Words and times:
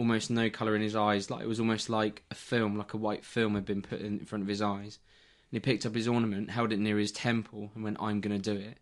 Almost 0.00 0.30
no 0.30 0.48
colour 0.48 0.74
in 0.74 0.82
his 0.82 0.96
eyes. 0.96 1.30
Like 1.30 1.42
it 1.42 1.48
was 1.48 1.60
almost 1.60 1.90
like 1.90 2.22
a 2.30 2.34
film, 2.34 2.78
like 2.78 2.94
a 2.94 2.96
white 2.96 3.24
film 3.24 3.54
had 3.54 3.66
been 3.66 3.82
put 3.82 4.00
in 4.00 4.20
front 4.20 4.42
of 4.42 4.48
his 4.48 4.62
eyes. 4.62 4.98
And 5.50 5.56
he 5.56 5.60
picked 5.60 5.84
up 5.84 5.94
his 5.94 6.08
ornament, 6.08 6.50
held 6.50 6.72
it 6.72 6.78
near 6.78 6.98
his 6.98 7.12
temple, 7.12 7.70
and 7.74 7.84
went, 7.84 7.98
"I'm 8.00 8.20
going 8.20 8.40
to 8.40 8.54
do 8.54 8.58
it." 8.58 8.78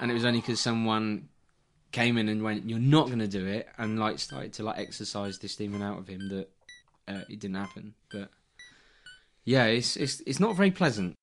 And 0.00 0.10
it 0.10 0.14
was 0.14 0.24
only 0.24 0.40
because 0.40 0.60
someone 0.60 1.28
came 1.90 2.18
in 2.18 2.28
and 2.28 2.42
went, 2.42 2.70
"You're 2.70 2.78
not 2.78 3.06
going 3.06 3.18
to 3.18 3.26
do 3.26 3.46
it," 3.46 3.68
and 3.78 3.98
like 3.98 4.18
started 4.20 4.52
to 4.54 4.62
like 4.62 4.78
exorcise 4.78 5.38
this 5.38 5.56
demon 5.56 5.82
out 5.82 5.98
of 5.98 6.06
him 6.06 6.28
that 6.28 6.48
uh, 7.08 7.24
it 7.28 7.40
didn't 7.40 7.56
happen. 7.56 7.94
But 8.10 8.30
yeah, 9.44 9.64
it's 9.64 9.96
it's 9.96 10.20
it's 10.26 10.40
not 10.40 10.56
very 10.56 10.70
pleasant. 10.70 11.14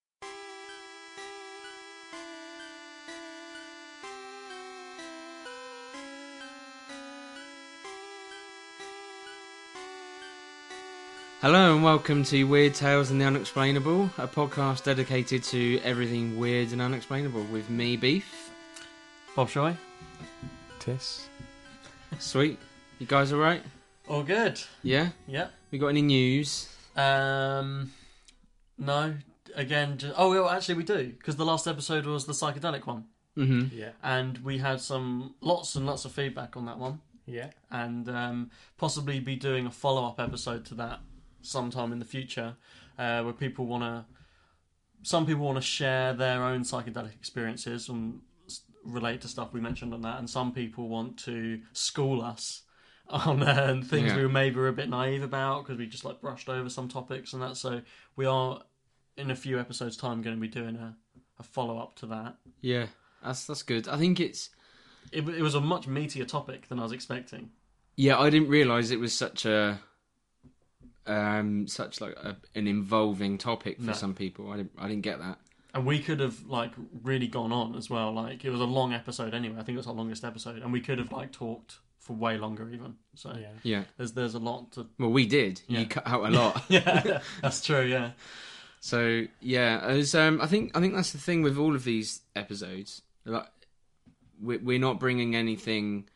Hello 11.43 11.75
and 11.75 11.83
welcome 11.83 12.23
to 12.25 12.43
Weird 12.45 12.73
Tales 12.73 13.11
and 13.11 13.19
the 13.19 13.25
Unexplainable, 13.25 14.05
a 14.17 14.27
podcast 14.27 14.83
dedicated 14.85 15.43
to 15.45 15.77
everything 15.81 16.39
weird 16.39 16.71
and 16.71 16.81
unexplainable 16.81 17.43
with 17.51 17.69
me, 17.69 17.97
Beef. 17.97 18.49
Bob 19.35 19.49
Shoy. 19.49 19.75
Tiss. 20.79 21.27
Sweet. 22.17 22.59
You 22.99 23.07
guys 23.07 23.33
alright? 23.33 23.61
All 24.07 24.23
good. 24.23 24.61
Yeah? 24.83 25.09
Yep. 25.27 25.51
We 25.71 25.79
got 25.79 25.87
any 25.87 26.01
news? 26.01 26.69
Um, 26.95 27.91
no. 28.77 29.15
Again, 29.53 29.97
just, 29.97 30.13
oh, 30.17 30.29
well, 30.31 30.49
actually, 30.49 30.75
we 30.75 30.83
do 30.83 31.09
because 31.17 31.35
the 31.35 31.45
last 31.45 31.67
episode 31.67 32.05
was 32.05 32.25
the 32.25 32.33
psychedelic 32.33 32.85
one, 32.87 33.05
Mm-hmm. 33.37 33.75
Yeah. 33.77 33.89
and 34.01 34.37
we 34.39 34.59
had 34.59 34.79
some 34.79 35.35
lots 35.41 35.75
and 35.75 35.85
lots 35.85 36.05
of 36.05 36.13
feedback 36.13 36.55
on 36.55 36.67
that 36.67 36.77
one, 36.79 37.01
Yeah. 37.25 37.49
and 37.69 38.07
um, 38.07 38.51
possibly 38.77 39.19
be 39.19 39.35
doing 39.35 39.65
a 39.65 39.71
follow 39.71 40.05
up 40.07 40.19
episode 40.21 40.63
to 40.67 40.75
that 40.75 41.01
sometime 41.43 41.91
in 41.91 41.99
the 41.99 42.05
future, 42.05 42.55
uh, 42.97 43.21
where 43.23 43.33
people 43.33 43.65
want 43.67 43.83
to. 43.83 44.05
Some 45.03 45.25
people 45.25 45.43
want 45.45 45.57
to 45.57 45.61
share 45.61 46.13
their 46.13 46.43
own 46.43 46.61
psychedelic 46.61 47.13
experiences 47.13 47.89
and 47.89 48.21
relate 48.85 49.21
to 49.21 49.27
stuff 49.27 49.53
we 49.53 49.59
mentioned 49.61 49.93
on 49.93 50.01
that, 50.01 50.17
and 50.19 50.29
some 50.29 50.51
people 50.53 50.87
want 50.87 51.17
to 51.19 51.59
school 51.73 52.21
us 52.21 52.63
on 53.09 53.43
uh, 53.43 53.81
things 53.85 54.11
Yeah. 54.11 54.15
we 54.17 54.23
were 54.23 54.29
maybe 54.29 54.55
were 54.55 54.69
a 54.69 54.73
bit 54.73 54.89
naive 54.89 55.23
about 55.23 55.63
because 55.63 55.77
we 55.77 55.85
just 55.87 56.05
like 56.05 56.21
brushed 56.21 56.47
over 56.49 56.69
some 56.69 56.87
topics 56.87 57.33
and 57.33 57.41
that. 57.41 57.57
So 57.57 57.81
we 58.15 58.25
are 58.25 58.61
in 59.17 59.29
a 59.29 59.35
few 59.35 59.59
episodes' 59.59 59.97
time 59.97 60.21
going 60.21 60.35
to 60.37 60.41
be 60.41 60.47
doing 60.47 60.75
a, 60.77 60.95
a 61.37 61.43
follow 61.43 61.77
up 61.77 61.95
to 61.97 62.05
that. 62.07 62.37
Yeah, 62.61 62.87
that's 63.23 63.45
that's 63.45 63.63
good. 63.63 63.87
I 63.89 63.97
think 63.97 64.19
it's 64.21 64.49
It, 65.11 65.27
it 65.27 65.41
was 65.41 65.55
a 65.55 65.61
much 65.61 65.85
meatier 65.87 66.25
topic 66.27 66.69
than 66.69 66.79
I 66.79 66.83
was 66.83 66.93
expecting. 66.93 67.49
yeah. 67.97 68.17
I 68.17 68.29
didn't 68.29 68.47
realise 68.49 68.89
it 68.91 68.99
was 69.01 69.13
such 69.13 69.45
a 69.45 69.81
um 71.07 71.67
such 71.67 71.99
like 72.01 72.13
a, 72.17 72.37
an 72.55 72.67
involving 72.67 73.37
topic 73.37 73.77
for 73.77 73.87
No. 73.87 73.93
some 73.93 74.13
people. 74.13 74.51
I 74.51 74.57
didn't 74.57 74.71
I 74.77 74.87
didn't 74.87 75.03
get 75.03 75.19
that. 75.19 75.37
And 75.75 75.85
we 75.85 75.99
could 75.99 76.19
have 76.19 76.45
like 76.45 76.71
really 77.03 77.27
gone 77.27 77.51
on 77.51 77.75
as 77.75 77.89
well. 77.89 78.11
Like 78.13 78.45
it 78.45 78.49
was 78.51 78.61
a 78.61 78.65
long 78.65 78.93
episode 78.93 79.33
anyway. 79.33 79.55
I 79.59 79.63
think 79.63 79.75
it 79.75 79.77
was 79.79 79.87
our 79.87 79.93
longest 79.93 80.23
episode, 80.23 80.61
and 80.61 80.71
we 80.71 80.79
could 80.81 80.99
have 80.99 81.11
like 81.11 81.31
talked 81.31 81.77
for 81.99 82.13
way 82.13 82.37
longer 82.37 82.69
even. 82.69 82.95
So 83.15 83.35
Yeah. 83.39 83.47
Yeah. 83.63 83.83
there's 83.97 84.11
there's 84.13 84.35
a 84.35 84.39
lot 84.39 84.71
to. 84.73 84.87
Well, 84.99 85.09
we 85.11 85.25
did. 85.25 85.61
Yeah. 85.67 85.79
You 85.79 85.85
cut 85.87 86.05
out 86.07 86.25
a 86.25 86.29
lot. 86.29 86.63
Yeah, 86.69 87.21
that's 87.41 87.63
true. 87.65 87.83
Yeah, 87.85 88.11
So 88.81 89.25
yeah, 89.41 89.89
it 89.91 89.95
was, 89.97 90.13
um, 90.13 90.39
I 90.41 90.47
think 90.47 90.75
I 90.77 90.79
think 90.79 90.93
that's 90.95 91.11
the 91.11 91.17
thing 91.17 91.41
with 91.41 91.57
all 91.57 91.73
of 91.75 91.83
these 91.85 92.21
episodes. 92.35 93.01
Like, 93.25 93.47
we- 94.41 94.57
we're 94.57 94.79
not 94.79 94.99
bringing 94.99 95.35
anything 95.35 96.07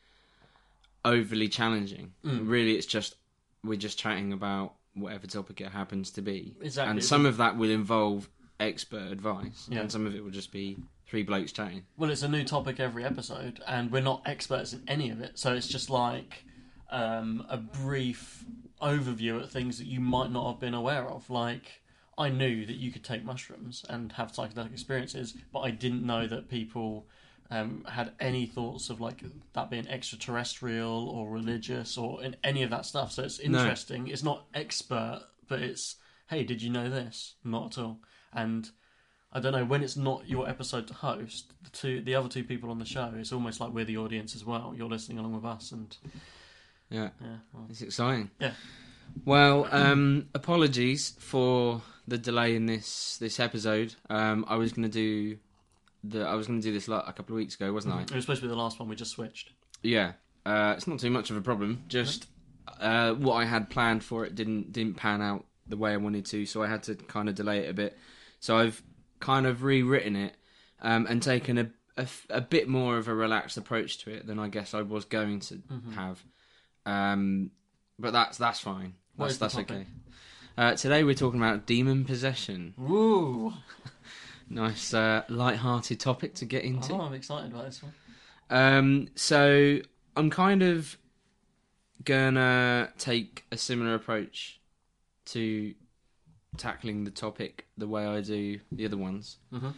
overly 1.05 1.47
challenging. 1.47 2.13
Mm. 2.23 2.47
Really, 2.49 2.73
it's 2.75 2.85
just 2.85 3.15
we're 3.63 3.77
just 3.79 3.97
chatting 3.97 4.33
about 4.33 4.73
whatever 4.99 5.27
topic 5.27 5.61
it 5.61 5.69
happens 5.71 6.11
to 6.11 6.21
be. 6.21 6.55
Exactly. 6.61 6.91
And 6.91 7.03
some 7.03 7.25
of 7.25 7.37
that 7.37 7.57
will 7.57 7.69
involve 7.69 8.29
expert 8.59 9.11
advice, 9.11 9.67
Yeah. 9.71 9.81
and 9.81 9.91
some 9.91 10.05
of 10.05 10.15
it 10.15 10.23
will 10.23 10.31
just 10.31 10.51
be 10.51 10.77
three 11.05 11.23
blokes 11.23 11.51
chatting. 11.51 11.83
Well, 11.97 12.09
it's 12.09 12.23
a 12.23 12.27
new 12.27 12.43
topic 12.43 12.79
every 12.79 13.03
episode, 13.05 13.61
and 13.67 13.91
we're 13.91 14.01
not 14.01 14.21
experts 14.25 14.73
in 14.73 14.83
any 14.87 15.09
of 15.09 15.21
it. 15.21 15.37
So 15.39 15.53
it's 15.53 15.67
just 15.67 15.89
like 15.89 16.43
um, 16.89 17.45
a 17.49 17.57
brief 17.57 18.45
overview 18.81 19.41
at 19.41 19.49
things 19.49 19.77
that 19.77 19.87
you 19.87 19.99
might 19.99 20.31
not 20.31 20.51
have 20.51 20.59
been 20.59 20.73
aware 20.73 21.07
of. 21.07 21.29
Like, 21.29 21.81
I 22.17 22.29
knew 22.29 22.65
that 22.65 22.75
you 22.77 22.91
could 22.91 23.03
take 23.03 23.23
mushrooms 23.23 23.85
and 23.89 24.11
have 24.13 24.31
psychedelic 24.31 24.71
experiences, 24.71 25.35
but 25.51 25.59
I 25.59 25.71
didn't 25.71 26.03
know 26.05 26.27
that 26.27 26.49
people 26.49 27.05
um, 27.49 27.85
had 27.87 28.11
any 28.19 28.45
thoughts 28.45 28.89
of 28.89 28.99
like 28.99 29.23
that 29.53 29.69
being 29.69 29.87
extraterrestrial 29.87 31.09
or 31.09 31.29
religious 31.29 31.97
or 31.97 32.23
in 32.23 32.35
any 32.43 32.63
of 32.63 32.69
that 32.71 32.85
stuff. 32.85 33.11
So 33.13 33.23
it's 33.23 33.39
No. 33.39 33.59
interesting. 33.59 34.07
It's 34.07 34.23
not 34.23 34.45
expert, 34.53 35.23
but 35.47 35.61
it's 35.61 35.95
hey, 36.29 36.43
did 36.43 36.61
you 36.61 36.69
know 36.69 36.89
this? 36.89 37.35
Not 37.43 37.77
at 37.77 37.83
all. 37.83 37.99
And 38.33 38.69
I 39.31 39.39
don't 39.39 39.53
know 39.53 39.63
when 39.65 39.81
it's 39.81 39.95
not 39.95 40.27
your 40.27 40.49
episode 40.49 40.87
to 40.87 40.93
host. 40.93 41.53
The 41.63 41.69
two, 41.69 42.01
the 42.01 42.15
other 42.15 42.27
two 42.27 42.43
people 42.43 42.69
on 42.69 42.79
the 42.79 42.85
show, 42.85 43.13
it's 43.17 43.31
almost 43.31 43.59
like 43.61 43.71
we're 43.71 43.85
the 43.85 43.97
audience 43.97 44.35
as 44.35 44.43
well. 44.43 44.73
You're 44.75 44.89
listening 44.89 45.19
along 45.19 45.35
with 45.35 45.45
us, 45.45 45.71
and 45.71 45.95
Yeah, 46.89 47.09
yeah, 47.21 47.37
well, 47.53 47.65
it's 47.69 47.81
exciting. 47.81 48.29
yeah. 48.39 48.53
Well, 49.25 49.67
um, 49.71 50.27
apologies 50.33 51.11
for 51.19 51.81
the 52.07 52.17
delay 52.17 52.55
in 52.55 52.65
this 52.65 53.17
this 53.17 53.39
episode. 53.39 53.95
Um, 54.09 54.43
I 54.47 54.55
was 54.55 54.73
going 54.73 54.89
to 54.89 54.89
do 54.89 55.37
the 56.03 56.21
I 56.25 56.35
was 56.35 56.47
going 56.47 56.59
to 56.61 56.67
do 56.67 56.73
this 56.73 56.87
like 56.87 57.03
a 57.07 57.13
couple 57.13 57.35
of 57.35 57.37
weeks 57.37 57.55
ago, 57.55 57.71
wasn't 57.73 57.95
I? 57.95 58.01
It 58.03 58.11
was 58.11 58.23
supposed 58.23 58.41
to 58.41 58.47
be 58.47 58.49
the 58.49 58.57
last 58.57 58.79
one. 58.79 58.89
We 58.89 58.95
just 58.95 59.11
switched. 59.11 59.51
Yeah, 59.83 60.13
uh, 60.45 60.73
it's 60.75 60.87
not 60.87 60.99
too 60.99 61.09
much 61.11 61.29
of 61.29 61.37
a 61.37 61.41
problem. 61.41 61.83
Just 61.87 62.27
uh, 62.79 63.13
what 63.13 63.35
I 63.35 63.45
had 63.45 63.69
planned 63.69 64.03
for 64.03 64.25
it 64.25 64.35
didn't 64.35 64.71
didn't 64.73 64.95
pan 64.95 65.21
out 65.21 65.45
the 65.67 65.77
way 65.77 65.93
I 65.93 65.97
wanted 65.97 66.25
to, 66.27 66.45
so 66.45 66.63
I 66.63 66.67
had 66.67 66.83
to 66.83 66.95
kind 66.95 67.29
of 67.29 67.35
delay 67.35 67.59
it 67.59 67.69
a 67.69 67.73
bit. 67.73 67.97
So 68.39 68.57
I've 68.57 68.81
kind 69.19 69.45
of 69.45 69.63
rewritten 69.63 70.15
it 70.15 70.35
um, 70.81 71.05
and 71.07 71.21
taken 71.21 71.57
a 71.57 71.69
a 72.29 72.41
bit 72.41 72.67
more 72.67 72.97
of 72.97 73.07
a 73.07 73.13
relaxed 73.15 73.57
approach 73.57 73.97
to 73.99 74.11
it 74.11 74.27
than 74.27 74.37
I 74.39 74.49
guess 74.49 74.73
I 74.73 74.83
was 74.83 75.05
going 75.05 75.39
to 75.41 75.61
have. 75.95 76.23
Um, 76.85 77.51
but 77.99 78.13
that's 78.13 78.37
that's 78.37 78.59
fine. 78.59 78.93
What 79.15 79.27
That's 79.27 79.37
that's 79.39 79.53
topic? 79.55 79.71
okay. 79.71 79.85
Uh, 80.57 80.75
today 80.75 81.03
we're 81.03 81.15
talking 81.15 81.39
about 81.39 81.65
demon 81.65 82.05
possession. 82.05 82.73
Woo! 82.77 83.53
Nice, 84.49 84.93
uh, 84.93 85.23
light-hearted 85.29 85.99
topic 85.99 86.35
to 86.35 86.45
get 86.45 86.63
into. 86.63 86.93
Oh, 86.93 87.01
I'm 87.01 87.13
excited 87.13 87.51
about 87.51 87.65
this 87.65 87.83
one. 87.83 87.93
Um, 88.49 89.07
so 89.15 89.79
I'm 90.15 90.29
kind 90.29 90.63
of 90.63 90.97
gonna 92.03 92.93
take 92.97 93.45
a 93.51 93.57
similar 93.57 93.93
approach 93.95 94.59
to 95.25 95.73
tackling 96.55 97.03
the 97.03 97.11
topic 97.11 97.67
the 97.77 97.87
way 97.87 98.05
I 98.05 98.21
do 98.21 98.59
the 98.71 98.85
other 98.85 98.97
ones. 98.97 99.37
Mhm. 99.51 99.73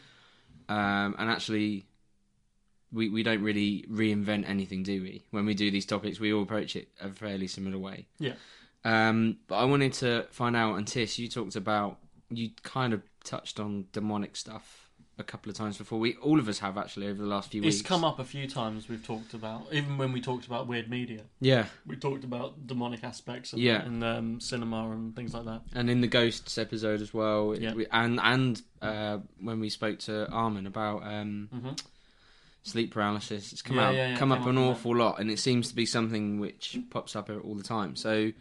Um, 0.70 1.16
and 1.18 1.30
actually, 1.30 1.88
we 2.92 3.10
we 3.10 3.24
don't 3.24 3.42
really 3.42 3.86
reinvent 3.90 4.48
anything, 4.48 4.84
do 4.84 5.02
we? 5.02 5.24
When 5.32 5.46
we 5.46 5.56
do 5.56 5.72
these 5.72 5.86
topics, 5.86 6.20
we 6.20 6.32
all 6.32 6.44
approach 6.44 6.76
it 6.76 6.90
a 7.02 7.10
fairly 7.12 7.48
similar 7.48 7.80
way. 7.80 8.08
Yeah. 8.20 8.36
Um, 8.86 9.40
but 9.48 9.56
I 9.58 9.66
wanted 9.66 9.94
to 9.94 10.28
find 10.32 10.56
out, 10.56 10.76
and 10.76 10.88
Tish, 10.88 11.18
you 11.18 11.28
talked 11.28 11.56
about, 11.56 11.98
you 12.30 12.52
kind 12.64 12.94
of 12.94 13.02
touched 13.24 13.60
on 13.60 13.86
demonic 13.92 14.36
stuff 14.36 14.86
a 15.18 15.24
couple 15.24 15.50
of 15.50 15.58
times 15.58 15.78
before. 15.78 16.00
We 16.00 16.16
all 16.16 16.40
of 16.40 16.48
us 16.48 16.60
have 16.60 16.78
actually 16.78 17.08
over 17.08 17.22
the 17.22 17.28
last 17.28 17.52
few 17.52 17.62
weeks. 17.62 17.80
It's 17.80 17.88
come 17.88 18.06
up 18.06 18.20
a 18.20 18.24
few 18.24 18.48
times. 18.48 18.88
We've 18.88 19.06
talked 19.06 19.34
about 19.34 19.68
even 19.74 19.98
when 19.98 20.14
we 20.14 20.22
talked 20.22 20.46
about 20.46 20.68
weird 20.68 20.90
media. 20.90 21.24
Yeah, 21.42 21.66
We 21.86 21.98
talked 21.98 22.24
about 22.24 22.66
demonic 22.68 23.04
aspects 23.04 23.52
of 23.52 23.60
Yeah. 23.60 23.86
in 23.86 24.02
um, 24.04 24.40
cinema 24.40 24.90
and 24.92 25.14
things 25.16 25.34
like 25.34 25.44
that. 25.46 25.62
and 25.74 25.90
in 25.90 26.00
the 26.02 26.08
ghosts 26.08 26.58
episode 26.58 27.02
as 27.02 27.14
well. 27.14 27.54
Yeah. 27.60 27.74
We- 27.74 27.88
and 27.92 28.20
and 28.22 28.62
uh, 28.82 29.18
when 29.42 29.60
we 29.60 29.70
spoke 29.70 30.00
to 30.00 30.30
Armin 30.30 30.66
about 30.68 31.04
um, 31.04 31.50
hmm 31.52 31.70
sleep 32.64 32.92
paralysis, 32.94 33.52
it's 33.52 33.62
come 33.62 33.78
Yeah, 33.78 33.88
out 33.88 33.96
yeah, 33.96 34.10
yeah, 34.12 34.18
come 34.18 34.32
up 34.32 34.42
up 34.42 34.48
an 34.48 34.58
awful 34.58 34.96
lot, 34.96 35.20
and 35.20 35.32
it 35.32 35.40
seems 35.40 35.70
to 35.70 35.76
be 35.76 35.86
something 35.86 36.40
which 36.40 36.78
pops 36.92 37.16
up 37.16 37.30
all 37.30 37.56
the 37.56 37.64
time. 37.64 37.96
So. 37.96 38.32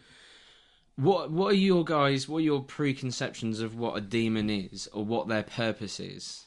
What 0.99 1.31
what 1.31 1.53
are 1.53 1.57
your 1.57 1.85
guys? 1.85 2.27
What 2.27 2.39
are 2.39 2.41
your 2.41 2.61
preconceptions 2.61 3.61
of 3.61 3.73
what 3.73 3.95
a 3.95 4.01
demon 4.01 4.49
is, 4.49 4.89
or 4.91 5.05
what 5.05 5.29
their 5.29 5.43
purpose 5.43 5.97
is? 5.97 6.43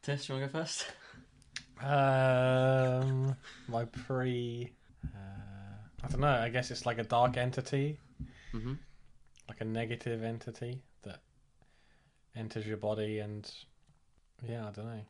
Tess, 0.00 0.28
you 0.28 0.36
want 0.36 0.46
to 0.46 0.52
go 0.52 0.60
first? 0.60 0.86
Um, 1.82 3.34
my 3.66 3.84
pre. 3.86 4.70
Uh, 5.04 6.04
I 6.04 6.08
don't 6.08 6.20
know. 6.20 6.28
I 6.28 6.50
guess 6.50 6.70
it's 6.70 6.86
like 6.86 6.98
a 6.98 7.02
dark 7.02 7.36
entity, 7.36 7.98
hmm 8.52 8.74
like 9.48 9.60
a 9.60 9.64
negative 9.64 10.22
entity 10.22 10.80
that 11.02 11.18
enters 12.36 12.64
your 12.64 12.76
body, 12.76 13.18
and 13.18 13.50
yeah, 14.48 14.68
I 14.68 14.70
don't 14.70 14.86
know. 14.86 15.00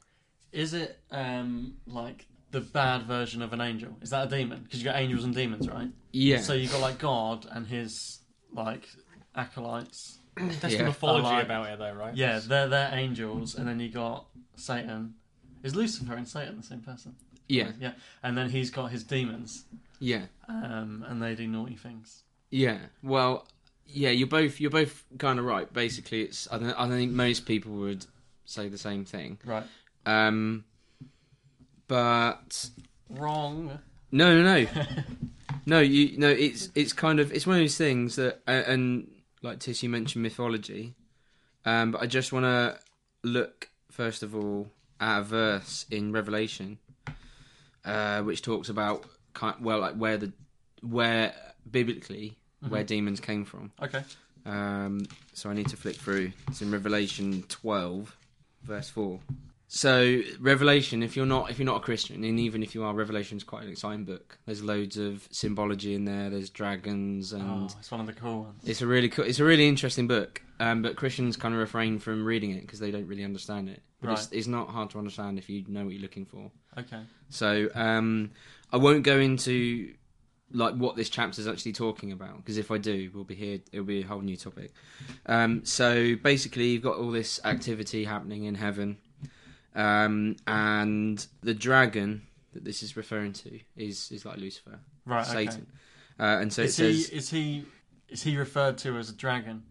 Is 0.52 0.72
it 0.72 0.98
um, 1.10 1.74
like 1.86 2.26
the 2.50 2.60
bad 2.60 3.02
version 3.04 3.42
of 3.42 3.52
an 3.52 3.60
angel? 3.60 3.96
Is 4.02 4.10
that 4.10 4.26
a 4.26 4.30
demon? 4.36 4.62
Because 4.64 4.80
you 4.80 4.84
got 4.84 4.96
angels 4.96 5.24
and 5.24 5.34
demons, 5.34 5.68
right? 5.68 5.88
Yeah. 6.12 6.40
So 6.40 6.52
you 6.54 6.68
got 6.68 6.80
like 6.80 6.98
God 6.98 7.46
and 7.50 7.66
his 7.66 8.20
like 8.52 8.88
acolytes. 9.34 10.18
There's 10.36 10.74
Yeah. 10.74 10.84
mythology 10.84 11.26
I 11.26 11.30
like- 11.36 11.44
about 11.44 11.66
it, 11.70 11.78
though, 11.78 11.92
right? 11.92 12.16
Yeah, 12.16 12.38
they're 12.38 12.68
they're 12.68 12.90
angels, 12.94 13.54
and 13.54 13.66
then 13.68 13.80
you 13.80 13.88
got 13.90 14.26
Satan. 14.56 15.14
Is 15.62 15.74
Lucifer 15.76 16.14
and 16.14 16.26
Satan 16.26 16.56
the 16.56 16.62
same 16.62 16.80
person? 16.80 17.14
yeah. 17.48 17.72
Yeah, 17.80 17.92
and 18.22 18.38
then 18.38 18.48
he's 18.50 18.70
got 18.70 18.92
his 18.92 19.02
demons, 19.02 19.64
Yeah. 19.98 20.26
um, 20.48 21.04
and 21.08 21.20
they 21.20 21.34
do 21.34 21.46
naughty 21.48 21.74
things. 21.76 22.22
Yeah. 22.50 22.78
Well, 23.02 23.46
yeah, 23.86 24.10
you're 24.10 24.28
both 24.28 24.60
you're 24.60 24.70
both 24.70 25.04
kind 25.18 25.38
of 25.38 25.44
right. 25.44 25.70
Basically, 25.72 26.22
it's 26.22 26.46
I 26.52 26.58
don't, 26.58 26.70
I 26.78 26.86
don't 26.86 26.90
think 26.96 27.12
most 27.12 27.46
people 27.46 27.72
would 27.72 28.06
say 28.44 28.68
the 28.68 28.78
same 28.78 29.04
thing. 29.04 29.38
Right. 29.44 29.64
Um, 30.06 30.64
but 31.90 32.70
Wrong. 33.08 33.80
no, 34.12 34.40
no, 34.40 34.62
no, 34.62 34.82
no. 35.66 35.80
You 35.80 36.16
no, 36.16 36.28
it's 36.28 36.68
it's 36.76 36.92
kind 36.92 37.18
of 37.18 37.32
it's 37.32 37.48
one 37.48 37.56
of 37.56 37.62
those 37.62 37.76
things 37.76 38.14
that 38.14 38.40
uh, 38.46 38.62
and 38.64 39.10
like 39.42 39.58
Tiss, 39.58 39.82
you 39.82 39.88
mentioned 39.88 40.22
mythology. 40.22 40.94
Um, 41.64 41.90
but 41.90 42.00
I 42.00 42.06
just 42.06 42.32
want 42.32 42.44
to 42.44 42.78
look 43.24 43.70
first 43.90 44.22
of 44.22 44.36
all 44.36 44.70
at 45.00 45.18
a 45.18 45.22
verse 45.24 45.84
in 45.90 46.12
Revelation, 46.12 46.78
uh, 47.84 48.22
which 48.22 48.40
talks 48.40 48.68
about 48.68 49.04
kind 49.34 49.56
well 49.60 49.80
like 49.80 49.96
where 49.96 50.16
the 50.16 50.32
where 50.82 51.34
biblically 51.68 52.38
where 52.68 52.84
demons 52.84 53.18
came 53.18 53.44
from. 53.44 53.72
Okay. 53.82 54.04
Um, 54.46 55.06
so 55.32 55.50
I 55.50 55.54
need 55.54 55.68
to 55.70 55.76
flick 55.76 55.96
through. 55.96 56.30
It's 56.48 56.62
in 56.62 56.70
Revelation 56.70 57.42
12, 57.48 58.16
verse 58.62 58.88
4. 58.90 59.18
So 59.72 60.20
Revelation, 60.40 61.00
if 61.00 61.14
you're 61.14 61.26
not 61.26 61.48
if 61.48 61.60
you're 61.60 61.64
not 61.66 61.76
a 61.76 61.80
Christian, 61.80 62.24
and 62.24 62.40
even 62.40 62.64
if 62.64 62.74
you 62.74 62.82
are, 62.82 62.92
Revelation's 62.92 63.44
quite 63.44 63.62
an 63.62 63.70
exciting 63.70 64.04
book. 64.04 64.36
There's 64.44 64.64
loads 64.64 64.96
of 64.96 65.28
symbology 65.30 65.94
in 65.94 66.04
there. 66.06 66.28
There's 66.28 66.50
dragons, 66.50 67.32
and 67.32 67.48
Oh, 67.48 67.68
it's 67.78 67.88
one 67.88 68.00
of 68.00 68.08
the 68.08 68.12
cool 68.12 68.42
ones. 68.42 68.62
it's 68.66 68.82
a 68.82 68.86
really 68.88 69.08
cool, 69.08 69.24
it's 69.24 69.38
a 69.38 69.44
really 69.44 69.68
interesting 69.68 70.08
book. 70.08 70.42
Um, 70.58 70.82
but 70.82 70.96
Christians 70.96 71.36
kind 71.36 71.54
of 71.54 71.60
refrain 71.60 72.00
from 72.00 72.24
reading 72.24 72.50
it 72.50 72.62
because 72.62 72.80
they 72.80 72.90
don't 72.90 73.06
really 73.06 73.22
understand 73.22 73.68
it. 73.68 73.80
But 74.02 74.10
it's, 74.14 74.32
it's 74.32 74.46
not 74.48 74.70
hard 74.70 74.90
to 74.90 74.98
understand 74.98 75.38
if 75.38 75.48
you 75.48 75.64
know 75.68 75.84
what 75.84 75.92
you're 75.92 76.02
looking 76.02 76.26
for. 76.26 76.50
Okay. 76.76 77.02
So 77.28 77.68
um, 77.76 78.32
I 78.72 78.76
won't 78.76 79.04
go 79.04 79.20
into 79.20 79.94
like 80.50 80.74
what 80.74 80.96
this 80.96 81.08
chapter 81.08 81.40
is 81.40 81.46
actually 81.46 81.74
talking 81.74 82.10
about 82.10 82.38
because 82.38 82.58
if 82.58 82.72
I 82.72 82.78
do, 82.78 83.08
we'll 83.14 83.22
be 83.22 83.36
here. 83.36 83.60
It'll 83.70 83.84
be 83.86 84.00
a 84.00 84.06
whole 84.06 84.20
new 84.20 84.36
topic. 84.36 84.72
Um, 85.26 85.64
so 85.64 86.16
basically, 86.16 86.70
you've 86.70 86.82
got 86.82 86.96
all 86.96 87.12
this 87.12 87.38
activity 87.44 88.02
happening 88.04 88.44
in 88.44 88.56
heaven, 88.56 88.96
um, 89.74 90.36
and 90.46 91.26
the 91.42 91.54
dragon 91.54 92.22
that 92.52 92.64
this 92.64 92.82
is 92.82 92.96
referring 92.96 93.32
to 93.34 93.60
is 93.76 94.10
is 94.10 94.24
like 94.24 94.38
Lucifer, 94.38 94.80
Right. 95.04 95.26
Okay. 95.28 95.46
Satan, 95.46 95.66
uh, 96.18 96.38
and 96.40 96.52
so 96.52 96.62
is 96.62 96.78
it 96.80 96.86
he 96.86 96.94
says 97.02 97.10
is 97.10 97.30
he 97.30 97.64
is 98.08 98.22
he 98.22 98.36
referred 98.36 98.78
to 98.78 98.96
as 98.98 99.10
a 99.10 99.14
dragon 99.14 99.62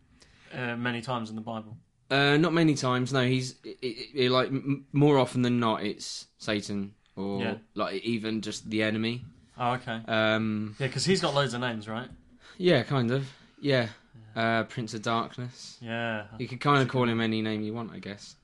uh, 0.54 0.76
many 0.76 1.02
times 1.02 1.30
in 1.30 1.36
the 1.36 1.42
Bible? 1.42 1.78
uh, 2.12 2.38
not 2.38 2.54
many 2.54 2.74
times. 2.76 3.12
No, 3.14 3.24
he's 3.26 3.56
it, 3.64 3.78
it, 4.16 4.32
like 4.32 4.48
m- 4.48 4.86
more 4.94 5.18
often 5.18 5.42
than 5.44 5.60
not, 5.60 5.84
it's 5.84 6.28
Satan 6.38 6.94
or 7.16 7.42
Yeah. 7.42 7.56
like 7.76 8.02
even 8.04 8.42
just 8.42 8.70
the 8.70 8.82
enemy. 8.84 9.26
Oh, 9.58 9.74
okay. 9.74 10.00
Um, 10.08 10.76
Yeah, 10.80 10.88
because 10.88 11.04
he's 11.06 11.22
got 11.22 11.36
loads 11.36 11.54
of 11.54 11.60
names, 11.62 11.88
right? 11.90 12.08
Yeah, 12.58 12.82
kind 12.84 13.12
of. 13.12 13.30
Yeah. 13.62 13.90
Uh, 14.36 14.64
Prince 14.64 14.94
of 14.94 15.02
Darkness. 15.02 15.78
Yeah. 15.82 16.28
You 16.38 16.48
could 16.48 16.62
kind 16.62 16.82
of 16.82 16.88
call 16.88 17.10
him 17.10 17.20
any 17.20 17.42
name 17.42 17.62
you 17.62 17.74
want, 17.74 17.92
I 17.92 18.00
guess. 18.00 18.36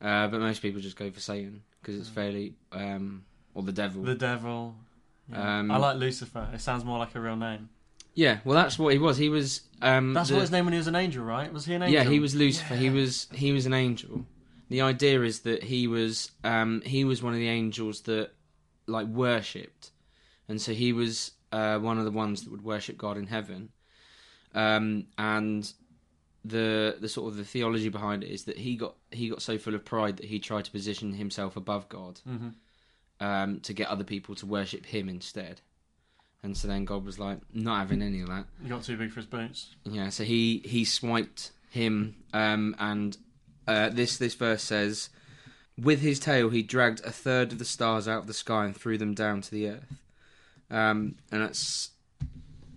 Uh, 0.00 0.28
but 0.28 0.40
most 0.40 0.60
people 0.62 0.80
just 0.80 0.96
go 0.96 1.10
for 1.10 1.20
Satan 1.20 1.62
because 1.80 1.96
Mm. 1.96 2.00
it's 2.00 2.08
fairly, 2.08 2.54
um, 2.72 3.24
or 3.54 3.62
the 3.62 3.72
devil. 3.72 4.02
The 4.02 4.14
devil. 4.14 4.74
Yeah. 5.30 5.58
Um, 5.60 5.70
I 5.70 5.76
like 5.78 5.96
Lucifer. 5.96 6.48
It 6.52 6.60
sounds 6.60 6.84
more 6.84 6.98
like 6.98 7.14
a 7.14 7.20
real 7.20 7.36
name. 7.36 7.68
Yeah, 8.14 8.38
well, 8.44 8.54
that's 8.54 8.78
what 8.78 8.92
he 8.92 8.98
was. 8.98 9.16
He 9.18 9.28
was. 9.28 9.62
Um, 9.82 10.12
That's 10.14 10.28
the- 10.28 10.34
what 10.36 10.42
his 10.42 10.50
name 10.52 10.66
when 10.66 10.72
he 10.72 10.78
was 10.78 10.86
an 10.86 10.94
angel, 10.94 11.24
right? 11.24 11.52
Was 11.52 11.64
he 11.64 11.74
an 11.74 11.82
angel? 11.82 11.94
Yeah, 12.02 12.08
he 12.08 12.20
was 12.20 12.34
Lucifer. 12.34 12.76
He 12.76 12.88
was 12.90 13.26
he 13.32 13.50
was 13.52 13.66
an 13.66 13.74
angel. 13.74 14.26
The 14.68 14.82
idea 14.82 15.22
is 15.22 15.40
that 15.40 15.64
he 15.64 15.86
was 15.88 16.30
um, 16.44 16.80
he 16.82 17.04
was 17.04 17.22
one 17.22 17.32
of 17.32 17.38
the 17.40 17.48
angels 17.48 18.02
that 18.02 18.30
like 18.86 19.06
worshipped, 19.08 19.90
and 20.48 20.60
so 20.60 20.72
he 20.74 20.92
was 20.92 21.32
uh, 21.50 21.78
one 21.78 21.98
of 21.98 22.04
the 22.04 22.10
ones 22.12 22.42
that 22.44 22.50
would 22.50 22.62
worship 22.62 22.96
God 22.98 23.16
in 23.16 23.26
heaven. 23.26 23.70
Um, 24.54 25.06
and 25.18 25.70
the 26.44 26.96
the 27.00 27.08
sort 27.08 27.30
of 27.30 27.36
the 27.36 27.44
theology 27.44 27.88
behind 27.88 28.22
it 28.22 28.30
is 28.30 28.44
that 28.44 28.58
he 28.58 28.76
got 28.76 28.94
he 29.10 29.30
got 29.30 29.40
so 29.40 29.56
full 29.56 29.74
of 29.74 29.84
pride 29.84 30.18
that 30.18 30.26
he 30.26 30.38
tried 30.38 30.64
to 30.66 30.70
position 30.70 31.14
himself 31.14 31.56
above 31.56 31.88
God 31.88 32.20
hmm 32.24 32.48
um, 33.20 33.60
to 33.60 33.72
get 33.72 33.88
other 33.88 34.04
people 34.04 34.34
to 34.36 34.46
worship 34.46 34.86
him 34.86 35.08
instead. 35.08 35.60
And 36.42 36.56
so 36.56 36.68
then 36.68 36.84
God 36.84 37.04
was 37.04 37.18
like, 37.18 37.38
not 37.52 37.78
having 37.78 38.02
any 38.02 38.20
of 38.20 38.28
that. 38.28 38.44
He 38.62 38.68
got 38.68 38.82
too 38.82 38.96
big 38.96 39.10
for 39.10 39.20
his 39.20 39.26
boots. 39.26 39.74
Yeah, 39.84 40.10
so 40.10 40.24
he 40.24 40.60
he 40.64 40.84
swiped 40.84 41.52
him, 41.70 42.16
um, 42.34 42.76
and 42.78 43.16
uh, 43.66 43.88
this 43.88 44.18
this 44.18 44.34
verse 44.34 44.62
says, 44.62 45.08
"With 45.78 46.00
his 46.00 46.20
tail 46.20 46.50
he 46.50 46.62
dragged 46.62 47.00
a 47.00 47.10
third 47.10 47.52
of 47.52 47.58
the 47.58 47.64
stars 47.64 48.06
out 48.06 48.18
of 48.18 48.26
the 48.26 48.34
sky 48.34 48.66
and 48.66 48.76
threw 48.76 48.98
them 48.98 49.14
down 49.14 49.40
to 49.40 49.50
the 49.50 49.68
earth." 49.68 49.96
Um, 50.70 51.16
and 51.32 51.40
that's 51.40 51.90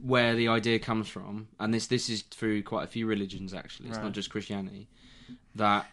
where 0.01 0.35
the 0.35 0.47
idea 0.47 0.79
comes 0.79 1.07
from. 1.07 1.47
And 1.59 1.73
this 1.73 1.87
this 1.87 2.09
is 2.09 2.21
through 2.23 2.63
quite 2.63 2.83
a 2.83 2.87
few 2.87 3.05
religions 3.07 3.53
actually. 3.53 3.89
It's 3.89 3.97
Right. 3.97 4.05
not 4.05 4.13
just 4.13 4.29
Christianity. 4.29 4.87
That 5.55 5.87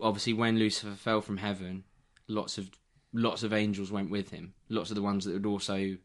obviously 0.00 0.32
when 0.32 0.58
Lucifer 0.58 0.94
fell 0.96 1.20
from 1.20 1.36
heaven, 1.38 1.84
lots 2.28 2.58
of 2.58 2.70
lots 3.12 3.42
of 3.42 3.52
angels 3.52 3.90
went 3.90 4.10
with 4.10 4.30
him. 4.30 4.54
Lots 4.68 4.90
of 4.90 4.96
the 4.96 5.02
ones 5.02 5.24
that 5.24 5.32
would 5.32 5.46
also 5.46 5.96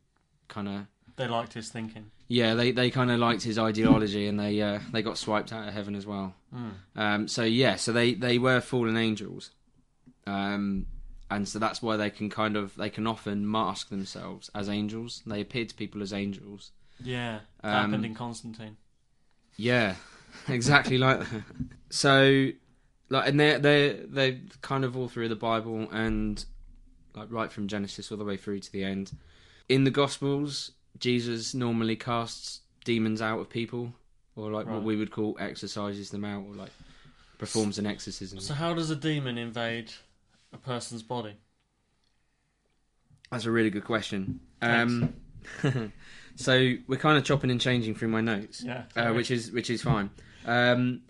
kind 0.48 0.68
of 0.68 0.86
They 1.18 1.28
liked 1.28 1.54
his 1.54 1.70
thinking. 1.70 2.12
yeah, 2.28 2.54
they, 2.56 2.72
they 2.72 2.90
kind 2.90 3.12
of 3.12 3.20
liked 3.20 3.44
his 3.44 3.58
ideology 3.60 4.28
and 4.28 4.40
they 4.40 4.62
uh, 4.62 4.80
they 4.92 5.02
got 5.02 5.18
swiped 5.18 5.52
out 5.52 5.68
of 5.68 5.74
heaven 5.74 5.96
as 5.96 6.06
well. 6.06 6.36
Mm. 6.56 6.72
Um, 6.96 7.28
so 7.28 7.44
yeah, 7.44 7.76
so 7.76 7.92
they, 7.92 8.14
they 8.14 8.38
were 8.38 8.62
fallen 8.62 8.96
angels, 8.98 9.52
um, 10.28 10.86
and 11.30 11.48
so 11.48 11.60
that's 11.60 11.82
why 11.82 11.98
they 11.98 12.10
can 12.10 12.30
kind 12.30 12.56
of 12.58 12.76
they 12.76 12.90
can 12.90 13.08
often 13.08 13.50
mask 13.50 13.90
themselves 13.90 14.50
as 14.54 14.70
angels. 14.70 15.22
They 15.26 15.42
appear 15.42 15.66
to 15.66 15.76
people 15.76 16.02
as 16.02 16.14
angels. 16.14 16.72
Yeah, 17.04 17.40
Um, 17.64 17.72
happened 17.72 18.06
in 18.06 18.16
Constantine. 18.16 18.78
Yeah, 19.58 19.96
exactly 20.48 20.98
like 20.98 21.20
that. 21.20 21.44
So 21.90 22.52
like, 23.10 23.28
and 23.28 23.40
they 23.40 23.58
they 23.58 24.00
they 24.08 24.42
kind 24.62 24.86
of 24.86 24.96
all 24.96 25.08
through 25.08 25.30
the 25.30 25.36
Bible 25.36 25.88
and 25.92 26.44
like 27.14 27.28
right 27.30 27.52
from 27.52 27.68
Genesis 27.68 28.12
all 28.12 28.18
the 28.18 28.24
way 28.26 28.38
through 28.38 28.60
to 28.60 28.72
the 28.72 28.84
end. 28.84 29.12
In 29.68 29.84
the 29.84 29.92
Gospels, 29.92 30.72
Jesus 30.98 31.54
normally 31.54 31.96
casts 31.96 32.62
demons 32.86 33.22
out 33.22 33.40
of 33.40 33.50
people, 33.50 33.94
or 34.36 34.52
like 34.52 34.68
what 34.68 34.84
we 34.84 34.96
would 34.96 35.12
call 35.12 35.38
exorcises 35.40 36.10
them 36.10 36.26
out, 36.26 36.44
or 36.48 36.56
like 36.56 36.72
performs 37.38 37.78
an 37.80 37.86
exorcism. 37.86 38.40
So 38.40 38.54
how 38.54 38.74
does 38.74 38.90
a 38.90 38.96
demon 38.96 39.38
invade 39.38 39.92
a 40.54 40.58
person's 40.58 41.04
body? 41.04 41.36
That's 43.32 43.46
a 43.46 43.52
really 43.52 43.70
good 43.70 43.86
question. 43.86 44.42
Um, 44.62 45.14
so 46.36 46.74
we're 46.88 47.00
kind 47.00 47.18
of 47.18 47.24
chopping 47.24 47.52
and 47.52 47.62
changing 47.62 47.96
through 47.96 48.10
my 48.10 48.22
notes. 48.22 48.64
Yeah, 48.64 48.84
uh, 48.96 49.12
which 49.14 49.32
is 49.32 49.52
which 49.52 49.70
is 49.70 49.82
fine. 49.82 50.10
Um, 50.46 51.02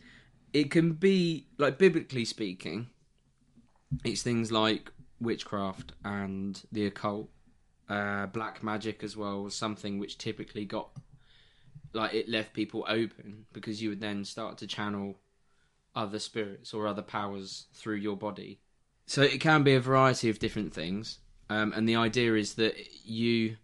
it 0.53 0.71
can 0.71 0.93
be 0.93 1.47
like 1.57 1.77
biblically 1.77 2.25
speaking, 2.25 2.89
it's 4.03 4.21
things 4.21 4.51
like 4.51 4.91
witchcraft 5.19 5.93
and 6.03 6.61
the 6.71 6.85
occult, 6.85 7.29
uh, 7.89 8.25
black 8.27 8.63
magic 8.63 9.03
as 9.03 9.15
well 9.15 9.43
was 9.43 9.55
something 9.55 9.99
which 9.99 10.17
typically 10.17 10.65
got 10.65 10.89
like 11.93 12.13
it 12.13 12.29
left 12.29 12.53
people 12.53 12.85
open 12.87 13.45
because 13.51 13.81
you 13.81 13.89
would 13.89 13.99
then 13.99 14.23
start 14.23 14.57
to 14.57 14.67
channel 14.67 15.17
other 15.93 16.19
spirits 16.19 16.73
or 16.73 16.87
other 16.87 17.01
powers 17.01 17.65
through 17.73 17.95
your 17.95 18.15
body. 18.15 18.59
So 19.07 19.21
it 19.21 19.41
can 19.41 19.63
be 19.63 19.73
a 19.73 19.81
variety 19.81 20.29
of 20.29 20.39
different 20.39 20.73
things, 20.73 21.19
um, 21.49 21.73
and 21.73 21.87
the 21.87 21.97
idea 21.97 22.35
is 22.35 22.53
that 22.53 22.75
you, 23.03 23.57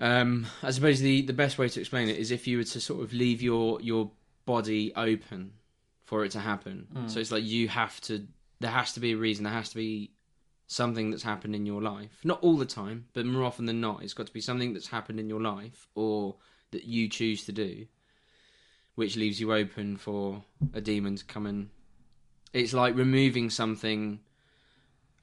um, 0.00 0.46
I 0.62 0.70
suppose 0.72 1.00
the 1.00 1.22
the 1.22 1.32
best 1.32 1.58
way 1.58 1.68
to 1.68 1.80
explain 1.80 2.08
it 2.08 2.16
is 2.16 2.30
if 2.30 2.46
you 2.48 2.56
were 2.58 2.64
to 2.64 2.80
sort 2.80 3.02
of 3.02 3.12
leave 3.12 3.42
your 3.42 3.80
your 3.80 4.10
body 4.46 4.92
open 4.96 5.52
for 6.04 6.24
it 6.24 6.32
to 6.32 6.40
happen. 6.40 6.88
So 7.06 7.20
it's 7.20 7.30
like 7.30 7.44
you 7.44 7.68
have 7.68 8.00
to. 8.02 8.26
There 8.58 8.70
has 8.70 8.92
to 8.94 9.00
be 9.00 9.12
a 9.12 9.16
reason. 9.16 9.44
There 9.44 9.52
has 9.52 9.68
to 9.70 9.76
be 9.76 10.10
something 10.66 11.10
that's 11.10 11.22
happened 11.22 11.54
in 11.54 11.66
your 11.66 11.82
life. 11.82 12.18
Not 12.24 12.40
all 12.42 12.56
the 12.56 12.64
time, 12.64 13.06
but 13.12 13.26
more 13.26 13.44
often 13.44 13.66
than 13.66 13.80
not, 13.80 14.02
it's 14.02 14.14
got 14.14 14.26
to 14.26 14.32
be 14.32 14.40
something 14.40 14.72
that's 14.72 14.88
happened 14.88 15.18
in 15.18 15.28
your 15.28 15.40
life 15.40 15.88
or 15.94 16.36
that 16.70 16.84
you 16.84 17.08
choose 17.08 17.44
to 17.46 17.52
do, 17.52 17.86
which 18.94 19.16
leaves 19.16 19.40
you 19.40 19.52
open 19.52 19.96
for 19.96 20.44
a 20.72 20.80
demon 20.80 21.16
to 21.16 21.24
come 21.24 21.46
in. 21.46 21.70
It's 22.52 22.72
like 22.72 22.94
removing 22.94 23.50
something 23.50 24.20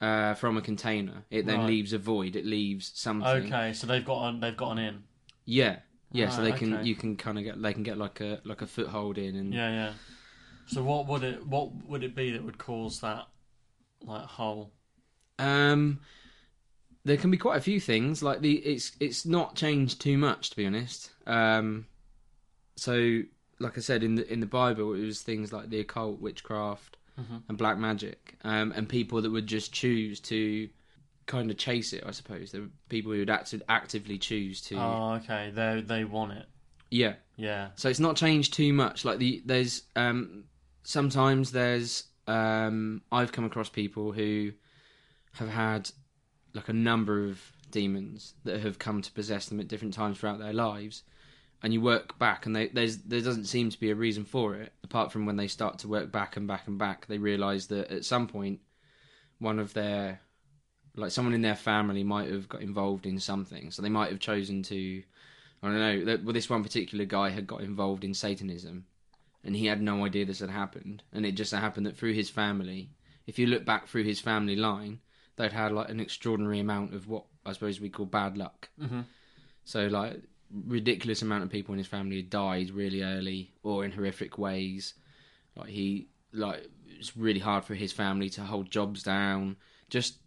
uh, 0.00 0.34
from 0.34 0.56
a 0.56 0.62
container. 0.62 1.24
It 1.30 1.46
then 1.46 1.58
Right. 1.58 1.68
leaves 1.68 1.92
a 1.92 1.98
void. 1.98 2.36
It 2.36 2.46
leaves 2.46 2.92
something. 2.94 3.26
Okay, 3.28 3.72
so 3.72 3.86
they've 3.86 4.04
got 4.04 4.28
an, 4.28 4.40
they've 4.40 4.56
got 4.56 4.72
an 4.72 4.78
in. 4.78 5.02
Yeah, 5.44 5.80
yeah. 6.12 6.28
so 6.30 6.42
Right, 6.42 6.52
they 6.52 6.58
can 6.58 6.74
okay. 6.74 6.88
you 6.88 6.94
can 6.94 7.16
kind 7.16 7.38
of 7.38 7.44
get 7.44 7.60
they 7.60 7.72
can 7.72 7.82
get 7.82 7.98
like 7.98 8.20
a 8.20 8.40
like 8.44 8.62
a 8.62 8.66
foothold 8.66 9.18
in 9.18 9.34
and 9.36 9.54
Yeah, 9.54 9.70
yeah. 9.70 9.92
So 10.66 10.82
what 10.82 11.06
would 11.06 11.22
it 11.24 11.46
what 11.46 11.72
would 11.88 12.04
it 12.04 12.14
be 12.14 12.30
that 12.32 12.44
would 12.44 12.58
cause 12.58 13.00
that 13.00 13.26
like 14.02 14.24
hole? 14.24 14.72
Um, 15.38 16.00
there 17.04 17.16
can 17.16 17.30
be 17.30 17.36
quite 17.36 17.56
a 17.56 17.62
few 17.62 17.80
things. 17.80 18.22
Like 18.22 18.40
the 18.40 18.56
it's 18.58 18.92
it's 19.00 19.24
not 19.24 19.54
changed 19.56 20.00
too 20.00 20.18
much 20.18 20.50
to 20.50 20.56
be 20.56 20.66
honest. 20.66 21.10
Um, 21.26 21.86
so 22.76 23.22
like 23.58 23.76
I 23.78 23.80
said 23.80 24.02
in 24.02 24.16
the 24.16 24.30
in 24.32 24.40
the 24.40 24.46
Bible, 24.46 24.94
it 24.94 25.04
was 25.04 25.22
things 25.22 25.52
like 25.52 25.70
the 25.70 25.80
occult, 25.80 26.20
witchcraft, 26.20 26.96
and 27.48 27.58
black 27.58 27.78
magic, 27.78 28.36
um, 28.44 28.72
and 28.76 28.88
people 28.88 29.20
that 29.22 29.30
would 29.30 29.46
just 29.46 29.72
choose 29.72 30.20
to 30.20 30.68
kind 31.26 31.50
of 31.50 31.56
chase 31.58 31.92
it. 31.92 32.04
I 32.06 32.12
suppose 32.12 32.52
there 32.52 32.62
were 32.62 32.68
people 32.88 33.12
who 33.12 33.18
would 33.18 33.30
act- 33.30 33.54
actively 33.68 34.18
choose 34.18 34.60
to. 34.62 34.76
Oh, 34.76 35.20
okay. 35.22 35.50
They 35.54 35.82
they 35.84 36.04
want 36.04 36.32
it. 36.32 36.46
yeah, 36.90 37.14
Yeah. 37.36 37.68
so 37.76 37.88
it's 37.88 38.00
not 38.00 38.16
changed 38.16 38.54
too 38.54 38.72
much. 38.72 39.04
Like 39.04 39.18
the 39.18 39.42
there's 39.44 39.82
um 39.96 40.44
sometimes 40.84 41.52
there's 41.52 42.04
um 42.26 43.02
I've 43.12 43.32
come 43.32 43.44
across 43.44 43.68
people 43.68 44.12
who 44.12 44.52
have 45.32 45.48
had 45.50 45.90
like 46.54 46.68
a 46.68 46.72
number 46.72 47.24
of 47.26 47.40
demons 47.70 48.34
that 48.44 48.60
have 48.60 48.78
come 48.78 49.02
to 49.02 49.12
possess 49.12 49.46
them 49.46 49.60
at 49.60 49.68
different 49.68 49.92
times 49.94 50.18
throughout 50.18 50.38
their 50.38 50.54
lives. 50.54 51.02
And 51.62 51.72
you 51.72 51.80
work 51.80 52.18
back, 52.18 52.46
and 52.46 52.54
they, 52.54 52.68
there's 52.68 52.98
there 52.98 53.20
doesn't 53.20 53.46
seem 53.46 53.70
to 53.70 53.80
be 53.80 53.90
a 53.90 53.94
reason 53.96 54.24
for 54.24 54.54
it, 54.54 54.72
apart 54.84 55.10
from 55.10 55.26
when 55.26 55.36
they 55.36 55.48
start 55.48 55.80
to 55.80 55.88
work 55.88 56.12
back 56.12 56.36
and 56.36 56.46
back 56.46 56.68
and 56.68 56.78
back. 56.78 57.06
They 57.06 57.18
realise 57.18 57.66
that 57.66 57.90
at 57.90 58.04
some 58.04 58.28
point, 58.28 58.60
one 59.40 59.58
of 59.58 59.74
their, 59.74 60.20
like 60.94 61.10
someone 61.10 61.34
in 61.34 61.42
their 61.42 61.56
family, 61.56 62.04
might 62.04 62.30
have 62.30 62.48
got 62.48 62.62
involved 62.62 63.06
in 63.06 63.18
something. 63.18 63.72
So 63.72 63.82
they 63.82 63.88
might 63.88 64.10
have 64.10 64.20
chosen 64.20 64.62
to 64.64 65.02
I 65.62 65.66
don't 65.66 66.06
know. 66.06 66.18
Well, 66.22 66.32
this 66.32 66.50
one 66.50 66.62
particular 66.62 67.04
guy 67.04 67.30
had 67.30 67.46
got 67.46 67.62
involved 67.62 68.04
in 68.04 68.14
Satanism, 68.14 68.86
and 69.42 69.56
he 69.56 69.66
had 69.66 69.82
no 69.82 70.04
idea 70.04 70.24
this 70.24 70.38
had 70.38 70.50
happened. 70.50 71.02
And 71.12 71.26
it 71.26 71.32
just 71.32 71.50
so 71.50 71.56
happened 71.56 71.86
that 71.86 71.96
through 71.96 72.12
his 72.12 72.30
family, 72.30 72.90
if 73.26 73.38
you 73.38 73.46
look 73.46 73.64
back 73.64 73.88
through 73.88 74.04
his 74.04 74.20
family 74.20 74.54
line, 74.54 75.00
they'd 75.36 75.52
had 75.52 75.72
like 75.72 75.88
an 75.88 76.00
extraordinary 76.00 76.60
amount 76.60 76.94
of 76.94 77.08
what 77.08 77.24
I 77.44 77.52
suppose 77.52 77.80
we 77.80 77.90
call 77.90 78.06
bad 78.06 78.36
luck. 78.36 78.68
Mhm. 78.80 79.04
So 79.64 79.86
like 79.88 80.22
ridiculous 80.50 81.22
amount 81.22 81.44
of 81.44 81.50
people 81.50 81.72
in 81.72 81.78
his 81.78 81.86
family 81.86 82.16
had 82.16 82.30
died 82.30 82.70
really 82.70 83.02
early 83.02 83.52
or 83.62 83.84
in 83.84 83.92
horrific 83.92 84.38
ways. 84.38 84.94
Like 85.56 85.68
he 85.68 86.08
like 86.32 86.68
it's 86.86 87.16
really 87.16 87.40
hard 87.40 87.64
for 87.64 87.74
his 87.74 87.92
family 87.92 88.30
to 88.30 88.42
hold 88.42 88.70
jobs 88.70 89.02
down. 89.02 89.56
Just 89.90 90.18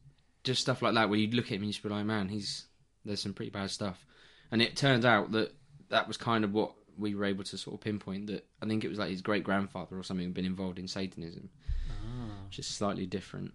just 0.44 0.62
stuff 0.62 0.82
like 0.82 0.94
that 0.96 1.10
where 1.10 1.20
you'd 1.20 1.34
look 1.34 1.46
at 1.46 1.52
him 1.52 1.64
and 1.64 1.74
you'd 1.74 1.84
be 1.84 1.90
like, 1.90 2.06
man, 2.06 2.30
he's 2.30 2.66
there's 3.06 3.22
some 3.22 3.34
pretty 3.34 3.52
bad 3.52 3.72
stuff. 3.72 4.06
And 4.52 4.62
it 4.62 4.76
turned 4.76 5.06
out 5.06 5.32
that 5.32 5.54
that 5.90 6.08
was 6.08 6.18
kind 6.18 6.44
of 6.44 6.54
what 6.54 6.74
we 6.98 7.16
were 7.16 7.26
able 7.26 7.44
to 7.44 7.58
sort 7.58 7.76
of 7.76 7.82
pinpoint 7.82 8.28
that 8.28 8.46
I 8.62 8.66
think 8.66 8.84
it 8.84 8.90
was 8.90 9.00
like 9.00 9.10
his 9.10 9.22
great 9.22 9.44
grandfather 9.44 9.98
or 9.98 10.04
something 10.04 10.26
had 10.26 10.34
been 10.34 10.46
involved 10.46 10.80
in 10.80 10.88
Satanism, 10.88 11.50
ah. 11.90 12.46
which 12.46 12.60
is 12.60 12.68
slightly 12.68 13.06
different. 13.06 13.54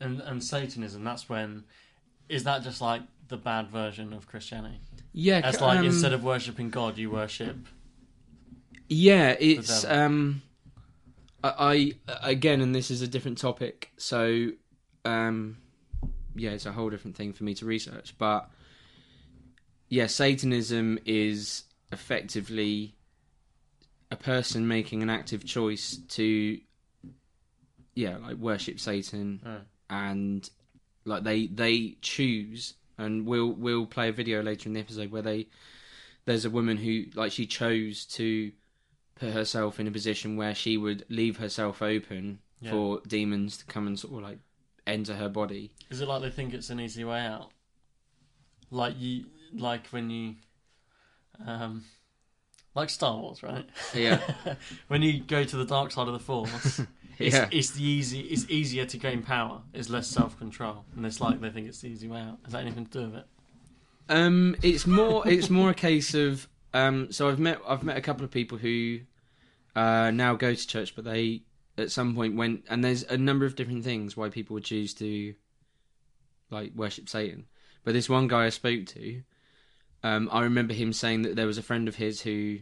And 0.00 0.20
and 0.20 0.42
Satanism. 0.42 1.04
That's 1.04 1.28
when. 1.28 1.64
Is 2.28 2.44
that 2.44 2.62
just 2.62 2.80
like 2.80 3.02
the 3.28 3.36
bad 3.36 3.68
version 3.68 4.12
of 4.12 4.26
Christianity? 4.26 4.80
Yeah, 5.12 5.40
That's 5.40 5.58
c- 5.58 5.64
like 5.64 5.78
um, 5.80 5.86
instead 5.86 6.12
of 6.12 6.24
worshiping 6.24 6.70
God, 6.70 6.98
you 6.98 7.10
worship. 7.10 7.56
Yeah, 8.88 9.34
it's 9.38 9.84
um, 9.84 10.42
I, 11.42 11.92
I 12.10 12.28
again, 12.30 12.60
and 12.60 12.74
this 12.74 12.90
is 12.90 13.02
a 13.02 13.08
different 13.08 13.38
topic, 13.38 13.90
so 13.96 14.48
um, 15.04 15.56
yeah, 16.34 16.50
it's 16.50 16.66
a 16.66 16.72
whole 16.72 16.90
different 16.90 17.16
thing 17.16 17.32
for 17.32 17.44
me 17.44 17.54
to 17.54 17.64
research. 17.66 18.14
But 18.18 18.50
yeah, 19.88 20.06
Satanism 20.06 20.98
is 21.06 21.64
effectively 21.92 22.94
a 24.10 24.16
person 24.16 24.68
making 24.68 25.02
an 25.02 25.10
active 25.10 25.44
choice 25.44 25.96
to 26.08 26.58
yeah, 27.94 28.16
like 28.18 28.36
worship 28.36 28.80
Satan, 28.80 29.40
Mm. 29.44 29.60
and 29.88 30.50
like 31.04 31.22
they 31.24 31.46
they 31.46 31.96
choose, 32.02 32.74
and 32.98 33.26
we'll 33.26 33.52
we'll 33.52 33.86
play 33.86 34.08
a 34.08 34.12
video 34.12 34.42
later 34.42 34.68
in 34.68 34.72
the 34.74 34.80
episode 34.80 35.10
where 35.10 35.22
they 35.22 35.46
there's 36.26 36.44
a 36.44 36.50
woman 36.50 36.76
who 36.78 37.04
like 37.14 37.32
she 37.32 37.46
chose 37.46 38.04
to 38.06 38.52
put 39.16 39.30
herself 39.32 39.78
in 39.78 39.86
a 39.86 39.90
position 39.90 40.36
where 40.36 40.54
she 40.54 40.76
would 40.76 41.04
leave 41.08 41.36
herself 41.36 41.80
open 41.82 42.38
Yeah. 42.60 42.70
for 42.70 43.00
demons 43.06 43.58
to 43.58 43.64
come 43.66 43.86
and 43.86 43.98
sort 43.98 44.14
of 44.14 44.22
like 44.22 44.38
enter 44.86 45.14
her 45.14 45.28
body. 45.28 45.70
Is 45.90 46.00
it 46.00 46.08
like 46.08 46.22
they 46.22 46.30
think 46.30 46.52
it's 46.54 46.70
an 46.70 46.80
easy 46.80 47.04
way 47.04 47.20
out? 47.20 47.50
Like 48.70 48.94
you, 48.98 49.26
like 49.54 49.86
when 49.88 50.10
you, 50.10 50.34
um, 51.46 51.84
like 52.74 52.90
Star 52.90 53.16
Wars, 53.16 53.42
right? 53.42 53.68
Yeah. 53.94 54.20
when 54.88 55.02
you 55.02 55.20
go 55.20 55.44
to 55.44 55.56
the 55.56 55.64
dark 55.64 55.92
side 55.92 56.08
of 56.08 56.12
the 56.14 56.18
Force, 56.18 56.80
it's, 57.18 57.34
Yeah. 57.34 57.48
it's 57.52 57.70
the 57.70 57.82
easy, 57.84 58.20
it's 58.20 58.48
easier 58.48 58.84
to 58.86 58.96
gain 58.98 59.22
power. 59.22 59.62
It's 59.72 59.88
less 59.90 60.06
self 60.08 60.38
control, 60.38 60.84
and 60.96 61.04
it's 61.06 61.20
like 61.20 61.40
they 61.40 61.50
think 61.50 61.68
it's 61.68 61.80
the 61.80 61.88
easy 61.88 62.08
way 62.08 62.20
out. 62.20 62.38
Has 62.44 62.52
that 62.52 62.62
anything 62.62 62.86
to 62.86 62.98
do 62.98 63.04
with 63.06 63.16
it? 63.16 63.26
Um, 64.08 64.56
it's 64.62 64.86
more 64.86 65.26
it's 65.26 65.48
more 65.50 65.70
a 65.70 65.74
case 65.74 66.14
of 66.14 66.46
um. 66.72 67.10
So 67.12 67.28
I've 67.28 67.38
met 67.38 67.58
I've 67.66 67.82
met 67.82 67.96
a 67.96 68.02
couple 68.02 68.24
of 68.24 68.30
people 68.30 68.58
who 68.58 69.00
uh 69.74 70.10
now 70.10 70.34
go 70.34 70.54
to 70.54 70.66
church, 70.66 70.94
but 70.94 71.04
they 71.04 71.42
at 71.78 71.90
some 71.90 72.14
point 72.14 72.36
went 72.36 72.64
and 72.68 72.84
there's 72.84 73.02
a 73.04 73.16
number 73.16 73.44
of 73.46 73.56
different 73.56 73.82
things 73.82 74.16
why 74.16 74.28
people 74.28 74.54
would 74.54 74.64
choose 74.64 74.94
to 74.94 75.34
like 76.50 76.72
worship 76.74 77.08
Satan. 77.08 77.46
But 77.82 77.94
this 77.94 78.08
one 78.08 78.28
guy 78.28 78.46
I 78.46 78.50
spoke 78.50 78.86
to, 78.86 79.22
um, 80.02 80.28
I 80.30 80.42
remember 80.42 80.72
him 80.74 80.92
saying 80.92 81.22
that 81.22 81.34
there 81.36 81.46
was 81.46 81.58
a 81.58 81.62
friend 81.62 81.88
of 81.88 81.96
his 81.96 82.20
who 82.20 82.58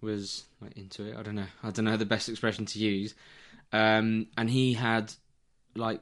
was 0.00 0.44
like 0.60 0.76
into 0.76 1.04
it. 1.04 1.16
I 1.16 1.22
don't 1.22 1.34
know. 1.34 1.46
I 1.62 1.70
don't 1.70 1.84
know 1.84 1.96
the 1.96 2.06
best 2.06 2.28
expression 2.28 2.64
to 2.66 2.78
use. 2.78 3.14
Um, 3.72 4.26
and 4.36 4.50
he 4.50 4.72
had 4.74 5.12
like 5.76 6.00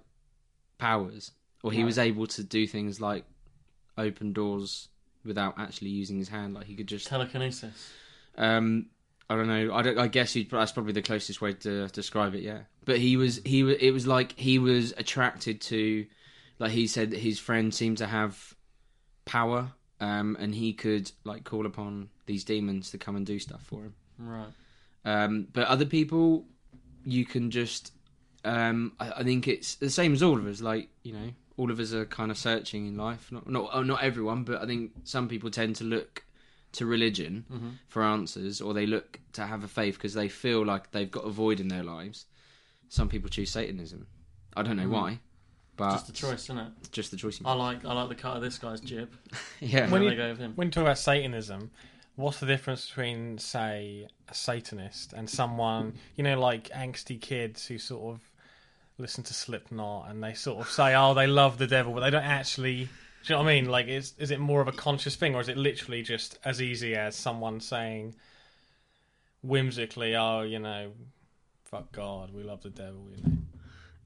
powers, 0.78 1.32
or 1.62 1.72
he 1.72 1.78
Right. 1.80 1.87
was 1.87 1.98
able 1.98 2.26
to 2.28 2.42
do 2.44 2.66
things 2.66 3.00
like 3.00 3.25
open 3.96 4.32
doors 4.32 4.88
without 5.25 5.58
actually 5.58 5.90
using 5.90 6.18
his 6.18 6.28
hand. 6.28 6.54
Like 6.54 6.66
he 6.66 6.75
could 6.75 6.87
just. 6.87 7.06
Telekinesis. 7.06 7.92
Um, 8.37 8.87
I 9.28 9.37
don't 9.37 9.48
know. 9.48 9.75
I, 9.75 9.82
don't, 9.82 9.98
I 9.98 10.08
guess 10.08 10.34
you'd, 10.34 10.50
that's 10.50 10.72
probably 10.72 10.92
the 10.92 11.02
closest 11.02 11.40
way 11.42 11.52
to 11.52 11.88
describe 11.88 12.34
it. 12.34 12.42
Yeah, 12.42 12.60
but 12.84 12.98
he 12.98 13.16
was 13.16 13.40
he 13.44 13.62
was 13.62 13.76
it 13.80 13.90
was 13.90 14.06
like 14.06 14.32
he 14.38 14.58
was 14.58 14.94
attracted 14.96 15.60
to, 15.62 16.06
like 16.58 16.70
he 16.70 16.87
said 16.87 17.10
that 17.10 17.18
his 17.20 17.38
friend 17.38 17.75
seemed 17.75 17.98
to 17.98 18.06
have 18.06 18.54
power, 19.26 19.72
um, 20.00 20.37
and 20.40 20.54
he 20.54 20.72
could 20.72 21.10
like 21.25 21.44
call 21.44 21.66
upon 21.66 22.08
these 22.25 22.44
demons 22.44 22.92
to 22.92 22.98
come 22.98 23.16
and 23.16 23.26
do 23.26 23.38
stuff 23.38 23.62
for 23.62 23.82
him. 23.82 23.94
Right. 24.18 24.48
Um, 25.04 25.48
but 25.52 25.66
other 25.66 25.84
people, 25.84 26.46
you 27.11 27.25
can 27.25 27.50
just. 27.50 27.93
Um, 28.45 28.93
I, 29.00 29.11
I 29.19 29.23
think 29.25 29.49
it's 29.49 29.75
the 29.77 29.91
same 29.91 30.12
as 30.12 30.23
all 30.23 30.37
of 30.38 30.47
us. 30.47 30.61
Like 30.61 30.88
you 31.03 31.12
know, 31.12 31.31
all 31.57 31.71
of 31.71 31.81
us 31.81 31.93
are 31.93 32.05
kind 32.07 32.31
of 32.31 32.38
searching 32.38 32.87
in 32.87 32.97
life. 32.97 33.31
Not 33.33 33.49
not 33.49 33.71
oh, 33.73 33.83
not 33.83 34.03
everyone, 34.03 34.45
but 34.45 34.62
I 34.62 34.67
think 34.67 34.93
some 35.05 35.29
people 35.29 35.50
tend 35.50 35.77
to 35.77 35.85
look 35.85 36.25
to 36.73 36.87
religion 36.87 37.45
Mm-hmm. 37.53 37.69
for 37.88 38.03
answers, 38.03 38.61
or 38.61 38.75
they 38.75 38.87
look 38.87 39.19
to 39.33 39.47
have 39.47 39.65
a 39.65 39.69
faith 39.69 39.95
because 39.95 40.15
they 40.15 40.29
feel 40.29 40.65
like 40.65 40.91
they've 40.93 41.11
got 41.11 41.25
a 41.25 41.31
void 41.31 41.61
in 41.61 41.69
their 41.69 41.83
lives. 41.83 42.27
Some 42.91 43.09
people 43.09 43.29
choose 43.29 43.50
Satanism. 43.50 44.07
I 44.57 44.62
don't 44.62 44.77
know 44.77 44.88
why, 44.88 45.21
but 45.77 45.93
Just 45.93 46.09
a 46.09 46.12
choice, 46.12 46.45
isn't 46.45 46.59
it? 46.59 46.69
it's 46.81 46.88
Just 46.88 47.11
the 47.11 47.17
choice. 47.17 47.41
I 47.45 47.53
like 47.55 47.85
I 47.85 47.93
like 47.93 48.09
the 48.09 48.15
cut 48.15 48.37
of 48.37 48.43
this 48.43 48.59
guy's 48.59 48.81
jib. 48.81 49.11
yeah. 49.61 49.83
When 49.83 49.91
When 49.93 50.03
they 50.05 50.11
you- 50.11 50.17
go 50.17 50.29
with 50.31 50.38
him. 50.38 50.53
When 50.57 50.69
you 50.69 50.73
talk 50.73 50.83
about 50.83 50.99
Satanism, 50.99 51.71
what's 52.18 52.40
the 52.40 52.46
difference 52.46 52.88
between, 52.88 53.38
say, 53.38 54.08
a 54.28 54.34
Satanist 54.34 55.12
and 55.12 55.30
someone, 55.30 55.94
you 56.16 56.25
know, 56.25 56.38
like 56.38 56.68
angsty 56.70 57.18
kids 57.18 57.66
who 57.68 57.78
sort 57.78 58.12
of 58.12 58.20
listen 58.98 59.22
to 59.22 59.32
Slipknot 59.32 60.10
and 60.10 60.22
they 60.22 60.34
sort 60.34 60.58
of 60.58 60.68
say, 60.68 60.96
oh, 60.96 61.14
they 61.14 61.28
love 61.28 61.58
the 61.58 61.68
devil, 61.68 61.94
but 61.94 62.00
they 62.00 62.10
don't 62.10 62.25
actually. 62.25 62.88
Do 63.25 63.34
you 63.34 63.34
know 63.37 63.42
what 63.42 63.50
I 63.50 63.54
mean? 63.54 63.68
Like, 63.68 63.87
is 63.87 64.14
is 64.18 64.32
it 64.32 64.40
more 64.40 64.60
of 64.60 64.66
a 64.66 64.72
conscious 64.72 65.14
thing, 65.14 65.37
or 65.37 65.40
is 65.40 65.48
it 65.48 65.56
literally 65.56 66.02
just 66.02 66.38
as 66.44 66.60
easy 66.60 66.96
as 66.96 67.14
someone 67.14 67.60
saying 67.60 68.16
whimsically, 69.42 70.16
"Oh, 70.16 70.42
you 70.42 70.58
know, 70.58 70.92
fuck 71.64 71.92
God, 71.92 72.32
we 72.32 72.42
love 72.42 72.62
the 72.62 72.70
devil, 72.70 73.06
you 73.14 73.22
know. 73.22 73.37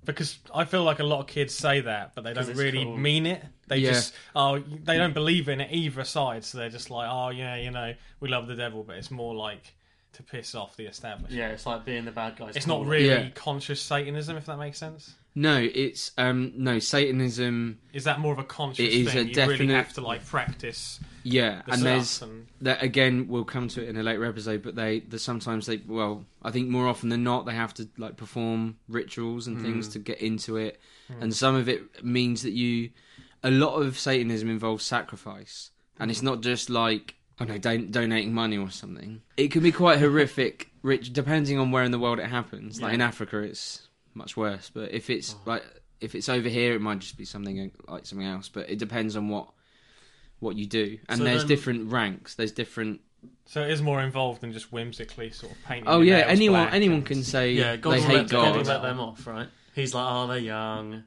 Because 0.04 0.38
I 0.52 0.64
feel 0.64 0.82
like 0.82 0.98
a 0.98 1.04
lot 1.04 1.20
of 1.20 1.26
kids 1.28 1.54
say 1.54 1.80
that, 1.82 2.14
but 2.14 2.24
they 2.24 2.32
don't 2.34 2.54
really 2.56 2.84
cool. 2.84 2.96
mean 2.96 3.24
it. 3.26 3.44
They 3.68 3.76
Yeah. 3.76 3.92
just 3.92 4.14
oh, 4.34 4.58
they 4.58 4.98
don't 4.98 5.14
believe 5.14 5.48
in 5.48 5.60
it 5.60 5.70
either 5.72 6.02
side, 6.04 6.44
so 6.44 6.58
they're 6.58 6.68
just 6.70 6.90
like, 6.90 7.08
oh 7.10 7.28
yeah, 7.30 7.54
you 7.56 7.70
know, 7.70 7.94
we 8.20 8.28
love 8.28 8.48
the 8.48 8.56
devil, 8.56 8.82
but 8.82 8.96
it's 8.96 9.10
more 9.12 9.34
like 9.34 9.74
to 10.14 10.22
piss 10.22 10.54
off 10.54 10.76
the 10.76 10.86
establishment. 10.86 11.32
Yeah, 11.34 11.48
it's 11.50 11.64
like 11.66 11.84
being 11.84 12.04
the 12.04 12.10
bad 12.10 12.36
guys. 12.36 12.56
It's 12.56 12.66
not 12.66 12.84
really 12.84 13.06
Yeah. 13.08 13.28
conscious 13.30 13.80
Satanism, 13.80 14.36
if 14.36 14.46
that 14.46 14.58
makes 14.58 14.76
sense. 14.78 15.14
No, 15.34 15.56
it's 15.56 16.12
um 16.18 16.52
no 16.56 16.78
Satanism. 16.78 17.78
Is 17.92 18.04
that 18.04 18.20
more 18.20 18.32
of 18.32 18.38
a 18.38 18.44
conscious 18.44 18.84
It 18.84 18.92
is 18.92 19.08
thing? 19.08 19.16
a 19.18 19.20
you 19.22 19.34
really 19.34 19.48
definite- 19.56 19.74
have 19.74 19.92
to 19.94 20.00
like 20.02 20.26
practice 20.26 21.00
Yeah, 21.24 21.62
the 21.66 21.72
and 21.72 21.82
there's 21.82 22.20
and 22.22 22.46
that 22.60 22.82
again. 22.82 23.28
We'll 23.28 23.44
come 23.44 23.68
to 23.68 23.82
it 23.82 23.88
in 23.88 23.96
a 23.96 24.02
later 24.02 24.24
episode, 24.24 24.62
but 24.62 24.74
they, 24.74 25.00
the 25.00 25.18
sometimes 25.18 25.66
they 25.66 25.78
well, 25.86 26.24
I 26.42 26.50
think 26.50 26.68
more 26.68 26.86
often 26.88 27.08
than 27.08 27.22
not 27.24 27.46
they 27.46 27.54
have 27.54 27.72
to 27.74 27.88
like 27.96 28.16
perform 28.16 28.76
rituals 28.88 29.46
and 29.46 29.62
things 29.62 29.88
to 29.90 29.98
get 29.98 30.20
into 30.20 30.56
it, 30.56 30.80
and 31.20 31.34
some 31.34 31.54
of 31.54 31.68
it 31.68 32.04
means 32.04 32.42
that 32.42 32.52
you. 32.52 32.90
A 33.44 33.50
lot 33.50 33.74
of 33.76 33.98
Satanism 33.98 34.48
involves 34.50 34.84
sacrifice, 34.84 35.70
and 35.98 36.10
it's 36.12 36.22
not 36.22 36.42
just 36.42 36.70
like 36.70 37.14
I 37.40 37.44
don't 37.44 37.54
know, 37.54 37.58
don- 37.58 37.90
donating 37.90 38.32
money 38.34 38.56
or 38.58 38.70
something. 38.70 39.22
It 39.36 39.50
can 39.50 39.62
be 39.64 39.72
quite 39.72 39.98
horrific, 39.98 40.70
rich, 40.82 41.12
depending 41.12 41.58
on 41.58 41.72
where 41.72 41.82
in 41.82 41.90
the 41.90 41.98
world 41.98 42.20
it 42.20 42.26
happens. 42.28 42.80
Like 42.80 42.94
in 42.94 43.00
Africa, 43.00 43.38
it's 43.38 43.88
much 44.14 44.36
worse, 44.36 44.70
but 44.72 44.92
if 44.92 45.10
it's 45.10 45.34
like 45.46 45.62
if 46.00 46.14
it's 46.14 46.28
over 46.28 46.48
here, 46.48 46.74
it 46.74 46.80
might 46.80 46.98
just 46.98 47.16
be 47.16 47.24
something 47.24 47.70
like 47.88 48.06
something 48.06 48.26
else. 48.26 48.48
But 48.48 48.68
it 48.70 48.78
depends 48.78 49.16
on 49.16 49.28
what 49.28 49.48
what 50.40 50.56
you 50.56 50.66
do, 50.66 50.98
and 51.08 51.18
So 51.18 51.24
there's 51.24 51.42
then- 51.42 51.48
different 51.48 51.92
ranks. 51.92 52.34
There's 52.34 52.52
different. 52.52 53.00
so 53.46 53.62
it 53.62 53.70
is 53.70 53.80
more 53.80 54.02
involved 54.02 54.40
than 54.40 54.52
just 54.52 54.72
whimsically 54.72 55.30
sort 55.30 55.52
of 55.52 55.62
painting. 55.64 55.88
Oh 55.88 56.00
yeah, 56.00 56.24
anyone 56.26 56.68
anyone 56.70 56.98
and- 56.98 57.06
can 57.06 57.22
say 57.22 57.52
Yeah, 57.52 57.76
they 57.76 58.00
hate 58.00 58.14
let, 58.16 58.28
God. 58.28 58.54
God. 58.56 58.66
let 58.66 58.82
them 58.82 58.98
off, 59.00 59.26
right? 59.26 59.48
He's 59.74 59.94
like, 59.94 60.04
oh, 60.06 60.26
they're 60.26 60.38
young. 60.38 61.04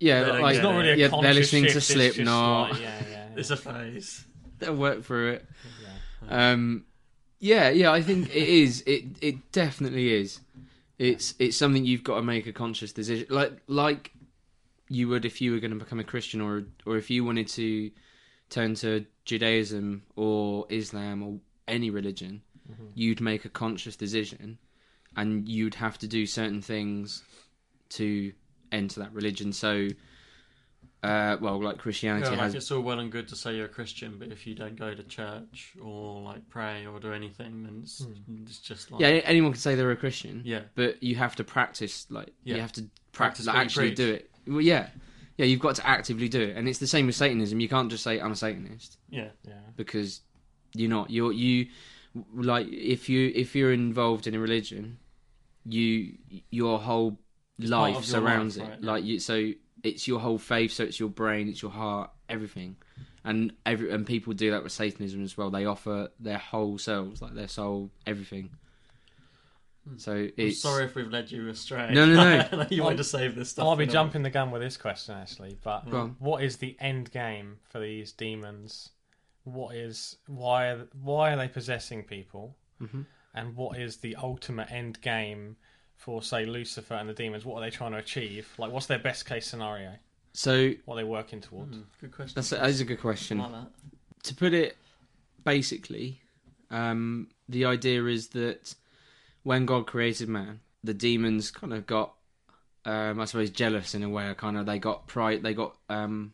Yeah, 0.00 0.20
They 0.24 0.26
don't 0.32 0.42
like 0.42 0.62
not 0.62 0.74
really 0.76 0.90
a 0.90 0.96
yeah, 0.96 1.08
they're 1.08 1.32
listening 1.32 1.62
to 1.64 1.68
shift, 1.70 1.90
it's 1.90 2.16
Slipknot. 2.16 2.72
like, 2.72 2.80
yeah, 2.82 3.00
yeah, 3.02 3.10
yeah. 3.10 3.28
It's 3.36 3.50
a 3.50 3.56
phase. 3.56 4.24
They'll 4.58 4.74
work 4.76 5.04
through 5.04 5.32
it. 5.34 5.48
Yeah. 6.28 6.50
Um, 6.52 6.84
yeah, 7.38 7.70
yeah, 7.70 7.90
I 7.92 8.02
think 8.02 8.28
it 8.34 8.48
is. 8.48 8.82
It 8.86 9.04
it 9.22 9.52
definitely 9.52 10.12
is. 10.12 10.40
It's 10.98 11.34
it's 11.38 11.56
something 11.56 11.84
you've 11.84 12.04
got 12.04 12.16
to 12.16 12.22
make 12.22 12.46
a 12.46 12.52
conscious 12.52 12.92
decision, 12.92 13.26
like 13.30 13.52
like 13.66 14.12
you 14.88 15.08
would 15.08 15.24
if 15.24 15.40
you 15.40 15.52
were 15.52 15.58
going 15.58 15.72
to 15.72 15.78
become 15.78 16.00
a 16.00 16.04
Christian, 16.04 16.40
or 16.40 16.64
or 16.86 16.96
if 16.96 17.10
you 17.10 17.24
wanted 17.24 17.48
to 17.48 17.90
turn 18.50 18.74
to 18.76 19.04
Judaism 19.24 20.02
or 20.16 20.66
Islam 20.68 21.22
or 21.22 21.38
any 21.66 21.90
religion, 21.90 22.42
mm-hmm. 22.70 22.86
you'd 22.94 23.20
make 23.20 23.44
a 23.44 23.48
conscious 23.48 23.96
decision, 23.96 24.58
and 25.16 25.48
you'd 25.48 25.74
have 25.74 25.98
to 25.98 26.06
do 26.06 26.26
certain 26.26 26.62
things 26.62 27.22
to 27.90 28.32
enter 28.70 29.00
that 29.00 29.12
religion. 29.12 29.52
So, 29.52 29.88
uh, 31.04 31.36
well, 31.40 31.62
like 31.62 31.78
Christianity 31.78 32.24
Yeah, 32.24 32.30
like 32.32 32.40
has 32.40 32.54
it's 32.54 32.70
all 32.70 32.80
well 32.80 32.98
and 32.98 33.12
good 33.12 33.28
to 33.28 33.36
say 33.36 33.54
you're 33.56 33.66
a 33.66 33.68
Christian, 33.68 34.16
but 34.18 34.28
if 34.32 34.46
you 34.46 34.54
don't 34.54 34.76
go 34.76 34.94
to 34.94 35.02
church 35.04 35.74
or 35.82 36.20
like 36.22 36.48
pray 36.48 36.86
or 36.86 36.98
do 37.00 37.12
anything, 37.12 37.62
then 37.64 37.80
it's, 37.82 38.04
it's 38.42 38.58
just 38.58 38.90
like 38.90 39.00
Yeah, 39.00 39.08
anyone 39.08 39.52
can 39.52 39.60
say 39.60 39.74
they're 39.74 39.90
a 39.90 39.96
Christian. 39.96 40.42
Yeah. 40.44 40.62
but 40.74 41.02
you 41.02 41.14
have 41.16 41.36
to 41.36 41.44
practice. 41.44 42.06
Like 42.10 42.32
Yeah. 42.42 42.54
you 42.56 42.60
have 42.62 42.72
to 42.72 42.82
Practice 43.12 43.44
practice, 43.44 43.46
what 43.46 43.54
you 43.54 43.60
actually 43.60 43.88
preach. 43.90 43.96
do 43.96 44.12
it. 44.14 44.30
Well, 44.48 44.60
yeah, 44.60 44.88
yeah. 45.36 45.46
You've 45.46 45.60
got 45.60 45.76
to 45.76 45.86
actively 45.86 46.28
do 46.28 46.40
it, 46.40 46.56
and 46.56 46.68
it's 46.68 46.80
the 46.80 46.86
same 46.86 47.06
with 47.06 47.14
Satanism. 47.14 47.60
You 47.60 47.68
can't 47.68 47.90
just 47.90 48.02
say 48.02 48.20
I'm 48.20 48.32
a 48.32 48.36
Satanist 48.36 48.98
yeah. 49.08 49.28
yeah. 49.46 49.54
because 49.76 50.20
you're 50.74 50.90
not. 50.90 51.10
You're 51.10 51.32
you 51.32 51.68
like 52.34 52.66
if 52.68 53.08
you 53.08 53.30
if 53.34 53.54
you're 53.54 53.72
involved 53.72 54.26
in 54.26 54.34
a 54.34 54.38
religion, 54.40 54.98
you 55.64 56.14
your 56.50 56.78
whole 56.80 57.18
life 57.58 58.04
surrounds 58.04 58.56
life, 58.58 58.66
it. 58.66 58.70
right, 58.70 58.78
yeah. 58.82 58.90
Like 58.90 59.04
you, 59.04 59.18
so 59.20 59.52
it's 59.84 60.08
your 60.08 60.18
whole 60.18 60.38
faith. 60.38 60.72
So 60.72 60.82
it's 60.82 60.98
your 60.98 61.10
brain, 61.10 61.48
it's 61.48 61.62
your 61.62 61.70
heart, 61.70 62.10
everything. 62.28 62.76
And 63.22 63.52
every 63.64 63.90
and 63.90 64.06
people 64.06 64.32
do 64.32 64.50
that 64.50 64.62
with 64.62 64.72
Satanism 64.72 65.22
as 65.22 65.36
well. 65.36 65.50
They 65.50 65.64
offer 65.64 66.10
their 66.18 66.38
whole 66.38 66.76
selves, 66.78 67.22
like 67.22 67.34
their 67.34 67.48
soul, 67.48 67.90
everything. 68.06 68.50
So 69.98 70.28
I'm 70.38 70.52
sorry 70.52 70.84
if 70.84 70.94
we've 70.94 71.10
led 71.10 71.30
you 71.30 71.48
astray. 71.48 71.92
No, 71.92 72.06
no, 72.06 72.48
no. 72.52 72.66
you 72.70 72.82
wanted 72.82 72.96
to 72.98 73.04
save 73.04 73.34
this 73.34 73.50
stuff. 73.50 73.66
I'll 73.66 73.76
be 73.76 73.84
for 73.84 73.92
jumping 73.92 74.22
the 74.22 74.30
gun 74.30 74.50
with 74.50 74.62
this 74.62 74.76
question 74.76 75.14
actually, 75.14 75.58
but 75.62 75.82
what 76.18 76.42
is 76.42 76.56
the 76.56 76.76
end 76.80 77.10
game 77.12 77.58
for 77.68 77.80
these 77.80 78.12
demons? 78.12 78.90
What 79.44 79.74
is 79.74 80.16
why 80.26 80.68
are, 80.68 80.88
why 81.02 81.34
are 81.34 81.36
they 81.36 81.48
possessing 81.48 82.02
people? 82.02 82.56
Mm-hmm. 82.82 83.02
And 83.34 83.56
what 83.56 83.78
is 83.78 83.98
the 83.98 84.16
ultimate 84.16 84.70
end 84.70 85.00
game 85.00 85.56
for 85.96 86.22
say 86.22 86.44
Lucifer 86.46 86.94
and 86.94 87.08
the 87.08 87.14
demons? 87.14 87.44
What 87.44 87.56
are 87.56 87.60
they 87.62 87.70
trying 87.70 87.92
to 87.92 87.98
achieve? 87.98 88.48
Like, 88.58 88.72
what's 88.72 88.86
their 88.86 88.98
best 88.98 89.26
case 89.26 89.46
scenario? 89.46 89.92
so 90.32 90.72
What 90.84 90.94
are 90.94 90.96
they 90.98 91.04
working 91.04 91.40
towards? 91.40 91.76
Mm, 91.76 91.84
Good 92.00 92.12
question. 92.12 92.32
that's 92.34 92.50
a, 92.52 92.56
that 92.56 92.68
is 92.70 92.80
a 92.80 92.84
good 92.84 93.00
question. 93.00 93.38
like 93.38 93.52
that. 93.52 93.68
to 94.24 94.34
put 94.34 94.52
it 94.52 94.76
basically, 95.44 96.20
um, 96.70 97.28
the 97.48 97.64
idea 97.66 98.04
is 98.06 98.28
that 98.28 98.74
when 99.44 99.64
God 99.66 99.86
created 99.86 100.28
man, 100.28 100.60
the 100.82 100.94
demons 100.94 101.50
kind 101.50 101.72
of 101.72 101.86
got, 101.86 102.14
um, 102.84 103.20
I 103.20 103.24
suppose, 103.26 103.50
jealous 103.50 103.94
in 103.94 104.02
a 104.02 104.08
way. 104.08 104.32
Kind 104.36 104.56
of, 104.58 104.66
they 104.66 104.78
got 104.78 105.06
pride. 105.06 105.42
They 105.42 105.54
got, 105.54 105.76
um, 105.88 106.32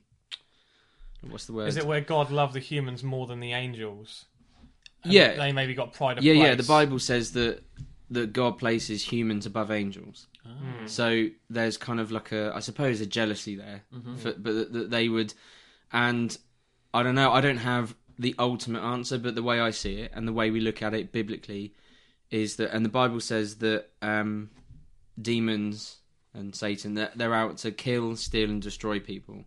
what's 1.29 1.45
the 1.47 1.53
word? 1.53 1.69
Is 1.69 1.77
it 1.77 1.87
where 1.87 2.01
God 2.01 2.31
loved 2.31 2.55
the 2.55 2.61
humans 2.61 3.03
more 3.05 3.27
than 3.27 3.41
the 3.41 3.53
angels? 3.53 4.25
And 5.05 5.13
Yeah. 5.13 5.35
they 5.37 5.53
maybe 5.53 5.75
got 5.75 5.93
pride 5.93 6.19
of 6.19 6.25
yeah, 6.25 6.33
place. 6.35 6.43
yeah. 6.45 6.55
The 6.55 6.63
Bible 6.63 6.99
says 6.99 7.33
that 7.33 7.63
that 8.11 8.33
God 8.33 8.59
places 8.59 9.05
humans 9.05 9.47
above 9.47 9.71
angels. 9.71 10.27
Hmm. 10.45 10.87
So 10.87 11.29
there's 11.49 11.77
kind 11.77 12.01
of 12.01 12.11
like 12.11 12.33
a, 12.33 12.53
I 12.55 12.61
suppose, 12.61 13.01
a 13.01 13.07
jealousy 13.07 13.57
there, 13.57 13.83
for, 14.17 14.33
but 14.33 14.55
that, 14.55 14.73
that 14.73 14.91
they 14.91 15.09
would, 15.09 15.33
and 15.93 16.37
I 16.93 17.03
don't 17.03 17.15
know, 17.15 17.33
I 17.33 17.41
don't 17.41 17.59
have 17.59 17.95
the 18.19 18.35
ultimate 18.39 18.83
answer, 18.83 19.19
but 19.19 19.35
the 19.35 19.43
way 19.43 19.61
I 19.61 19.71
see 19.71 20.01
it 20.01 20.13
and 20.15 20.27
the 20.27 20.33
way 20.33 20.51
we 20.51 20.61
look 20.61 20.83
at 20.83 20.93
it 20.93 21.13
biblically 21.13 21.75
is 22.31 22.57
that, 22.57 22.75
and 22.75 22.85
the 22.85 22.91
Bible 22.91 23.21
says 23.21 23.57
that 23.57 23.87
um, 24.03 24.51
demons 25.21 25.97
and 26.35 26.55
Satan 26.55 26.95
that 26.95 27.17
they're 27.17 27.35
out 27.35 27.59
to 27.59 27.71
kill, 27.71 28.17
steal, 28.17 28.51
and 28.51 28.63
destroy 28.63 29.01
people. 29.01 29.45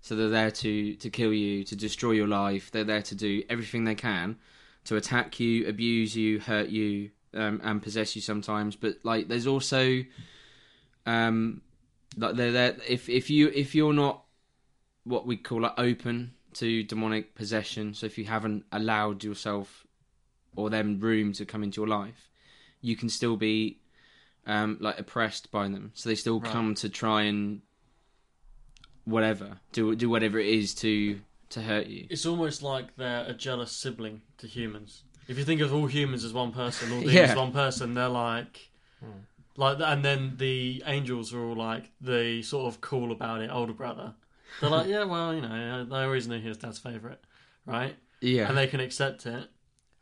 So 0.00 0.14
they're 0.14 0.28
there 0.28 0.50
to 0.50 0.96
to 0.96 1.10
kill 1.10 1.32
you, 1.32 1.64
to 1.64 1.76
destroy 1.76 2.12
your 2.12 2.26
life. 2.26 2.70
They're 2.70 2.84
there 2.84 3.02
to 3.02 3.14
do 3.14 3.42
everything 3.48 3.84
they 3.84 3.94
can 3.94 4.36
to 4.84 4.96
attack 4.96 5.40
you, 5.40 5.66
abuse 5.66 6.14
you, 6.14 6.40
hurt 6.40 6.68
you, 6.68 7.10
um, 7.34 7.60
and 7.62 7.82
possess 7.82 8.14
you 8.16 8.22
sometimes. 8.22 8.76
But 8.76 8.96
like, 9.02 9.28
there's 9.28 9.46
also, 9.46 10.04
um, 11.06 11.62
like 12.16 12.36
they're 12.36 12.52
there. 12.52 12.76
If 12.88 13.08
if 13.08 13.30
you 13.30 13.48
if 13.54 13.74
you're 13.74 13.92
not 13.92 14.24
what 15.04 15.26
we 15.26 15.36
call 15.36 15.62
like 15.62 15.74
open 15.78 16.34
to 16.54 16.82
demonic 16.84 17.34
possession, 17.34 17.94
so 17.94 18.06
if 18.06 18.16
you 18.16 18.24
haven't 18.24 18.64
allowed 18.72 19.24
yourself 19.24 19.86
or 20.56 20.70
them 20.70 21.00
room 21.00 21.32
to 21.34 21.44
come 21.44 21.62
into 21.64 21.80
your 21.80 21.88
life, 21.88 22.30
you 22.80 22.96
can 22.96 23.08
still 23.08 23.36
be 23.36 23.80
um, 24.46 24.78
like 24.80 24.98
oppressed 24.98 25.50
by 25.50 25.64
them. 25.68 25.90
So 25.94 26.08
they 26.08 26.14
still 26.14 26.40
Right. 26.40 26.52
come 26.52 26.74
to 26.76 26.88
try 26.88 27.22
and 27.22 27.62
whatever 29.04 29.58
do 29.72 29.94
do 29.94 30.08
whatever 30.08 30.38
it 30.38 30.46
is 30.46 30.74
to 30.74 31.20
to 31.50 31.62
hurt 31.62 31.86
you. 31.86 32.06
It's 32.10 32.26
almost 32.26 32.62
like 32.62 32.96
they're 32.96 33.24
a 33.26 33.34
jealous 33.34 33.72
sibling 33.72 34.22
to 34.38 34.46
humans. 34.46 35.02
If 35.28 35.38
you 35.38 35.44
think 35.44 35.60
of 35.60 35.72
all 35.72 35.86
humans 35.86 36.24
as 36.24 36.32
one 36.32 36.52
person, 36.52 36.92
all 36.92 37.00
demons 37.00 37.14
Yeah. 37.14 37.30
as 37.30 37.36
one 37.36 37.52
person, 37.52 37.94
they're 37.94 38.08
like, 38.08 38.70
like, 39.56 39.78
and 39.80 40.04
then 40.04 40.34
the 40.36 40.82
angels 40.86 41.32
are 41.32 41.40
all 41.44 41.54
like 41.56 41.90
the 42.00 42.42
sort 42.42 42.66
of 42.72 42.80
cool 42.80 43.12
about 43.12 43.40
it 43.40 43.50
older 43.50 43.72
brother. 43.72 44.14
They're 44.60 44.70
like, 44.70 44.88
yeah, 44.88 45.04
well, 45.04 45.34
you 45.34 45.40
know, 45.40 45.84
they 45.84 45.96
always 46.02 46.28
knew 46.28 46.40
he 46.40 46.48
was 46.48 46.58
dad's 46.58 46.78
favorite, 46.78 47.22
right? 47.66 47.96
Yeah, 48.20 48.48
And 48.48 48.56
they 48.56 48.66
can 48.66 48.80
accept 48.80 49.26
it. 49.26 49.48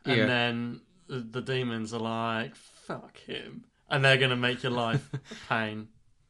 And 0.05 0.17
Yeah. 0.19 0.25
then 0.25 0.81
the, 1.07 1.19
the 1.19 1.41
demons 1.41 1.93
are 1.93 1.99
like, 1.99 2.55
fuck 2.55 3.17
him, 3.17 3.65
and 3.89 4.03
they're 4.03 4.17
gonna 4.17 4.35
make 4.35 4.63
your 4.63 4.71
life 4.71 5.09
pain. 5.49 5.87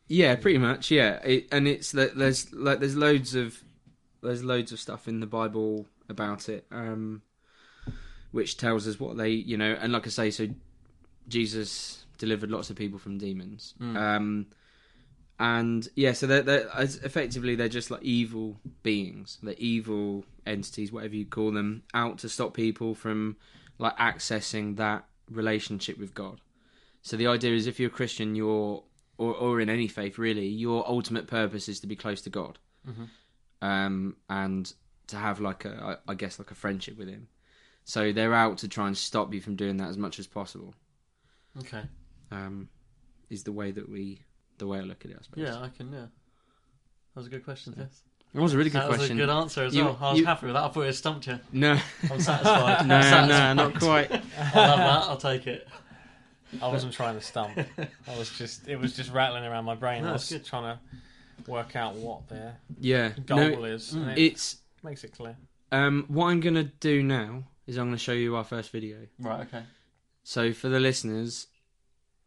Yeah, 0.07 0.35
pretty 0.35 0.57
much. 0.59 0.91
Yeah, 0.91 1.15
it, 1.23 1.47
and 1.51 1.67
it's 1.67 1.91
that 1.93 2.15
there's 2.17 2.53
like 2.53 2.79
there's 2.79 2.95
loads 2.95 3.33
of 3.35 3.63
there's 4.21 4.43
loads 4.43 4.71
of 4.71 4.79
stuff 4.79 5.07
in 5.07 5.19
the 5.21 5.25
Bible 5.27 5.87
about 6.09 6.49
it, 6.49 6.65
um, 6.71 7.21
which 8.33 8.57
tells 8.57 8.85
us 8.87 8.99
what 8.99 9.15
they 9.15 9.29
you 9.29 9.55
know, 9.55 9.77
and 9.79 9.93
like 9.93 10.05
I 10.05 10.09
say, 10.09 10.29
so 10.29 10.47
Jesus 11.29 12.05
delivered 12.17 12.51
lots 12.51 12.69
of 12.69 12.75
people 12.75 12.99
from 12.99 13.17
demons, 13.17 13.73
um, 13.79 14.47
and 15.39 15.87
yeah, 15.95 16.11
so 16.11 16.27
they're, 16.27 16.41
they're 16.41 16.69
as 16.75 16.97
effectively 16.97 17.55
they're 17.55 17.69
just 17.69 17.89
like 17.89 18.03
evil 18.03 18.59
beings, 18.83 19.37
they're 19.41 19.55
evil 19.57 20.25
entities, 20.45 20.91
whatever 20.91 21.15
you 21.15 21.25
call 21.25 21.51
them, 21.51 21.83
out 21.93 22.17
to 22.19 22.29
stop 22.29 22.53
people 22.53 22.93
from 22.93 23.37
like 23.79 23.97
accessing 23.97 24.75
that 24.77 25.05
relationship 25.29 25.97
with 25.97 26.13
God. 26.13 26.41
So 27.01 27.17
the 27.17 27.27
idea 27.27 27.53
is, 27.53 27.67
if 27.67 27.79
you're 27.79 27.89
a 27.89 27.93
Christian, 27.93 28.35
you're 28.35 28.83
or, 29.17 29.33
or 29.35 29.61
in 29.61 29.69
any 29.69 29.87
faith 29.87 30.17
really, 30.17 30.47
your 30.47 30.87
ultimate 30.87 31.27
purpose 31.27 31.67
is 31.69 31.79
to 31.81 31.87
be 31.87 31.95
close 31.95 32.21
to 32.21 32.29
God, 32.29 32.59
um, 33.61 34.15
and 34.29 34.71
to 35.07 35.17
have 35.17 35.39
like 35.39 35.65
a, 35.65 35.99
I 36.07 36.13
guess, 36.15 36.39
like 36.39 36.51
a 36.51 36.55
friendship 36.55 36.97
with 36.97 37.07
Him. 37.09 37.27
So 37.85 38.11
they're 38.13 38.33
out 38.33 38.57
to 38.59 38.67
try 38.67 38.87
and 38.87 38.97
stop 38.97 39.33
you 39.33 39.41
from 39.41 39.55
doing 39.55 39.77
that 39.77 39.89
as 39.89 39.97
much 39.97 40.19
as 40.19 40.27
possible. 40.27 40.73
Okay. 41.59 41.81
Um, 42.31 42.69
is 43.29 43.43
the 43.43 43.51
way 43.51 43.71
that 43.71 43.87
we 43.89 44.21
the 44.57 44.67
way 44.67 44.79
I 44.79 44.81
look 44.81 45.03
at 45.05 45.11
it. 45.11 45.17
I 45.19 45.23
suppose. 45.23 45.43
Yeah, 45.43 45.59
I 45.59 45.69
can. 45.69 45.91
Yeah, 45.91 45.99
that 46.01 46.09
was 47.15 47.27
a 47.27 47.29
good 47.29 47.43
question. 47.43 47.75
Yes, 47.77 48.01
it 48.33 48.39
was 48.39 48.53
a 48.53 48.57
really 48.57 48.69
good 48.69 48.81
that 48.81 48.89
was 48.89 48.97
question. 48.97 49.17
a 49.19 49.21
good 49.25 49.29
answer 49.29 49.63
as 49.63 49.75
You- 49.75 49.85
well. 49.85 49.97
I 50.01 50.11
was 50.11 50.19
you- 50.19 50.25
happy 50.25 50.45
with 50.47 50.55
that. 50.55 50.63
I 50.63 50.69
thought 50.69 50.81
it 50.87 50.93
stumped 50.93 51.27
you. 51.27 51.39
No, 51.51 51.77
I'm 52.09 52.19
satisfied. 52.19 52.87
no, 52.87 52.95
I'm 52.97 53.27
no, 53.27 53.53
not 53.69 53.79
quite. 53.79 54.11
I 54.11 54.17
love 54.67 54.77
that. 54.79 55.03
I'll 55.09 55.17
take 55.17 55.47
it. 55.47 55.67
I 56.61 56.67
wasn't 56.67 56.93
trying 56.93 57.15
to 57.15 57.21
stump. 57.21 57.57
I 58.07 58.17
was 58.17 58.29
just 58.37 58.67
it 58.67 58.77
was 58.77 58.95
just 58.95 59.11
rattling 59.11 59.43
around 59.43 59.65
my 59.65 59.75
brain. 59.75 60.03
No, 60.03 60.09
I 60.09 60.13
was 60.13 60.29
good. 60.29 60.45
trying 60.45 60.77
to 60.77 61.51
work 61.51 61.75
out 61.75 61.95
what 61.95 62.27
their 62.29 62.57
Yeah, 62.79 63.09
goal 63.25 63.37
no, 63.39 63.63
is. 63.65 63.93
and 63.93 64.11
it 64.11 64.17
it's 64.19 64.57
makes 64.83 65.03
it 65.03 65.11
clear. 65.13 65.35
um. 65.71 66.05
What 66.07 66.27
I'm 66.27 66.39
gonna 66.39 66.63
do 66.79 67.01
now 67.03 67.43
is 67.67 67.77
I'm 67.77 67.87
gonna 67.87 67.97
show 67.97 68.13
you 68.13 68.35
our 68.35 68.43
first 68.43 68.71
video. 68.71 69.07
Right. 69.19 69.41
Okay. 69.47 69.63
So 70.23 70.53
for 70.53 70.69
the 70.69 70.79
listeners, 70.79 71.47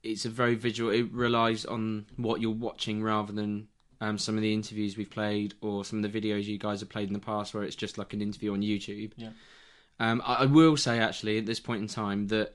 it's 0.02 0.24
a 0.24 0.30
very 0.30 0.54
visual. 0.54 0.90
It 0.90 1.12
relies 1.12 1.64
on 1.64 2.06
what 2.16 2.40
you're 2.40 2.50
watching 2.50 3.02
rather 3.02 3.32
than 3.32 3.68
um, 4.00 4.18
some 4.18 4.36
of 4.36 4.42
the 4.42 4.52
interviews 4.52 4.96
we've 4.96 5.10
played 5.10 5.54
or 5.62 5.84
some 5.84 6.04
of 6.04 6.10
the 6.12 6.20
videos 6.20 6.44
you 6.44 6.58
guys 6.58 6.80
have 6.80 6.88
played 6.90 7.08
in 7.08 7.14
the 7.14 7.18
past, 7.18 7.54
where 7.54 7.62
it's 7.62 7.76
just 7.76 7.96
like 7.98 8.12
an 8.12 8.20
interview 8.20 8.52
on 8.52 8.60
YouTube. 8.60 9.12
Yeah. 9.16 9.30
Um, 9.98 10.20
I, 10.24 10.34
I 10.34 10.46
will 10.46 10.76
say 10.76 10.98
actually 10.98 11.38
at 11.38 11.46
this 11.46 11.60
point 11.60 11.80
in 11.82 11.88
time 11.88 12.26
that 12.28 12.54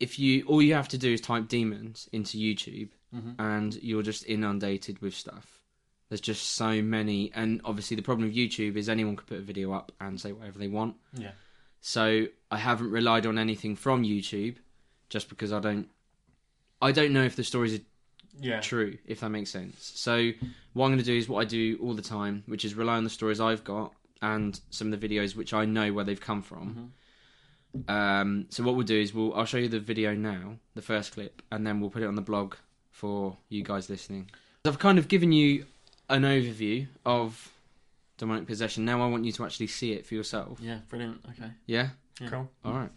if 0.00 0.18
you 0.18 0.44
all 0.46 0.62
you 0.62 0.74
have 0.74 0.88
to 0.88 0.98
do 0.98 1.12
is 1.12 1.20
type 1.20 1.48
demons 1.48 2.08
into 2.12 2.38
YouTube 2.38 2.90
Mhm. 3.14 3.34
and 3.38 3.74
you're 3.82 4.02
just 4.02 4.26
inundated 4.26 5.00
with 5.00 5.14
stuff. 5.14 5.57
There's 6.08 6.20
just 6.20 6.50
so 6.52 6.80
many, 6.82 7.30
and 7.34 7.60
obviously 7.64 7.94
the 7.96 8.02
problem 8.02 8.28
with 8.28 8.36
YouTube 8.36 8.76
is 8.76 8.88
anyone 8.88 9.16
can 9.16 9.26
put 9.26 9.38
a 9.38 9.42
video 9.42 9.72
up 9.72 9.92
and 10.00 10.18
say 10.20 10.32
whatever 10.32 10.58
they 10.58 10.68
want. 10.68 10.96
Yeah. 11.14 11.32
So 11.80 12.26
I 12.50 12.56
haven't 12.56 12.90
relied 12.90 13.26
on 13.26 13.38
anything 13.38 13.76
from 13.76 14.02
YouTube, 14.04 14.56
just 15.10 15.28
because 15.28 15.52
I 15.52 15.60
don't. 15.60 15.88
I 16.80 16.92
don't 16.92 17.12
know 17.12 17.24
if 17.24 17.36
the 17.36 17.44
stories 17.44 17.74
are 17.78 17.82
Yeah. 18.40 18.60
true, 18.60 18.98
if 19.04 19.20
that 19.20 19.30
makes 19.30 19.50
sense. 19.50 19.92
So 19.96 20.30
what 20.72 20.86
I'm 20.86 20.90
going 20.92 20.98
to 20.98 21.04
do 21.04 21.16
is 21.16 21.28
what 21.28 21.40
I 21.40 21.44
do 21.44 21.78
all 21.82 21.92
the 21.94 22.02
time, 22.02 22.42
which 22.46 22.64
is 22.64 22.74
rely 22.74 22.96
on 22.96 23.04
the 23.04 23.10
stories 23.10 23.40
I've 23.40 23.64
got 23.64 23.92
and 24.22 24.58
some 24.70 24.92
of 24.92 25.00
the 25.00 25.08
videos 25.08 25.36
which 25.36 25.52
I 25.52 25.64
know 25.64 25.92
where 25.92 26.04
they've 26.04 26.20
come 26.20 26.40
from. 26.42 26.92
Um, 27.86 28.46
so 28.48 28.62
what 28.64 28.74
we'll 28.76 28.86
do 28.86 28.98
is 29.00 29.12
we'll 29.12 29.34
I'll 29.34 29.44
show 29.44 29.58
you 29.58 29.68
the 29.68 29.80
video 29.80 30.14
now, 30.14 30.56
the 30.74 30.82
first 30.82 31.12
clip, 31.12 31.42
and 31.52 31.66
then 31.66 31.80
we'll 31.80 31.90
put 31.90 32.02
it 32.02 32.06
on 32.06 32.14
the 32.14 32.22
blog 32.22 32.54
for 32.90 33.36
you 33.48 33.62
guys 33.62 33.90
listening. 33.90 34.30
I've 34.64 34.78
kind 34.78 34.98
of 34.98 35.08
given 35.08 35.32
you 35.32 35.66
an 36.08 36.22
overview 36.22 36.86
of 37.04 37.50
demonic 38.16 38.46
possession. 38.46 38.84
Now 38.84 39.02
I 39.02 39.06
want 39.06 39.24
you 39.24 39.32
to 39.32 39.44
actually 39.44 39.68
see 39.68 39.92
it 39.92 40.06
for 40.06 40.14
yourself. 40.14 40.58
Yeah. 40.60 40.78
Brilliant. 40.88 41.20
Okay. 41.30 41.50
Yeah. 41.66 41.88
Yeah. 42.20 42.28
Cool. 42.28 42.50
All 42.64 42.72
right. 42.72 42.90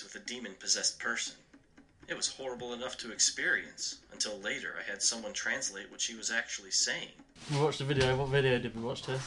Face 0.00 0.14
with 0.14 0.22
a 0.22 0.26
demon 0.26 0.54
possessed 0.58 0.98
person. 0.98 1.34
It 2.08 2.16
was 2.16 2.28
horrible 2.28 2.72
enough 2.74 2.96
to 2.98 3.12
experience, 3.12 3.98
until 4.12 4.38
later 4.40 4.74
I 4.78 4.90
had 4.90 5.00
someone 5.02 5.32
translate 5.32 5.90
what 5.90 6.00
she 6.00 6.16
was 6.16 6.30
actually 6.30 6.72
saying. 6.72 7.08
We 7.52 7.58
watched 7.58 7.78
the 7.78 7.84
video. 7.84 8.16
What 8.16 8.28
video 8.28 8.58
did 8.58 8.74
we 8.74 8.82
watch, 8.82 9.02
Tess? 9.02 9.20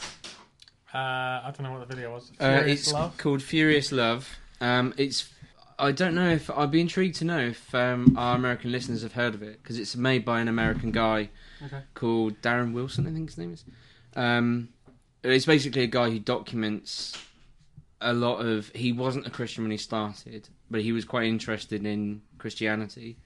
Uh, 0.92 0.98
I 0.98 1.52
don't 1.56 1.62
know 1.64 1.72
what 1.78 1.88
the 1.88 1.94
video 1.94 2.12
was. 2.12 2.30
Uh, 2.38 2.58
Furious 2.58 2.80
it's 2.82 2.92
Love. 2.92 3.16
called 3.16 3.42
Furious 3.42 3.90
Love. 3.92 4.28
Um, 4.60 4.92
it's. 4.96 5.28
I 5.76 5.90
don't 5.90 6.14
know 6.14 6.28
if 6.30 6.50
I'd 6.50 6.70
be 6.70 6.80
intrigued 6.80 7.16
to 7.16 7.24
know 7.24 7.38
if 7.40 7.74
um, 7.74 8.14
our 8.16 8.36
American 8.36 8.70
listeners 8.70 9.02
have 9.02 9.14
heard 9.14 9.34
of 9.34 9.42
it 9.42 9.60
because 9.60 9.78
it's 9.78 9.96
made 9.96 10.24
by 10.24 10.40
an 10.40 10.46
American 10.48 10.92
guy 10.92 11.30
Okay. 11.64 11.80
called 11.94 12.40
Darren 12.42 12.72
Wilson. 12.72 13.06
I 13.08 13.10
think 13.12 13.30
his 13.30 13.38
name 13.38 13.54
is. 13.54 13.64
Um, 14.14 14.68
it's 15.24 15.46
basically 15.46 15.82
a 15.82 15.86
guy 15.88 16.10
who 16.10 16.18
documents 16.20 17.16
a 18.00 18.12
lot 18.12 18.36
of. 18.44 18.68
He 18.74 18.92
wasn't 18.92 19.26
a 19.26 19.30
Christian 19.30 19.64
when 19.64 19.70
he 19.72 19.76
started, 19.78 20.48
but 20.74 20.82
he 20.82 20.90
was 20.90 21.04
quite 21.04 21.26
interested 21.28 21.86
in 21.86 22.20
Christianity. 22.36 23.16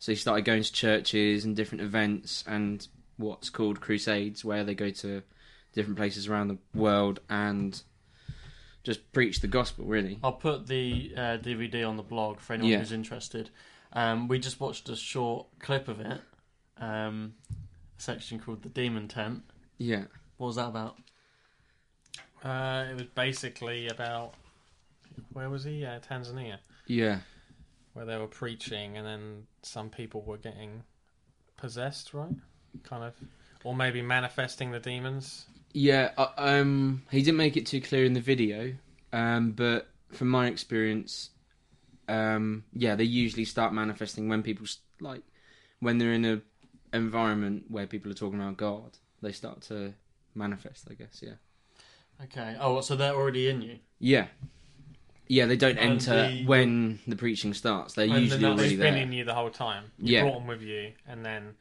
So 0.00 0.10
he 0.10 0.16
started 0.16 0.44
going 0.44 0.64
to 0.64 0.72
churches 0.72 1.44
and 1.44 1.54
different 1.54 1.82
events 1.82 2.42
and 2.44 2.84
what's 3.18 3.50
called 3.50 3.80
crusades, 3.80 4.44
where 4.44 4.64
they 4.64 4.74
go 4.74 4.90
to 4.90 5.22
different 5.74 5.96
places 5.96 6.26
around 6.26 6.48
the 6.48 6.58
world 6.74 7.20
and 7.30 7.80
just 8.82 9.12
preach 9.12 9.38
the 9.40 9.46
gospel. 9.46 9.84
Really, 9.84 10.18
I'll 10.24 10.32
put 10.32 10.66
the 10.66 11.12
uh, 11.16 11.20
DVD 11.38 11.88
on 11.88 11.96
the 11.96 12.02
blog 12.02 12.40
for 12.40 12.54
anyone 12.54 12.72
Yeah. 12.72 12.78
who's 12.80 12.90
interested. 12.90 13.50
Um, 13.92 14.26
we 14.26 14.40
just 14.40 14.58
watched 14.58 14.88
a 14.88 14.96
short 14.96 15.46
clip 15.60 15.86
of 15.86 16.00
it. 16.00 16.20
Um, 16.78 17.34
a 17.96 18.02
section 18.02 18.40
called 18.40 18.64
the 18.64 18.70
Demon 18.70 19.06
Tent. 19.06 19.44
yeah, 19.78 20.06
What 20.36 20.48
was 20.48 20.56
that 20.56 20.66
about? 20.66 20.96
Uh, 22.42 22.86
it 22.90 22.94
was 22.94 23.04
basically 23.14 23.86
about 23.86 24.34
where 25.32 25.48
was 25.48 25.62
he? 25.62 25.84
Uh, 25.84 26.00
Tanzania, 26.00 26.58
yeah, 26.88 27.20
where 27.92 28.04
they 28.04 28.16
were 28.16 28.26
preaching, 28.26 28.96
and 28.96 29.06
then 29.06 29.46
some 29.62 29.90
people 29.90 30.22
were 30.22 30.38
getting 30.38 30.82
possessed, 31.56 32.14
right? 32.14 32.34
Kind 32.84 33.04
of, 33.04 33.14
or 33.64 33.74
maybe 33.74 34.02
manifesting 34.02 34.70
the 34.72 34.80
demons. 34.80 35.46
yeah. 35.72 36.10
Uh, 36.16 36.28
um, 36.36 37.02
he 37.10 37.22
didn't 37.22 37.36
make 37.38 37.56
it 37.56 37.66
too 37.66 37.80
clear 37.80 38.04
in 38.04 38.12
the 38.14 38.20
video, 38.20 38.74
um, 39.12 39.52
but 39.52 39.88
from 40.12 40.28
my 40.28 40.46
experience, 40.48 41.30
um, 42.08 42.64
yeah, 42.72 42.94
they 42.96 43.04
usually 43.04 43.44
start 43.44 43.72
manifesting 43.72 44.28
when 44.28 44.42
people 44.42 44.66
like 45.00 45.22
when 45.80 45.98
they're 45.98 46.12
in 46.12 46.24
a 46.24 46.40
environment 46.92 47.64
where 47.68 47.86
people 47.86 48.10
are 48.10 48.14
talking 48.14 48.40
about 48.40 48.56
God. 48.56 48.98
They 49.22 49.32
start 49.32 49.62
to 49.62 49.94
manifest. 50.34 50.88
I 50.90 50.94
guess. 50.94 51.22
Yeah. 51.22 51.34
Okay. 52.24 52.56
Oh, 52.60 52.80
so 52.80 52.96
they're 52.96 53.14
already 53.14 53.48
in 53.48 53.62
you. 53.62 53.78
Yeah. 53.98 54.28
Yeah, 55.28 55.46
they 55.46 55.56
don't 55.56 55.78
And 55.78 55.92
enter 55.92 56.28
the- 56.30 56.46
when 56.46 56.98
the 57.06 57.16
preaching 57.16 57.52
starts. 57.54 57.94
They're 57.94 58.06
And 58.06 58.14
usually 58.22 58.40
then 58.40 58.52
already 58.52 58.68
They've 58.70 58.78
been 58.78 58.94
there. 58.94 59.02
in 59.02 59.12
you 59.12 59.24
the 59.24 59.34
whole 59.34 59.50
time. 59.50 59.84
You 59.98 60.14
Yeah. 60.16 60.22
brought 60.22 60.38
them 60.38 60.46
with 60.46 60.62
you, 60.62 60.92
and 61.06 61.24
then 61.24 61.54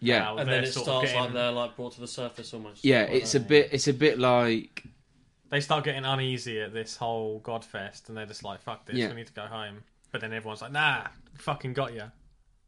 Yeah, 0.00 0.18
now 0.18 0.36
and 0.38 0.48
they're 0.48 0.56
then 0.56 0.64
it 0.64 0.72
sort 0.72 0.88
of 0.88 0.92
starts 0.94 1.06
getting- 1.12 1.20
like 1.24 1.32
they're 1.32 1.52
like 1.52 1.76
brought 1.76 1.92
to 1.94 2.00
the 2.00 2.08
surface 2.08 2.52
almost. 2.52 2.84
yeah. 2.84 3.02
Like 3.02 3.10
It's 3.12 3.34
a 3.34 3.38
that. 3.38 3.48
bit. 3.48 3.68
It's 3.72 3.86
a 3.88 3.92
bit 3.94 4.18
like 4.18 4.82
they 5.50 5.60
start 5.60 5.84
getting 5.84 6.04
uneasy 6.04 6.60
at 6.60 6.72
this 6.74 6.96
whole 6.96 7.40
Godfest, 7.40 8.08
and 8.08 8.16
they're 8.16 8.26
just 8.26 8.42
like, 8.42 8.60
"Fuck 8.62 8.86
this, 8.86 8.96
Yeah. 8.96 9.08
we 9.10 9.14
need 9.14 9.28
to 9.28 9.32
go 9.32 9.42
home." 9.46 9.84
But 10.10 10.20
then 10.20 10.32
everyone's 10.32 10.62
like, 10.62 10.72
"Nah, 10.72 11.06
fucking 11.38 11.74
got 11.74 11.94
you." 11.94 12.10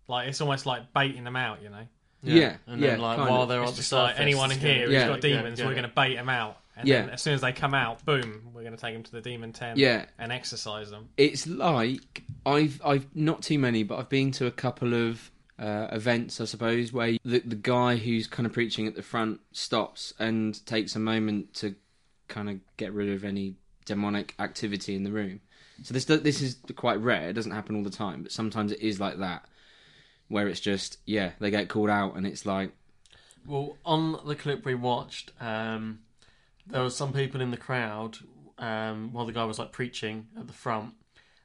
Like 0.06 0.28
it's 0.28 0.40
almost 0.40 0.66
like 0.66 0.92
baiting 0.92 1.24
them 1.24 1.35
out, 1.37 1.61
you 1.62 1.68
know. 1.70 1.88
Yeah, 2.22 2.56
And 2.68 2.80
yeah, 2.80 2.90
then 2.90 3.00
like 3.00 3.16
kind 3.18 3.30
while 3.30 3.42
of. 3.42 3.48
they're 3.48 3.61
It's 3.62 3.68
on 3.70 3.74
the 3.74 3.76
just 3.78 3.88
surface, 3.90 4.12
like 4.16 4.20
anyone 4.20 4.50
in 4.52 4.56
it's 4.56 4.62
here 4.64 4.74
gonna- 4.74 4.85
who's 4.87 4.92
Yeah. 4.94 5.09
got 5.09 5.20
demons, 5.20 5.59
yeah, 5.59 5.66
we're 5.66 5.72
going 5.74 5.82
to 5.88 5.88
bait 5.94 6.14
them 6.14 6.28
out, 6.28 6.61
and 6.77 6.87
Yeah. 6.89 7.03
then 7.03 7.11
as 7.11 7.23
soon 7.23 7.35
as 7.35 7.41
they 7.41 7.53
come 7.53 7.75
out, 7.75 8.05
boom, 8.05 8.51
we're 8.53 8.62
going 8.62 8.75
to 8.77 8.81
take 8.81 8.95
them 8.95 9.03
to 9.03 9.12
the 9.12 9.21
demon 9.21 9.53
tent, 9.53 9.79
Yeah. 9.79 10.07
and 10.19 10.31
exorcise 10.33 10.91
them. 10.91 11.09
it's 11.17 11.47
like 11.47 12.23
I've 12.45 12.81
I've 12.85 13.07
not 13.17 13.43
too 13.43 13.59
many, 13.59 13.83
but 13.83 13.99
I've 13.99 14.09
been 14.09 14.31
to 14.33 14.47
a 14.47 14.51
couple 14.51 14.95
of 14.95 15.31
uh, 15.59 15.89
events, 15.91 16.41
I 16.41 16.45
suppose, 16.45 16.93
where 16.93 17.12
the 17.25 17.39
the 17.41 17.57
guy 17.57 17.97
who's 17.97 18.27
kind 18.27 18.47
of 18.47 18.53
preaching 18.53 18.87
at 18.87 18.95
the 18.95 19.03
front 19.03 19.41
stops 19.53 20.12
and 20.19 20.65
takes 20.67 20.95
a 20.95 20.99
moment 20.99 21.55
to 21.55 21.75
kind 22.29 22.51
of 22.51 22.59
get 22.77 22.93
rid 22.93 23.09
of 23.09 23.25
any 23.25 23.55
demonic 23.87 24.35
activity 24.39 24.95
in 24.97 25.05
the 25.05 25.12
room. 25.12 25.41
So 25.83 25.95
this 25.95 26.05
this 26.05 26.43
is 26.43 26.59
quite 26.75 27.01
rare. 27.01 27.31
It 27.31 27.33
doesn't 27.35 27.53
happen 27.53 27.75
all 27.77 27.83
the 27.83 27.91
time, 27.91 28.23
but 28.23 28.33
sometimes 28.33 28.71
it 28.73 28.81
is 28.81 29.01
like 29.01 29.19
that, 29.19 29.47
where 30.29 30.47
it's 30.49 30.61
just 30.61 30.99
yeah 31.07 31.33
they 31.39 31.51
get 31.51 31.69
called 31.69 31.89
out 31.91 32.17
and 32.17 32.27
it's 32.27 32.45
like 32.45 32.73
Well, 33.47 33.77
on 33.85 34.19
the 34.27 34.35
clip 34.35 34.65
we 34.65 34.75
watched, 34.75 35.31
um, 35.41 36.01
there 36.66 36.83
were 36.83 36.90
some 36.90 37.12
people 37.12 37.40
in 37.40 37.50
the 37.50 37.57
crowd 37.57 38.18
um, 38.59 39.12
while 39.12 39.26
the 39.26 39.33
guy 39.33 39.44
was 39.44 39.59
like 39.59 39.72
preaching 39.72 40.29
at 40.38 40.46
the 40.46 40.52
front, 40.52 40.94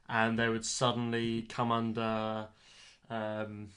and 0.09 0.37
they 0.37 0.49
would 0.49 0.65
suddenly 0.65 1.43
come 1.43 1.71
under 1.71 2.47
um, 3.09 3.69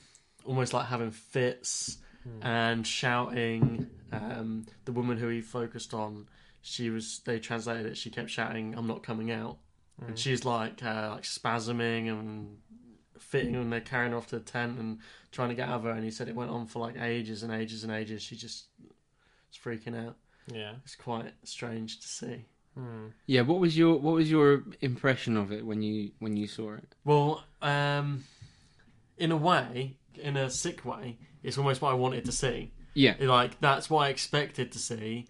almost 0.44 0.72
like 0.72 0.86
having 0.86 1.10
fits 1.10 1.98
and 2.42 2.86
shouting. 2.86 3.90
Um, 4.12 4.66
the 4.84 4.92
woman 4.92 5.18
who 5.18 5.28
he 5.28 5.40
focused 5.40 5.92
on, 5.92 6.26
she 6.62 6.90
was. 6.90 7.20
They 7.24 7.38
translated 7.38 7.86
it. 7.86 7.96
She 7.96 8.10
kept 8.10 8.30
shouting, 8.30 8.74
"I'm 8.76 8.86
not 8.86 9.02
coming 9.02 9.30
out," 9.30 9.58
and 10.06 10.18
she's 10.18 10.44
like 10.44 10.82
uh, 10.82 11.10
like 11.12 11.24
spasming 11.24 12.08
and 12.08 12.58
fitting 13.18 13.56
and 13.56 13.72
they're 13.72 13.80
carrying 13.80 14.12
her 14.12 14.18
off 14.18 14.26
to 14.28 14.38
the 14.38 14.44
tent 14.44 14.78
and 14.78 14.98
trying 15.32 15.48
to 15.48 15.54
get 15.54 15.68
out 15.68 15.76
of 15.76 15.84
her 15.84 15.90
and 15.90 16.04
he 16.04 16.10
said 16.10 16.28
it 16.28 16.34
went 16.34 16.50
on 16.50 16.66
for 16.66 16.78
like 16.80 16.96
ages 17.00 17.42
and 17.42 17.52
ages 17.52 17.82
and 17.82 17.92
ages 17.92 18.22
she 18.22 18.36
just 18.36 18.66
was 18.78 19.58
freaking 19.58 20.06
out 20.06 20.16
Yeah, 20.52 20.74
it's 20.84 20.96
quite 20.96 21.32
strange 21.44 22.00
to 22.00 22.08
see 22.08 22.44
Yeah, 23.26 23.42
what 23.42 23.60
was 23.60 23.76
your 23.76 23.96
what 23.98 24.14
was 24.14 24.30
your 24.30 24.64
impression 24.80 25.36
of 25.36 25.52
it 25.52 25.64
when 25.64 25.82
you 25.82 26.10
when 26.18 26.36
you 26.36 26.46
saw 26.46 26.74
it? 26.74 26.94
Well, 27.04 27.44
um, 27.62 28.24
in 29.16 29.30
a 29.32 29.36
way, 29.36 29.96
in 30.20 30.36
a 30.36 30.50
sick 30.50 30.84
way, 30.84 31.18
it's 31.42 31.56
almost 31.58 31.80
what 31.80 31.90
I 31.90 31.94
wanted 31.94 32.24
to 32.26 32.32
see. 32.32 32.72
Yeah, 32.94 33.14
Like 33.20 33.60
that's 33.60 33.88
what 33.90 34.06
I 34.06 34.08
expected 34.10 34.72
to 34.72 34.78
see, 34.78 35.26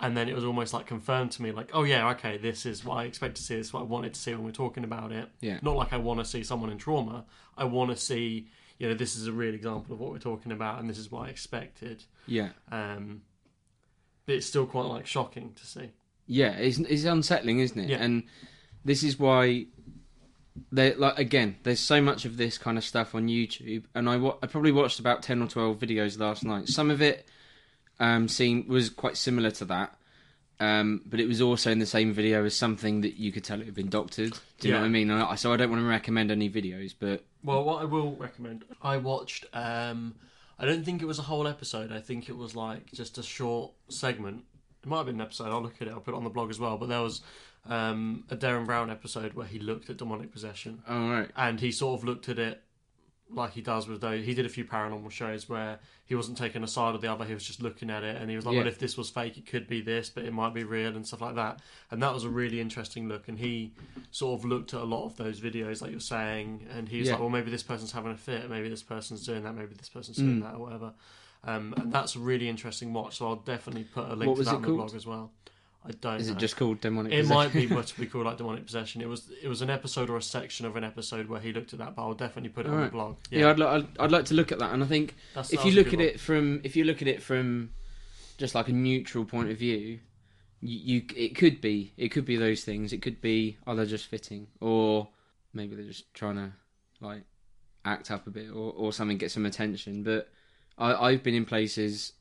and 0.00 0.16
then 0.16 0.28
it 0.28 0.34
was 0.34 0.44
almost 0.44 0.72
like 0.72 0.86
confirmed 0.86 1.32
to 1.32 1.42
me, 1.42 1.50
like, 1.52 1.70
oh 1.72 1.82
yeah, 1.84 2.08
okay, 2.10 2.36
this 2.36 2.66
is 2.66 2.84
what 2.84 2.98
I 2.98 3.04
expect 3.04 3.36
to 3.36 3.42
see. 3.42 3.56
This 3.56 3.68
is 3.68 3.72
what 3.72 3.80
I 3.80 3.84
wanted 3.84 4.14
to 4.14 4.20
see 4.20 4.32
when 4.34 4.44
we're 4.44 4.52
talking 4.52 4.84
about 4.84 5.10
it. 5.12 5.28
Yeah. 5.40 5.58
Not 5.62 5.76
like 5.76 5.92
I 5.92 5.96
want 5.96 6.20
to 6.20 6.24
see 6.24 6.44
someone 6.44 6.70
in 6.70 6.78
trauma. 6.78 7.24
I 7.56 7.64
want 7.64 7.90
to 7.90 7.96
see, 7.96 8.48
you 8.78 8.88
know, 8.88 8.94
this 8.94 9.16
is 9.16 9.26
a 9.26 9.32
real 9.32 9.54
example 9.54 9.94
of 9.94 10.00
what 10.00 10.12
we're 10.12 10.18
talking 10.18 10.52
about, 10.52 10.78
and 10.80 10.88
this 10.88 10.98
is 10.98 11.10
what 11.10 11.26
I 11.26 11.30
expected. 11.30 12.04
yeah, 12.26 12.50
Um, 12.70 13.22
but 14.28 14.34
it's 14.36 14.46
still 14.46 14.66
quite 14.66 14.84
like 14.86 15.06
shocking 15.06 15.54
to 15.54 15.66
see. 15.66 15.90
yeah. 16.26 16.50
It's 16.52 16.78
it's 16.78 17.04
unsettling, 17.04 17.60
isn't 17.60 17.78
it? 17.80 17.88
Yeah. 17.88 18.02
And 18.04 18.24
this 18.84 19.02
is 19.02 19.18
why 19.18 19.66
they 20.70 20.94
like 20.94 21.18
again. 21.18 21.56
There's 21.62 21.80
so 21.80 22.00
much 22.02 22.24
of 22.26 22.36
this 22.36 22.58
kind 22.58 22.76
of 22.78 22.84
stuff 22.84 23.14
on 23.14 23.28
YouTube, 23.28 23.84
and 23.94 24.08
I 24.08 24.16
wa- 24.18 24.36
I 24.42 24.46
probably 24.46 24.72
watched 24.72 24.98
about 25.00 25.22
ten 25.22 25.40
or 25.42 25.48
twelve 25.48 25.78
videos 25.78 26.18
last 26.18 26.44
night. 26.44 26.68
Some 26.68 26.90
of 26.90 27.00
it 27.00 27.26
um 28.00 28.28
seemed 28.28 28.68
was 28.68 28.90
quite 28.90 29.16
similar 29.16 29.50
to 29.52 29.64
that. 29.66 29.94
Um, 30.60 31.02
but 31.06 31.20
it 31.20 31.28
was 31.28 31.40
also 31.40 31.70
in 31.70 31.78
the 31.78 31.86
same 31.86 32.12
video 32.12 32.44
as 32.44 32.54
something 32.56 33.02
that 33.02 33.14
you 33.14 33.30
could 33.30 33.44
tell 33.44 33.60
it 33.60 33.66
had 33.66 33.74
been 33.76 33.88
doctored. 33.88 34.32
Do 34.58 34.66
you 34.68 34.74
know 34.74 34.80
what 34.80 34.86
I 34.86 34.88
mean? 34.88 35.08
And 35.10 35.22
I- 35.22 35.36
So 35.36 35.52
I 35.52 35.56
don't 35.56 35.70
want 35.70 35.82
to 35.82 35.86
recommend 35.88 36.32
any 36.32 36.50
videos, 36.50 36.94
but 36.98 37.24
Well, 37.44 37.62
what 37.62 37.80
I 37.80 37.84
will 37.84 38.16
recommend, 38.16 38.64
I 38.82 38.96
watched. 38.96 39.46
Um, 39.52 40.16
I 40.58 40.66
don't 40.66 40.84
think 40.84 41.02
it 41.02 41.06
was 41.06 41.18
a 41.18 41.22
whole 41.22 41.46
episode. 41.46 41.92
I 41.92 42.00
think 42.00 42.28
it 42.28 42.36
was 42.36 42.56
like 42.56 42.92
just 42.92 43.18
a 43.18 43.22
short 43.22 43.72
segment. 43.88 44.44
It 44.82 44.88
might 44.88 44.98
have 44.98 45.06
been 45.06 45.16
an 45.16 45.20
episode. 45.20 45.48
I'll 45.48 45.62
look 45.62 45.80
at 45.80 45.88
it. 45.88 45.90
I'll 45.92 46.00
put 46.00 46.14
it 46.14 46.16
on 46.16 46.24
the 46.24 46.30
blog 46.30 46.50
as 46.50 46.58
well. 46.58 46.76
But 46.78 46.88
there 46.88 47.00
was 47.02 47.20
um, 47.68 48.24
a 48.30 48.36
Derren 48.36 48.66
Brown 48.66 48.90
episode 48.90 49.34
where 49.34 49.46
he 49.46 49.58
looked 49.58 49.90
at 49.90 49.96
demonic 49.98 50.32
possession, 50.32 50.82
all 50.88 51.10
right. 51.10 51.30
and 51.36 51.60
he 51.60 51.70
sort 51.70 52.00
of 52.00 52.04
looked 52.04 52.28
at 52.28 52.38
it 52.38 52.62
like 53.30 53.52
he 53.52 53.60
does 53.60 53.86
with 53.86 54.00
those. 54.00 54.24
He 54.24 54.34
did 54.34 54.46
a 54.46 54.48
few 54.48 54.64
paranormal 54.64 55.10
shows 55.10 55.48
where 55.48 55.78
he 56.06 56.14
wasn't 56.14 56.38
taking 56.38 56.62
a 56.62 56.66
side 56.66 56.94
or 56.94 56.98
the 56.98 57.12
other. 57.12 57.24
He 57.24 57.34
was 57.34 57.44
just 57.44 57.62
looking 57.62 57.90
at 57.90 58.02
it, 58.02 58.16
and 58.20 58.30
he 58.30 58.36
was 58.36 58.46
like, 58.46 58.54
Yeah. 58.54 58.60
"Well, 58.60 58.68
if 58.68 58.78
this 58.78 58.96
was 58.96 59.10
fake, 59.10 59.36
it 59.36 59.46
could 59.46 59.68
be 59.68 59.80
this, 59.82 60.08
but 60.08 60.24
it 60.24 60.32
might 60.32 60.54
be 60.54 60.64
real 60.64 60.96
and 60.96 61.06
stuff 61.06 61.20
like 61.20 61.34
that." 61.34 61.60
And 61.90 62.02
that 62.02 62.14
was 62.14 62.24
a 62.24 62.28
really 62.30 62.60
interesting 62.60 63.08
look. 63.08 63.28
And 63.28 63.38
he 63.38 63.72
sort 64.10 64.38
of 64.40 64.44
looked 64.46 64.72
at 64.74 64.80
a 64.80 64.84
lot 64.84 65.04
of 65.04 65.16
those 65.16 65.40
videos, 65.40 65.82
like 65.82 65.90
you're 65.90 66.00
saying, 66.00 66.66
and 66.74 66.88
he 66.88 66.98
was 67.00 67.08
Yeah. 67.08 67.14
like, 67.14 67.20
"Well, 67.20 67.30
maybe 67.30 67.50
this 67.50 67.62
person's 67.62 67.92
having 67.92 68.12
a 68.12 68.16
fit. 68.16 68.48
Maybe 68.48 68.68
this 68.68 68.82
person's 68.82 69.24
doing 69.26 69.42
that. 69.42 69.54
Maybe 69.54 69.74
this 69.74 69.88
person's 69.90 70.16
doing 70.16 70.40
Mm. 70.40 70.42
that, 70.42 70.54
or 70.54 70.58
whatever." 70.60 70.94
Um, 71.44 71.74
and 71.76 71.92
that's 71.92 72.16
a 72.16 72.18
really 72.18 72.48
interesting 72.48 72.92
watch. 72.92 73.18
So 73.18 73.28
I'll 73.28 73.36
definitely 73.36 73.84
put 73.84 74.08
a 74.10 74.16
link 74.16 74.36
to 74.36 74.42
that 74.44 74.50
it 74.52 74.56
on 74.56 74.62
the 74.62 74.68
blog 74.68 74.94
as 74.94 75.06
well. 75.06 75.32
I 75.86 75.92
don't. 75.92 76.20
Is 76.20 76.28
know. 76.28 76.34
it 76.34 76.38
just 76.38 76.56
called 76.56 76.80
demonic? 76.80 77.12
It 77.12 77.26
might 77.28 77.52
be 77.52 77.66
what 77.66 77.96
we 77.98 78.06
call 78.06 78.24
like 78.24 78.36
demonic 78.36 78.66
possession. 78.66 79.00
It 79.00 79.08
was 79.08 79.30
it 79.42 79.48
was 79.48 79.62
an 79.62 79.70
episode 79.70 80.10
or 80.10 80.16
a 80.16 80.22
section 80.22 80.66
of 80.66 80.76
an 80.76 80.84
episode 80.84 81.28
where 81.28 81.40
he 81.40 81.52
looked 81.52 81.72
at 81.72 81.78
that, 81.78 81.94
but 81.94 82.02
I'll 82.02 82.14
definitely 82.14 82.50
put 82.50 82.66
it 82.66 82.70
on 82.70 82.74
Alright. 82.74 82.90
the 82.90 82.96
blog. 82.96 83.16
Yeah, 83.30 83.50
I'd, 83.50 83.58
li- 83.58 83.66
I'd, 83.66 83.86
I'd 83.98 84.10
like 84.12 84.24
to 84.26 84.34
look 84.34 84.50
at 84.52 84.58
that, 84.58 84.72
and 84.74 84.82
I 84.82 84.86
think 84.86 85.14
That's- 85.34 85.52
if 85.52 85.64
you 85.64 85.72
look 85.72 85.88
at 85.88 85.94
one. 85.98 86.00
it 86.02 86.20
from 86.20 86.60
if 86.64 86.76
you 86.76 86.84
look 86.84 87.00
at 87.00 87.08
it 87.08 87.22
from 87.22 87.70
just 88.38 88.54
like 88.54 88.68
a 88.68 88.72
neutral 88.72 89.24
point 89.24 89.50
of 89.50 89.56
view, 89.58 90.00
you, 90.60 90.96
you 90.96 91.02
it 91.16 91.36
could 91.36 91.60
be 91.60 91.92
it 91.96 92.08
could 92.08 92.24
be 92.24 92.36
those 92.36 92.64
things. 92.64 92.92
It 92.92 93.00
could 93.00 93.20
be 93.20 93.56
oh 93.66 93.74
they're 93.76 93.86
just 93.86 94.06
fitting, 94.06 94.48
or 94.60 95.08
maybe 95.54 95.76
they're 95.76 95.84
just 95.86 96.12
trying 96.12 96.36
to 96.36 96.52
like 97.00 97.22
act 97.84 98.10
up 98.10 98.26
a 98.26 98.30
bit 98.30 98.50
or, 98.50 98.72
or 98.72 98.92
something, 98.92 99.16
get 99.16 99.30
some 99.30 99.46
attention. 99.46 100.02
But 100.02 100.28
I, 100.76 100.92
I've 100.94 101.22
been 101.22 101.34
in 101.34 101.44
places 101.46 102.12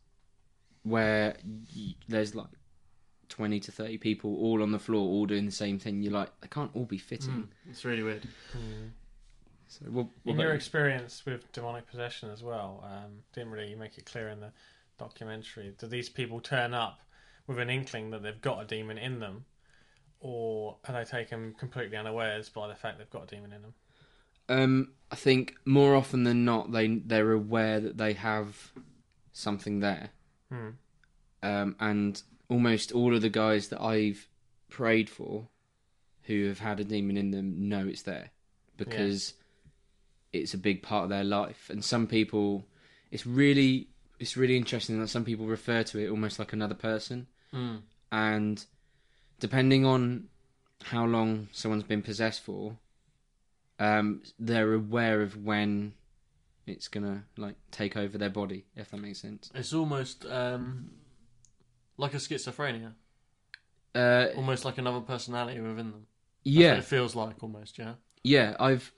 where 0.84 1.36
y 1.76 1.96
there's 2.08 2.36
like 2.36 2.48
twenty 3.30 3.60
to 3.62 3.72
thirty 3.72 3.98
people 3.98 4.36
all 4.38 4.62
on 4.62 4.72
the 4.72 4.80
floor, 4.80 5.02
all 5.02 5.26
doing 5.26 5.46
the 5.46 5.52
same 5.52 5.80
thing. 5.80 6.02
You're 6.02 6.14
like 6.14 6.30
they 6.42 6.48
can't 6.48 6.72
all 6.74 6.86
be 6.86 6.98
fitting. 6.98 7.32
Mm, 7.32 7.48
it's 7.70 7.86
really 7.86 8.04
weird. 8.04 8.28
So 9.70 9.86
what, 9.88 10.08
what 10.24 10.34
In 10.34 10.40
your 10.40 10.50
you? 10.52 10.56
experience 10.56 11.26
with 11.26 11.52
demonic 11.52 11.88
possession 11.88 12.30
as 12.30 12.42
well, 12.42 12.84
um, 12.86 13.12
didn't 13.34 13.52
really 13.52 13.76
make 13.76 13.98
it 13.98 14.06
clear 14.06 14.30
in 14.30 14.40
the 14.40 14.52
documentary. 14.98 15.74
Do 15.78 15.88
these 15.88 16.08
people 16.10 16.40
turn 16.40 16.74
up 16.74 17.00
with 17.48 17.60
an 17.60 17.70
inkling 17.70 18.12
that 18.12 18.24
they've 18.24 18.42
got 18.42 18.62
a 18.62 18.66
demon 18.66 18.98
in 18.98 19.20
them, 19.20 19.44
or 20.22 20.78
are 20.88 20.94
they 20.94 21.04
taken 21.04 21.54
completely 21.60 21.98
unawares 21.98 22.48
by 22.50 22.68
the 22.68 22.76
fact 22.76 22.98
they've 22.98 23.10
got 23.10 23.24
a 23.32 23.36
demon 23.36 23.52
in 23.52 23.62
them? 23.62 23.74
Um, 24.50 24.92
I 25.12 25.16
think 25.18 25.56
more 25.66 25.96
often 25.96 26.24
than 26.24 26.46
not, 26.46 26.72
they 26.72 26.88
they're 26.88 27.34
aware 27.34 27.82
that 27.82 27.98
they 27.98 28.14
have 28.14 28.72
something 29.34 29.82
there, 29.82 30.12
Hmm. 30.50 30.70
um, 31.44 31.76
and 31.82 32.22
almost 32.50 32.92
all 32.92 33.16
of 33.16 33.22
the 33.22 33.30
guys 33.30 33.68
that 33.70 33.82
I've 33.82 34.28
prayed 34.70 35.10
for, 35.10 35.48
who 36.24 36.48
have 36.48 36.60
had 36.60 36.80
a 36.80 36.84
demon 36.84 37.18
in 37.18 37.32
them, 37.32 37.70
know 37.70 37.88
it's 37.88 38.02
there, 38.04 38.32
because 38.78 39.34
it's 40.34 40.54
a 40.54 40.58
big 40.58 40.84
part 40.84 41.04
of 41.06 41.10
their 41.10 41.24
life. 41.24 41.70
And 41.70 41.84
some 41.84 42.08
people, 42.08 42.66
it's 43.12 43.26
really 43.26 43.88
it's 44.20 44.36
really 44.36 44.58
interesting 44.58 45.00
that 45.00 45.08
some 45.10 45.24
people 45.24 45.46
refer 45.46 45.84
to 45.84 46.00
it 46.00 46.10
almost 46.10 46.40
like 46.40 46.52
another 46.52 46.74
person, 46.76 47.28
Mm. 47.54 47.82
and 48.12 48.66
depending 49.40 49.86
on 49.86 50.28
how 50.84 51.06
long 51.06 51.48
someone's 51.52 51.84
been 51.84 52.02
possessed 52.02 52.42
for, 52.42 52.78
um, 53.80 54.24
they're 54.40 54.74
aware 54.74 55.22
of 55.22 55.38
when 55.44 55.94
it's 56.66 56.88
gonna 56.88 57.24
like 57.38 57.56
take 57.72 57.96
over 57.96 58.18
their 58.18 58.30
body, 58.32 58.66
if 58.76 58.90
that 58.90 58.98
makes 58.98 59.20
sense. 59.20 59.52
It's 59.54 59.72
almost 59.74 60.26
um, 60.26 60.90
like 61.98 62.14
a 62.14 62.18
schizophrenia, 62.18 62.94
Uh, 63.96 64.28
almost 64.36 64.66
like 64.66 64.78
another 64.78 65.02
personality 65.02 65.60
within 65.60 65.92
them. 65.92 66.08
That's 66.44 66.56
yeah, 66.56 66.76
it 66.76 66.84
feels 66.86 67.16
like 67.16 67.42
almost. 67.44 67.78
Yeah. 67.78 67.94
yeah. 68.24 68.56
I've 68.60 68.92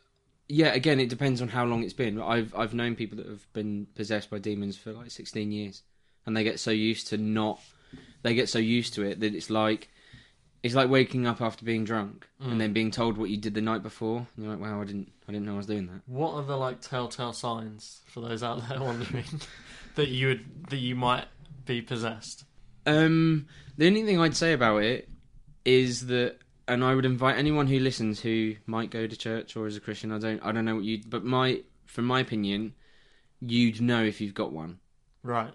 yeah. 0.47 0.73
Again, 0.73 0.99
it 0.99 1.09
depends 1.09 1.41
on 1.41 1.47
how 1.47 1.65
long 1.65 1.83
it's 1.83 1.93
been. 1.93 2.21
I've 2.21 2.53
I've 2.55 2.73
known 2.73 2.95
people 2.95 3.17
that 3.17 3.27
have 3.27 3.51
been 3.53 3.87
possessed 3.95 4.29
by 4.29 4.39
demons 4.39 4.77
for 4.77 4.91
like 4.91 5.11
sixteen 5.11 5.51
years, 5.51 5.83
and 6.25 6.35
they 6.35 6.43
get 6.43 6.59
so 6.59 6.71
used 6.71 7.07
to 7.07 7.17
not. 7.17 7.59
They 8.21 8.33
get 8.33 8.49
so 8.49 8.59
used 8.59 8.93
to 8.95 9.03
it 9.03 9.19
that 9.21 9.33
it's 9.33 9.49
like. 9.49 9.89
It's 10.61 10.75
like 10.75 10.89
waking 10.89 11.25
up 11.25 11.39
after 11.39 11.63
being 11.63 11.85
drunk 11.85 12.27
and 12.41 12.59
then 12.59 12.73
being 12.73 12.91
told 12.91 13.17
what 13.17 13.29
you 13.29 13.37
did 13.37 13.53
the 13.53 13.61
night 13.61 13.81
before. 13.81 14.27
And 14.35 14.43
you're 14.45 14.53
like, 14.53 14.61
"Wow, 14.61 14.81
I 14.81 14.83
didn't, 14.83 15.09
I 15.25 15.31
didn't 15.31 15.45
know 15.45 15.53
I 15.53 15.57
was 15.57 15.67
doing 15.67 15.87
that." 15.87 16.01
What 16.05 16.33
are 16.33 16.43
the 16.43 16.57
like 16.57 16.81
telltale 16.81 17.31
signs 17.31 18.01
for 18.07 18.19
those 18.19 18.43
out 18.43 18.67
there 18.67 18.77
wondering 18.81 19.23
that 19.95 20.09
you 20.09 20.27
would 20.27 20.65
that 20.69 20.75
you 20.75 20.97
might 20.97 21.27
be 21.65 21.81
possessed? 21.81 22.43
Um, 22.89 23.47
the 23.77 23.87
only 23.87 24.03
thing 24.03 24.19
I'd 24.19 24.35
say 24.35 24.53
about 24.53 24.83
it 24.83 25.09
is 25.63 26.07
that, 26.07 26.37
and 26.67 26.83
I 26.83 26.95
would 26.95 27.05
invite 27.05 27.37
anyone 27.37 27.67
who 27.67 27.79
listens 27.79 28.19
who 28.19 28.55
might 28.65 28.89
go 28.89 29.05
to 29.05 29.15
church 29.15 29.55
or 29.55 29.67
is 29.67 29.77
a 29.77 29.79
Christian. 29.79 30.11
I 30.11 30.17
don't, 30.17 30.43
I 30.43 30.51
don't 30.51 30.65
know 30.65 30.75
what 30.75 30.83
you, 30.83 31.01
but 31.07 31.23
my, 31.23 31.61
from 31.85 32.05
my 32.05 32.19
opinion, 32.19 32.73
you'd 33.39 33.79
know 33.79 34.03
if 34.03 34.19
you've 34.19 34.33
got 34.33 34.51
one. 34.51 34.79
Right. 35.21 35.53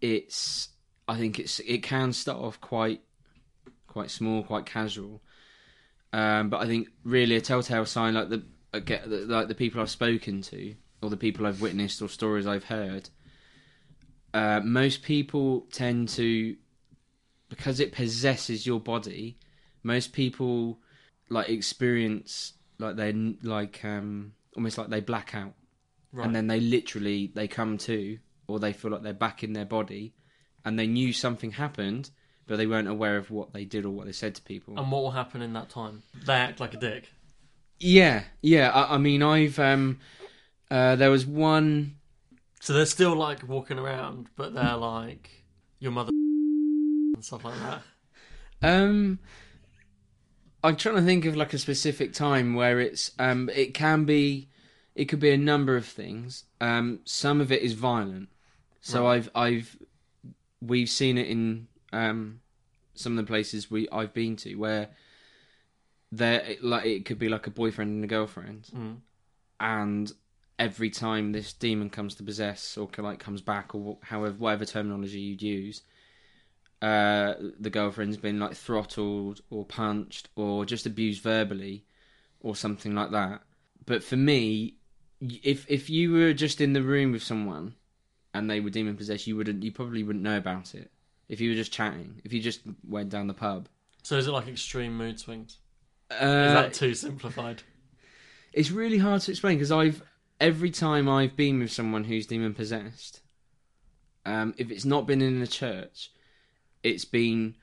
It's, 0.00 0.68
I 1.08 1.16
think 1.16 1.38
it's, 1.38 1.58
it 1.60 1.82
can 1.82 2.12
start 2.12 2.38
off 2.38 2.60
quite, 2.60 3.00
quite 3.88 4.10
small, 4.10 4.42
quite 4.42 4.66
casual. 4.66 5.20
Um, 6.12 6.48
but 6.48 6.60
I 6.60 6.66
think 6.66 6.88
really 7.02 7.36
a 7.36 7.40
telltale 7.40 7.86
sign, 7.86 8.14
like 8.14 8.28
the, 8.28 8.44
get 8.80 9.08
like 9.10 9.48
the 9.48 9.54
people 9.54 9.80
I've 9.80 9.90
spoken 9.90 10.42
to, 10.42 10.74
or 11.02 11.10
the 11.10 11.16
people 11.16 11.46
I've 11.46 11.60
witnessed, 11.60 12.00
or 12.02 12.08
stories 12.08 12.46
I've 12.46 12.64
heard. 12.64 13.10
Uh, 14.32 14.60
most 14.62 15.02
people 15.02 15.66
tend 15.72 16.08
to 16.10 16.56
because 17.48 17.80
it 17.80 17.92
possesses 17.92 18.66
your 18.66 18.80
body, 18.80 19.38
most 19.82 20.12
people 20.12 20.78
like 21.30 21.48
experience 21.48 22.54
like 22.78 22.96
they 22.96 23.12
like 23.42 23.84
um 23.84 24.32
almost 24.56 24.78
like 24.78 24.88
they 24.88 25.00
black 25.00 25.34
out, 25.34 25.54
Right. 26.12 26.24
and 26.26 26.34
then 26.34 26.46
they 26.46 26.60
literally 26.60 27.30
they 27.34 27.48
come 27.48 27.76
to 27.78 28.18
or 28.46 28.58
they 28.58 28.72
feel 28.72 28.90
like 28.90 29.02
they're 29.02 29.12
back 29.12 29.42
in 29.44 29.52
their 29.52 29.66
body, 29.66 30.14
and 30.64 30.78
they 30.78 30.86
knew 30.86 31.12
something 31.12 31.50
happened, 31.52 32.10
but 32.46 32.56
they 32.56 32.66
weren't 32.66 32.88
aware 32.88 33.16
of 33.18 33.30
what 33.30 33.52
they 33.52 33.64
did 33.66 33.84
or 33.84 33.90
what 33.90 34.06
they 34.06 34.12
said 34.12 34.34
to 34.36 34.42
people. 34.42 34.78
and 34.78 34.90
what 34.90 35.02
will 35.02 35.10
happen 35.10 35.42
in 35.42 35.52
that 35.52 35.68
time? 35.68 36.02
They 36.24 36.32
act 36.34 36.60
like 36.60 36.72
a 36.74 36.78
dick. 36.78 37.10
yeah, 37.78 38.24
yeah. 38.40 38.70
I, 38.70 38.94
I 38.94 38.98
mean, 38.98 39.22
I've 39.22 39.58
um 39.58 39.98
uh 40.70 40.96
there 40.96 41.10
was 41.10 41.26
one 41.26 41.96
So 42.60 42.72
they're 42.72 42.86
still 42.86 43.14
like 43.16 43.46
walking 43.48 43.78
around, 43.78 44.28
but 44.36 44.54
they're 44.54 44.76
like 44.76 45.30
your 45.78 45.92
mother 45.92 46.10
and 47.18 47.24
stuff 47.24 47.44
like 47.44 47.58
that. 47.58 47.82
Um, 48.62 49.18
I'm 50.62 50.76
trying 50.76 50.96
to 50.96 51.02
think 51.02 51.24
of 51.24 51.36
like 51.36 51.52
a 51.52 51.58
specific 51.58 52.12
time 52.12 52.54
where 52.54 52.78
it's 52.80 53.10
um, 53.18 53.50
it 53.54 53.74
can 53.74 54.04
be, 54.04 54.48
it 54.94 55.06
could 55.06 55.20
be 55.20 55.30
a 55.30 55.36
number 55.38 55.76
of 55.76 55.84
things. 55.84 56.44
Um, 56.60 57.00
some 57.04 57.40
of 57.40 57.50
it 57.52 57.62
is 57.62 57.72
violent, 57.72 58.28
so 58.80 59.06
I've 59.06 59.30
I've 59.34 59.76
we've 60.60 60.88
seen 60.88 61.18
it 61.18 61.28
in 61.28 61.68
um 61.92 62.40
some 62.94 63.18
of 63.18 63.24
the 63.24 63.28
places 63.30 63.70
we 63.70 63.88
I've 63.90 64.12
been 64.12 64.36
to 64.36 64.54
where 64.56 64.88
there 66.10 66.40
it, 66.40 66.64
like 66.64 66.84
it 66.86 67.04
could 67.04 67.18
be 67.18 67.28
like 67.28 67.46
a 67.46 67.50
boyfriend 67.50 67.90
and 67.90 68.04
a 68.04 68.08
girlfriend, 68.08 68.68
Mm. 68.74 68.96
and 69.60 70.12
every 70.58 70.90
time 70.90 71.30
this 71.30 71.52
demon 71.52 71.90
comes 71.90 72.16
to 72.16 72.24
possess 72.24 72.76
or 72.76 72.88
like 72.98 73.20
comes 73.20 73.40
back 73.40 73.74
or 73.76 73.98
however 74.02 74.34
whatever 74.36 74.64
terminology 74.64 75.20
you'd 75.20 75.42
use, 75.42 75.82
uh, 76.80 77.34
the 77.58 77.70
girlfriend's 77.70 78.16
been 78.16 78.38
like 78.38 78.54
throttled 78.54 79.40
or 79.50 79.64
punched 79.64 80.28
or 80.36 80.64
just 80.64 80.86
abused 80.86 81.22
verbally 81.22 81.84
or 82.40 82.54
something 82.54 82.94
like 82.94 83.10
that. 83.10 83.42
But 83.84 84.04
for 84.04 84.16
me, 84.16 84.74
if 85.20 85.66
if 85.68 85.90
you 85.90 86.12
were 86.12 86.32
just 86.32 86.60
in 86.60 86.72
the 86.72 86.82
room 86.82 87.12
with 87.12 87.22
someone 87.22 87.74
and 88.32 88.48
they 88.48 88.60
were 88.60 88.70
demon 88.70 88.96
possessed, 88.96 89.26
you 89.26 89.36
wouldn't 89.36 89.62
you 89.62 89.72
probably 89.72 90.02
wouldn't 90.02 90.24
know 90.24 90.36
about 90.36 90.74
it. 90.74 90.90
If 91.28 91.40
you 91.40 91.50
were 91.50 91.56
just 91.56 91.72
chatting, 91.72 92.20
if 92.24 92.32
you 92.32 92.40
just 92.40 92.60
went 92.86 93.10
down 93.10 93.26
the 93.26 93.34
pub. 93.34 93.68
So 94.02 94.16
is 94.16 94.26
it 94.26 94.32
like 94.32 94.48
extreme 94.48 94.96
mood 94.96 95.18
swings? 95.18 95.58
Uh, 96.10 96.14
Is 96.14 96.52
that 96.54 96.74
too 96.74 96.94
simplified? 96.94 97.62
It's 98.52 98.70
really 98.70 98.98
hard 98.98 99.20
to 99.22 99.30
explain 99.30 99.56
because 99.56 99.72
I've 99.72 100.02
every 100.40 100.70
time 100.70 101.08
I've 101.08 101.36
been 101.36 101.58
with 101.58 101.72
someone 101.72 102.04
who's 102.04 102.26
demon 102.26 102.54
possessed, 102.54 103.20
um, 104.24 104.54
if 104.56 104.70
it's 104.70 104.84
not 104.84 105.06
been 105.06 105.20
in 105.20 105.42
a 105.42 105.46
church, 105.46 106.10
it's 106.82 107.04
been 107.04 107.54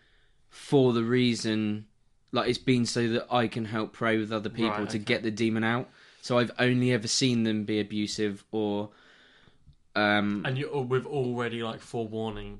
for 0.50 0.94
the 0.94 1.04
reason 1.04 1.86
like 2.32 2.50
it's 2.50 2.58
been 2.58 2.86
so 2.86 3.08
that 3.10 3.28
I 3.32 3.48
can 3.48 3.66
help 3.66 3.94
pray 3.94 4.18
with 4.18 4.32
other 4.32 4.50
people 4.50 4.72
Right, 4.72 4.90
to 4.90 4.98
okay. 4.98 5.06
get 5.06 5.24
the 5.24 5.32
demon 5.32 5.64
out. 5.64 5.90
So 6.22 6.38
I've 6.38 6.52
only 6.60 6.92
ever 6.92 7.08
seen 7.08 7.44
them 7.44 7.64
be 7.64 7.80
abusive 7.80 8.44
or 8.52 8.90
um 9.96 10.44
And 10.46 10.58
you 10.58 10.70
with 10.90 11.06
already 11.06 11.64
like 11.64 11.80
forewarning 11.80 12.60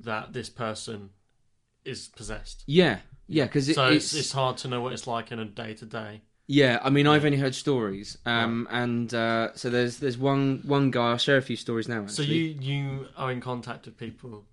that 0.00 0.32
this 0.32 0.50
person 0.50 1.10
is 1.84 2.08
possessed. 2.08 2.64
yeah 2.66 2.98
yeah 3.26 3.44
because 3.44 3.68
it, 3.68 3.74
so 3.74 3.88
it's, 3.88 4.14
it's, 4.14 4.32
hard 4.32 4.56
to 4.58 4.68
know 4.68 4.80
what 4.80 4.92
it's 4.92 5.06
like 5.06 5.32
in 5.32 5.38
a 5.38 5.44
day 5.44 5.74
to 5.74 5.86
day. 5.86 6.22
Yeah, 6.46 6.78
I 6.82 6.90
mean, 6.90 7.06
I've 7.06 7.24
only 7.24 7.38
heard 7.38 7.54
stories, 7.54 8.18
um, 8.26 8.68
and 8.70 9.12
uh, 9.14 9.54
so 9.54 9.70
there's 9.70 9.96
there's 9.96 10.18
one 10.18 10.60
one 10.66 10.90
guy. 10.90 11.12
I'll 11.12 11.16
share 11.16 11.38
a 11.38 11.42
few 11.42 11.56
stories 11.56 11.88
now. 11.88 12.04
So 12.06 12.22
you 12.22 12.42
you 12.60 13.06
are 13.16 13.32
in 13.32 13.40
contact 13.40 13.86
with 13.86 13.96
people 13.96 14.44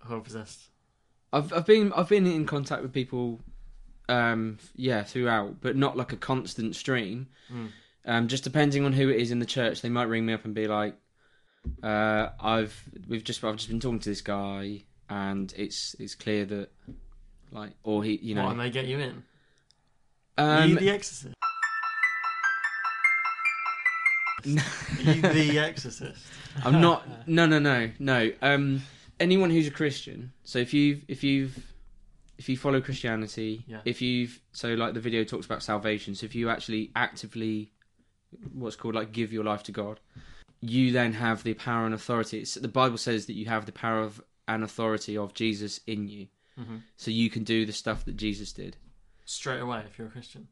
who 0.00 0.16
are 0.16 0.20
possessed. 0.20 0.67
I've 1.32 1.52
I've 1.52 1.66
been 1.66 1.92
I've 1.92 2.08
been 2.08 2.26
in 2.26 2.46
contact 2.46 2.82
with 2.82 2.92
people, 2.92 3.40
um, 4.08 4.58
yeah, 4.74 5.02
throughout, 5.02 5.60
but 5.60 5.76
not 5.76 5.96
like 5.96 6.12
a 6.12 6.16
constant 6.16 6.74
stream. 6.76 7.28
Mm. 7.52 7.68
Um, 8.04 8.28
just 8.28 8.44
depending 8.44 8.84
on 8.84 8.94
who 8.94 9.10
it 9.10 9.16
is 9.20 9.30
in 9.30 9.38
the 9.38 9.46
church, 9.46 9.82
they 9.82 9.90
might 9.90 10.04
ring 10.04 10.24
me 10.24 10.32
up 10.32 10.44
and 10.46 10.54
be 10.54 10.66
like, 10.66 10.94
uh, 11.82 12.28
"I've 12.40 12.82
we've 13.06 13.24
just 13.24 13.44
I've 13.44 13.56
just 13.56 13.68
been 13.68 13.80
talking 13.80 13.98
to 13.98 14.08
this 14.08 14.22
guy, 14.22 14.84
and 15.10 15.52
it's 15.56 15.94
it's 15.98 16.14
clear 16.14 16.46
that, 16.46 16.70
like, 17.52 17.72
or 17.82 18.02
he, 18.02 18.16
you 18.22 18.34
know, 18.34 18.44
What, 18.44 18.52
and 18.52 18.60
they 18.60 18.70
get 18.70 18.86
you 18.86 18.98
in. 18.98 19.22
um, 20.38 20.70
you 20.70 20.76
the 20.78 20.90
Exorcist. 20.90 21.34
you 24.44 25.20
the 25.20 25.58
Exorcist. 25.58 26.24
I'm 26.64 26.80
not. 26.80 27.06
No, 27.26 27.44
no, 27.44 27.58
no, 27.58 27.90
no. 27.98 28.32
Um, 28.40 28.82
anyone 29.20 29.50
who's 29.50 29.66
a 29.66 29.70
Christian. 29.70 30.32
So 30.44 30.58
if 30.58 30.72
you've 30.74 31.04
if 31.08 31.22
you've 31.24 31.56
if 32.38 32.48
you 32.48 32.56
follow 32.56 32.80
Christianity, 32.80 33.64
Yeah. 33.66 33.80
if 33.84 34.00
you've 34.00 34.40
so 34.52 34.74
like 34.74 34.94
the 34.94 35.00
video 35.00 35.24
talks 35.24 35.46
about 35.46 35.62
salvation. 35.62 36.14
So 36.14 36.24
if 36.26 36.34
you 36.34 36.48
actually 36.50 36.90
actively, 36.94 37.72
what's 38.52 38.76
called 38.76 38.94
like 38.94 39.12
give 39.12 39.32
your 39.32 39.44
life 39.44 39.62
to 39.64 39.72
God, 39.72 39.98
you 40.60 40.92
then 40.92 41.12
have 41.14 41.42
the 41.42 41.54
power 41.54 41.84
and 41.84 41.94
authority. 41.94 42.38
It's, 42.40 42.54
the 42.54 42.68
Bible 42.68 42.98
says 42.98 43.26
that 43.26 43.34
you 43.34 43.46
have 43.46 43.66
the 43.66 43.72
power 43.72 44.00
of 44.00 44.22
and 44.46 44.62
authority 44.64 45.16
of 45.16 45.34
Jesus 45.34 45.80
in 45.86 46.08
you, 46.08 46.28
Mhm. 46.58 46.82
so 46.96 47.10
you 47.10 47.28
can 47.28 47.44
do 47.44 47.66
the 47.66 47.72
stuff 47.72 48.04
that 48.06 48.16
Jesus 48.16 48.52
did. 48.52 48.76
Straight 49.24 49.60
away, 49.60 49.82
if 49.86 49.98
you're 49.98 50.06
a 50.06 50.10
Christian. 50.10 50.48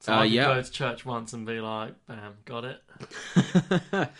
So 0.00 0.12
Uh, 0.14 0.16
I 0.20 0.26
could 0.26 0.32
yeah. 0.32 0.54
go 0.54 0.62
to 0.62 0.70
church 0.70 1.04
once 1.04 1.32
and 1.34 1.44
be 1.46 1.60
like, 1.60 1.94
"Bam, 2.06 2.34
got 2.44 2.64
it." 2.64 2.82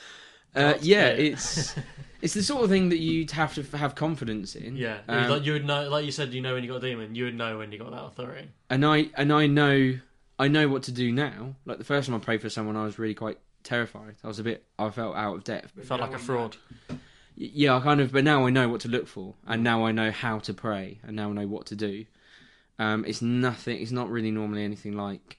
uh, 0.55 0.75
yeah, 0.81 1.09
it's 1.09 1.75
it's 2.23 2.35
the 2.35 2.43
sort 2.43 2.65
of 2.65 2.71
thing 2.71 2.89
that 2.91 2.99
you'd 2.99 3.31
have 3.33 3.55
to 3.55 3.63
f- 3.63 3.73
have 3.73 3.95
confidence 3.95 4.55
in. 4.55 4.77
Yeah, 4.77 4.99
Um, 5.09 5.29
like 5.29 5.45
you 5.45 5.53
would 5.55 5.65
know, 5.65 5.89
like 5.89 6.05
you 6.05 6.13
said, 6.13 6.33
you 6.35 6.41
know 6.41 6.55
when 6.55 6.63
you 6.65 6.71
got 6.71 6.83
a 6.85 6.89
demon, 6.89 7.15
you 7.15 7.25
would 7.25 7.35
know 7.37 7.59
when 7.59 7.73
you 7.73 7.79
got 7.79 7.91
that 7.91 8.03
authority. 8.05 8.49
and 8.71 8.85
I 8.85 9.11
and 9.17 9.33
I 9.33 9.47
know 9.47 9.99
I 10.39 10.49
know 10.49 10.69
what 10.69 10.83
to 10.85 10.93
do 10.93 11.13
now. 11.13 11.55
Like 11.65 11.79
the 11.79 11.85
first 11.85 12.07
time 12.09 12.17
I 12.17 12.19
prayed 12.19 12.41
for 12.43 12.51
someone, 12.51 12.77
I 12.77 12.85
was 12.85 12.99
really 12.99 13.15
quite 13.15 13.39
terrified. 13.63 14.17
I 14.25 14.27
was 14.29 14.39
a 14.39 14.43
bit, 14.43 14.65
I 14.79 14.91
felt 14.91 15.15
out 15.17 15.37
of 15.37 15.45
depth. 15.45 15.73
It 15.79 15.85
felt 15.85 16.01
like 16.01 16.15
a 16.15 16.19
fraud. 16.19 16.57
Y- 16.91 16.97
Yeah, 17.55 17.77
I 17.77 17.81
kind 17.81 18.01
of, 18.01 18.13
but 18.13 18.25
now 18.25 18.45
I 18.47 18.51
know 18.51 18.69
what 18.69 18.81
to 18.83 18.89
look 18.89 19.07
for, 19.07 19.35
and 19.47 19.63
now 19.63 19.85
I 19.87 19.93
know 19.93 20.11
how 20.11 20.39
to 20.41 20.53
pray, 20.53 20.99
and 21.05 21.15
now 21.17 21.31
I 21.31 21.33
know 21.33 21.47
what 21.47 21.67
to 21.67 21.77
do. 21.77 22.07
Um, 22.79 23.05
it's 23.05 23.23
nothing. 23.23 23.81
It's 23.81 23.93
not 23.93 24.11
really 24.11 24.31
normally 24.33 24.65
anything 24.65 24.97
like 24.97 25.39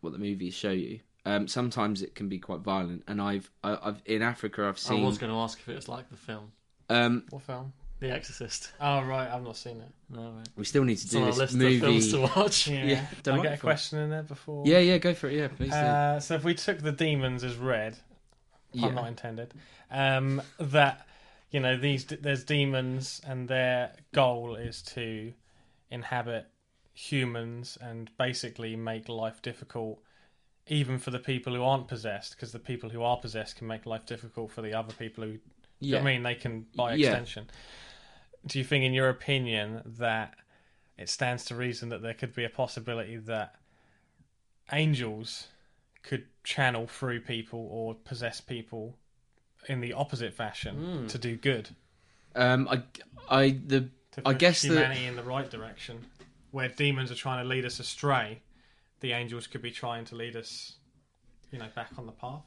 what 0.00 0.12
the 0.12 0.18
movies 0.18 0.54
show 0.54 0.70
you. 0.70 1.00
Um, 1.26 1.48
sometimes 1.48 2.02
it 2.02 2.14
can 2.14 2.28
be 2.28 2.38
quite 2.38 2.60
violent, 2.60 3.02
and 3.08 3.20
I've, 3.20 3.50
I, 3.62 3.78
I've 3.82 4.02
in 4.04 4.20
Africa, 4.22 4.66
I've 4.66 4.78
seen. 4.78 5.02
I 5.02 5.06
was 5.06 5.18
going 5.18 5.32
to 5.32 5.38
ask 5.38 5.58
if 5.58 5.68
it 5.68 5.74
was 5.74 5.88
like 5.88 6.10
the 6.10 6.16
film, 6.16 6.52
Um, 6.90 7.24
What 7.30 7.42
film? 7.42 7.72
The 8.00 8.10
Exorcist. 8.10 8.72
Oh 8.80 9.02
right, 9.04 9.30
I've 9.30 9.42
not 9.44 9.56
seen 9.56 9.78
it. 9.80 9.88
No, 10.10 10.32
right. 10.32 10.48
we 10.56 10.64
still 10.64 10.84
need 10.84 10.96
to 10.96 11.02
It's 11.04 11.12
do 11.12 11.20
our 11.20 11.26
this 11.26 11.38
list 11.38 11.54
movie. 11.54 11.76
of 11.76 11.80
films 11.82 12.12
to 12.12 12.20
watch. 12.20 12.68
Yeah. 12.68 12.84
Yeah, 12.84 13.06
Did 13.22 13.34
I 13.34 13.42
get 13.42 13.54
a 13.54 13.56
question 13.58 14.00
in 14.00 14.10
there 14.10 14.22
before? 14.22 14.64
Yeah, 14.66 14.80
yeah, 14.80 14.98
go 14.98 15.14
for 15.14 15.28
it. 15.28 15.34
Yeah, 15.36 15.48
please 15.48 15.70
do. 15.70 15.76
Uh, 15.76 16.20
so 16.20 16.34
if 16.34 16.44
we 16.44 16.54
took 16.54 16.78
the 16.82 16.92
demons 16.92 17.42
as 17.44 17.56
red, 17.56 17.96
yeah. 18.72 18.86
pun 18.86 18.94
not 18.96 19.06
intended, 19.08 19.54
um, 19.90 20.42
that 20.58 21.06
you 21.52 21.60
know 21.60 21.78
these 21.78 22.04
there's 22.04 22.44
demons 22.44 23.22
and 23.26 23.48
their 23.48 23.92
goal 24.12 24.56
is 24.56 24.82
to 24.82 25.32
inhabit 25.90 26.46
humans 26.92 27.78
and 27.80 28.10
basically 28.18 28.76
make 28.76 29.08
life 29.08 29.40
difficult 29.40 30.00
even 30.66 30.98
for 30.98 31.10
the 31.10 31.18
people 31.18 31.54
who 31.54 31.62
aren't 31.62 31.88
possessed 31.88 32.34
because 32.34 32.52
the 32.52 32.58
people 32.58 32.88
who 32.90 33.02
are 33.02 33.18
possessed 33.18 33.56
can 33.56 33.66
make 33.66 33.84
life 33.86 34.06
difficult 34.06 34.50
for 34.50 34.62
the 34.62 34.72
other 34.72 34.92
people 34.94 35.24
who 35.24 35.38
yeah. 35.80 35.98
I 35.98 36.02
mean 36.02 36.22
they 36.22 36.34
can 36.34 36.66
by 36.74 36.94
Yeah. 36.94 37.08
extension 37.08 37.50
do 38.46 38.58
you 38.58 38.64
think 38.64 38.84
in 38.84 38.92
your 38.94 39.08
opinion 39.08 39.82
that 39.84 40.34
it 40.96 41.08
stands 41.08 41.44
to 41.46 41.54
reason 41.54 41.88
that 41.90 42.02
there 42.02 42.14
could 42.14 42.34
be 42.34 42.44
a 42.44 42.48
possibility 42.50 43.16
that 43.16 43.56
angels 44.72 45.48
could 46.02 46.26
channel 46.44 46.86
through 46.86 47.20
people 47.20 47.66
or 47.70 47.94
possess 47.94 48.40
people 48.40 48.96
in 49.68 49.80
the 49.80 49.92
opposite 49.92 50.34
fashion 50.34 50.76
Hmm. 50.76 51.06
to 51.08 51.18
do 51.18 51.36
good 51.36 51.70
Um, 52.36 52.68
I, 52.68 52.82
I, 53.28 53.50
the, 53.66 53.88
I 54.26 54.32
guess 54.34 54.62
humanity 54.62 55.06
in 55.06 55.16
the 55.16 55.22
right 55.22 55.48
direction 55.50 56.04
where 56.50 56.68
demons 56.68 57.10
are 57.10 57.14
trying 57.16 57.42
to 57.44 57.48
lead 57.48 57.64
us 57.64 57.78
astray 57.80 58.40
the 59.04 59.12
angels 59.12 59.46
could 59.46 59.60
be 59.62 59.70
trying 59.70 60.04
to 60.06 60.14
lead 60.14 60.34
us 60.34 60.76
you 61.52 61.58
know 61.58 61.68
back 61.76 61.90
on 61.98 62.06
the 62.06 62.12
path 62.12 62.42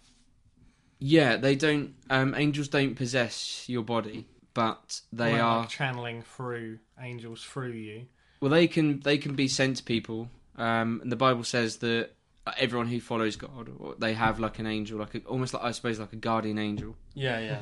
yeah, 0.99 1.37
they 1.37 1.55
don't. 1.55 1.93
Um, 2.09 2.33
angels 2.35 2.69
don't 2.69 2.95
possess 2.95 3.69
your 3.69 3.83
body, 3.83 4.27
but 4.53 5.01
they 5.13 5.33
Well, 5.33 5.45
are. 5.45 5.59
like 5.59 5.69
channeling 5.69 6.23
through 6.23 6.79
angels 6.99 7.43
through 7.43 7.73
you 7.73 8.07
Well, 8.41 8.49
they 8.49 8.67
can 8.67 8.99
they 9.01 9.17
can 9.17 9.35
be 9.35 9.47
sent 9.47 9.77
to 9.77 9.83
people. 9.83 10.29
Um, 10.55 10.99
and 11.03 11.11
the 11.11 11.15
Bible 11.15 11.43
says 11.43 11.77
that 11.77 12.09
everyone 12.57 12.87
who 12.87 12.99
follows 12.99 13.35
God, 13.35 13.69
they 13.99 14.13
have 14.13 14.39
like 14.39 14.57
an 14.57 14.65
angel, 14.65 14.97
like 14.97 15.13
a, 15.13 15.19
almost 15.19 15.53
like 15.53 15.63
I 15.63 15.71
suppose 15.71 15.99
like 15.99 16.13
a 16.13 16.17
guardian 16.17 16.57
angel. 16.57 16.95
Yeah, 17.13 17.39
yeah. 17.39 17.59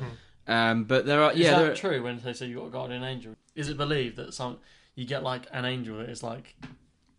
Um, 0.48 0.84
but 0.84 1.04
there 1.04 1.22
are 1.22 1.32
Is 1.32 1.40
yeah, 1.40 1.58
that 1.58 1.70
are, 1.72 1.76
true 1.76 2.02
when 2.02 2.18
they 2.20 2.32
say 2.32 2.46
you 2.46 2.56
got 2.56 2.66
a 2.68 2.70
guardian 2.70 3.02
angel? 3.02 3.34
Is 3.54 3.68
it 3.68 3.76
believed 3.76 4.16
that 4.16 4.32
some 4.32 4.60
you 4.94 5.04
get 5.04 5.22
like 5.22 5.46
an 5.52 5.66
angel 5.66 5.98
that 5.98 6.08
is 6.08 6.22
like 6.22 6.54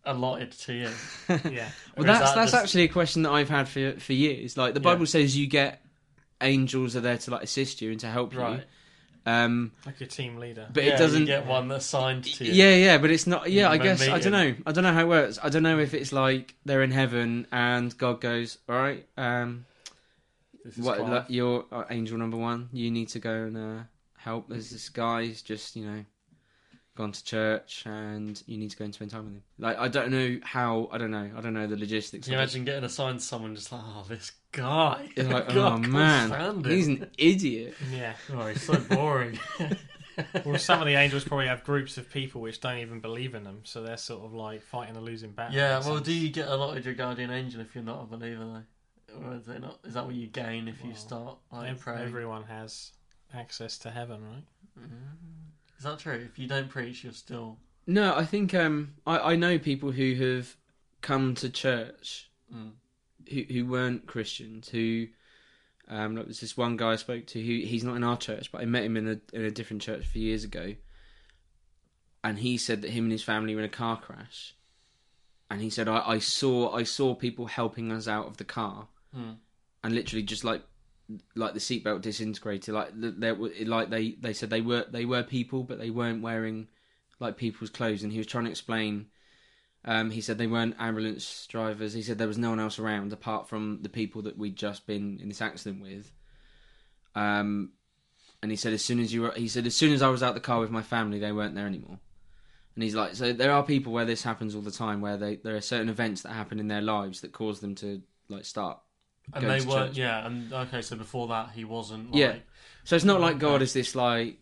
allotted 0.07 0.51
to 0.51 0.73
you? 0.73 0.89
yeah 1.51 1.69
well 1.95 2.05
that's 2.05 2.19
that 2.31 2.35
that's 2.35 2.51
just- 2.51 2.53
actually 2.55 2.83
a 2.83 2.87
question 2.87 3.23
that 3.23 3.31
I've 3.31 3.49
had 3.49 3.67
for 3.67 3.93
for 3.99 4.13
years. 4.13 4.57
Like 4.57 4.73
the 4.73 4.79
Yeah. 4.79 4.93
Bible 4.93 5.05
says, 5.05 5.37
you 5.37 5.47
get 5.47 5.81
angels 6.41 6.95
are 6.95 7.01
there 7.01 7.17
to 7.17 7.31
like 7.31 7.43
assist 7.43 7.81
you 7.81 7.91
and 7.91 7.99
to 8.01 8.07
help 8.07 8.35
right. 8.35 8.59
you. 8.59 8.63
Um, 9.25 9.73
like 9.85 9.99
your 9.99 10.07
team 10.07 10.37
leader 10.37 10.67
but 10.71 10.85
yeah, 10.85 10.95
it 10.95 10.97
doesn't 10.97 11.21
you 11.21 11.27
get 11.27 11.45
one 11.45 11.67
that's 11.67 11.85
signed 11.85 12.23
to 12.23 12.45
you. 12.45 12.53
Yeah, 12.53 12.75
yeah, 12.75 12.97
but 12.97 13.11
it's 13.11 13.27
not. 13.27 13.51
Yeah, 13.51 13.69
I 13.69 13.77
guess 13.77 13.99
meet 13.99 14.11
I 14.11 14.19
don't 14.19 14.31
know. 14.31 14.55
I 14.65 14.71
don't 14.71 14.85
know 14.85 14.93
how 14.93 15.01
it 15.01 15.07
works. 15.07 15.37
I 15.43 15.49
don't 15.49 15.63
know 15.63 15.79
if 15.79 15.93
it's 15.93 16.13
like 16.13 16.55
they're 16.63 16.81
in 16.81 16.91
heaven 16.91 17.45
and 17.51 17.95
God 17.97 18.21
goes, 18.21 18.57
"All 18.69 18.75
right, 18.77 19.05
um, 19.17 19.65
what 20.77 20.99
fine. 20.99 21.11
like, 21.11 21.25
you're 21.27 21.65
uh, 21.73 21.83
angel 21.89 22.17
number 22.17 22.37
one. 22.37 22.69
You 22.71 22.89
need 22.89 23.09
to 23.09 23.19
go 23.19 23.33
and 23.33 23.57
uh, 23.57 23.83
help. 24.17 24.47
There's 24.47 24.69
this 24.69 24.87
guy 24.87 25.25
who's 25.25 25.41
just 25.41 25.75
you 25.75 25.85
know 25.85 26.05
gone 26.97 27.11
to 27.11 27.23
church, 27.23 27.83
and 27.85 28.41
you 28.47 28.57
need 28.57 28.71
to 28.71 28.77
go 28.77 28.85
and 28.85 28.93
spend 28.93 29.11
time 29.11 29.23
with 29.25 29.33
him. 29.33 29.43
Like 29.59 29.77
I 29.77 29.87
don't 29.87 30.11
know 30.11 30.39
how. 30.43 30.89
I 30.91 30.97
don't 30.97 31.11
know. 31.11 31.29
I 31.37 31.41
don't 31.41 31.53
know 31.53 31.67
the 31.67 31.77
logistics. 31.77 32.25
Can 32.25 32.33
you 32.33 32.39
imagine 32.39 32.65
getting 32.65 32.83
assigned 32.83 33.19
to 33.19 33.25
someone 33.25 33.55
just 33.55 33.71
like, 33.71 33.81
oh, 33.83 34.05
this 34.09 34.31
guy. 34.51 35.09
It's 35.15 35.29
like, 35.29 35.53
God, 35.53 35.85
oh 35.85 35.89
man, 35.89 36.63
he's 36.65 36.87
an 36.87 37.09
idiot. 37.17 37.75
yeah 37.91 38.13
Oh, 38.33 38.47
he's 38.47 38.61
so 38.63 38.75
boring. 38.79 39.39
Well, 40.45 40.57
some 40.57 40.81
of 40.81 40.87
the 40.87 40.95
angels 40.95 41.23
probably 41.23 41.45
have 41.45 41.63
groups 41.63 41.97
of 41.99 42.09
people 42.09 42.41
which 42.41 42.59
don't 42.59 42.79
even 42.79 42.99
believe 42.99 43.35
in 43.35 43.43
them, 43.43 43.59
so 43.65 43.83
they're 43.83 43.97
sort 43.97 44.25
of 44.25 44.33
like 44.33 44.63
fighting 44.63 44.95
a 44.97 44.99
losing 44.99 45.29
battle. 45.29 45.55
yeah, 45.55 45.73
well, 45.73 45.97
sense. 45.97 46.07
do 46.07 46.11
you 46.13 46.29
get 46.29 46.47
allotted 46.47 46.85
your 46.85 46.95
guardian 46.95 47.29
angel 47.29 47.61
if 47.61 47.75
you're 47.75 47.83
not 47.83 48.01
a 48.01 48.05
believer, 48.05 48.43
though? 48.43 49.15
Or 49.23 49.35
is, 49.35 49.47
it 49.47 49.61
not, 49.61 49.77
is 49.83 49.93
that 49.93 50.05
what 50.07 50.15
you 50.15 50.25
gain 50.25 50.67
if 50.67 50.83
you 50.83 50.95
start 50.95 51.37
like, 51.51 51.69
Ev- 51.69 51.79
praying? 51.81 52.01
everyone 52.01 52.45
has 52.45 52.93
access 53.35 53.77
to 53.79 53.91
heaven, 53.91 54.23
right? 54.23 54.43
Mm-hmm. 54.79 54.95
Is 55.77 55.83
that 55.83 55.99
true? 55.99 56.27
If 56.31 56.39
you 56.39 56.47
don't 56.47 56.69
preach, 56.69 57.03
you're 57.03 57.13
still. 57.13 57.57
No, 57.85 58.15
I 58.15 58.25
think 58.25 58.53
um, 58.53 58.95
I 59.05 59.33
I 59.33 59.35
know 59.35 59.57
people 59.59 59.91
who 59.91 60.15
have 60.15 60.55
come 61.01 61.35
to 61.35 61.49
church 61.49 62.29
Mm. 62.53 62.71
who 63.29 63.41
who 63.53 63.65
weren't 63.65 64.07
Christians 64.07 64.69
who 64.69 65.07
um 65.89 66.15
like 66.15 66.25
there's 66.25 66.39
this 66.39 66.55
one 66.55 66.77
guy 66.77 66.93
I 66.93 66.95
spoke 66.95 67.27
to 67.27 67.39
who 67.41 67.65
he's 67.67 67.83
not 67.83 67.95
in 67.97 68.03
our 68.03 68.15
church 68.17 68.51
but 68.53 68.61
I 68.61 68.65
met 68.65 68.83
him 68.85 68.95
in 68.95 69.07
a 69.07 69.19
in 69.35 69.43
a 69.43 69.51
different 69.51 69.81
church 69.81 70.05
a 70.05 70.07
few 70.07 70.21
years 70.21 70.45
ago 70.45 70.75
and 72.23 72.39
he 72.39 72.57
said 72.57 72.81
that 72.81 72.91
him 72.91 73.03
and 73.05 73.11
his 73.11 73.23
family 73.23 73.53
were 73.53 73.61
in 73.61 73.65
a 73.65 73.69
car 73.69 73.97
crash, 73.99 74.55
and 75.49 75.61
he 75.61 75.69
said 75.69 75.87
I, 75.87 76.01
I 76.07 76.19
saw 76.19 76.73
I 76.73 76.83
saw 76.83 77.15
people 77.15 77.45
helping 77.47 77.91
us 77.91 78.07
out 78.07 78.27
of 78.27 78.37
the 78.37 78.43
car, 78.43 78.87
Hmm. 79.13 79.33
and 79.83 79.93
literally 79.93 80.23
just 80.23 80.43
like 80.43 80.63
like 81.35 81.53
the 81.53 81.59
seatbelt 81.59 82.01
disintegrated, 82.01 82.73
like 82.73 82.99
th- 82.99 83.15
there 83.17 83.35
were 83.35 83.51
like 83.65 83.89
they 83.89 84.11
they 84.19 84.33
said 84.33 84.49
they 84.49 84.61
were 84.61 84.85
they 84.89 85.05
were 85.05 85.23
people, 85.23 85.63
but 85.63 85.79
they 85.79 85.89
weren't 85.89 86.21
wearing 86.21 86.67
like 87.19 87.37
people's 87.37 87.69
clothes, 87.69 88.03
and 88.03 88.11
he 88.11 88.17
was 88.17 88.27
trying 88.27 88.45
to 88.45 88.51
explain. 88.51 89.07
Um, 89.85 90.11
he 90.11 90.19
said 90.19 90.37
they 90.37 90.47
weren't 90.47 90.75
ambulance 90.79 91.47
drivers. 91.47 91.93
He 91.93 92.01
said 92.01 92.17
there 92.17 92.27
was 92.27 92.37
no 92.37 92.49
one 92.49 92.59
else 92.59 92.77
around 92.77 93.13
apart 93.13 93.47
from 93.47 93.79
the 93.83 93.89
people 93.89 94.23
that 94.23 94.37
we'd 94.37 94.57
just 94.57 94.85
been 94.85 95.19
in 95.21 95.29
this 95.29 95.41
accident 95.41 95.81
with. 95.81 96.11
Um, 97.15 97.71
and 98.41 98.51
he 98.51 98.57
said 98.57 98.73
as 98.73 98.83
soon 98.83 98.99
as 98.99 99.13
you 99.13 99.21
were, 99.21 99.31
he 99.31 99.47
said 99.47 99.65
as 99.65 99.75
soon 99.75 99.93
as 99.93 100.01
I 100.01 100.09
was 100.09 100.21
out 100.21 100.33
the 100.33 100.41
car 100.41 100.59
with 100.59 100.71
my 100.71 100.81
family, 100.81 101.19
they 101.19 101.31
weren't 101.31 101.55
there 101.55 101.67
anymore. 101.67 101.99
And 102.75 102.83
he's 102.83 102.95
like, 102.95 103.15
so 103.15 103.33
there 103.33 103.51
are 103.51 103.63
people 103.63 103.91
where 103.91 104.05
this 104.05 104.21
happens 104.21 104.53
all 104.53 104.61
the 104.61 104.71
time, 104.71 105.01
where 105.01 105.17
they 105.17 105.37
there 105.37 105.55
are 105.55 105.61
certain 105.61 105.89
events 105.89 106.21
that 106.21 106.33
happen 106.33 106.59
in 106.59 106.67
their 106.67 106.81
lives 106.81 107.21
that 107.21 107.31
cause 107.31 107.59
them 107.59 107.73
to 107.75 108.01
like 108.29 108.45
start. 108.45 108.79
And 109.33 109.43
they 109.43 109.59
weren't, 109.65 109.89
church. 109.89 109.97
yeah. 109.97 110.25
And 110.25 110.51
okay, 110.53 110.81
so 110.81 110.95
before 110.95 111.27
that, 111.27 111.51
he 111.53 111.65
wasn't. 111.65 112.11
Like, 112.11 112.19
Yeah. 112.19 112.35
So 112.85 112.95
it's 112.95 113.05
not 113.05 113.19
like 113.19 113.37
God 113.39 113.61
is 113.61 113.73
this 113.73 113.95
like 113.95 114.37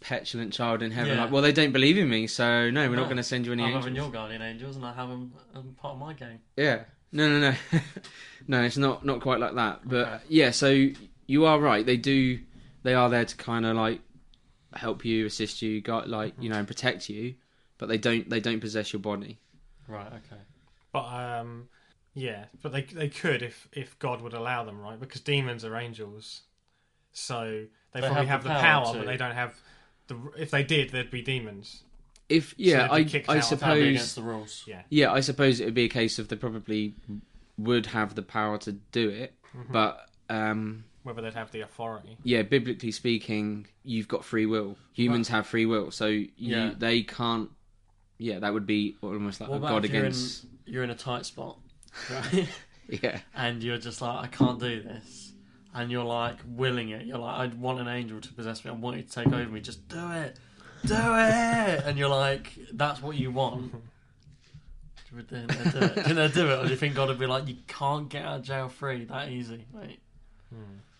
petulant 0.00 0.52
child 0.52 0.82
in 0.82 0.90
heaven, 0.90 1.14
Yeah. 1.16 1.22
like, 1.24 1.32
well, 1.32 1.42
they 1.42 1.52
don't 1.52 1.72
believe 1.72 1.98
in 1.98 2.08
me, 2.08 2.26
so 2.26 2.70
no, 2.70 2.88
we're 2.88 2.96
No. 2.96 3.02
not 3.02 3.04
going 3.06 3.16
to 3.18 3.22
send 3.22 3.46
you 3.46 3.52
any 3.52 3.62
I'm 3.62 3.68
angels. 3.68 3.84
having 3.84 3.96
your 3.96 4.10
guardian 4.10 4.42
angels, 4.42 4.76
and 4.76 4.84
I 4.84 4.92
have 4.94 5.08
them 5.08 5.32
as 5.54 5.62
part 5.76 5.94
of 5.94 6.00
my 6.00 6.12
game. 6.14 6.40
Yeah. 6.56 6.84
No, 7.12 7.28
no, 7.28 7.38
no. 7.50 7.80
no, 8.48 8.62
it's 8.62 8.76
not 8.76 9.04
not 9.04 9.20
quite 9.20 9.38
like 9.40 9.54
that. 9.54 9.80
But 9.88 10.06
Okay. 10.08 10.22
yeah, 10.28 10.50
so 10.50 10.88
you 11.26 11.44
are 11.46 11.60
right. 11.60 11.84
They 11.86 11.96
do. 11.96 12.40
They 12.82 12.94
are 12.94 13.08
there 13.08 13.24
to 13.24 13.36
kind 13.36 13.64
of 13.64 13.76
like 13.76 14.00
help 14.74 15.04
you, 15.04 15.24
assist 15.26 15.62
you, 15.62 15.80
got 15.80 16.08
like 16.08 16.34
you 16.40 16.48
know, 16.48 16.56
and 16.56 16.66
protect 16.66 17.08
you. 17.08 17.34
But 17.78 17.88
they 17.88 17.98
don't. 17.98 18.28
They 18.28 18.40
don't 18.40 18.60
possess 18.60 18.92
your 18.92 19.00
body. 19.00 19.38
Right. 19.86 20.06
Okay. 20.08 20.42
But 20.92 21.04
um, 21.04 21.68
yeah, 22.14 22.44
but 22.62 22.72
they 22.72 22.82
they 22.82 23.08
could 23.08 23.42
if 23.42 23.68
if 23.72 23.98
God 23.98 24.20
would 24.22 24.32
allow 24.32 24.64
them, 24.64 24.80
right? 24.80 24.98
Because 24.98 25.20
demons 25.20 25.64
are 25.64 25.76
angels, 25.76 26.42
so 27.12 27.66
they, 27.92 28.00
They 28.00 28.06
probably 28.06 28.26
have 28.26 28.28
have 28.28 28.42
the 28.44 28.48
the 28.50 28.54
power 28.54 28.84
power, 28.84 28.92
to- 28.92 28.98
but 29.00 29.06
they 29.06 29.16
don't 29.16 29.34
have 29.34 29.54
the. 30.08 30.16
If 30.38 30.50
they 30.50 30.62
did, 30.64 30.90
there'd 30.90 31.10
be 31.10 31.22
demons. 31.22 31.82
If 32.28 32.54
yeah, 32.56 32.88
they'd 32.88 32.94
be 32.96 33.00
I 33.00 33.04
kicked 33.04 33.28
I 33.28 33.38
out 33.38 33.52
of 33.52 33.60
That'd 33.60 33.82
be 33.82 33.88
against 33.90 34.12
suppose 34.12 34.24
the 34.24 34.30
rules. 34.30 34.64
Yeah, 34.66 34.82
yeah, 34.88 35.12
I 35.12 35.20
suppose 35.20 35.60
it 35.60 35.66
would 35.66 35.74
be 35.74 35.84
a 35.84 35.88
case 35.90 36.18
of 36.18 36.28
they 36.28 36.36
probably 36.36 36.94
would 37.58 37.86
have 37.86 38.14
the 38.14 38.22
power 38.22 38.58
to 38.58 38.72
do 38.72 39.08
it, 39.10 39.34
Mm-hmm. 39.56 39.72
but 39.72 40.08
um 40.28 40.84
whether 41.04 41.20
they'd 41.22 41.34
have 41.34 41.52
the 41.52 41.60
authority. 41.60 42.16
yeah, 42.24 42.40
biblically 42.42 42.90
speaking, 42.90 43.66
you've 43.84 44.08
got 44.08 44.24
free 44.24 44.46
will. 44.46 44.76
Humans 44.94 45.28
have 45.28 45.46
free 45.46 45.66
will, 45.66 45.90
so 45.90 46.06
you, 46.06 46.30
Yeah. 46.36 46.72
they 46.76 47.02
can't. 47.02 47.50
Yeah, 48.16 48.38
that 48.38 48.52
would 48.54 48.66
be 48.66 48.96
almost 49.02 49.40
like 49.40 49.50
What 49.50 49.56
a 49.56 49.58
about 49.58 49.68
god 49.68 49.84
if 49.84 49.92
you're 49.92 50.00
against. 50.02 50.44
in 50.44 50.50
you're 50.72 50.82
in 50.82 50.88
a 50.90 50.94
tight 50.94 51.26
spot, 51.26 51.58
right? 52.10 52.48
Yeah, 52.86 53.20
and 53.34 53.62
you're 53.62 53.78
just 53.78 54.02
like, 54.02 54.24
I 54.24 54.26
can't 54.26 54.60
do 54.60 54.82
this, 54.82 55.32
and 55.72 55.90
you're 55.90 56.04
like 56.04 56.36
willing 56.46 56.90
it. 56.90 57.06
You're 57.06 57.16
like, 57.16 57.38
I 57.38 57.46
want 57.54 57.80
an 57.80 57.88
angel 57.88 58.20
to 58.20 58.32
possess 58.34 58.62
me. 58.62 58.70
I 58.70 58.74
want 58.74 58.98
you 58.98 59.02
to 59.04 59.10
take 59.10 59.28
over 59.28 59.48
me. 59.50 59.60
Just 59.62 59.88
do 59.88 60.10
it, 60.12 60.36
do 60.84 60.94
it. 60.94 61.82
And 61.86 61.96
you're 61.96 62.10
like, 62.10 62.52
that's 62.74 63.00
what 63.00 63.16
you 63.16 63.30
want. 63.30 63.72
Think 65.14 65.28
they'd 65.30 65.46
do 65.48 65.78
it? 65.78 66.34
Do 66.34 66.50
it, 66.50 66.58
or 66.58 66.64
do 66.64 66.70
you 66.70 66.76
think 66.76 66.94
God 66.94 67.08
would 67.08 67.18
be 67.18 67.26
like, 67.26 67.48
you 67.48 67.56
can't 67.68 68.08
get 68.08 68.24
out 68.24 68.40
of 68.40 68.42
jail 68.44 68.68
free 68.68 69.04
that 69.06 69.30
easy, 69.30 69.64
mate? 69.72 70.00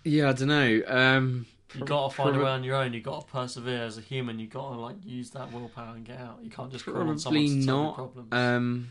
yeah, 0.04 0.30
I 0.30 0.32
don't 0.32 0.48
know. 0.48 0.82
Um, 0.86 1.46
You 1.74 1.84
got 1.84 2.10
to 2.10 2.16
find 2.16 2.34
a 2.34 2.38
way 2.38 2.50
on 2.50 2.64
your 2.64 2.76
own. 2.76 2.92
You 2.94 3.00
got 3.00 3.26
to 3.26 3.32
persevere 3.32 3.82
as 3.84 3.98
a 3.98 4.00
human. 4.00 4.38
You 4.38 4.46
got 4.46 4.70
to 4.70 4.76
like 4.78 4.96
use 5.04 5.30
that 5.30 5.52
willpower 5.52 5.96
and 5.96 6.04
get 6.04 6.18
out. 6.20 6.38
You 6.42 6.50
can't 6.50 6.70
just 6.72 6.84
call 6.86 6.96
on 6.96 7.18
someone 7.18 7.44
to 7.46 7.66
not. 7.66 7.94
problems. 7.96 8.28
Um, 8.32 8.88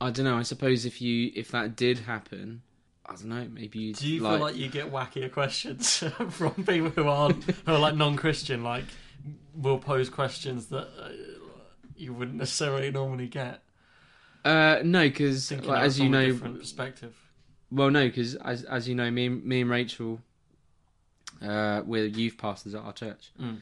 I 0.00 0.10
don't 0.10 0.24
know. 0.24 0.36
I 0.38 0.42
suppose 0.42 0.86
if 0.86 1.00
you 1.02 1.30
if 1.34 1.50
that 1.50 1.76
did 1.76 1.98
happen, 2.00 2.62
I 3.06 3.12
don't 3.14 3.26
know. 3.26 3.46
Maybe 3.52 3.78
you 3.78 3.94
Do 3.94 4.08
you 4.08 4.20
like, 4.22 4.32
feel 4.32 4.46
like 4.46 4.56
you 4.56 4.68
get 4.68 4.90
wackier 4.90 5.30
questions 5.30 5.98
from 6.30 6.52
people 6.64 6.90
who 6.90 7.06
aren't 7.08 7.44
who 7.44 7.72
are 7.72 7.78
like 7.78 7.94
non-Christian? 7.96 8.62
Like, 8.64 8.84
will 9.54 9.78
pose 9.78 10.08
questions 10.08 10.66
that 10.66 10.88
uh, 10.98 11.08
you 11.96 12.12
wouldn't 12.14 12.38
necessarily 12.38 12.90
normally 12.90 13.26
get. 13.26 13.62
uh, 14.44 14.78
no, 14.84 15.02
because 15.08 15.50
like, 15.52 15.82
as 15.82 15.98
you 16.00 16.08
know, 16.08 16.26
different 16.26 16.60
perspective. 16.60 17.14
well, 17.70 17.90
no, 17.90 18.06
because 18.06 18.36
as 18.36 18.64
as 18.64 18.88
you 18.88 18.94
know, 18.94 19.10
me 19.10 19.26
and, 19.26 19.44
me 19.44 19.60
and 19.60 19.68
Rachel, 19.70 20.20
uh, 21.42 21.82
we're 21.84 22.06
youth 22.06 22.38
pastors 22.38 22.74
at 22.74 22.82
our 22.82 22.92
church, 22.94 23.32
Mm. 23.40 23.60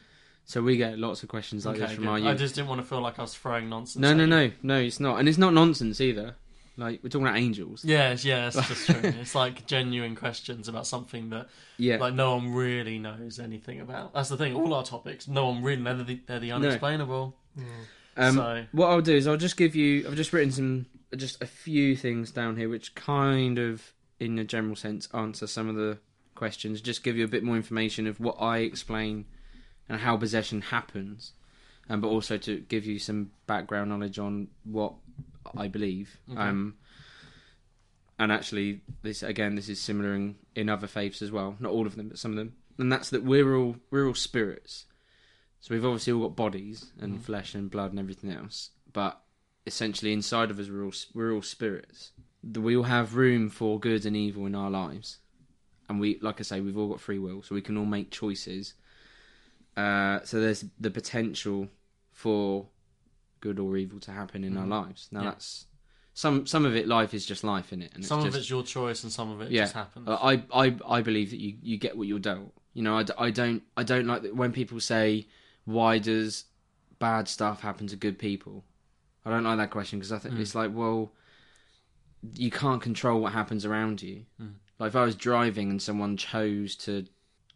So 0.49 0.63
we 0.63 0.77
get 0.77 0.97
lots 0.97 1.21
of 1.21 1.29
questions 1.29 1.63
like 1.63 1.75
Okay, 1.75 1.85
this 1.85 1.93
from 1.93 2.05
good. 2.05 2.23
our 2.25 2.31
I 2.31 2.33
just 2.33 2.55
didn't 2.55 2.69
want 2.69 2.81
to 2.81 2.87
feel 2.87 3.01
like 3.01 3.19
I 3.19 3.21
was 3.21 3.35
throwing 3.35 3.69
nonsense. 3.69 4.01
No, 4.01 4.15
no, 4.15 4.23
you. 4.23 4.27
no, 4.27 4.51
no. 4.63 4.79
It's 4.79 4.99
not, 4.99 5.19
and 5.19 5.29
it's 5.29 5.37
not 5.37 5.53
nonsense 5.53 6.01
either. 6.01 6.37
Like 6.75 7.01
we're 7.03 7.09
talking 7.09 7.27
about 7.27 7.37
angels. 7.37 7.85
Yes, 7.85 8.25
yeah, 8.25 8.49
that's 8.49 8.67
just 8.67 8.87
true. 8.87 8.99
It's 9.03 9.35
like 9.35 9.67
genuine 9.67 10.15
questions 10.15 10.67
about 10.67 10.87
something 10.87 11.29
that 11.29 11.49
Yeah, 11.77 11.97
like 11.97 12.15
no 12.15 12.35
one 12.35 12.51
really 12.51 12.97
knows 12.97 13.39
anything 13.39 13.79
about. 13.79 14.15
That's 14.15 14.29
the 14.29 14.37
thing. 14.37 14.55
All 14.55 14.73
our 14.73 14.83
topics, 14.83 15.27
no 15.27 15.49
one 15.49 15.61
really. 15.61 15.83
They're 15.83 15.93
the, 16.03 16.19
they're 16.25 16.39
the 16.39 16.51
unexplainable. 16.53 17.35
Um, 18.17 18.35
so 18.35 18.65
What 18.71 18.87
I'll 18.87 19.01
do 19.01 19.15
is 19.15 19.27
I'll 19.27 19.37
just 19.37 19.55
give 19.55 19.75
you. 19.75 20.07
I've 20.07 20.15
just 20.15 20.33
written 20.33 20.51
some, 20.51 20.87
just 21.15 21.43
a 21.43 21.45
few 21.45 21.95
things 21.95 22.31
down 22.31 22.55
here, 22.57 22.69
which 22.69 22.95
kind 22.95 23.59
of, 23.59 23.93
in 24.19 24.39
a 24.39 24.43
general 24.43 24.75
sense, 24.75 25.07
answer 25.13 25.45
some 25.45 25.69
of 25.69 25.75
the 25.75 25.99
questions. 26.33 26.81
Just 26.81 27.03
give 27.03 27.17
you 27.17 27.23
a 27.23 27.27
bit 27.27 27.43
more 27.43 27.55
information 27.55 28.07
of 28.07 28.19
what 28.19 28.37
I 28.39 28.59
explain 28.59 29.25
and 29.89 29.99
how 29.99 30.15
possession 30.15 30.61
happens, 30.61 31.33
um, 31.89 31.99
but 32.01 32.07
also 32.07 32.37
to 32.37 32.59
give 32.59 32.85
you 32.85 32.99
some 32.99 33.31
background 33.47 33.89
knowledge 33.89 34.19
on 34.19 34.47
what 34.63 34.93
I 35.57 35.67
believe. 35.67 36.17
Um, 36.37 36.75
and 38.19 38.31
actually, 38.31 38.81
this 39.01 39.23
again, 39.23 39.55
this 39.55 39.69
is 39.69 39.81
similar 39.81 40.13
in, 40.13 40.35
in 40.55 40.69
other 40.69 40.87
faiths 40.87 41.21
as 41.21 41.31
well. 41.31 41.55
Not 41.59 41.71
all 41.71 41.87
of 41.87 41.95
them, 41.95 42.09
but 42.09 42.19
some 42.19 42.31
of 42.31 42.37
them. 42.37 42.53
And 42.77 42.91
that's 42.91 43.09
that 43.09 43.23
we're 43.23 43.55
all 43.55 43.77
we're 43.89 44.07
all 44.07 44.13
spirits. 44.13 44.85
So 45.61 45.73
we've 45.73 45.85
obviously 45.85 46.13
all 46.13 46.21
got 46.21 46.35
bodies 46.35 46.91
and 47.01 47.21
flesh 47.21 47.53
and 47.53 47.69
blood 47.69 47.91
and 47.91 47.99
everything 47.99 48.31
else, 48.31 48.69
but 48.93 49.21
essentially 49.65 50.13
inside 50.13 50.51
of 50.51 50.59
us 50.59 50.69
we're 50.69 50.85
all 50.85 50.93
we're 51.13 51.33
all 51.33 51.41
spirits. 51.41 52.11
We 52.43 52.77
all 52.77 52.83
have 52.83 53.15
room 53.15 53.49
for 53.49 53.79
good 53.79 54.05
and 54.05 54.15
evil 54.15 54.45
in 54.45 54.55
our 54.55 54.69
lives, 54.69 55.19
and 55.89 55.99
we, 55.99 56.17
like 56.21 56.39
I 56.39 56.43
say, 56.43 56.61
we've 56.61 56.77
all 56.77 56.87
got 56.87 57.01
free 57.01 57.19
will, 57.19 57.41
so 57.41 57.55
we 57.55 57.61
can 57.61 57.75
all 57.75 57.85
make 57.85 58.11
choices. 58.11 58.75
Uh, 59.77 60.19
so 60.23 60.39
there's 60.41 60.65
the 60.79 60.91
potential 60.91 61.69
for 62.11 62.67
good 63.39 63.59
or 63.59 63.77
evil 63.77 63.99
to 64.01 64.11
happen 64.11 64.43
in 64.43 64.57
our 64.57 64.65
mm. 64.65 64.85
lives. 64.85 65.07
Now 65.11 65.23
Yeah. 65.23 65.29
that's 65.31 65.65
some 66.13 66.45
some 66.45 66.65
of 66.65 66.75
it. 66.75 66.87
Life 66.87 67.13
is 67.13 67.25
just 67.25 67.43
life 67.43 67.71
in 67.71 67.81
it, 67.81 67.91
and 67.95 68.05
some 68.05 68.19
it's 68.19 68.27
of 68.27 68.33
just, 68.33 68.41
it's 68.41 68.49
your 68.49 68.63
choice, 68.63 69.03
and 69.03 69.11
some 69.11 69.31
of 69.31 69.41
it 69.41 69.51
yeah. 69.51 69.61
just 69.61 69.73
happens. 69.73 70.07
I, 70.09 70.43
I, 70.53 70.75
I 70.85 71.01
believe 71.01 71.29
that 71.29 71.39
you, 71.39 71.55
you 71.61 71.77
get 71.77 71.97
what 71.97 72.07
you're 72.07 72.19
dealt. 72.19 72.51
You 72.73 72.83
know, 72.83 72.97
I, 72.97 73.05
I 73.17 73.31
don't 73.31 73.63
I 73.77 73.83
don't 73.83 74.05
like 74.05 74.23
that 74.23 74.35
when 74.35 74.51
people 74.51 74.79
say, 74.79 75.27
"Why 75.65 75.97
does 75.97 76.45
bad 76.99 77.27
stuff 77.29 77.61
happen 77.61 77.87
to 77.87 77.95
good 77.95 78.19
people?" 78.19 78.65
I 79.25 79.29
don't 79.29 79.43
like 79.43 79.57
that 79.57 79.69
question 79.69 79.99
because 79.99 80.11
I 80.11 80.17
think 80.17 80.35
mm. 80.35 80.39
it's 80.39 80.55
like, 80.55 80.71
well, 80.73 81.11
you 82.35 82.51
can't 82.51 82.81
control 82.81 83.21
what 83.21 83.33
happens 83.33 83.65
around 83.65 84.01
you. 84.01 84.25
Mm. 84.41 84.53
Like 84.77 84.89
if 84.89 84.95
I 84.95 85.03
was 85.03 85.15
driving 85.15 85.69
and 85.69 85.81
someone 85.81 86.17
chose 86.17 86.75
to 86.77 87.05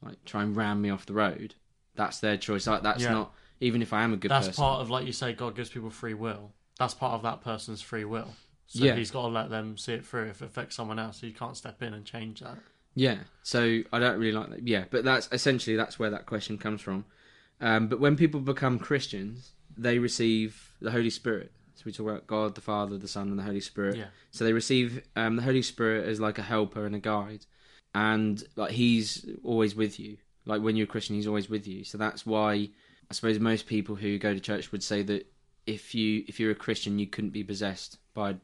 like 0.01 0.23
try 0.25 0.43
and 0.43 0.55
ram 0.55 0.81
me 0.81 0.89
off 0.89 1.05
the 1.05 1.13
road, 1.13 1.55
that's 1.95 2.19
their 2.19 2.37
choice. 2.37 2.67
Like 2.67 2.83
that's 2.83 3.03
Yeah. 3.03 3.13
not 3.13 3.33
even 3.59 3.81
if 3.81 3.93
I 3.93 4.03
am 4.03 4.13
a 4.13 4.17
good 4.17 4.31
That's 4.31 4.47
person. 4.47 4.61
part 4.61 4.81
of 4.81 4.89
like 4.89 5.05
you 5.05 5.13
say, 5.13 5.33
God 5.33 5.55
gives 5.55 5.69
people 5.69 5.89
free 5.89 6.13
will. 6.13 6.51
That's 6.79 6.93
part 6.93 7.13
of 7.13 7.21
that 7.23 7.41
person's 7.41 7.81
free 7.81 8.03
will. 8.05 8.33
So 8.67 8.83
Yeah. 8.83 8.95
he's 8.95 9.11
got 9.11 9.21
to 9.23 9.27
let 9.27 9.49
them 9.49 9.77
see 9.77 9.93
it 9.93 10.05
through. 10.05 10.25
If 10.29 10.41
it 10.41 10.45
affects 10.45 10.75
someone 10.75 10.99
else, 10.99 11.21
you 11.21 11.31
can't 11.31 11.55
step 11.55 11.81
in 11.81 11.93
and 11.93 12.03
change 12.05 12.39
that. 12.41 12.57
Yeah. 12.95 13.19
So 13.43 13.81
I 13.91 13.99
don't 13.99 14.19
really 14.19 14.31
like 14.31 14.49
that. 14.49 14.67
Yeah, 14.67 14.85
but 14.89 15.03
that's 15.03 15.29
essentially 15.31 15.75
that's 15.75 15.97
where 15.99 16.09
that 16.09 16.25
question 16.25 16.57
comes 16.57 16.81
from. 16.81 17.05
Um, 17.61 17.87
but 17.87 17.99
when 17.99 18.15
people 18.15 18.39
become 18.41 18.79
Christians, 18.79 19.51
they 19.77 19.99
receive 19.99 20.73
the 20.81 20.91
Holy 20.91 21.09
Spirit. 21.09 21.51
So 21.75 21.83
we 21.85 21.91
talk 21.91 22.07
about 22.07 22.27
God, 22.27 22.55
the 22.55 22.61
Father, 22.61 22.97
the 22.97 23.07
Son, 23.07 23.29
and 23.29 23.39
the 23.39 23.43
Holy 23.43 23.59
Spirit. 23.61 23.95
Yeah. 23.97 24.05
So 24.31 24.43
they 24.43 24.53
receive 24.53 25.01
um, 25.15 25.35
the 25.37 25.41
Holy 25.43 25.61
Spirit 25.61 26.07
as 26.07 26.19
like 26.19 26.37
a 26.37 26.43
helper 26.43 26.85
and 26.85 26.95
a 26.95 26.99
guide, 26.99 27.45
and 27.95 28.43
like 28.55 28.71
He's 28.71 29.25
always 29.43 29.75
with 29.75 29.99
you. 29.99 30.17
Like 30.45 30.61
when 30.61 30.75
you're 30.75 30.85
a 30.85 30.87
Christian, 30.87 31.15
He's 31.15 31.27
always 31.27 31.49
with 31.49 31.67
you. 31.67 31.83
So 31.83 31.97
that's 31.97 32.25
why 32.25 32.53
I 33.09 33.13
suppose 33.13 33.39
most 33.39 33.67
people 33.67 33.95
who 33.95 34.17
go 34.17 34.33
to 34.33 34.39
church 34.39 34.71
would 34.71 34.83
say 34.83 35.01
that 35.03 35.25
if 35.65 35.93
you 35.95 36.23
if 36.27 36.39
you're 36.39 36.51
a 36.51 36.55
Christian, 36.55 36.99
you 36.99 37.07
couldn't 37.07 37.29
be 37.31 37.43
possessed 37.43 37.97
by 38.13 38.35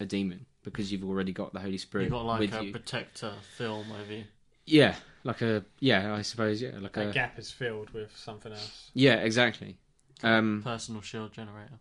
a 0.00 0.04
demon 0.06 0.46
because 0.62 0.92
you've 0.92 1.04
already 1.04 1.32
got 1.32 1.52
the 1.52 1.60
Holy 1.60 1.78
Spirit 1.78 2.04
You've 2.04 2.12
got 2.12 2.24
like 2.26 2.40
with 2.40 2.54
a 2.54 2.64
you. 2.66 2.72
protector 2.72 3.32
film 3.56 3.86
over 3.90 4.12
you. 4.12 4.24
Yeah, 4.66 4.96
like 5.24 5.40
a 5.40 5.64
yeah, 5.80 6.14
I 6.14 6.20
suppose 6.22 6.60
yeah, 6.60 6.72
like 6.78 6.92
That 6.92 7.08
a 7.08 7.12
gap 7.12 7.38
is 7.38 7.50
filled 7.50 7.90
with 7.90 8.14
something 8.16 8.52
else. 8.52 8.90
yeah, 8.94 9.14
exactly. 9.14 9.78
Um, 10.22 10.60
Personal 10.62 11.00
shield 11.00 11.32
generator. 11.32 11.78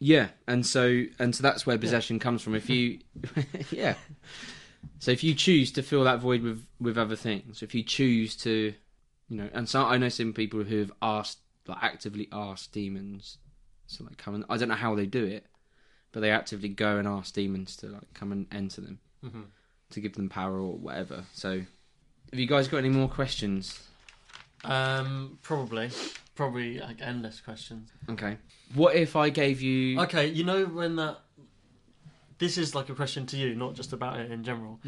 yeah, 0.00 0.28
and 0.48 0.66
so 0.66 1.04
and 1.20 1.34
so 1.36 1.42
that's 1.42 1.64
where 1.64 1.78
possession 1.78 2.18
comes 2.18 2.42
from. 2.42 2.54
If 2.56 2.68
you 2.68 2.98
yeah, 3.70 3.94
so 4.98 5.12
if 5.12 5.22
you 5.22 5.34
choose 5.34 5.70
to 5.72 5.82
fill 5.82 6.02
that 6.04 6.18
void 6.18 6.42
with 6.42 6.66
with 6.80 6.98
other 6.98 7.14
things, 7.16 7.62
if 7.62 7.72
you 7.74 7.82
choose 7.84 8.34
to, 8.38 8.74
you 9.28 9.36
know, 9.36 9.48
and 9.52 9.68
so 9.68 9.84
I 9.84 9.96
know 9.96 10.08
some 10.08 10.32
people 10.32 10.64
who 10.64 10.78
have 10.80 10.92
asked 11.02 11.38
like 11.66 11.82
actively 11.82 12.28
asked 12.30 12.72
demons 12.72 13.38
So 13.86 14.04
like 14.04 14.18
come 14.18 14.34
and 14.34 14.44
I 14.50 14.56
don't 14.56 14.68
know 14.68 14.74
how 14.74 14.94
they 14.94 15.06
do 15.06 15.24
it, 15.24 15.46
but 16.12 16.20
they 16.20 16.30
actively 16.30 16.68
go 16.68 16.98
and 16.98 17.08
ask 17.08 17.34
demons 17.34 17.76
to 17.78 17.86
like 17.88 18.12
come 18.14 18.32
and 18.32 18.46
enter 18.52 18.80
them 18.80 18.98
Mhm. 19.24 19.46
to 19.90 20.00
give 20.00 20.14
them 20.14 20.28
power 20.28 20.58
or 20.58 20.76
whatever. 20.76 21.24
So, 21.32 21.60
have 22.30 22.40
you 22.40 22.46
guys 22.46 22.68
got 22.68 22.78
any 22.78 22.88
more 22.90 23.08
questions? 23.08 23.80
Um, 24.64 25.38
probably, 25.42 25.90
probably 26.34 26.78
like 26.78 27.00
endless 27.00 27.40
questions. 27.40 27.90
Okay. 28.08 28.38
What 28.74 28.96
if 28.96 29.14
I 29.16 29.28
gave 29.30 29.60
you? 29.60 30.00
Okay, 30.00 30.26
you 30.28 30.44
know 30.44 30.64
when 30.66 30.96
that. 30.96 31.20
This 32.38 32.58
is 32.58 32.74
like 32.74 32.88
a 32.88 32.94
question 32.94 33.26
to 33.26 33.36
you, 33.36 33.54
not 33.54 33.74
just 33.74 33.92
about 33.92 34.18
it 34.18 34.30
in 34.30 34.42
general. 34.44 34.80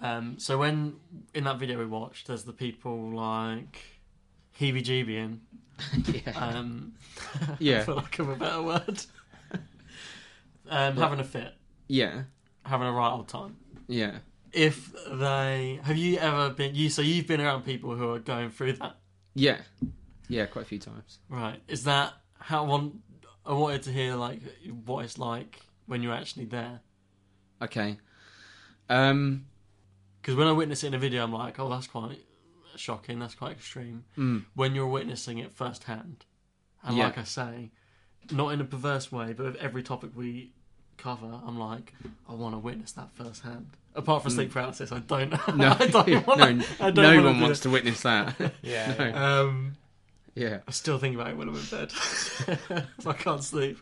Um, 0.00 0.38
so 0.38 0.58
when 0.58 0.94
in 1.34 1.44
that 1.44 1.58
video 1.58 1.78
we 1.78 1.86
watched, 1.86 2.28
there's 2.28 2.44
the 2.44 2.52
people 2.52 3.10
like 3.14 3.78
heebie-jeebying, 4.60 5.38
yeah. 6.26 6.32
um, 6.38 6.92
Yeah. 7.58 7.84
for 7.84 7.94
lack 7.94 8.18
of 8.18 8.28
a 8.28 8.36
better 8.36 8.62
word, 8.62 9.04
um, 10.70 10.96
having 10.96 11.20
a 11.20 11.24
fit, 11.24 11.54
Yeah. 11.88 12.22
having 12.64 12.86
a 12.86 12.92
right 12.92 13.10
old 13.12 13.28
time. 13.28 13.56
Yeah. 13.88 14.18
If 14.52 14.92
they 15.10 15.80
have 15.82 15.96
you 15.96 16.18
ever 16.18 16.50
been 16.50 16.74
you 16.74 16.90
so 16.90 17.00
you've 17.02 17.26
been 17.26 17.40
around 17.40 17.64
people 17.64 17.94
who 17.96 18.10
are 18.12 18.18
going 18.18 18.50
through 18.50 18.74
that 18.74 18.96
Yeah. 19.34 19.62
Yeah. 20.28 20.46
Quite 20.46 20.62
a 20.66 20.68
few 20.68 20.78
times. 20.78 21.18
right? 21.28 21.58
Is 21.68 21.84
that 21.84 22.12
how 22.38 22.64
one? 22.64 23.00
I 23.46 23.54
wanted 23.54 23.82
to 23.84 23.92
hear 23.92 24.14
like 24.14 24.40
what 24.84 25.04
it's 25.04 25.18
like 25.18 25.60
when 25.86 26.02
you're 26.02 26.14
actually 26.14 26.44
there. 26.44 26.80
Okay. 27.62 27.98
Um. 28.88 29.46
Because 30.20 30.36
when 30.36 30.46
I 30.46 30.52
witness 30.52 30.84
it 30.84 30.88
in 30.88 30.94
a 30.94 30.98
video, 30.98 31.24
I'm 31.24 31.32
like, 31.32 31.58
oh, 31.58 31.68
that's 31.68 31.86
quite 31.88 32.18
shocking. 32.76 33.18
That's 33.18 33.34
quite 33.34 33.52
extreme. 33.52 34.04
mm, 34.16 34.44
When 34.54 34.74
you're 34.74 34.86
witnessing 34.86 35.38
it 35.38 35.52
firsthand, 35.52 36.24
and 36.84 36.96
Yeah. 36.96 37.04
like 37.06 37.18
I 37.18 37.24
say, 37.24 37.70
not 38.30 38.50
in 38.50 38.60
a 38.60 38.64
perverse 38.64 39.10
way, 39.10 39.32
but 39.32 39.46
with 39.46 39.56
every 39.56 39.82
topic 39.82 40.10
we 40.14 40.52
cover, 40.98 41.40
I'm 41.44 41.58
like, 41.58 41.92
I 42.28 42.34
want 42.34 42.54
to 42.54 42.58
witness 42.58 42.92
that 42.92 43.10
firsthand. 43.14 43.70
Apart 43.96 44.22
from 44.22 44.30
sleep 44.30 44.52
paralysis, 44.52 44.92
I 44.92 45.00
don't. 45.00 45.32
Mm. 45.32 45.56
No. 45.56 45.76
I 45.78 45.86
don't 45.88 46.26
want 46.26 46.38
no. 46.58 46.64
I 46.80 46.90
don't 46.92 46.96
no 47.04 47.14
wanna 47.16 47.22
one 47.32 47.40
wants 47.40 47.58
it. 47.60 47.62
to 47.64 47.70
witness 47.70 48.00
that. 48.02 48.36
Yeah, 48.62 48.94
No. 48.98 49.04
yeah. 49.06 49.40
Um, 49.40 49.76
yeah. 50.36 50.58
I 50.68 50.70
still 50.70 50.98
think 50.98 51.16
about 51.16 51.30
it 51.30 51.36
when 51.36 51.48
I'm 51.48 51.56
in 51.56 51.64
bed. 51.66 51.92
I 53.06 53.12
can't 53.14 53.42
sleep. 53.42 53.78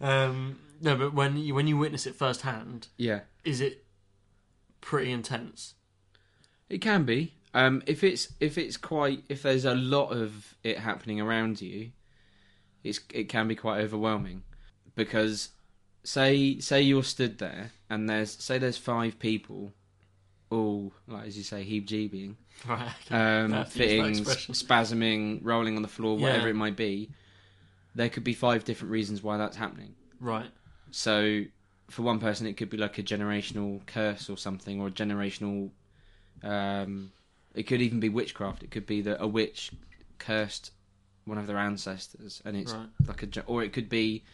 Um, 0.00 0.58
no, 0.80 0.96
but 0.96 1.14
when 1.14 1.36
you 1.36 1.54
when 1.54 1.66
you 1.66 1.76
witness 1.76 2.06
it 2.06 2.14
firsthand, 2.14 2.88
Yeah. 2.98 3.20
is 3.44 3.60
it 3.60 3.84
pretty 4.80 5.10
intense? 5.10 5.74
It 6.68 6.78
can 6.80 7.04
be. 7.04 7.32
Um, 7.54 7.82
if 7.86 8.04
it's 8.04 8.32
if 8.40 8.58
it's 8.58 8.76
quite 8.76 9.24
if 9.28 9.42
there's 9.42 9.64
a 9.64 9.74
lot 9.74 10.08
of 10.10 10.54
it 10.62 10.78
happening 10.78 11.20
around 11.20 11.60
you, 11.62 11.92
it's 12.84 13.00
it 13.14 13.28
can 13.28 13.48
be 13.48 13.54
quite 13.54 13.80
overwhelming 13.80 14.42
because 14.94 15.50
say 16.04 16.58
say 16.60 16.82
you're 16.82 17.02
stood 17.02 17.38
there 17.38 17.70
and 17.88 18.08
there's 18.08 18.32
say 18.32 18.58
there's 18.58 18.76
five 18.76 19.18
people, 19.18 19.72
all 20.50 20.92
like 21.08 21.26
as 21.28 21.38
you 21.38 21.42
say 21.44 21.64
heebie-jeebying, 21.64 22.34
Right. 22.68 22.90
um, 23.10 23.52
Have 23.52 23.72
to 23.72 23.86
use 23.86 24.20
that 24.20 24.26
fitting, 24.36 24.54
spasming, 24.54 25.40
rolling 25.42 25.76
on 25.76 25.82
the 25.82 25.88
floor, 25.88 26.18
whatever 26.18 26.48
it 26.48 26.56
might 26.56 26.76
be. 26.76 27.08
There 27.96 28.10
could 28.10 28.24
be 28.24 28.34
five 28.34 28.62
different 28.64 28.92
reasons 28.92 29.22
why 29.22 29.38
that's 29.38 29.56
happening. 29.56 29.94
Right. 30.20 30.50
So, 30.90 31.44
for 31.88 32.02
one 32.02 32.20
person, 32.20 32.46
it 32.46 32.58
could 32.58 32.68
be 32.68 32.76
like 32.76 32.98
a 32.98 33.02
generational 33.02 33.84
curse 33.86 34.28
or 34.28 34.36
something, 34.36 34.80
or 34.80 34.88
a 34.88 34.90
generational. 34.90 35.70
Um, 36.42 37.12
it 37.54 37.62
could 37.64 37.80
even 37.80 37.98
be 37.98 38.10
witchcraft. 38.10 38.62
It 38.62 38.70
could 38.70 38.84
be 38.86 39.00
that 39.00 39.16
a 39.20 39.26
witch 39.26 39.72
cursed 40.18 40.72
one 41.24 41.38
of 41.38 41.46
their 41.46 41.56
ancestors, 41.56 42.42
and 42.44 42.54
it's 42.54 42.72
Right. 42.74 42.88
like 43.06 43.22
a. 43.22 43.44
Or 43.46 43.64
it 43.64 43.72
could 43.72 43.88
be, 43.88 44.24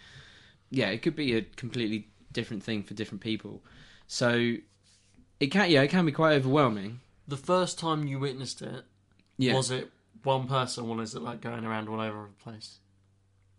yeah, 0.71 0.89
it 0.89 1.01
could 1.03 1.15
be 1.15 1.35
a 1.35 1.43
completely 1.43 2.09
different 2.33 2.65
thing 2.65 2.83
for 2.83 2.95
different 2.95 3.21
people. 3.23 3.63
So, 4.09 4.57
it 5.39 5.47
can 5.53 5.71
yeah, 5.71 5.83
it 5.83 5.89
can 5.89 6.05
be 6.05 6.13
quite 6.13 6.35
overwhelming. 6.35 7.01
The 7.29 7.37
first 7.37 7.79
time 7.79 8.09
you 8.09 8.19
witnessed 8.19 8.61
it, 8.61 8.85
Yeah. 9.39 9.55
was 9.55 9.71
it 9.71 9.93
one 10.25 10.49
person, 10.49 10.85
or 10.87 11.01
is 11.01 11.15
it 11.15 11.23
like 11.23 11.41
going 11.41 11.65
around 11.65 11.89
all 11.89 12.01
over 12.01 12.27
the 12.27 12.43
place? 12.43 12.81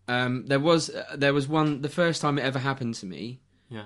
Um, 0.07 0.45
there 0.47 0.59
was 0.59 0.89
uh, 0.89 1.15
there 1.15 1.33
was 1.33 1.47
one 1.47 1.81
the 1.81 1.89
first 1.89 2.21
time 2.21 2.37
it 2.37 2.41
ever 2.43 2.59
happened 2.59 2.95
to 2.95 3.05
me. 3.05 3.39
Yeah. 3.69 3.85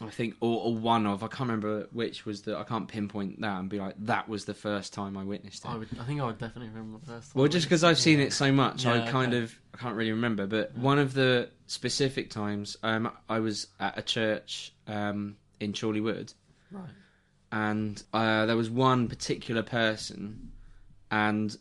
I 0.00 0.10
think, 0.10 0.34
or, 0.40 0.64
or 0.64 0.74
one 0.74 1.06
of 1.06 1.22
I 1.22 1.28
can't 1.28 1.48
remember 1.48 1.86
which 1.92 2.26
was 2.26 2.42
the 2.42 2.56
I 2.58 2.64
can't 2.64 2.88
pinpoint 2.88 3.40
that 3.42 3.60
and 3.60 3.68
be 3.68 3.78
like 3.78 3.94
that 4.06 4.28
was 4.28 4.46
the 4.46 4.54
first 4.54 4.92
time 4.92 5.16
I 5.16 5.22
witnessed 5.22 5.64
it. 5.64 5.68
I 5.70 5.76
would. 5.76 5.88
I 6.00 6.04
think 6.04 6.20
I 6.20 6.24
would 6.26 6.38
definitely 6.38 6.70
remember 6.70 6.98
the 6.98 7.06
first. 7.06 7.32
time 7.32 7.40
well, 7.40 7.48
just 7.48 7.66
because 7.66 7.84
I've 7.84 7.98
seen 7.98 8.18
it 8.18 8.32
so 8.32 8.50
much, 8.50 8.84
I 8.86 9.08
kind 9.08 9.32
okay. 9.34 9.44
of 9.44 9.54
I 9.74 9.76
can't 9.78 9.94
really 9.94 10.10
remember. 10.10 10.46
But 10.46 10.76
one 10.76 10.98
of 10.98 11.14
the 11.14 11.50
specific 11.66 12.30
times, 12.30 12.76
um, 12.82 13.12
I 13.28 13.38
was 13.38 13.68
at 13.78 13.96
a 13.96 14.02
church 14.02 14.72
um, 14.88 15.36
in 15.60 15.72
Chorleywood, 15.72 16.34
Right. 16.72 16.88
and 17.52 18.02
uh, 18.12 18.46
there 18.46 18.56
was 18.56 18.70
one 18.70 19.08
particular 19.08 19.62
person, 19.62 20.50
and 21.10 21.56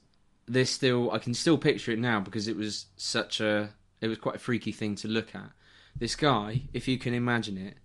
this 0.47 0.71
still 0.71 1.11
I 1.11 1.19
can 1.19 1.33
still 1.35 1.57
picture 1.59 1.91
it 1.91 1.99
now 1.99 2.21
because 2.21 2.47
it 2.47 2.55
was 2.55 2.87
such 2.95 3.39
a 3.39 3.69
it 4.01 4.07
was 4.07 4.17
quite 4.17 4.35
a 4.35 4.39
freaky 4.39 4.71
thing 4.71 4.95
to 4.95 5.07
look 5.07 5.33
at. 5.35 5.51
This 5.97 6.15
guy, 6.15 6.63
if 6.73 6.87
you 6.87 6.97
can 6.97 7.13
imagine 7.13 7.57
it, 7.57 7.75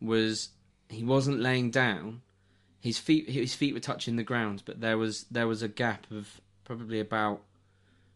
was 0.00 0.50
he 0.88 1.04
wasn't 1.04 1.40
laying 1.40 1.70
down. 1.70 2.22
His 2.80 2.98
feet 2.98 3.28
his 3.30 3.54
feet 3.54 3.74
were 3.74 3.80
touching 3.80 4.16
the 4.16 4.24
ground, 4.24 4.62
but 4.66 4.80
there 4.80 4.98
was 4.98 5.24
there 5.30 5.46
was 5.46 5.62
a 5.62 5.68
gap 5.68 6.06
of 6.10 6.40
probably 6.64 6.98
about 7.00 7.42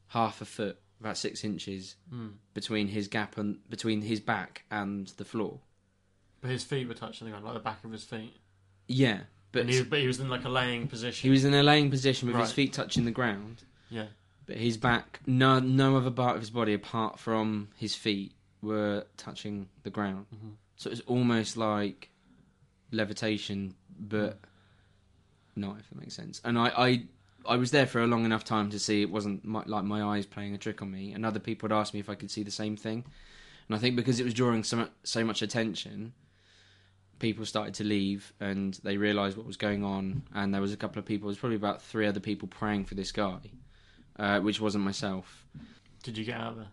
half 0.09 0.40
a 0.40 0.44
foot, 0.44 0.78
about 1.01 1.16
six 1.18 1.44
inches 1.44 1.97
Hmm. 2.11 2.28
between 2.55 2.88
his 2.88 3.09
gap 3.09 3.36
and 3.38 3.59
between 3.68 4.03
his 4.03 4.20
back 4.20 4.64
and 4.70 5.07
the 5.16 5.24
floor. 5.24 5.61
But 6.40 6.51
his 6.51 6.64
feet 6.64 6.86
were 6.88 6.94
touching 6.94 7.26
the 7.26 7.30
ground, 7.30 7.44
like 7.44 7.55
the 7.55 7.61
back 7.61 7.84
of 7.84 7.92
his 7.92 8.05
feet. 8.05 8.36
Yeah, 8.88 9.20
but 9.53 9.68
he, 9.68 9.82
but 9.82 9.99
he 10.01 10.07
was 10.07 10.20
in 10.20 10.28
like 10.28 10.44
a 10.44 10.49
laying 10.49 10.86
position. 10.86 11.26
he 11.26 11.30
was 11.30 11.44
in 11.44 11.55
a 11.55 11.62
laying 11.62 11.90
position 11.90 12.28
with 12.28 12.36
his 12.36 12.53
feet 12.53 12.72
touching 12.72 13.05
the 13.05 13.11
ground. 13.11 13.62
Yeah. 13.90 14.07
But 14.47 14.57
his 14.57 14.76
back, 14.76 15.20
no, 15.26 15.59
no 15.59 15.97
other 15.97 16.11
part 16.11 16.36
of 16.36 16.42
his 16.42 16.51
body 16.51 16.72
apart 16.72 17.18
from 17.18 17.68
his 17.76 17.94
feet 17.94 18.32
were 18.62 19.05
touching 19.16 19.68
the 19.82 19.90
ground. 19.90 20.26
Mm-hmm. 20.34 20.51
So 20.76 20.88
it 20.88 20.92
was 20.92 21.01
almost 21.03 21.57
like 21.57 22.11
levitation, 22.92 23.74
but 23.99 24.38
not 25.57 25.78
if 25.80 25.88
that 25.88 25.99
makes 25.99 26.14
sense. 26.14 26.40
And 26.44 26.59
I, 26.59 26.68
I, 26.68 27.03
I 27.49 27.57
was 27.57 27.70
there 27.70 27.86
for 27.86 28.03
a 28.03 28.07
long 28.07 28.24
enough 28.24 28.44
time 28.44 28.70
to 28.70 28.78
see 28.78 29.03
it 29.03 29.11
wasn't 29.11 29.44
my, 29.44 29.62
like 29.66 29.84
my 29.84 30.03
eyes 30.03 30.26
playing 30.26 30.55
a 30.55 30.59
trick 30.59 30.80
on 30.80 30.90
me. 30.90 31.12
And 31.12 31.26
other 31.26 31.40
people 31.40 31.68
had 31.68 31.76
asked 31.76 31.94
me 31.94 32.01
if 32.01 32.09
I 32.09 32.14
could 32.14 32.30
see 32.30 32.42
the 32.42 32.51
same 32.51 32.76
thing. 32.76 33.05
And 33.68 33.76
I 33.76 33.78
think 33.80 33.97
because 33.97 34.20
it 34.20 34.24
was 34.24 34.34
drawing 34.34 34.62
so 34.62 34.76
much, 34.76 34.90
so 35.03 35.24
much 35.24 35.42
attention, 35.42 36.12
people 37.18 37.44
started 37.47 37.74
to 37.74 37.84
leave 37.84 38.32
and 38.38 38.74
they 38.84 38.97
realised 38.97 39.36
what 39.36 39.47
was 39.47 39.57
going 39.57 39.82
on. 39.82 40.22
And 40.34 40.55
there 40.55 40.61
was 40.61 40.72
a 40.72 40.76
couple 40.76 41.01
of 41.01 41.07
people, 41.07 41.26
there 41.26 41.32
was 41.32 41.38
probably 41.38 41.57
about 41.57 41.82
three 41.82 42.07
other 42.07 42.20
people 42.20 42.47
praying 42.47 42.84
for 42.84 42.94
this 42.94 43.11
guy, 43.11 43.38
uh, 44.18 44.40
which 44.40 44.60
wasn't 44.60 44.84
myself. 44.84 45.44
Did 46.02 46.16
you 46.18 46.24
get 46.24 46.40
out 46.40 46.52
of 46.52 46.56
there? 46.58 46.66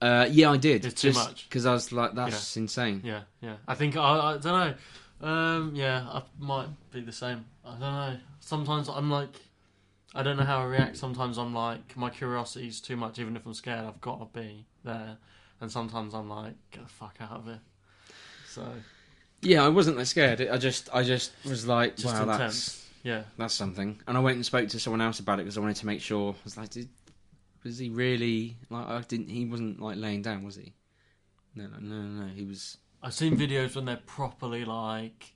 Uh, 0.00 0.26
yeah, 0.26 0.50
I 0.50 0.56
did. 0.56 0.84
It's 0.84 1.00
too 1.00 1.12
much. 1.12 1.48
because 1.48 1.64
I 1.64 1.72
was 1.72 1.92
like, 1.92 2.14
"That's 2.14 2.56
insane." 2.56 3.02
Yeah, 3.04 3.22
yeah. 3.40 3.56
I 3.68 3.74
think 3.74 3.96
I, 3.96 4.00
I 4.34 4.38
don't 4.38 4.44
know. 4.44 5.26
Um, 5.28 5.72
yeah, 5.76 6.04
I 6.08 6.22
might 6.38 6.66
be 6.90 7.00
the 7.00 7.12
same. 7.12 7.44
I 7.64 7.70
don't 7.70 7.80
know. 7.80 8.16
Sometimes 8.40 8.88
I'm 8.88 9.08
like, 9.10 9.40
I 10.14 10.24
don't 10.24 10.36
know 10.36 10.42
how 10.44 10.58
I 10.58 10.64
react. 10.64 10.96
Sometimes 10.96 11.38
I'm 11.38 11.54
like, 11.54 11.96
my 11.96 12.10
curiosity's 12.10 12.80
too 12.80 12.96
much. 12.96 13.20
Even 13.20 13.36
if 13.36 13.46
I'm 13.46 13.54
scared, 13.54 13.84
I've 13.84 14.00
got 14.00 14.18
to 14.18 14.40
be 14.40 14.66
there. 14.82 15.16
And 15.60 15.70
sometimes 15.70 16.12
I'm 16.14 16.28
like, 16.28 16.54
get 16.72 16.82
the 16.82 16.88
fuck 16.88 17.14
out 17.20 17.30
of 17.30 17.44
here. 17.44 17.60
So 18.48 18.66
Yeah, 19.42 19.64
I 19.64 19.68
wasn't 19.68 19.96
that 19.98 20.06
scared. 20.06 20.40
I 20.40 20.56
just, 20.58 20.88
I 20.92 21.04
just 21.04 21.30
was 21.44 21.68
like, 21.68 21.94
just 21.96 22.12
"Wow, 22.12 22.22
intense. 22.32 22.38
that's 22.66 22.81
Yeah, 23.02 23.22
that's 23.38 23.54
something." 23.54 24.00
And 24.06 24.16
I 24.16 24.20
went 24.20 24.36
and 24.36 24.46
spoke 24.46 24.68
to 24.68 24.80
someone 24.80 25.00
else 25.00 25.18
about 25.20 25.38
it 25.40 25.42
because 25.44 25.56
I 25.58 25.60
wanted 25.60 25.76
to 25.76 25.86
make 25.86 26.00
sure. 26.00 26.32
I 26.32 26.36
was 26.44 26.56
like, 26.56 26.70
Did, 26.70 26.88
"Was 27.64 27.78
he 27.78 27.88
really 27.90 28.56
like? 28.70 28.86
I 28.86 29.00
didn't. 29.02 29.28
He 29.28 29.44
wasn't 29.44 29.80
like 29.80 29.96
laying 29.96 30.22
down, 30.22 30.44
was 30.44 30.56
he?" 30.56 30.74
No, 31.54 31.66
no, 31.66 31.78
no, 31.80 32.02
no. 32.24 32.26
He 32.28 32.44
was. 32.44 32.78
I've 33.02 33.14
seen 33.14 33.36
videos 33.36 33.74
when 33.74 33.84
they're 33.84 34.00
properly 34.06 34.64
like 34.64 35.34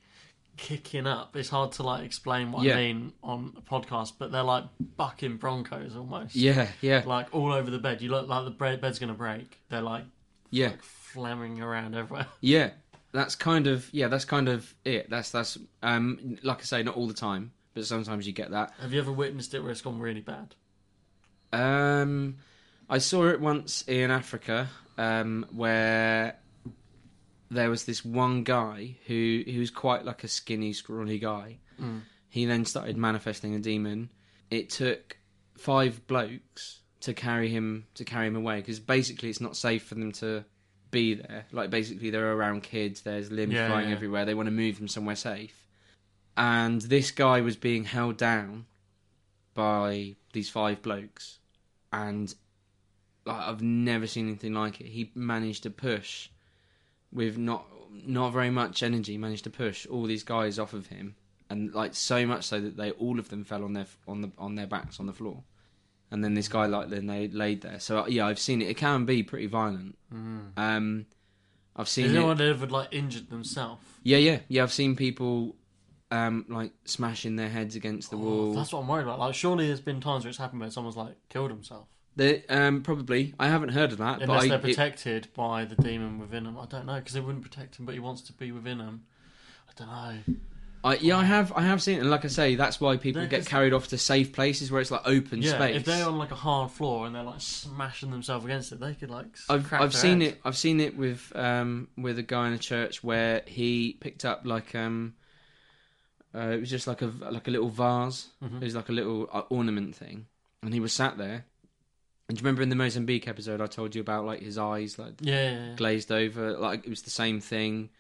kicking 0.57 1.07
up. 1.07 1.37
It's 1.37 1.49
hard 1.51 1.73
to 1.73 1.83
like 1.83 2.05
explain 2.05 2.53
what 2.53 2.63
Yeah. 2.63 2.75
I 2.75 2.77
mean 2.77 3.13
on 3.23 3.53
a 3.57 3.61
podcast, 3.61 4.13
but 4.19 4.33
they're 4.33 4.43
like 4.43 4.65
bucking 4.97 5.37
broncos 5.37 5.97
almost. 5.97 6.35
Yeah, 6.35 6.69
yeah, 6.81 7.03
Like 7.05 7.35
all 7.35 7.53
over 7.53 7.71
the 7.71 7.79
bed. 7.79 8.01
You 8.01 8.11
look 8.11 8.29
like 8.29 8.45
the 8.45 8.77
bed's 8.77 8.99
gonna 8.99 9.15
break. 9.15 9.61
They're 9.69 9.83
like 9.83 10.05
yeah, 10.51 10.69
like 10.69 10.83
flamming 10.83 11.61
around 11.61 11.95
everywhere. 11.95 12.27
yeah. 12.41 12.71
That's 13.13 13.35
kind 13.35 13.67
of 13.67 13.89
yeah. 13.93 14.09
That's 14.09 14.25
kind 14.25 14.49
of 14.49 14.75
it. 14.85 15.09
That's 15.11 15.31
that's 15.31 15.57
um. 15.83 16.37
Like 16.43 16.59
I 16.59 16.65
say, 16.65 16.83
not 16.83 16.97
all 16.97 17.07
the 17.07 17.15
time, 17.15 17.53
but 17.77 17.85
sometimes 17.87 18.27
you 18.27 18.33
get 18.33 18.51
that. 18.51 18.73
Have 18.81 18.93
you 18.93 18.99
ever 18.99 19.13
witnessed 19.13 19.55
it 19.55 19.61
where 19.61 19.71
it's 19.71 19.83
gone 19.83 20.01
really 20.01 20.23
bad? 20.23 20.57
Um, 21.53 22.39
I 22.91 22.99
saw 22.99 23.29
it 23.29 23.41
once 23.41 23.83
in 23.87 24.11
Africa, 24.11 24.69
um, 24.99 25.47
where 25.53 26.39
there 27.51 27.71
was 27.71 27.85
this 27.85 28.05
one 28.05 28.43
guy 28.43 28.97
who 29.07 29.43
who 29.47 29.61
was 29.61 29.71
quite 29.71 30.05
like 30.05 30.25
a 30.25 30.29
skinny, 30.29 30.73
scrawny 30.73 31.19
guy. 31.19 31.59
He 32.29 32.47
then 32.47 32.65
started 32.65 32.97
manifesting 32.97 33.55
a 33.55 33.59
demon. 33.59 34.11
It 34.51 34.71
took 34.71 35.19
five 35.59 36.07
blokes 36.07 36.81
to 37.01 37.13
carry 37.15 37.49
him 37.49 37.87
to 37.95 38.05
carry 38.05 38.27
him 38.27 38.37
away 38.37 38.57
because 38.61 38.81
basically 38.81 39.29
it's 39.29 39.41
not 39.41 39.57
safe 39.57 39.85
for 39.85 39.95
them 39.95 40.13
to 40.13 40.45
be 40.91 41.15
there. 41.15 41.45
Like 41.53 41.71
basically, 41.71 42.11
they're 42.11 42.33
around 42.33 42.63
kids. 42.63 43.03
There's 43.03 43.31
limbs 43.31 43.53
Yeah, 43.55 43.69
flying 43.69 43.89
yeah. 43.91 43.95
everywhere. 43.95 44.25
They 44.25 44.35
want 44.35 44.47
to 44.47 44.53
move 44.53 44.79
them 44.79 44.89
somewhere 44.89 45.17
safe. 45.17 45.66
And 46.37 46.83
this 46.83 47.11
guy 47.11 47.41
was 47.41 47.57
being 47.57 47.85
held 47.85 48.17
down 48.17 48.67
by 49.55 50.17
these 50.33 50.51
five 50.51 50.83
blokes, 50.83 51.39
and 51.93 52.35
like, 53.25 53.41
I've 53.41 53.63
never 53.63 54.07
seen 54.07 54.29
anything 54.29 54.53
like 54.53 54.81
it. 54.81 54.89
He 54.89 55.11
managed 55.15 55.63
to 55.63 55.71
push 55.71 56.29
with 57.11 57.39
not 57.39 57.67
not 57.91 58.33
very 58.33 58.51
much 58.51 58.83
energy. 58.83 59.17
Managed 59.17 59.45
to 59.45 59.51
push 59.51 59.87
all 59.87 60.05
these 60.05 60.23
guys 60.25 60.59
off 60.59 60.75
of 60.75 60.89
him, 60.89 61.17
and 61.49 61.73
like 61.75 61.95
so 61.95 62.27
much 62.27 62.45
so 62.45 62.61
that 62.61 62.77
they 62.77 62.91
all 62.93 63.19
of 63.19 63.31
them 63.31 63.45
fell 63.45 63.65
on 63.65 63.73
their 63.73 63.87
on 64.07 64.21
the 64.21 64.31
on 64.37 64.57
their 64.57 64.67
backs 64.67 65.01
on 65.01 65.07
the 65.07 65.15
floor. 65.15 65.43
And 66.11 66.23
then 66.23 66.35
this 66.35 66.49
guy 66.49 66.67
like 66.67 66.91
then 66.91 67.07
they 67.07 67.29
laid 67.29 67.63
there. 67.63 67.81
So 67.81 68.07
yeah, 68.07 68.27
I've 68.27 68.39
seen 68.39 68.61
it. 68.61 68.69
It 68.69 68.77
can 68.77 69.07
be 69.07 69.23
pretty 69.23 69.47
violent. 69.47 69.97
Um, 70.13 71.07
I've 71.75 71.89
seen 71.89 72.05
Has 72.05 72.13
it. 72.15 72.19
anyone 72.19 72.41
ever 72.41 72.67
like 72.67 72.89
injured 72.93 73.31
themselves? 73.31 73.85
Yeah, 74.03 74.19
yeah, 74.19 74.39
yeah. 74.49 74.63
I've 74.63 74.73
seen 74.73 74.95
people 74.95 75.57
um 76.11 76.45
like 76.49 76.73
smashing 76.85 77.37
their 77.37 77.49
heads 77.49 77.75
against 77.77 78.11
the 78.11 78.17
Oh, 78.17 78.21
wall. 78.21 78.53
that's 78.55 78.73
what 78.73 78.81
I'm 78.81 78.89
worried 78.89 79.03
about. 79.05 79.19
Like, 79.19 79.35
surely 79.35 79.67
there's 79.67 79.81
been 79.81 80.01
times 80.01 80.25
where 80.25 80.29
it's 80.31 80.39
happened 80.39 80.61
where 80.61 80.71
someone's 80.71 80.97
like 80.97 81.17
killed 81.29 81.51
himself, 81.51 81.89
They, 82.15 82.45
um, 82.47 82.83
probably. 82.83 83.35
I 83.39 83.49
haven't 83.49 83.71
heard 83.71 83.93
of 83.93 83.99
that, 83.99 84.21
unless 84.23 84.29
but 84.29 84.45
I, 84.45 84.49
they're 84.49 84.59
it- 84.59 84.63
protected 84.63 85.29
by 85.35 85.65
the 85.65 85.75
demon 85.77 86.19
within 86.19 86.45
them. 86.45 86.59
I 86.59 86.67
don't 86.67 86.87
know 86.87 86.95
because 86.97 87.15
they 87.15 87.21
wouldn't 87.21 87.43
protect 87.45 87.79
him, 87.79 87.87
but 87.87 87.95
he 87.95 88.01
wants 88.01 88.23
to 88.23 88.33
be 88.33 88.53
within 88.53 88.79
them. 88.79 89.05
I 89.69 89.73
don't 89.77 89.89
know. 89.89 90.35
I, 90.85 90.95
yeah, 90.99 91.17
I 91.19 91.25
have, 91.25 91.53
I 91.57 91.63
have 91.63 91.83
seen 91.83 91.97
it, 91.99 92.03
and 92.03 92.11
like 92.11 92.25
I 92.25 92.29
say, 92.29 92.55
that's 92.55 92.81
why 92.81 92.97
people 92.97 93.27
get 93.27 93.45
carried 93.45 93.73
off 93.73 93.89
to 93.89 93.99
safe 93.99 94.33
places 94.33 94.71
where 94.71 94.81
it's 94.81 94.93
like 94.93 95.03
open 95.05 95.43
Yeah, 95.43 95.55
space. 95.57 95.77
if 95.79 95.85
they're 95.85 96.07
on 96.07 96.17
like 96.17 96.31
a 96.31 96.37
hard 96.37 96.71
floor 96.71 97.07
and 97.07 97.15
they're 97.17 97.25
like 97.25 97.41
smashing 97.41 98.13
themselves 98.13 98.45
against 98.45 98.71
it, 98.71 98.79
they 98.79 98.95
could 98.95 99.11
like. 99.11 99.27
I've 99.51 99.65
crack 99.67 99.81
I've 99.81 99.93
their 99.93 100.01
seen 100.03 100.21
head. 100.21 100.31
it. 100.35 100.41
I've 100.45 100.57
seen 100.57 100.79
it 100.79 100.97
with 100.97 101.33
um 101.35 101.89
with 101.99 102.21
a 102.21 102.23
guy 102.23 102.47
in 102.47 102.53
a 102.53 102.59
church 102.59 103.03
where 103.03 103.43
he 103.47 103.97
picked 104.01 104.25
up 104.25 104.43
like 104.45 104.77
um 104.77 105.15
uh, 106.37 106.51
it 106.51 106.61
was 106.61 106.71
just 106.71 106.87
like 106.87 107.03
a 107.03 107.07
like 107.07 107.49
a 107.49 107.51
little 107.51 107.69
vase. 107.69 108.29
Mm-hmm. 108.45 108.57
It 108.59 108.65
was 108.65 108.77
like 108.77 108.89
a 108.89 108.93
little 108.93 109.29
uh, 109.33 109.43
ornament 109.49 109.97
thing, 109.97 110.27
and 110.63 110.75
he 110.75 110.81
was 110.81 110.93
sat 110.93 111.17
there. 111.17 111.47
And 112.29 112.37
do 112.37 112.43
you 112.43 112.45
remember 112.45 112.63
in 112.63 112.69
the 112.69 112.77
Mozambique 112.77 113.29
episode 113.29 113.61
I 113.61 113.67
told 113.67 113.95
you 113.95 114.01
about 114.01 114.27
like 114.27 114.41
his 114.41 114.59
eyes 114.59 114.99
like 114.99 115.15
Yeah, 115.21 115.35
yeah, 115.51 115.67
yeah. 115.69 115.75
glazed 115.77 116.11
over? 116.13 116.57
Like 116.59 116.85
it 116.85 116.91
was 116.91 117.03
the 117.03 117.11
same 117.11 117.41
thing. 117.41 117.91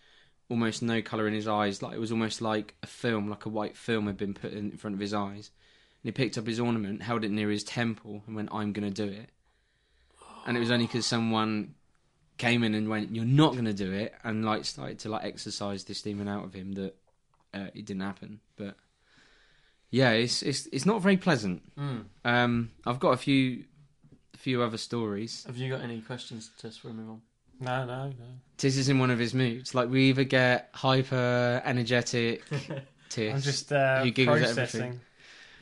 Almost 0.48 0.82
no 0.82 1.00
color 1.00 1.26
in 1.26 1.34
his 1.34 1.48
eyes. 1.48 1.82
Like 1.82 1.94
it 1.94 2.00
was 2.00 2.12
almost 2.12 2.42
like 2.42 2.74
a 2.82 2.86
film, 2.86 3.28
like 3.30 3.46
a 3.46 3.48
white 3.48 3.76
film 3.76 4.06
had 4.06 4.16
been 4.16 4.34
put 4.34 4.52
in 4.52 4.72
front 4.76 4.94
of 4.94 5.00
his 5.00 5.14
eyes. 5.14 5.50
And 6.02 6.08
he 6.08 6.12
picked 6.12 6.36
up 6.36 6.46
his 6.46 6.60
ornament, 6.60 7.02
held 7.02 7.24
it 7.24 7.30
near 7.30 7.50
his 7.50 7.64
temple, 7.64 8.22
and 8.26 8.36
went, 8.36 8.50
"I'm 8.52 8.72
going 8.72 8.92
to 8.92 9.06
do 9.06 9.10
it." 9.10 9.30
And 10.46 10.56
it 10.56 10.60
was 10.60 10.70
only 10.70 10.86
because 10.86 11.06
someone 11.06 11.74
came 12.38 12.62
in 12.62 12.74
and 12.74 12.88
went, 12.88 13.14
"You're 13.14 13.24
not 13.24 13.52
going 13.52 13.64
to 13.64 13.72
do 13.72 13.92
it," 13.92 14.14
and 14.22 14.44
like 14.44 14.64
started 14.64 14.98
to 15.00 15.08
like 15.08 15.24
exorcise 15.24 15.84
this 15.84 16.02
demon 16.02 16.28
out 16.28 16.44
of 16.44 16.52
him 16.52 16.72
that 16.74 16.94
uh, 17.56 17.70
it 17.74 17.84
didn't 17.86 18.02
happen. 18.02 18.40
But 18.56 18.76
yeah, 19.90 20.10
it's 20.10 20.42
it's 20.42 20.66
it's 20.66 20.86
not 20.86 21.02
very 21.02 21.16
pleasant. 21.16 21.62
Mm. 21.76 22.04
Um, 22.24 22.70
I've 22.84 23.00
got 23.00 23.10
a 23.10 23.16
few 23.16 23.64
a 24.34 24.38
few 24.38 24.62
other 24.62 24.78
stories. 24.78 25.44
Have 25.46 25.56
you 25.56 25.70
got 25.70 25.80
any 25.80 26.00
questions 26.00 26.50
to 26.58 26.68
before 26.68 26.90
we 26.90 26.96
move 26.98 27.10
on? 27.10 27.22
No, 27.58 27.84
no, 27.86 28.08
no. 28.08 28.26
Tis 28.58 28.76
is 28.76 28.88
in 28.88 28.98
one 28.98 29.10
of 29.10 29.18
his 29.18 29.32
moods. 29.32 29.74
Like 29.74 29.88
we 29.88 30.10
either 30.10 30.24
get 30.24 30.68
hyper 30.74 31.62
energetic, 31.64 32.42
Tis, 33.08 33.34
I'm 33.34 33.40
just 33.40 33.72
uh, 33.72 34.02
who 34.02 34.10
giggles 34.10 34.38
at 34.40 34.44
processing. 34.54 34.80
everything. 34.80 35.00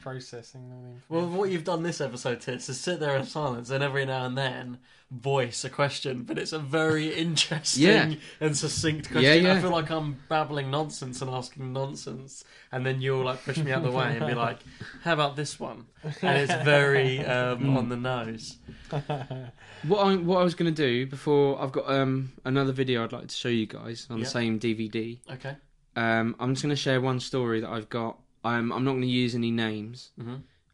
Processing 0.05 0.71
all 0.71 0.83
the 0.83 0.89
information. 0.91 1.03
Well, 1.09 1.29
what 1.41 1.51
you've 1.51 1.65
done 1.65 1.83
this 1.83 2.01
episode, 2.01 2.41
Tits, 2.43 2.69
is 2.69 2.79
sit 2.79 3.01
there 3.01 3.17
in 3.17 3.25
silence 3.25 3.71
and 3.71 3.83
every 3.83 4.05
now 4.05 4.27
and 4.27 4.37
then 4.37 4.79
voice 5.11 5.65
a 5.65 5.71
question, 5.71 6.25
but 6.25 6.39
it's 6.39 6.53
a 6.53 6.59
very 6.59 7.15
interesting 7.25 7.83
Yeah. 7.85 8.15
and 8.41 8.55
succinct 8.57 9.11
question. 9.11 9.45
yeah. 9.45 9.55
I 9.55 9.61
feel 9.61 9.71
like 9.71 9.91
I'm 9.91 10.19
babbling 10.29 10.71
nonsense 10.71 11.23
and 11.23 11.31
asking 11.31 11.73
nonsense, 11.73 12.45
and 12.71 12.85
then 12.85 13.01
you'll 13.01 13.25
like 13.25 13.43
push 13.45 13.57
me 13.59 13.73
out 13.73 13.83
the 13.83 13.91
way 13.91 14.17
and 14.17 14.27
be 14.27 14.35
like, 14.35 14.59
"How 15.05 15.15
about 15.15 15.37
this 15.37 15.59
one?" 15.59 15.87
And 16.21 16.39
it's 16.39 16.53
very 16.65 17.25
um, 17.25 17.77
on 17.77 17.89
the 17.89 17.97
nose. 17.97 18.59
What 19.87 19.99
I 20.07 20.17
what 20.17 20.39
I 20.39 20.45
was 20.45 20.55
going 20.55 20.75
to 20.75 20.83
do 20.83 21.07
before 21.07 21.61
I've 21.61 21.73
got 21.73 21.91
um 21.91 22.33
another 22.47 22.73
video 22.73 23.05
I'd 23.05 23.13
like 23.13 23.29
to 23.29 23.35
show 23.35 23.49
you 23.51 23.67
guys 23.67 24.07
on 24.09 24.17
Yeah. 24.19 24.25
the 24.25 24.31
same 24.31 24.59
DVD. 24.59 25.19
Okay. 25.31 25.57
Um, 25.97 26.35
I'm 26.41 26.55
just 26.55 26.63
going 26.63 26.75
to 26.75 26.81
share 26.81 27.01
one 27.03 27.21
story 27.21 27.61
that 27.61 27.69
I've 27.71 27.89
got. 27.91 28.19
Um, 28.45 28.73
I'm 28.73 28.85
not 28.85 28.93
going 28.93 29.03
to 29.03 29.09
use 29.09 29.35
any 29.35 29.51
names 29.51 30.11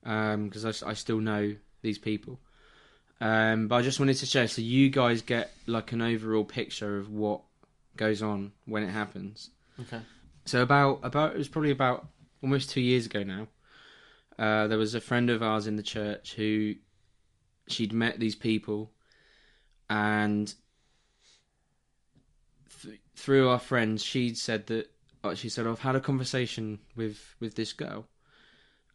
because 0.03 0.83
I 0.83 0.95
still 0.95 1.21
know 1.21 1.55
these 1.83 1.99
people. 1.99 2.41
Um, 3.21 3.69
but 3.69 3.77
I 3.77 3.83
just 3.83 4.01
wanted 4.01 4.17
to 4.17 4.27
share 4.27 4.49
so 4.49 4.63
you 4.63 4.89
guys 4.89 5.23
get 5.23 5.53
like 5.67 5.93
an 5.93 6.01
overall 6.03 6.45
picture 6.45 6.99
of 6.99 7.11
what 7.11 7.43
goes 7.97 8.23
on 8.23 8.53
when 8.65 8.83
it 8.83 8.91
happens. 8.91 9.51
Okay. 9.79 10.01
So 10.47 10.63
about 10.63 11.01
about 11.03 11.33
it 11.35 11.39
was 11.39 11.49
probably 11.49 11.71
about 11.71 12.09
almost 12.43 12.71
two 12.71 12.81
years 12.81 13.07
ago 13.07 13.23
now. 13.23 13.47
Uh, 14.39 14.67
there 14.69 14.79
was 14.79 14.95
a 14.95 15.01
friend 15.01 15.29
of 15.29 15.43
ours 15.43 15.67
in 15.67 15.77
the 15.77 15.83
church 15.83 16.33
who 16.35 16.75
she'd 17.69 17.93
met 17.93 18.19
these 18.19 18.35
people, 18.35 18.91
and 19.91 20.55
th- 22.83 22.99
through 23.15 23.51
our 23.51 23.59
friends, 23.59 24.03
she'd 24.03 24.39
said 24.39 24.67
that 24.69 24.91
she 25.35 25.49
said 25.49 25.67
I've 25.67 25.81
had 25.81 25.97
a 25.97 26.01
conversation 26.01 26.79
with 26.97 27.35
with 27.41 27.55
this 27.55 27.73
girl, 27.73 28.07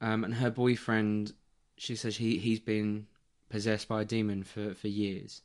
um, 0.02 0.24
and 0.24 0.34
her 0.36 0.50
boyfriend. 0.50 1.34
She 1.78 1.96
says 1.96 2.18
he 2.18 2.38
he's 2.38 2.60
been 2.60 3.08
possessed 3.50 3.88
by 3.88 4.02
a 4.02 4.06
demon 4.06 4.44
for 4.44 4.74
for 4.74 4.88
years, 4.88 5.42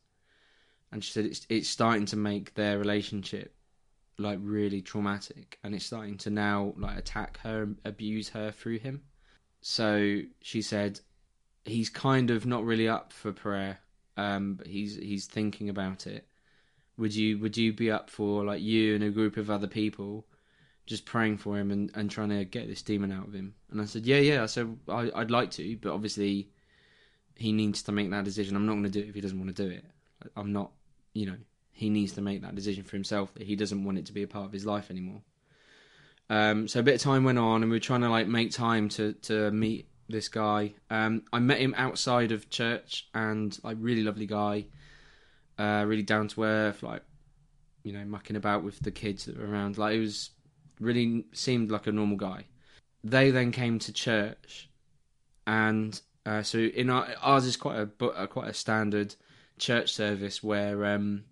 and 0.93 1.03
she 1.05 1.12
said 1.12 1.24
it's 1.26 1.47
it's 1.49 1.68
starting 1.68 2.07
to 2.07 2.16
make 2.16 2.55
their 2.55 2.78
relationship 2.78 3.55
like 4.20 4.39
really 4.43 4.83
traumatic 4.83 5.59
and 5.64 5.74
it's 5.74 5.87
starting 5.87 6.18
to 6.18 6.31
now 6.31 6.74
like 6.76 6.99
attack 6.99 7.39
her 7.39 7.62
and 7.62 7.78
abuse 7.85 8.28
her 8.28 8.51
through 8.51 8.78
him 8.78 9.03
so 9.62 10.20
she 10.43 10.61
said 10.61 11.01
he's 11.64 11.89
kind 11.89 12.31
of 12.31 12.45
not 12.45 12.64
really 12.64 12.87
up 12.87 13.12
for 13.12 13.33
prayer 13.33 13.78
um 14.16 14.55
but 14.55 14.66
he's 14.66 14.97
he's 14.97 15.26
thinking 15.26 15.68
about 15.70 16.07
it 16.07 16.26
would 16.99 17.14
you 17.14 17.39
would 17.39 17.57
you 17.57 17.72
be 17.72 17.91
up 17.91 18.11
for 18.11 18.45
like 18.45 18.61
you 18.61 18.95
and 18.95 19.03
a 19.03 19.11
group 19.11 19.39
of 19.39 19.51
other 19.51 19.66
people 19.66 20.26
just 20.87 21.05
praying 21.05 21.37
for 21.37 21.57
him 21.57 21.70
and, 21.70 21.91
and 21.95 22.11
trying 22.11 22.31
to 22.31 22.45
get 22.45 22.66
this 22.66 22.83
demon 22.83 23.12
out 23.12 23.26
of 23.26 23.33
him 23.33 23.55
and 23.70 23.81
i 23.81 23.85
said 23.85 24.05
yeah 24.05 24.18
yeah 24.18 24.43
i 24.43 24.47
said 24.47 24.76
I, 24.89 25.11
i'd 25.16 25.31
like 25.31 25.51
to 25.53 25.76
but 25.76 25.93
obviously 25.93 26.49
he 27.37 27.53
needs 27.53 27.83
to 27.85 27.93
make 27.93 28.11
that 28.11 28.24
decision 28.24 28.57
i'm 28.57 28.66
not 28.66 28.72
going 28.72 28.85
to 28.85 28.91
do 28.91 29.01
it 29.01 29.09
if 29.09 29.14
he 29.14 29.20
doesn't 29.20 29.39
want 29.39 29.55
to 29.55 29.62
do 29.62 29.70
it 29.70 29.85
i'm 30.37 30.53
not 30.53 30.72
you 31.12 31.26
know 31.26 31.37
he 31.81 31.89
needs 31.89 32.12
to 32.12 32.20
make 32.20 32.43
that 32.43 32.55
decision 32.55 32.85
for 32.85 32.95
himself 32.95 33.33
that 33.33 33.43
he 33.43 33.57
doesn't 33.57 33.85
want 33.85 33.97
it 33.97 34.05
to 34.05 34.12
be 34.12 34.22
a 34.22 34.28
part 34.28 34.45
of 34.45 34.53
his 34.53 34.66
life 34.66 34.91
anymore. 34.91 35.22
Um, 36.28 36.68
so 36.68 36.81
a 36.81 36.83
bit 36.83 36.97
of 36.97 37.01
time 37.01 37.24
went 37.24 37.39
on, 37.39 37.62
and 37.62 37.70
we 37.70 37.76
were 37.76 37.81
trying 37.81 38.03
to 38.03 38.11
like 38.11 38.28
make 38.28 38.51
time 38.51 38.91
to 38.91 39.14
to 39.14 39.51
meet 39.51 39.89
this 40.07 40.28
guy. 40.28 40.74
Um, 40.91 41.22
I 41.33 41.39
met 41.39 41.59
him 41.59 41.74
outside 41.78 42.33
of 42.33 42.51
church, 42.51 43.09
and 43.14 43.59
like 43.64 43.78
really 43.81 44.03
lovely 44.03 44.26
guy, 44.26 44.66
uh, 45.59 45.85
really 45.87 46.03
down 46.03 46.28
to 46.28 46.45
earth, 46.45 46.83
like 46.83 47.03
you 47.83 47.95
know 47.95 48.05
mucking 48.05 48.37
about 48.37 48.62
with 48.62 48.78
the 48.81 48.91
kids 48.91 49.24
that 49.24 49.39
were 49.39 49.47
around. 49.47 49.78
Like 49.78 49.97
it 49.97 50.01
was 50.01 50.31
really 50.81 51.26
seemed 51.33 51.70
like 51.70 51.87
a 51.87 51.93
normal 51.93 52.16
guy. 52.16 52.47
They 53.05 53.31
then 53.31 53.53
came 53.53 53.78
to 53.81 53.93
church, 53.93 54.68
and 55.47 56.01
uh, 56.26 56.43
so 56.43 56.59
in 56.59 56.91
our 56.91 57.09
ours 57.22 57.45
is 57.45 57.57
quite 57.57 57.78
a 57.78 58.05
uh, 58.05 58.26
quite 58.26 58.49
a 58.49 58.55
standard 58.55 59.14
church 59.59 59.93
service 59.93 60.43
where 60.43 60.85
um, 60.87 61.24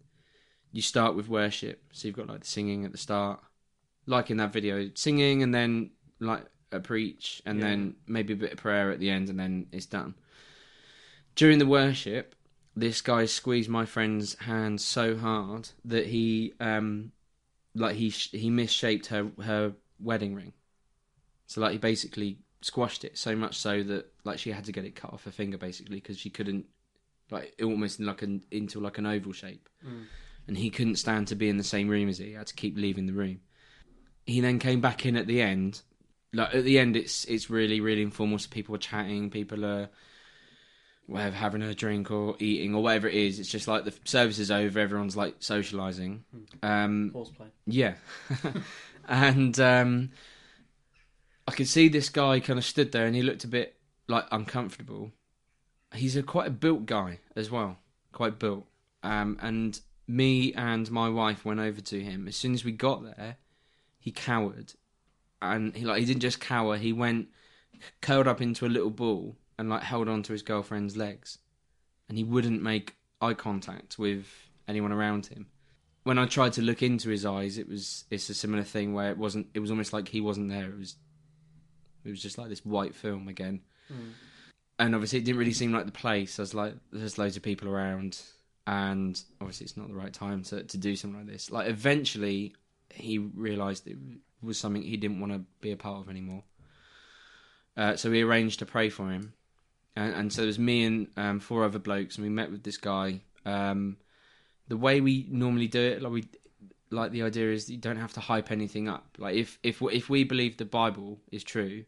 you 0.72 0.82
start 0.82 1.16
with 1.16 1.28
worship. 1.28 1.82
So 1.92 2.09
you've 2.09 2.16
got 2.16 2.28
like 2.28 2.40
the 2.40 2.46
singing 2.46 2.84
at 2.84 2.92
the 2.92 2.99
start, 2.99 3.40
like 4.07 4.30
in 4.30 4.36
that 4.38 4.53
video, 4.53 4.90
singing 4.94 5.42
and 5.42 5.55
then 5.55 5.90
like 6.20 6.44
a 6.72 6.80
preach 6.80 7.40
and 7.46 7.62
then 7.62 7.94
maybe 8.07 8.34
a 8.34 8.36
bit 8.36 8.53
of 8.53 8.59
prayer 8.59 8.90
at 8.90 8.99
the 8.99 9.11
end 9.11 9.28
and 9.28 9.38
then 9.38 9.66
it's 9.72 9.86
done. 9.86 10.14
During 11.34 11.59
the 11.59 11.66
worship, 11.66 12.34
this 12.76 13.01
guy 13.01 13.26
squeezed 13.26 13.70
my 13.70 13.86
friend's 13.86 14.34
hand 14.40 14.80
so 14.80 15.16
hard 15.16 15.70
that 15.84 16.07
he 16.07 16.53
um 16.61 17.12
like 17.78 17.96
he 17.96 18.10
sh- 18.10 18.30
he 18.32 18.50
misshaped 18.50 19.06
her 19.06 19.30
her 19.42 19.72
wedding 20.00 20.34
ring. 20.34 20.52
So 21.46 21.60
like 21.60 21.72
he 21.72 21.78
basically 21.78 22.38
squashed 22.60 23.04
it 23.04 23.16
so 23.16 23.36
much 23.36 23.56
so 23.56 23.82
that 23.82 24.12
like 24.24 24.38
she 24.38 24.50
had 24.50 24.64
to 24.64 24.72
get 24.72 24.84
it 24.84 24.94
cut 24.96 25.12
off 25.12 25.24
her 25.24 25.30
finger 25.30 25.56
basically 25.56 25.96
because 25.96 26.18
she 26.18 26.28
couldn't 26.28 26.66
like 27.30 27.54
it 27.56 27.64
almost 27.64 28.00
like 28.00 28.22
an 28.22 28.42
into 28.50 28.80
like 28.80 28.98
an 28.98 29.06
oval 29.06 29.32
shape 29.32 29.68
mm. 29.86 30.04
and 30.46 30.58
he 30.58 30.70
couldn't 30.70 30.96
stand 30.96 31.28
to 31.28 31.36
be 31.36 31.48
in 31.48 31.56
the 31.56 31.64
same 31.64 31.88
room 31.88 32.08
as 32.08 32.18
he. 32.18 32.26
He 32.26 32.32
had 32.32 32.46
to 32.48 32.54
keep 32.54 32.76
leaving 32.76 33.06
the 33.06 33.12
room. 33.12 33.40
He 34.26 34.40
then 34.40 34.58
came 34.58 34.80
back 34.80 35.06
in 35.06 35.16
at 35.16 35.26
the 35.26 35.40
end. 35.40 35.82
Like 36.32 36.54
at 36.54 36.64
the 36.64 36.78
end, 36.78 36.96
it's 36.96 37.24
it's 37.24 37.48
really 37.48 37.80
really 37.80 38.02
informal. 38.02 38.38
So 38.38 38.48
people 38.50 38.74
are 38.74 38.78
chatting, 38.78 39.30
people 39.30 39.64
are 39.64 39.88
whatever 41.09 41.34
having 41.34 41.62
a 41.62 41.74
drink 41.74 42.11
or 42.11 42.36
eating 42.38 42.74
or 42.74 42.82
whatever 42.82 43.09
it 43.09 43.14
is. 43.14 43.40
It's 43.40 43.48
just 43.48 43.66
like 43.66 43.84
the 43.84 43.94
service 44.04 44.38
is 44.38 44.50
over, 44.50 44.78
everyone's 44.78 45.16
like 45.16 45.40
socialising. 45.40 46.20
Um, 46.62 47.11
Horseplay. 47.12 47.48
yeah, 47.66 47.94
and 49.09 49.59
um, 49.59 50.11
I 51.48 51.52
could 51.52 51.66
see 51.66 51.88
this 51.88 52.11
guy 52.11 52.40
kind 52.40 52.59
of 52.59 52.64
stood 52.64 52.92
there, 52.92 53.06
and 53.06 53.16
he 53.16 53.22
looked 53.22 53.44
a 53.44 53.48
bit 53.48 53.76
like 54.06 54.26
uncomfortable. 54.30 55.11
He's 55.94 56.14
a 56.14 56.22
quite 56.22 56.46
a 56.46 56.50
built 56.50 56.84
guy 56.84 57.20
as 57.34 57.50
well, 57.50 57.78
quite 58.12 58.38
built, 58.38 58.66
um, 59.02 59.38
and 59.40 59.80
me 60.06 60.52
and 60.52 60.90
my 60.90 61.09
wife 61.09 61.44
went 61.44 61.61
over 61.61 61.80
to 61.80 62.00
him. 62.00 62.28
As 62.28 62.36
soon 62.36 62.52
as 62.52 62.64
we 62.64 62.72
got 62.72 63.02
there, 63.02 63.38
he 63.98 64.12
cowered, 64.12 64.74
and 65.40 65.74
he 65.74 65.86
like 65.86 66.00
he 66.00 66.04
didn't 66.04 66.20
just 66.20 66.38
cower. 66.38 66.76
He 66.76 66.92
went 66.92 67.28
curled 68.02 68.28
up 68.28 68.42
into 68.42 68.66
a 68.66 68.68
little 68.68 68.90
ball 68.90 69.36
and 69.59 69.68
like 69.68 69.82
held 69.82 70.09
on 70.09 70.22
to 70.24 70.32
his 70.32 70.42
girlfriend's 70.42 70.96
legs, 70.96 71.38
and 72.09 72.16
he 72.16 72.24
wouldn't 72.24 72.62
make 72.62 72.96
eye 73.20 73.34
contact 73.34 73.98
with 73.98 74.26
anyone 74.66 74.92
around 74.92 75.26
him. 75.26 75.46
When 76.04 76.18
I 76.18 76.26
tried 76.26 76.54
to 76.54 76.62
look 76.62 76.82
into 76.82 77.11
his 77.11 77.26
eyes, 77.26 77.59
it 77.59 77.68
was 77.68 78.04
it's 78.11 78.28
a 78.30 78.34
similar 78.34 78.62
thing 78.62 78.94
where 78.94 79.11
it 79.11 79.18
wasn't. 79.18 79.48
It 79.54 79.61
was 79.61 79.70
almost 79.70 79.92
like 79.92 80.09
he 80.09 80.20
wasn't 80.20 80.48
there. 80.48 80.70
It 80.70 80.78
was 80.78 80.96
it 82.04 82.11
was 82.11 82.22
just 82.22 82.38
like 82.38 82.48
this 82.48 82.64
white 82.64 82.94
film 82.94 83.28
again. 83.28 83.61
And 84.78 84.94
obviously, 84.94 85.18
it 85.18 85.24
didn't 85.24 85.38
really 85.38 85.52
seem 85.52 85.72
like 85.72 85.86
the 85.86 85.92
place. 85.92 86.36
There's 86.36 86.54
like 86.54 86.74
there's 86.92 87.18
loads 87.18 87.36
of 87.36 87.42
people 87.42 87.68
around, 87.68 88.20
and 88.66 89.20
obviously, 89.40 89.64
it's 89.64 89.76
not 89.76 89.88
the 89.88 89.94
right 89.94 90.12
time 90.12 90.42
to 90.44 90.62
to 90.62 90.78
do 90.78 90.94
something 90.96 91.18
like 91.18 91.28
this. 91.28 91.50
Like 91.50 91.68
eventually, 91.68 92.54
he 92.90 93.18
realised 93.18 93.86
it 93.86 93.98
was 94.40 94.56
something 94.56 94.82
he 94.82 94.96
didn't 94.96 95.20
want 95.20 95.32
to 95.32 95.40
be 95.61 95.72
a 95.72 95.76
part 95.76 96.00
of 96.00 96.09
anymore. 96.09 96.44
Uh, 97.76 97.96
so 97.96 98.11
we 98.11 98.22
arranged 98.22 98.59
to 98.61 98.66
pray 98.66 98.88
for 98.88 99.11
him, 99.11 99.32
and, 99.99 100.14
and 100.14 100.32
so 100.32 100.44
it 100.44 100.46
was 100.46 100.59
me 100.59 100.84
and 100.84 101.07
um, 101.16 101.40
four 101.40 101.64
other 101.64 101.80
blokes, 101.80 102.16
and 102.16 102.24
we 102.24 102.30
met 102.30 102.51
with 102.51 102.62
this 102.62 102.76
guy. 102.76 103.20
Um, 103.44 103.96
the 104.68 104.76
way 104.76 105.01
we 105.01 105.26
normally 105.28 105.66
do 105.66 105.80
it, 105.80 106.03
like 106.03 106.12
we 106.12 106.24
like 106.90 107.11
the 107.11 107.22
idea 107.22 107.51
is 107.51 107.68
you 107.68 107.76
don't 107.76 107.96
have 107.96 108.12
to 108.12 108.20
hype 108.20 108.53
anything 108.53 108.88
up. 108.88 109.16
Like 109.18 109.34
if 109.34 109.59
if 109.62 109.82
if 109.82 110.09
we 110.09 110.22
believe 110.24 110.57
the 110.57 110.64
Bible 110.64 111.18
is 111.32 111.42
true, 111.42 111.84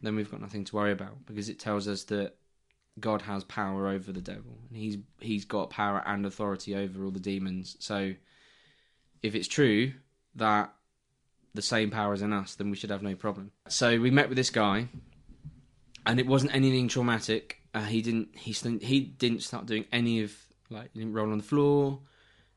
then 0.00 0.16
we've 0.16 0.30
got 0.30 0.40
nothing 0.40 0.64
to 0.64 0.76
worry 0.76 0.92
about 0.92 1.26
because 1.26 1.48
it 1.48 1.58
tells 1.58 1.86
us 1.88 2.04
that 2.04 2.34
God 2.98 3.22
has 3.22 3.44
power 3.44 3.88
over 3.88 4.12
the 4.12 4.20
devil 4.20 4.58
and 4.68 4.78
he's 4.78 4.96
he's 5.20 5.44
got 5.44 5.68
power 5.68 6.02
and 6.06 6.24
authority 6.24 6.74
over 6.74 7.04
all 7.04 7.10
the 7.10 7.20
demons. 7.20 7.76
So 7.80 8.14
if 9.22 9.34
it's 9.34 9.48
true 9.48 9.92
that 10.36 10.72
the 11.54 11.62
same 11.62 11.90
power 11.90 12.14
is 12.14 12.22
in 12.22 12.32
us, 12.32 12.54
then 12.54 12.70
we 12.70 12.76
should 12.76 12.90
have 12.90 13.02
no 13.02 13.14
problem. 13.14 13.52
So 13.68 14.00
we 14.00 14.10
met 14.10 14.28
with 14.28 14.36
this 14.36 14.48
guy, 14.48 14.88
and 16.06 16.18
it 16.18 16.26
wasn't 16.26 16.54
anything 16.54 16.88
traumatic. 16.88 17.58
Uh, 17.74 17.84
he 17.84 18.02
didn't 18.02 18.36
he 18.36 18.52
he 18.80 19.00
didn't 19.00 19.42
start 19.42 19.66
doing 19.66 19.86
any 19.92 20.22
of 20.22 20.34
like 20.70 20.90
he 20.92 21.00
didn't 21.00 21.14
roll 21.14 21.30
on 21.32 21.38
the 21.38 21.44
floor. 21.44 22.00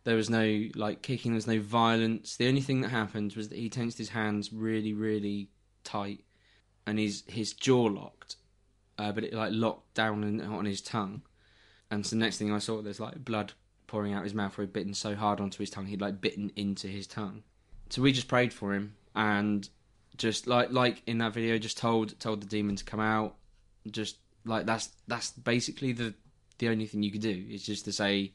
There 0.04 0.16
was 0.16 0.30
no 0.30 0.66
like 0.76 1.02
kicking. 1.02 1.32
There 1.32 1.38
was 1.38 1.48
no 1.48 1.60
violence. 1.60 2.36
The 2.38 2.48
only 2.48 2.62
thing 2.62 2.82
that 2.82 2.89
happened 2.89 3.34
was 3.34 3.50
that 3.50 3.58
he 3.58 3.70
tensed 3.70 3.98
his 3.98 4.10
hands 4.10 4.54
really, 4.54 4.93
really 4.93 5.50
tight, 5.84 6.24
and 6.86 7.00
his 7.00 7.24
his 7.28 7.54
jaw 7.54 7.84
locked, 7.84 8.36
uh, 8.98 9.12
but 9.12 9.24
it 9.24 9.34
like 9.34 9.52
locked 9.54 9.93
down 9.93 10.24
in, 10.24 10.41
on 10.41 10.66
his 10.66 10.82
tongue. 10.82 11.22
And 11.91 12.06
so 12.06 12.16
the 12.16 12.20
next 12.20 12.38
thing 12.38 12.52
I 12.52 12.60
saw, 12.60 12.82
there's 12.82 13.00
like 13.00 13.24
blood 13.24 13.54
pouring 13.88 14.14
out 14.14 14.24
his 14.24 14.34
mouth 14.34 14.58
where 14.58 14.66
he'd 14.66 14.74
bitten 14.74 14.93
so 14.93 15.16
hard 15.16 15.39
onto 15.39 15.60
his 15.60 15.70
tongue, 15.70 15.86
he'd 15.86 16.02
like 16.02 16.20
bitten 16.20 16.52
into 16.56 16.88
his 16.88 17.08
tongue. 17.08 17.43
So 17.89 18.02
we 18.02 18.12
just 18.12 18.28
prayed 18.28 18.52
for 18.52 18.74
him 18.74 18.96
and 19.16 19.70
just 20.18 20.47
like 20.47 20.72
like 20.72 21.01
in 21.07 21.18
that 21.20 21.34
video, 21.34 21.57
just 21.57 21.78
told 21.78 22.20
told 22.20 22.41
the 22.41 22.47
demon 22.47 22.76
to 22.76 22.84
come 22.84 22.99
out. 22.99 23.36
Just 23.89 24.18
like 24.45 24.66
that's 24.66 24.89
that's 25.07 25.32
basically 25.32 25.91
the 25.93 26.13
the 26.57 26.70
only 26.70 26.86
thing 26.86 27.03
you 27.03 27.11
could 27.11 27.22
do 27.22 27.45
is 27.49 27.66
just 27.66 27.86
to 27.86 27.91
say 27.91 28.32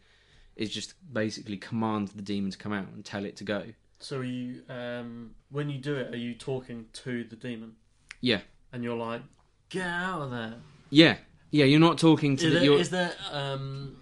is 0.57 0.71
just 0.71 0.95
basically 1.13 1.57
command 1.57 2.09
the 2.09 2.23
demon 2.23 2.51
to 2.51 2.59
come 2.59 2.73
out 2.73 2.87
and 2.93 3.05
tell 3.05 3.25
it 3.25 3.37
to 3.37 3.45
go. 3.45 3.65
So 3.99 4.19
are 4.19 4.25
you 4.25 4.63
um, 4.69 5.31
when 5.51 5.71
you 5.71 5.79
do 5.79 5.97
it, 5.97 6.13
are 6.15 6.19
you 6.19 6.35
talking 6.35 6.87
to 6.93 7.25
the 7.25 7.37
demon 7.37 7.77
Yeah, 8.21 8.41
and 8.73 8.83
you're 8.83 8.97
like, 8.97 9.23
get 9.69 9.87
out 9.87 10.23
of 10.23 10.31
there? 10.31 10.55
yeah, 10.91 11.17
yeah. 11.51 11.65
You're 11.65 11.81
not 11.81 11.99
talking 11.99 12.37
to 12.39 12.47
Is 12.47 12.53
the. 12.55 12.61
there, 12.61 12.79
is 12.79 12.91
there 12.91 13.13
um, 13.31 13.97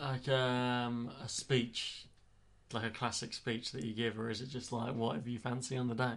like 0.00 0.28
um, 0.28 1.10
a 1.24 1.28
speech, 1.28 2.06
like 2.72 2.84
a 2.84 2.90
classic 2.90 3.32
speech 3.32 3.72
that 3.72 3.84
you 3.84 3.94
give, 3.94 4.18
or 4.18 4.30
is 4.30 4.40
it 4.40 4.48
just 4.50 4.70
like 4.72 4.94
whatever 4.94 5.28
you 5.28 5.38
fancy 5.38 5.76
on 5.76 5.88
the 5.88 5.94
day? 5.94 6.14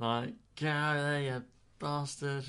Like, 0.00 0.32
get 0.56 0.70
out 0.70 0.96
of 0.96 1.02
there, 1.02 1.20
you 1.22 1.42
bastard. 1.78 2.44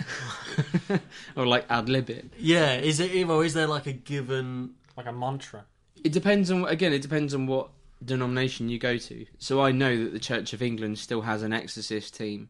or 1.36 1.46
like 1.46 1.66
ad 1.70 1.90
lib 1.90 2.10
it. 2.10 2.34
yeah, 2.40 2.76
is 2.78 3.00
it? 3.00 3.30
Or 3.30 3.44
is 3.46 3.54
there 3.54 3.68
like 3.68 3.86
a 3.88 3.94
given? 3.94 4.76
like 4.98 5.06
a 5.06 5.12
mantra. 5.14 5.64
It 6.04 6.12
depends 6.12 6.50
on 6.52 6.66
again. 6.66 6.92
It 6.94 7.02
depends 7.02 7.34
on 7.34 7.46
what 7.48 7.70
denomination 8.04 8.68
you 8.70 8.80
go 8.80 8.98
to. 8.98 9.26
So 9.38 9.62
I 9.62 9.72
know 9.72 10.04
that 10.04 10.12
the 10.14 10.20
Church 10.20 10.54
of 10.54 10.62
England 10.62 10.98
still 11.00 11.22
has 11.22 11.44
an 11.44 11.54
exorcist 11.54 12.16
team 12.16 12.50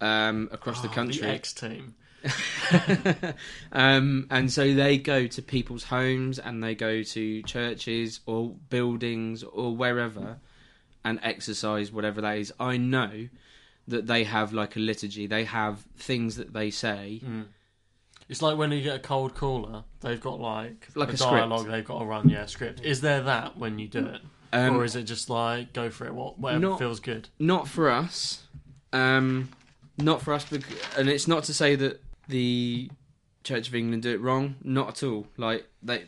um, 0.00 0.48
across 0.52 0.82
the 0.82 0.88
Oh, 0.88 0.92
country. 0.92 1.22
The 1.22 1.28
X 1.28 1.52
team. 1.52 1.94
um, 3.72 4.26
and 4.30 4.52
so 4.52 4.74
they 4.74 4.98
go 4.98 5.26
to 5.26 5.42
people's 5.42 5.84
homes 5.84 6.38
and 6.38 6.62
they 6.62 6.74
go 6.74 7.02
to 7.02 7.42
churches 7.42 8.20
or 8.26 8.50
buildings 8.68 9.42
or 9.42 9.74
wherever 9.74 10.38
and 11.04 11.18
exorcise 11.22 11.90
whatever 11.90 12.20
that 12.20 12.36
is. 12.38 12.52
I 12.60 12.76
know 12.76 13.28
that 13.90 14.06
they 14.06 14.24
have 14.24 14.52
like 14.52 14.76
a 14.76 14.80
liturgy. 14.80 15.26
They 15.26 15.44
have 15.44 15.80
things 15.96 16.36
that 16.36 16.52
they 16.52 16.70
say. 16.70 17.20
It's 18.28 18.42
like 18.42 18.56
when 18.56 18.70
you 18.72 18.80
get 18.82 18.96
a 18.96 19.00
cold 19.00 19.34
caller, 19.34 19.84
they've 20.00 20.20
got 20.20 20.40
like, 20.40 20.88
Like 20.94 21.08
a, 21.10 21.12
a 21.12 21.16
script. 21.16 21.32
dialogue 21.32 21.66
they've 21.66 21.84
got 21.84 21.98
to 21.98 22.04
run. 22.04 22.28
Yeah, 22.28 22.46
script. 22.46 22.80
Is 22.84 23.00
there 23.00 23.22
that 23.22 23.56
when 23.58 23.78
you 23.78 23.88
do 23.88 24.06
it, 24.06 24.20
Um, 24.52 24.76
or 24.76 24.84
is 24.84 24.94
it 24.96 25.02
just 25.04 25.28
like 25.28 25.72
go 25.72 25.90
for 25.90 26.06
it? 26.06 26.14
What 26.14 26.38
whatever 26.38 26.60
Not- 26.60 26.78
feels 26.78 27.00
good. 27.00 27.28
Not 27.38 27.66
for 27.68 27.90
us. 27.90 28.42
Um, 28.92 29.50
not 29.98 30.22
for 30.22 30.32
us. 30.32 30.46
And 30.96 31.08
it's 31.08 31.26
not 31.28 31.44
to 31.44 31.54
say 31.54 31.74
that 31.76 32.00
the 32.28 32.90
Church 33.42 33.68
of 33.68 33.74
England 33.74 34.02
do 34.04 34.10
it 34.12 34.20
wrong. 34.20 34.56
Not 34.62 34.88
at 34.90 35.02
all. 35.02 35.26
Like 35.36 35.66
they, 35.82 36.04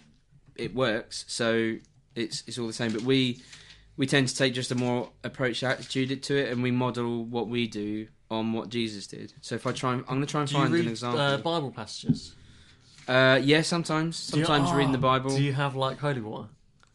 it 0.55 0.75
works. 0.75 1.25
So 1.29 1.77
it's 2.15 2.45
it's 2.47 2.59
all 2.59 2.67
the 2.69 2.73
same. 2.73 2.93
But 2.93 3.03
we 3.03 3.41
we 3.97 4.07
tend 4.07 4.29
to 4.29 4.37
take 4.37 4.55
just 4.55 4.71
a 4.71 4.75
more 4.75 5.11
approach 5.25 5.63
attitude 5.63 6.23
to 6.23 6.37
it, 6.37 6.51
and 6.53 6.63
we 6.63 6.71
model 6.71 7.25
what 7.25 7.49
we 7.49 7.67
do 7.67 8.09
on 8.31 8.53
what 8.53 8.69
Jesus 8.71 9.07
did. 9.07 9.33
So 9.43 9.55
if 9.55 9.67
I 9.67 9.73
try, 9.73 9.93
and, 9.93 10.01
I'm 10.09 10.17
going 10.17 10.21
to 10.23 10.27
try 10.27 10.41
and 10.41 10.49
Do 10.49 10.55
you 10.57 10.61
find 10.63 10.73
read 10.73 10.85
an 10.87 10.91
example. 10.91 11.21
uh, 11.21 11.37
Bible 11.39 11.71
passages? 11.71 12.35
Uh, 13.07 13.39
yeah, 13.43 13.63
sometimes. 13.63 14.29
Do 14.29 14.39
you- 14.39 14.45
Sometimes 14.47 14.73
reading 14.73 14.93
the 14.93 14.99
oh, 14.99 15.03
Bible. 15.03 15.31
Do 15.37 15.43
you 15.43 15.53
have 15.53 15.75
like 15.77 15.99
holy 15.99 16.21
water? 16.21 16.49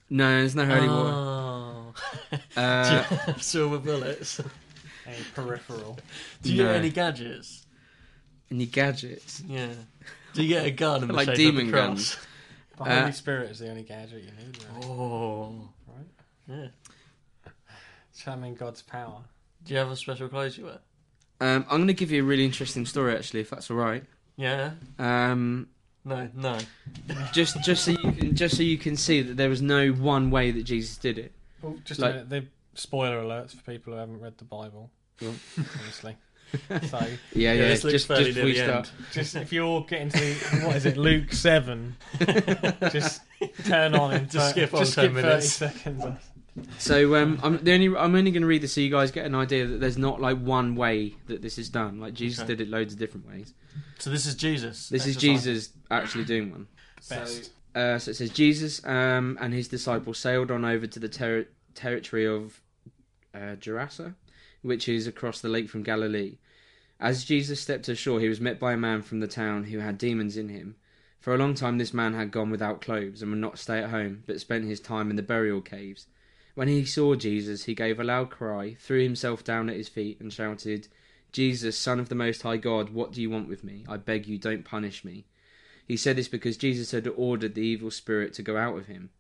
No, 0.10 0.40
there's 0.40 0.56
no 0.56 0.66
holy 0.66 0.88
water. 0.88 1.12
Oh. 1.14 1.94
do 2.32 2.38
you 2.38 2.62
Uh, 2.64 3.04
have 3.04 3.44
silver 3.44 3.78
bullets? 3.78 4.40
A 4.40 4.44
peripheral. 5.36 6.00
Do 6.42 6.54
you 6.54 6.64
No. 6.64 6.70
get 6.70 6.76
any 6.78 6.90
gadgets? 6.90 7.66
any 8.50 8.66
gadgets? 8.66 9.42
Yeah. 9.46 9.68
Do 10.34 10.42
you 10.44 10.48
get 10.48 10.66
a 10.66 10.72
gun 10.72 11.04
in 11.04 11.10
Like 11.16 11.28
shape 11.28 11.36
demon 11.38 11.64
of 11.64 11.68
a 11.68 11.72
cross? 11.72 11.88
guns. 11.88 12.18
The 12.78 12.84
Uh, 12.84 13.00
Holy 13.02 13.12
Spirit 13.12 13.52
is 13.52 13.60
the 13.60 13.70
only 13.70 13.84
gadget 13.84 14.24
you 14.24 14.32
need, 14.32 14.58
really. 14.64 14.86
Oh. 14.86 15.70
Right? 15.88 16.06
Yeah. 16.48 16.68
Channeling 18.18 18.56
God's 18.56 18.82
power. 18.82 19.22
Do 19.66 19.74
you 19.74 19.80
have 19.80 19.90
a 19.92 19.96
special 19.96 20.28
clothes 20.30 20.58
you 20.58 20.66
wear? 20.66 20.80
Um, 21.40 21.66
I'm 21.70 21.78
going 21.78 21.88
to 21.88 21.94
give 21.94 22.12
you 22.12 22.24
a 22.24 22.26
really 22.26 22.46
interesting 22.46 22.86
story, 22.86 23.16
actually, 23.16 23.42
if 23.42 23.50
that's 23.50 23.70
all 23.70 23.78
right. 23.78 24.04
Yeah. 24.38 24.72
Um, 24.98 25.68
No. 26.06 26.30
No. 26.34 26.58
just 27.34 27.62
just 27.64 27.84
so 27.86 27.92
you 27.92 28.12
can 28.12 28.36
just 28.36 28.56
so 28.58 28.64
you 28.64 28.78
can 28.78 28.96
see 28.96 29.22
that 29.22 29.36
there 29.38 29.50
was 29.50 29.62
no 29.62 29.90
one 29.90 30.32
way 30.32 30.52
that 30.52 30.64
Jesus 30.64 30.98
did 30.98 31.18
it. 31.18 31.32
Oh, 31.64 31.76
just 31.84 32.00
Like- 32.00 32.12
a 32.12 32.14
minute. 32.24 32.30
The 32.30 32.46
spoiler 32.80 33.22
alerts 33.22 33.56
for 33.56 33.64
people 33.72 33.94
who 33.94 34.00
haven't 34.00 34.20
read 34.22 34.38
the 34.38 34.46
Bible, 34.46 34.90
obviously. 35.22 36.16
so, 36.88 37.00
Yeah, 37.34 37.54
yeah. 37.54 37.68
looks 37.70 37.82
just 37.82 38.08
just 38.08 38.08
before 38.08 38.48
you 38.48 38.56
start. 38.56 38.90
just 39.12 39.36
if 39.36 39.52
you're 39.52 39.82
getting 39.82 40.10
to 40.10 40.18
the, 40.18 40.62
what 40.66 40.76
is 40.78 40.86
it, 40.86 40.96
Luke 40.96 41.34
seven, 41.34 41.98
just 42.92 43.22
turn 43.66 43.94
on 43.96 44.14
and 44.14 44.30
Just 44.32 44.52
skip 44.52 44.74
on 44.74 44.80
just 44.80 44.94
10 44.96 45.04
skip 45.06 45.14
minutes. 45.14 45.58
thirty 45.58 45.74
seconds. 45.80 46.06
So 46.80 47.16
um, 47.16 47.40
I'm 47.44 47.64
the 47.64 47.74
only 47.74 47.88
I'm 47.88 48.16
only 48.16 48.32
going 48.32 48.42
to 48.42 48.48
read 48.48 48.62
this 48.62 48.74
so 48.74 48.82
you 48.82 48.90
guys 48.90 49.12
get 49.12 49.26
an 49.26 49.36
idea 49.36 49.66
that 49.68 49.80
there's 49.80 49.98
not 49.98 50.22
like 50.22 50.38
one 50.38 50.76
way 50.76 51.16
that 51.28 51.42
this 51.42 51.58
is 51.58 51.70
done. 51.70 52.00
Like 52.00 52.14
Jesus 52.14 52.40
Okay. 52.40 52.48
did 52.48 52.62
it 52.62 52.70
loads 52.70 52.94
of 52.94 53.00
different 53.00 53.28
ways. 53.28 53.54
So 54.00 54.10
this 54.10 54.26
is 54.26 54.36
Jesus. 54.36 54.90
This 54.90 55.06
is. 55.06 55.18
Jesus 55.18 55.70
actually 55.92 56.24
doing 56.26 56.52
one. 56.52 56.68
Best. 57.10 57.52
Uh, 57.76 58.00
so 58.00 58.12
it 58.12 58.16
says 58.16 58.32
Jesus 58.32 58.84
um, 58.86 59.38
and 59.40 59.54
his 59.54 59.68
disciples 59.68 60.18
sailed 60.18 60.50
on 60.50 60.66
over 60.66 60.88
to 60.88 61.00
the 61.00 61.10
ter- 61.10 61.48
territory 61.76 62.26
of 62.26 62.60
uh, 63.36 63.56
Gerasa, 63.60 64.16
which 64.64 64.90
is 64.90 65.06
across 65.06 65.42
the 65.42 65.50
lake 65.50 65.70
from 65.70 65.84
Galilee. 65.84 66.38
As 67.00 67.24
Jesus 67.24 67.60
stepped 67.62 67.88
ashore, 67.88 68.20
he 68.20 68.30
was 68.30 68.42
met 68.42 68.60
by 68.60 68.74
a 68.74 68.78
man 68.78 69.04
from 69.04 69.20
the 69.20 69.28
town 69.28 69.66
who 69.66 69.78
had 69.80 70.00
demons 70.00 70.38
in 70.38 70.50
him. 70.50 70.76
For 71.20 71.36
a 71.36 71.38
long 71.38 71.54
time, 71.54 71.78
this 71.78 71.94
man 71.94 72.16
had 72.16 72.32
gone 72.32 72.50
without 72.50 72.82
clothes 72.82 73.22
and 73.22 73.30
would 73.32 73.40
not 73.40 73.60
stay 73.60 73.80
at 73.80 73.92
home, 73.92 74.24
but 74.26 74.40
spent 74.42 74.66
his 74.66 74.80
time 74.80 75.12
in 75.12 75.16
the 75.16 75.22
burial 75.22 75.62
caves. 75.62 76.08
When 76.58 76.70
he 76.70 76.86
saw 76.86 77.14
Jesus, 77.14 77.66
he 77.66 77.76
gave 77.76 78.00
a 78.00 78.04
loud 78.04 78.32
cry, 78.32 78.74
threw 78.80 79.04
himself 79.04 79.44
down 79.44 79.70
at 79.70 79.76
his 79.76 79.90
feet, 79.90 80.20
and 80.20 80.34
shouted, 80.34 80.88
Jesus, 81.32 81.78
Son 81.78 82.00
of 82.00 82.10
the 82.10 82.16
Most 82.16 82.42
High 82.42 82.58
God, 82.58 82.90
what 82.90 83.12
do 83.12 83.22
you 83.22 83.30
want 83.30 83.48
with 83.48 83.64
me? 83.64 83.86
I 83.88 83.98
beg 83.98 84.26
you, 84.26 84.40
don't 84.40 84.66
punish 84.66 85.06
me. 85.06 85.26
He 85.88 85.96
said 85.96 86.16
this 86.16 86.28
because 86.28 86.58
Jesus 86.58 86.90
had 86.90 87.08
ordered 87.16 87.54
the 87.54 87.62
evil 87.62 87.92
spirit 87.92 88.34
to 88.34 88.42
go 88.42 88.58
out 88.58 88.76
of 88.76 88.88
him. 88.88 89.12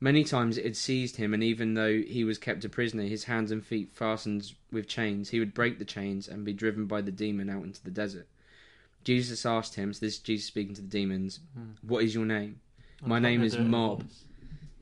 Many 0.00 0.22
times 0.22 0.58
it 0.58 0.66
had 0.66 0.76
seized 0.76 1.16
him, 1.16 1.32
and 1.32 1.42
even 1.42 1.72
though 1.72 2.02
he 2.02 2.24
was 2.24 2.36
kept 2.36 2.62
a 2.66 2.68
prisoner, 2.68 3.04
his 3.04 3.24
hands 3.24 3.50
and 3.50 3.64
feet 3.64 3.90
fastened 3.90 4.52
with 4.70 4.86
chains, 4.86 5.30
he 5.30 5.38
would 5.38 5.54
break 5.54 5.78
the 5.78 5.86
chains 5.86 6.28
and 6.28 6.44
be 6.44 6.52
driven 6.52 6.84
by 6.84 7.00
the 7.00 7.10
demon 7.10 7.48
out 7.48 7.64
into 7.64 7.82
the 7.82 7.90
desert. 7.90 8.28
Jesus 9.02 9.46
asked 9.46 9.76
him, 9.76 9.94
so 9.94 10.04
this 10.04 10.16
is 10.16 10.20
Jesus 10.20 10.46
speaking 10.46 10.74
to 10.74 10.82
the 10.82 10.88
demons, 10.88 11.40
What 11.80 12.04
is 12.04 12.14
your 12.14 12.26
name? 12.26 12.60
My 13.00 13.18
name 13.18 13.42
is 13.42 13.56
Mob. 13.56 14.04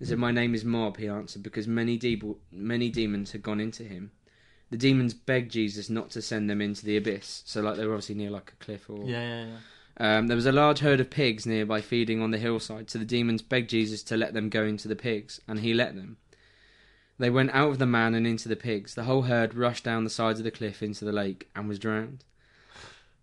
He 0.01 0.07
said, 0.07 0.19
"My 0.19 0.33
name 0.33 0.55
is 0.55 0.65
Mob." 0.65 0.97
He 0.97 1.07
answered, 1.07 1.43
because 1.43 1.69
many 1.69 1.97
de- 1.97 2.21
many 2.51 2.89
demons 2.89 3.31
had 3.33 3.43
gone 3.43 3.61
into 3.61 3.85
him. 3.85 4.11
The 4.71 4.77
demons 4.77 5.15
begged 5.15 5.53
Jesus 5.53 5.91
not 5.91 6.11
to 6.11 6.23
send 6.23 6.49
them 6.49 6.61
into 6.61 6.85
the 6.85 6.97
abyss. 6.97 7.43
So, 7.45 7.61
like, 7.61 7.77
they 7.77 7.87
were 7.87 7.93
obviously 7.93 8.15
near 8.15 8.31
like 8.31 8.53
a 8.53 8.65
cliff 8.65 8.89
or 8.89 9.05
Yeah, 9.05 9.21
yeah, 9.21 9.47
yeah. 9.47 10.19
Um, 10.19 10.29
there 10.29 10.37
was 10.37 10.47
a 10.47 10.53
large 10.53 10.79
herd 10.79 11.01
of 11.01 11.11
pigs 11.11 11.45
nearby 11.45 11.83
feeding 11.83 12.23
on 12.23 12.31
the 12.31 12.39
hillside, 12.39 12.89
so 12.89 12.99
the 12.99 13.05
demons 13.05 13.43
begged 13.43 13.69
Jesus 13.69 14.03
to 14.05 14.17
let 14.17 14.33
them 14.33 14.49
go 14.49 14.65
into 14.65 14.89
the 14.89 14.97
pigs, 14.97 15.41
and 15.47 15.61
he 15.61 15.75
let 15.75 15.95
them. 15.95 16.17
They 17.19 17.29
went 17.29 17.51
out 17.51 17.69
of 17.69 17.79
the 17.79 17.85
man 17.85 18.15
and 18.15 18.27
into 18.27 18.49
the 18.49 18.57
pigs. 18.57 18.95
The 18.95 19.05
whole 19.05 19.23
herd 19.23 19.55
rushed 19.55 19.85
down 19.85 20.05
the 20.05 20.11
sides 20.11 20.41
of 20.41 20.45
the 20.45 20.51
cliff 20.51 20.83
into 20.83 21.05
the 21.05 21.13
lake 21.13 21.51
and 21.55 21.69
was 21.69 21.79
drowned. 21.79 22.25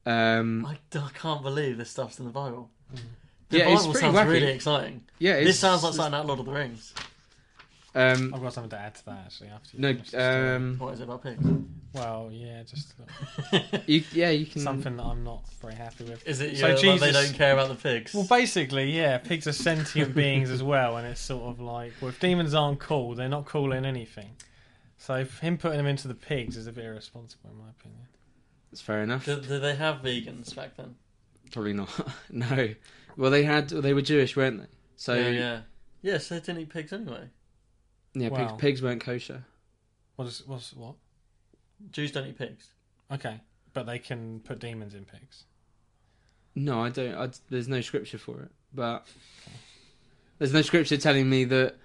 Um, 0.06 0.64
I, 0.64 0.78
I 0.96 1.10
can't 1.16 1.42
believe 1.42 1.78
this 1.78 1.90
stuff's 1.90 2.20
in 2.20 2.26
the 2.26 2.32
Bible. 2.32 2.70
The 3.50 3.58
Yeah, 3.60 3.70
it's 3.70 3.82
Bible 3.82 3.94
pretty 3.94 4.08
sounds 4.08 4.18
wacky. 4.18 4.28
really 4.32 4.48
exciting. 4.52 5.04
yeah, 5.20 5.34
it's, 5.36 5.48
This 5.48 5.60
sounds 5.60 5.84
like 5.84 5.94
something 5.94 6.14
out 6.14 6.22
of 6.22 6.28
Lord 6.28 6.40
of 6.40 6.46
the 6.46 6.52
Rings. 6.52 6.94
Um, 7.96 8.32
I've 8.34 8.42
got 8.44 8.54
something 8.54 8.70
to 8.72 8.78
add 8.80 8.94
to 8.96 9.06
that 9.06 9.24
actually. 9.26 9.48
After 9.50 9.76
you 9.76 9.82
no, 9.82 9.94
finish 9.94 10.12
the 10.12 10.20
story. 10.32 10.56
um, 10.56 10.76
What 10.78 10.94
is 10.94 11.00
it 11.00 11.04
about 11.06 11.24
pigs? 11.24 11.44
well, 11.94 12.30
yeah, 12.32 12.62
just 12.64 12.94
you, 13.88 14.04
yeah, 14.12 14.30
you 14.30 14.46
can. 14.46 14.62
something 14.62 14.98
that 14.98 15.04
I'm 15.04 15.24
not 15.24 15.48
very 15.62 15.74
happy 15.74 16.04
with. 16.04 16.28
Is 16.28 16.40
it 16.42 16.58
So 16.58 16.68
yeah, 16.68 16.92
like 16.92 17.00
they 17.00 17.12
don't 17.12 17.34
care 17.34 17.54
about 17.54 17.70
the 17.70 17.76
pigs? 17.76 18.14
Well, 18.14 18.26
basically, 18.30 18.92
yeah, 18.92 19.18
pigs 19.18 19.48
are 19.48 19.52
sentient 19.54 20.14
beings 20.14 20.52
as 20.52 20.62
well, 20.62 20.98
and 20.98 21.08
it's 21.08 21.22
sort 21.22 21.44
of 21.50 21.60
like, 21.60 21.94
well, 22.00 22.10
if 22.10 22.20
demons 22.20 22.54
aren't 22.54 22.80
cool, 22.80 23.16
they're 23.16 23.30
not 23.30 23.46
cool 23.46 23.72
in 23.72 23.84
anything. 23.84 24.30
So 25.00 25.24
him 25.26 25.58
putting 25.58 25.78
them 25.78 25.88
into 25.88 26.08
the 26.08 26.14
pigs 26.16 26.56
is 26.56 26.68
a 26.68 26.72
bit 26.72 26.86
irresponsible, 26.86 27.50
in 27.50 27.58
my 27.58 27.70
opinion. 27.80 28.02
It's 28.72 28.82
fair 28.82 29.02
enough. 29.02 29.26
did, 29.26 29.48
did 29.48 29.62
they 29.64 29.76
have 29.76 30.02
vegans 30.04 30.56
back 30.56 30.76
then? 30.78 30.96
Probably 31.52 31.74
not. 31.74 31.90
no. 32.30 32.70
Well, 33.18 33.32
they 33.32 33.44
had. 33.44 33.70
They 33.70 33.94
were 33.94 34.02
Jewish, 34.02 34.36
weren't 34.38 34.60
they? 34.62 34.68
So 34.96 35.14
yeah, 35.16 35.30
yeah. 35.30 35.60
Yeah, 36.02 36.18
so 36.20 36.36
they 36.36 36.42
didn't 36.42 36.62
eat 36.62 36.70
pigs 36.70 36.94
anyway. 36.94 37.30
yeah, 38.14 38.30
pigs, 38.30 38.52
Wow. 38.52 38.56
pigs 38.58 38.82
weren't 38.82 39.04
kosher. 39.04 39.44
Was 40.16 40.46
was 40.48 40.74
what? 40.76 40.96
Jews 41.92 42.12
don't 42.12 42.28
eat 42.28 42.38
pigs. 42.38 42.72
Okay, 43.12 43.42
but 43.74 43.86
they 43.86 44.00
can 44.00 44.40
put 44.42 44.60
demons 44.60 44.94
in 44.96 45.06
pigs. 45.06 45.44
No, 46.56 46.82
I 46.84 46.90
don't. 46.90 47.16
I, 47.16 47.30
there's 47.50 47.68
no 47.68 47.82
scripture 47.82 48.18
for 48.18 48.42
it, 48.44 48.52
but 48.74 49.06
there's 50.40 50.54
no 50.54 50.62
scripture 50.62 50.98
telling 50.98 51.30
me 51.30 51.44
that 51.46 51.76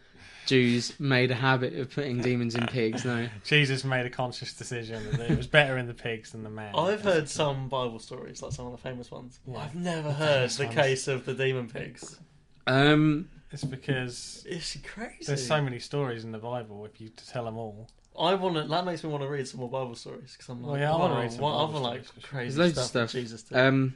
Jews 0.47 0.99
made 0.99 1.31
a 1.31 1.35
habit 1.35 1.75
of 1.79 1.91
putting 1.91 2.21
demons 2.21 2.55
in 2.55 2.67
pigs. 2.67 3.05
No. 3.05 3.29
Jesus 3.45 3.85
made 3.85 4.07
a 4.07 4.11
conscious 4.11 4.53
decision 4.55 5.03
that 5.13 5.31
it 5.31 5.37
was 5.37 5.47
better 5.47 5.79
in 5.79 5.87
the 5.87 5.95
pigs 5.95 6.33
than 6.33 6.43
the 6.43 6.51
man. 6.51 6.75
I've 6.75 7.03
heard 7.03 7.29
some 7.29 7.69
Bible 7.69 7.99
stories, 8.01 8.43
like 8.43 8.53
some 8.53 8.67
of 8.67 8.73
the 8.73 8.79
famous 8.79 9.11
ones. 9.11 9.39
Yeah. 9.47 9.59
I've 9.59 9.75
never 9.75 10.11
heard 10.13 10.51
the 10.51 10.65
ones. 10.65 10.75
case 10.75 11.09
of 11.09 11.25
the 11.25 11.35
demon 11.35 11.69
pigs. 11.69 12.19
Um. 12.67 13.29
It's 13.51 13.65
because 13.65 14.47
It's 14.49 14.79
crazy. 14.83 15.25
there's 15.27 15.47
so 15.47 15.61
many 15.61 15.79
stories 15.79 16.25
in 16.25 16.33
the 16.33 16.39
Bible. 16.39 16.87
If 16.87 17.01
you 17.03 17.11
to 17.11 17.29
tell 17.29 17.45
them 17.45 17.59
all, 17.59 17.89
I 18.19 18.33
want 18.35 18.57
to. 18.57 18.65
That 18.65 18.87
makes 18.87 19.05
me 19.05 19.11
want 19.11 19.23
to 19.25 19.29
read 19.29 19.47
some 19.47 19.61
more 19.61 19.69
Bible 19.71 19.95
stories 19.95 20.33
because 20.33 20.49
I'm 20.49 20.63
like, 20.63 20.73
Well, 20.73 20.81
yeah, 20.81 20.93
I 20.93 20.97
wanna 20.99 21.15
wow, 21.15 21.21
read 21.21 21.33
some 21.33 21.41
what 21.43 21.53
Bible 21.53 21.65
other 21.77 21.79
like 21.81 22.05
stories 22.07 22.25
crazy 22.25 22.57
There's 22.57 22.59
loads 22.59 22.79
of 22.79 22.85
stuff, 22.85 23.11
stuff. 23.11 23.21
Jesus 23.21 23.43
did. 23.43 23.59
Um. 23.59 23.95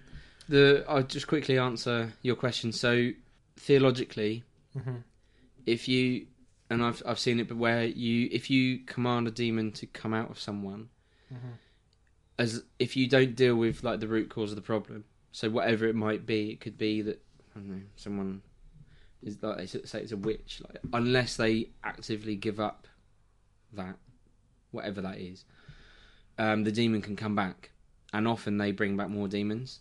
The 0.49 0.85
I'll 0.89 1.03
just 1.03 1.27
quickly 1.27 1.59
answer 1.59 2.13
your 2.23 2.37
question. 2.37 2.71
So 2.71 3.11
theologically, 3.57 4.45
Mhm. 4.77 5.03
if 5.65 5.89
you 5.89 6.27
and 6.71 6.83
I've 6.83 7.03
I've 7.07 7.19
seen 7.19 7.41
it, 7.41 7.49
but 7.49 7.57
where 7.57 7.85
you 7.85 8.29
if 8.33 8.51
you 8.51 8.79
command 8.81 9.29
a 9.29 9.31
demon 9.31 9.73
to 9.73 9.87
come 9.87 10.13
out 10.15 10.31
of 10.31 10.39
someone, 10.41 10.89
Mhm. 11.33 11.59
as 12.39 12.65
if 12.79 12.97
you 12.97 13.09
don't 13.09 13.35
deal 13.35 13.57
with 13.57 13.83
like 13.83 14.01
the 14.01 14.09
root 14.09 14.29
cause 14.29 14.51
of 14.53 14.57
the 14.57 14.63
problem, 14.63 15.05
so 15.33 15.49
whatever 15.51 15.87
it 15.87 15.95
might 15.95 16.27
be, 16.27 16.51
it 16.51 16.61
could 16.61 16.77
be 16.79 17.03
that 17.03 17.23
I 17.55 17.59
don't 17.61 17.69
know 17.71 17.83
someone 17.97 18.43
is 19.23 19.43
like 19.43 19.57
they 19.59 19.67
say 19.67 20.01
it's 20.03 20.13
a 20.13 20.17
witch, 20.17 20.63
like 20.69 20.79
unless 20.93 21.37
they 21.37 21.71
actively 21.83 22.37
give 22.37 22.61
up 22.61 22.87
that, 23.73 23.97
whatever 24.71 25.01
that 25.03 25.19
is, 25.19 25.45
um, 26.39 26.65
the 26.65 26.73
demon 26.73 27.01
can 27.03 27.17
come 27.17 27.35
back, 27.35 27.71
and 28.13 28.29
often 28.29 28.59
they 28.59 28.73
bring 28.73 28.97
back 28.97 29.09
more 29.09 29.27
demons. 29.29 29.81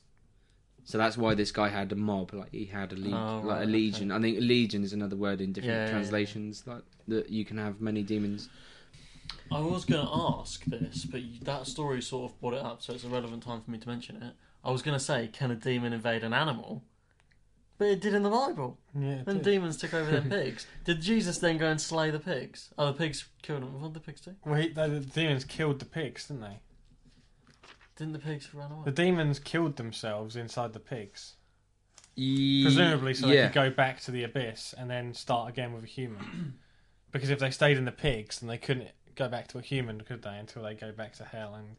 So 0.87 0.97
that's 0.99 1.17
why 1.17 1.33
this 1.33 1.51
guy 1.51 1.69
had 1.69 1.91
a 1.91 1.95
mob, 1.95 2.33
like 2.33 2.51
he 2.51 2.65
had 2.65 2.93
a 2.93 2.95
legion, 2.95 3.13
Oh, 3.15 3.41
like 3.43 3.57
a 3.57 3.59
right, 3.61 3.67
legion. 3.67 4.11
I 4.11 4.21
think 4.21 4.37
legion 4.39 4.83
is 4.83 4.93
another 4.93 5.15
word 5.15 5.41
in 5.41 5.51
different 5.51 5.73
Yeah, 5.73 5.79
yeah, 5.81 5.85
yeah. 5.87 5.91
translations, 5.91 6.63
like 6.67 6.83
that 7.07 7.29
you 7.29 7.43
can 7.43 7.57
have 7.57 7.81
many 7.81 8.03
demons. 8.03 8.49
I 9.51 9.59
was 9.61 9.83
going 9.85 10.05
to 10.05 10.11
ask 10.13 10.63
this, 10.65 11.05
but 11.05 11.21
you, 11.21 11.39
that 11.41 11.65
story 11.65 12.01
sort 12.01 12.31
of 12.31 12.39
brought 12.39 12.53
it 12.53 12.61
up, 12.63 12.81
so 12.83 12.93
it's 12.93 13.03
a 13.03 13.07
relevant 13.09 13.43
time 13.43 13.61
for 13.61 13.71
me 13.71 13.79
to 13.79 13.87
mention 13.89 14.21
it. 14.21 14.33
I 14.63 14.71
was 14.71 14.81
going 14.83 14.97
to 14.97 15.03
say, 15.03 15.27
can 15.33 15.49
a 15.51 15.55
demon 15.55 15.91
invade 15.93 16.23
an 16.23 16.33
animal? 16.33 16.83
But 17.77 17.87
it 17.89 18.01
did 18.01 18.13
in 18.13 18.23
the 18.23 18.29
Bible. 18.29 18.77
yeah, 18.97 19.15
it 19.21 19.25
Then 19.25 19.35
did. 19.37 19.43
demons 19.45 19.77
took 19.77 19.93
over 19.93 20.09
their 20.09 20.21
pigs. 20.43 20.65
Did 20.85 21.01
Jesus 21.01 21.39
then 21.39 21.57
go 21.57 21.67
and 21.67 21.81
slay 21.81 22.09
the 22.11 22.19
pigs? 22.19 22.69
Oh, 22.77 22.87
the 22.87 22.93
pigs 22.93 23.25
killed 23.41 23.63
them. 23.63 23.73
What 23.81 23.93
did 23.93 24.01
the 24.01 24.05
pigs 24.05 24.21
do? 24.21 24.35
well, 24.45 24.55
he, 24.61 24.69
the, 24.69 24.87
the 24.87 24.99
demons 25.01 25.43
killed 25.43 25.79
the 25.79 25.85
pigs, 25.85 26.27
didn't 26.27 26.41
they? 26.41 26.59
Didn't 27.97 28.13
the 28.13 28.19
pigs 28.19 28.53
run 28.53 28.71
away? 28.71 28.81
The 28.85 28.91
demons 28.91 29.39
killed 29.39 29.77
themselves 29.77 30.35
inside 30.35 30.73
the 30.73 30.79
pigs, 30.79 31.35
Ye- 32.15 32.63
presumably 32.63 33.13
so 33.13 33.27
yeah. 33.27 33.33
they 33.33 33.47
could 33.47 33.53
go 33.53 33.69
back 33.69 34.01
to 34.01 34.11
the 34.11 34.23
abyss 34.23 34.73
and 34.77 34.89
then 34.89 35.13
start 35.13 35.49
again 35.49 35.73
with 35.73 35.83
a 35.83 35.87
human. 35.87 36.55
because 37.11 37.29
if 37.29 37.39
they 37.39 37.51
stayed 37.51 37.77
in 37.77 37.85
the 37.85 37.91
pigs, 37.91 38.39
then 38.39 38.49
they 38.49 38.57
couldn't 38.57 38.89
go 39.15 39.29
back 39.29 39.47
to 39.49 39.57
a 39.57 39.61
human, 39.61 40.01
could 40.01 40.23
they? 40.23 40.37
Until 40.37 40.63
they 40.63 40.73
go 40.73 40.91
back 40.91 41.13
to 41.15 41.23
hell 41.23 41.55
and 41.55 41.77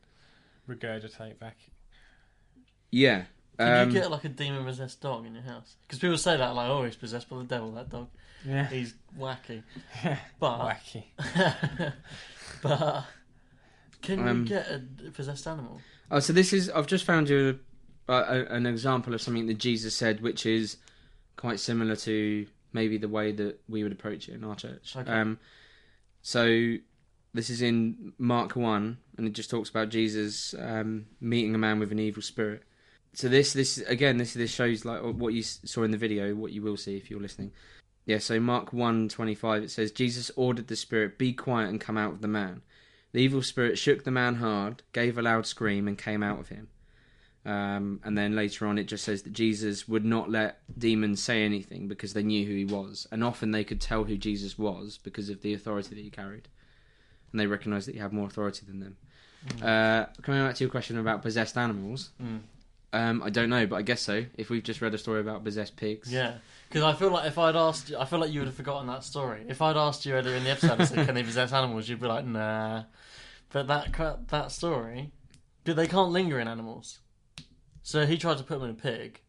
regurgitate 0.68 1.38
back. 1.38 1.56
Yeah. 2.90 3.24
Can 3.58 3.68
Um, 3.82 3.88
you 3.90 4.00
get 4.00 4.10
like 4.10 4.24
a 4.24 4.28
demon 4.30 4.64
possessed 4.64 5.00
dog 5.00 5.26
in 5.26 5.34
your 5.34 5.42
house? 5.42 5.76
Because 5.86 5.98
people 5.98 6.16
say 6.18 6.36
that, 6.36 6.54
like, 6.54 6.68
oh, 6.68 6.84
he's 6.84 6.96
possessed 6.96 7.28
by 7.28 7.38
the 7.38 7.44
devil, 7.44 7.72
that 7.72 7.88
dog. 7.90 8.08
Yeah, 8.44 8.66
He's 8.68 8.94
wacky. 9.18 9.62
But, 10.38 10.58
wacky. 10.60 11.04
but, 12.62 13.04
can 14.02 14.28
Um, 14.28 14.42
you 14.42 14.48
get 14.48 14.66
a 14.70 15.10
possessed 15.10 15.46
animal? 15.46 15.80
Oh, 16.10 16.20
so 16.20 16.32
this 16.32 16.52
is 16.52 16.70
I've 16.70 16.86
just 16.86 17.04
found 17.04 17.28
you 17.28 17.58
a, 18.08 18.14
a, 18.14 18.44
an 18.46 18.66
example 18.66 19.14
of 19.14 19.20
something 19.20 19.46
that 19.46 19.58
Jesus 19.58 19.94
said, 19.94 20.20
which 20.20 20.46
is 20.46 20.76
quite 21.36 21.60
similar 21.60 21.96
to 21.96 22.46
maybe 22.72 22.98
the 22.98 23.08
way 23.08 23.32
that 23.32 23.60
we 23.68 23.82
would 23.82 23.92
approach 23.92 24.28
it 24.28 24.34
in 24.34 24.44
our 24.44 24.54
church. 24.54 24.94
Okay. 24.96 25.10
Um, 25.10 25.38
so 26.22 26.76
this 27.34 27.50
is 27.50 27.62
in 27.62 28.12
Mark 28.18 28.56
one, 28.56 28.98
and 29.16 29.26
it 29.26 29.32
just 29.32 29.50
talks 29.50 29.68
about 29.68 29.88
Jesus 29.88 30.54
um, 30.58 31.06
meeting 31.20 31.54
a 31.54 31.58
man 31.58 31.78
with 31.78 31.92
an 31.92 31.98
evil 31.98 32.22
spirit. 32.22 32.62
So 33.12 33.28
this 33.28 33.52
this 33.52 33.78
again 33.78 34.18
this 34.18 34.34
this 34.34 34.50
shows 34.50 34.84
like 34.84 35.02
what 35.02 35.32
you 35.32 35.42
saw 35.42 35.82
in 35.82 35.90
the 35.90 35.96
video, 35.96 36.34
what 36.34 36.52
you 36.52 36.62
will 36.62 36.76
see 36.76 36.96
if 36.96 37.10
you're 37.10 37.20
listening. 37.20 37.52
Yeah, 38.04 38.18
so 38.18 38.38
Mark 38.38 38.72
one 38.72 39.08
twenty 39.08 39.34
five 39.34 39.62
it 39.62 39.70
says 39.70 39.90
Jesus 39.90 40.30
ordered 40.36 40.68
the 40.68 40.76
spirit, 40.76 41.18
"Be 41.18 41.32
quiet 41.32 41.70
and 41.70 41.80
come 41.80 41.96
out 41.96 42.12
of 42.12 42.20
the 42.20 42.28
man." 42.28 42.62
The 43.16 43.22
evil 43.22 43.40
spirit 43.40 43.78
shook 43.78 44.04
the 44.04 44.10
man 44.10 44.34
hard, 44.34 44.82
gave 44.92 45.16
a 45.16 45.22
loud 45.22 45.46
scream, 45.46 45.88
and 45.88 45.96
came 45.96 46.22
out 46.22 46.38
of 46.38 46.48
him. 46.48 46.68
Um, 47.46 47.98
and 48.04 48.18
then 48.18 48.36
later 48.36 48.66
on, 48.66 48.76
it 48.76 48.84
just 48.84 49.04
says 49.04 49.22
that 49.22 49.32
Jesus 49.32 49.88
would 49.88 50.04
not 50.04 50.30
let 50.30 50.58
demons 50.78 51.22
say 51.22 51.42
anything 51.42 51.88
because 51.88 52.12
they 52.12 52.22
knew 52.22 52.44
who 52.44 52.52
he 52.54 52.66
was, 52.66 53.06
and 53.10 53.24
often 53.24 53.52
they 53.52 53.64
could 53.64 53.80
tell 53.80 54.04
who 54.04 54.18
Jesus 54.18 54.58
was 54.58 54.98
because 55.02 55.30
of 55.30 55.40
the 55.40 55.54
authority 55.54 55.94
that 55.94 56.02
he 56.02 56.10
carried, 56.10 56.48
and 57.32 57.40
they 57.40 57.46
recognised 57.46 57.88
that 57.88 57.94
he 57.94 58.00
had 58.02 58.12
more 58.12 58.26
authority 58.26 58.66
than 58.66 58.80
them. 58.80 58.96
Uh, 59.62 60.04
coming 60.20 60.44
back 60.44 60.56
to 60.56 60.64
your 60.64 60.70
question 60.70 60.98
about 60.98 61.22
possessed 61.22 61.56
animals, 61.56 62.10
Mm. 62.22 62.40
um, 62.92 63.22
I 63.22 63.30
don't 63.30 63.48
know, 63.48 63.66
but 63.66 63.76
I 63.76 63.82
guess 63.82 64.02
so. 64.02 64.26
If 64.36 64.50
we've 64.50 64.62
just 64.62 64.82
read 64.82 64.92
a 64.92 64.98
story 64.98 65.20
about 65.22 65.42
possessed 65.42 65.76
pigs, 65.76 66.12
Yeah, 66.12 66.34
because 66.68 66.82
I 66.82 66.92
feel 66.94 67.10
like 67.10 67.26
if 67.26 67.38
I'd 67.38 67.56
asked 67.56 67.90
you, 67.90 67.98
I 67.98 68.04
feel 68.04 68.18
like 68.18 68.30
you 68.32 68.40
would 68.40 68.48
have 68.48 68.56
forgotten 68.56 68.86
that 68.88 69.04
story. 69.04 69.44
If 69.48 69.62
I'd 69.62 69.76
asked 69.76 70.04
you 70.06 70.14
earlier 70.14 70.34
in 70.34 70.44
the 70.44 70.50
episode, 70.50 70.78
and 70.80 70.88
said, 70.88 71.06
"Can 71.06 71.14
they 71.14 71.22
possess 71.22 71.52
animals?" 71.52 71.88
You'd 71.88 72.00
be 72.00 72.06
like, 72.06 72.24
"Nah." 72.24 72.84
But 73.50 73.66
that 73.68 74.26
that 74.28 74.50
story, 74.52 75.12
but 75.64 75.76
they 75.76 75.86
can't 75.86 76.10
linger 76.10 76.38
in 76.40 76.48
animals. 76.48 76.98
So 77.82 78.04
he 78.06 78.18
tried 78.18 78.38
to 78.38 78.44
put 78.44 78.58
them 78.60 78.68
in 78.68 78.74
a 78.76 78.78
pig. 78.78 79.20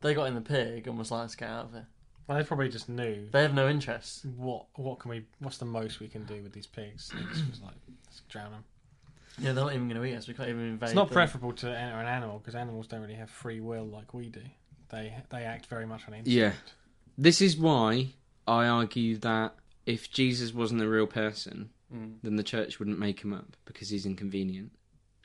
They 0.00 0.14
got 0.14 0.24
in 0.24 0.34
the 0.34 0.40
pig 0.40 0.86
and 0.86 0.98
was 0.98 1.10
like, 1.10 1.20
"Let's 1.22 1.34
get 1.36 1.48
out 1.48 1.66
of 1.66 1.72
here." 1.72 1.86
Well, 2.26 2.36
they 2.36 2.44
probably 2.44 2.68
just 2.68 2.90
knew 2.90 3.28
They 3.32 3.40
have 3.40 3.54
no 3.54 3.68
interest. 3.68 4.26
what 4.36 4.66
what 4.74 4.98
can 4.98 5.10
we 5.10 5.24
what's 5.38 5.56
the 5.58 5.64
most 5.64 5.98
we 6.00 6.08
can 6.08 6.24
do 6.24 6.42
with 6.42 6.52
these 6.52 6.66
pigs. 6.66 7.08
They 7.08 7.22
just 7.32 7.48
was 7.48 7.60
like 7.62 7.74
let's 8.04 8.20
drown 8.28 8.50
them. 8.50 8.64
Yeah, 9.38 9.52
they're 9.52 9.64
not 9.64 9.72
even 9.72 9.88
going 9.88 10.00
to 10.00 10.06
eat 10.06 10.16
us. 10.16 10.26
We 10.26 10.34
can't 10.34 10.48
even 10.48 10.62
invade. 10.62 10.88
It's 10.88 10.96
not 10.96 11.08
them. 11.08 11.14
preferable 11.14 11.52
to 11.52 11.68
enter 11.68 11.96
an 11.98 12.06
animal 12.06 12.38
because 12.38 12.54
animals 12.56 12.88
don't 12.88 13.00
really 13.00 13.14
have 13.14 13.30
free 13.30 13.60
will 13.60 13.84
like 13.86 14.12
we 14.12 14.28
do. 14.28 14.42
They 14.90 15.14
they 15.30 15.42
act 15.44 15.66
very 15.66 15.86
much 15.86 16.02
on 16.08 16.14
instinct. 16.14 16.28
Yeah. 16.28 16.52
This 17.16 17.40
is 17.42 17.56
why 17.56 18.08
I 18.46 18.66
argue 18.66 19.16
that 19.18 19.54
if 19.86 20.10
Jesus 20.10 20.52
wasn't 20.54 20.82
a 20.82 20.88
real 20.88 21.06
person, 21.06 21.70
Mm. 21.94 22.16
then 22.22 22.36
the 22.36 22.42
church 22.42 22.78
wouldn't 22.78 22.98
make 22.98 23.20
him 23.24 23.32
up 23.32 23.56
because 23.64 23.88
he's 23.88 24.04
inconvenient. 24.04 24.72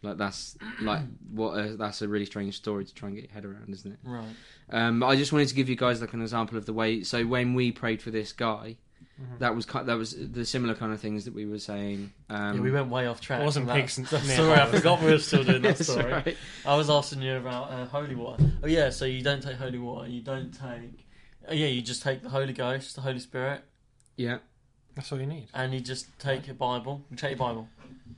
Like 0.01 0.17
that's 0.17 0.57
like 0.81 1.01
what 1.29 1.51
a, 1.59 1.75
that's 1.75 2.01
a 2.01 2.07
really 2.07 2.25
strange 2.25 2.55
story 2.55 2.85
to 2.85 2.93
try 2.93 3.07
and 3.09 3.15
get 3.17 3.25
your 3.25 3.33
head 3.33 3.43
around, 3.45 3.69
isn't 3.69 3.91
it? 3.91 3.99
Right. 4.05 4.33
Um, 4.69 5.03
I 5.03 5.17
just 5.17 5.33
wanted 5.33 5.49
to 5.49 5.55
give 5.55 5.67
you 5.67 5.75
guys 5.75 5.99
like 5.99 6.13
an 6.13 6.21
example 6.21 6.57
of 6.57 6.65
the 6.65 6.71
way. 6.73 7.03
So 7.03 7.25
when 7.25 7.53
we 7.53 7.71
prayed 7.73 8.01
for 8.01 8.11
this 8.11 8.31
guy, 8.31 8.77
Mm-hmm. 9.21 9.37
that 9.39 9.55
was 9.55 9.65
that 9.67 9.95
was 9.97 10.15
the 10.31 10.43
similar 10.43 10.73
kind 10.73 10.91
of 10.91 10.99
things 10.99 11.25
that 11.25 11.33
we 11.35 11.45
were 11.45 11.59
saying. 11.59 12.11
Um, 12.29 12.55
yeah, 12.55 12.61
we 12.61 12.71
went 12.71 12.89
way 12.89 13.05
off 13.05 13.21
track. 13.21 13.41
It 13.41 13.45
wasn't 13.45 13.67
that- 13.67 13.75
pigs 13.75 13.97
and- 13.99 14.07
that 14.07 14.25
near. 14.25 14.51
I 14.53 14.65
forgot 14.65 15.01
we 15.01 15.11
were 15.11 15.19
still 15.19 15.43
doing 15.43 15.61
that 15.61 15.79
It's 15.79 15.87
story. 15.89 16.05
alright. 16.05 16.37
I 16.65 16.75
was 16.75 16.89
asking 16.89 17.21
you 17.21 17.35
about 17.37 17.71
uh, 17.71 17.85
holy 17.85 18.15
water. 18.15 18.43
Oh 18.63 18.67
yeah, 18.67 18.89
so 18.89 19.05
you 19.05 19.21
don't 19.21 19.41
take 19.43 19.57
holy 19.57 19.77
water. 19.77 20.09
You 20.09 20.21
don't 20.21 20.51
take. 20.51 21.05
Oh 21.47 21.53
yeah, 21.53 21.67
you 21.67 21.81
just 21.83 22.01
take 22.01 22.23
the 22.23 22.29
Holy 22.29 22.53
Ghost, 22.53 22.95
the 22.95 23.01
Holy 23.01 23.19
Spirit, 23.19 23.63
Yeah. 24.17 24.39
That's 24.95 25.11
all 25.11 25.19
you 25.19 25.25
need. 25.25 25.47
and 25.53 25.73
you 25.73 25.79
just 25.79 26.07
take 26.19 26.47
your 26.47 26.55
Bible. 26.55 27.03
You 27.09 27.17
take 27.17 27.31
your 27.31 27.39
Bible. 27.39 27.67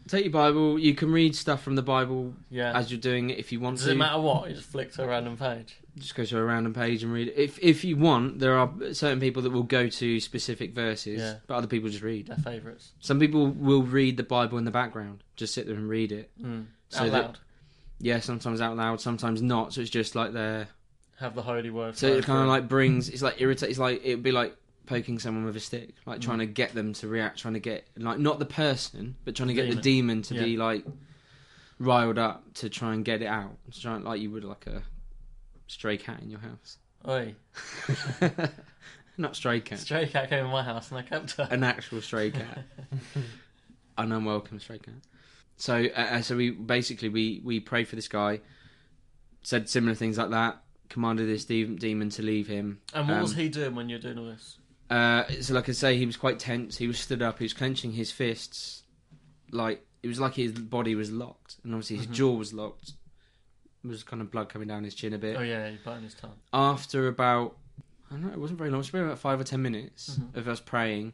Take 0.07 0.25
your 0.25 0.33
Bible. 0.33 0.77
You 0.77 0.93
can 0.93 1.11
read 1.11 1.35
stuff 1.35 1.63
from 1.63 1.75
the 1.75 1.81
Bible 1.81 2.35
Yeah. 2.51 2.77
as 2.77 2.91
you're 2.91 2.99
doing 2.99 3.31
it 3.31 3.39
if 3.39 3.51
you 3.51 3.59
want 3.59 3.77
Does 3.77 3.85
to. 3.87 3.91
it 3.93 3.95
matter 3.95 4.19
what? 4.21 4.49
You 4.49 4.55
just 4.55 4.67
flick 4.69 4.91
to 4.93 5.03
a 5.03 5.07
random 5.07 5.35
page. 5.37 5.77
Just 5.97 6.13
go 6.13 6.23
to 6.25 6.37
a 6.37 6.43
random 6.43 6.73
page 6.73 7.01
and 7.03 7.11
read 7.11 7.29
it. 7.29 7.35
If 7.37 7.57
if 7.59 7.83
you 7.83 7.97
want, 7.97 8.39
there 8.39 8.55
are 8.57 8.71
certain 8.93 9.19
people 9.19 9.41
that 9.43 9.49
will 9.51 9.63
go 9.63 9.87
to 9.87 10.19
specific 10.19 10.75
verses, 10.75 11.21
Yeah. 11.21 11.35
but 11.47 11.55
other 11.55 11.67
people 11.67 11.89
just 11.89 12.03
read. 12.03 12.27
Their 12.27 12.37
favourites. 12.37 12.91
Some 12.99 13.19
people 13.19 13.47
will 13.47 13.81
read 13.83 14.17
the 14.17 14.23
Bible 14.23 14.57
in 14.57 14.65
the 14.65 14.71
background, 14.71 15.23
just 15.37 15.53
sit 15.53 15.65
there 15.65 15.75
and 15.75 15.89
read 15.89 16.11
it. 16.11 16.29
Mm. 16.39 16.65
So 16.89 17.05
Out 17.05 17.11
that- 17.11 17.23
loud. 17.23 17.39
Yeah, 17.99 18.19
sometimes 18.19 18.59
out 18.59 18.75
loud, 18.75 18.99
sometimes 19.01 19.41
not. 19.41 19.73
So 19.73 19.81
it's 19.81 19.89
just 19.89 20.15
like 20.15 20.33
they're. 20.33 20.67
Have 21.19 21.33
the 21.33 21.41
holy 21.41 21.69
word. 21.69 21.97
So 21.97 22.09
flow 22.09 22.17
it 22.17 22.25
kind 22.25 22.41
of 22.41 22.47
like 22.49 22.67
brings. 22.67 23.07
It's 23.07 23.21
like 23.21 23.39
irritate. 23.39 23.69
It's 23.69 23.79
like 23.79 24.01
it'd 24.03 24.21
be 24.21 24.33
like 24.33 24.55
poking 24.85 25.19
someone 25.19 25.45
with 25.45 25.55
a 25.55 25.59
stick, 25.59 25.95
like 26.05 26.21
trying 26.21 26.39
to 26.39 26.45
get 26.45 26.73
them 26.73 26.93
to 26.93 27.07
react, 27.07 27.39
trying 27.39 27.53
to 27.55 27.59
get 27.59 27.87
like 27.97 28.19
not 28.19 28.39
the 28.39 28.45
person, 28.45 29.15
but 29.25 29.35
trying 29.35 29.47
to 29.49 29.53
get 29.53 29.69
the 29.69 29.81
demon 29.81 30.21
to 30.23 30.33
be 30.33 30.51
Yeah. 30.51 30.63
like 30.63 30.85
riled 31.79 32.17
up 32.17 32.53
to 32.55 32.69
try 32.69 32.93
and 32.93 33.03
get 33.03 33.21
it 33.21 33.27
out. 33.27 33.57
To 33.71 33.81
try 33.81 33.95
and, 33.95 34.05
like 34.05 34.21
you 34.21 34.31
would 34.31 34.43
like 34.43 34.67
a 34.67 34.83
stray 35.67 35.97
cat 35.97 36.21
in 36.21 36.29
your 36.29 36.39
house. 36.39 36.77
Oi, 37.07 37.35
not 39.17 39.35
stray 39.35 39.59
cat, 39.59 39.79
stray 39.79 40.07
cat 40.07 40.29
came 40.29 40.45
in 40.45 40.51
my 40.51 40.63
house 40.63 40.89
and 40.89 40.97
I 40.99 41.03
kept 41.03 41.33
her. 41.33 41.47
an 41.51 41.63
actual 41.63 42.01
stray 42.01 42.31
cat, 42.31 42.63
an 43.97 44.11
unwelcome 44.11 44.59
stray 44.59 44.79
cat. 44.79 44.95
So, 45.57 45.85
uh, 45.95 45.99
uh, 45.99 46.21
so 46.21 46.35
we 46.35 46.49
basically 46.51 47.09
we 47.09 47.41
we 47.43 47.59
prayed 47.59 47.87
for 47.87 47.95
this 47.95 48.07
guy, 48.07 48.41
said 49.41 49.69
similar 49.69 49.95
things 49.95 50.17
like 50.17 50.31
that, 50.31 50.61
commanded 50.89 51.29
this 51.29 51.45
de- 51.45 51.63
demon 51.75 52.09
to 52.11 52.21
leave 52.23 52.47
him. 52.47 52.81
And 52.93 53.07
what 53.07 53.21
was 53.21 53.31
Um, 53.33 53.37
he 53.37 53.49
doing 53.49 53.75
when 53.75 53.87
you're 53.87 53.99
doing 53.99 54.17
all 54.17 54.25
this? 54.25 54.57
Uh, 54.89 55.23
so, 55.41 55.53
like 55.53 55.67
I 55.67 55.71
say, 55.71 55.97
he 55.97 56.05
was 56.05 56.17
quite 56.17 56.37
tense. 56.39 56.77
He 56.77 56.87
was 56.87 56.99
stood 56.99 57.21
up. 57.21 57.39
He 57.39 57.45
was 57.45 57.53
clenching 57.53 57.93
his 57.93 58.11
fists, 58.11 58.83
like 59.51 59.85
it 60.03 60.07
was 60.07 60.19
like 60.19 60.35
his 60.35 60.51
body 60.51 60.93
was 60.95 61.11
locked, 61.11 61.57
and 61.63 61.73
obviously 61.73 61.97
his 61.97 62.07
Mhm. 62.07 62.11
jaw 62.13 62.31
was 62.35 62.53
locked. 62.53 62.93
There 63.83 63.89
was 63.89 64.03
kind 64.03 64.21
of 64.21 64.29
blood 64.31 64.49
coming 64.49 64.67
down 64.67 64.83
his 64.83 64.93
chin 64.95 65.13
a 65.13 65.17
bit. 65.17 65.37
Oh 65.37 65.41
yeah, 65.41 65.69
he 65.69 65.77
burned 65.77 66.03
his 66.03 66.13
tongue. 66.13 66.39
After 66.53 67.07
about, 67.07 67.57
I 68.09 68.13
don't 68.15 68.23
know, 68.27 68.31
it 68.31 68.39
wasn't 68.39 68.57
very 68.59 68.69
long. 68.69 68.77
It 68.77 68.79
was 68.79 68.89
probably 68.91 69.07
about 69.07 69.19
five 69.19 69.39
or 69.39 69.43
ten 69.43 69.61
minutes 69.63 70.17
Mhm. 70.19 70.35
of 70.35 70.47
us 70.47 70.59
praying. 70.59 71.13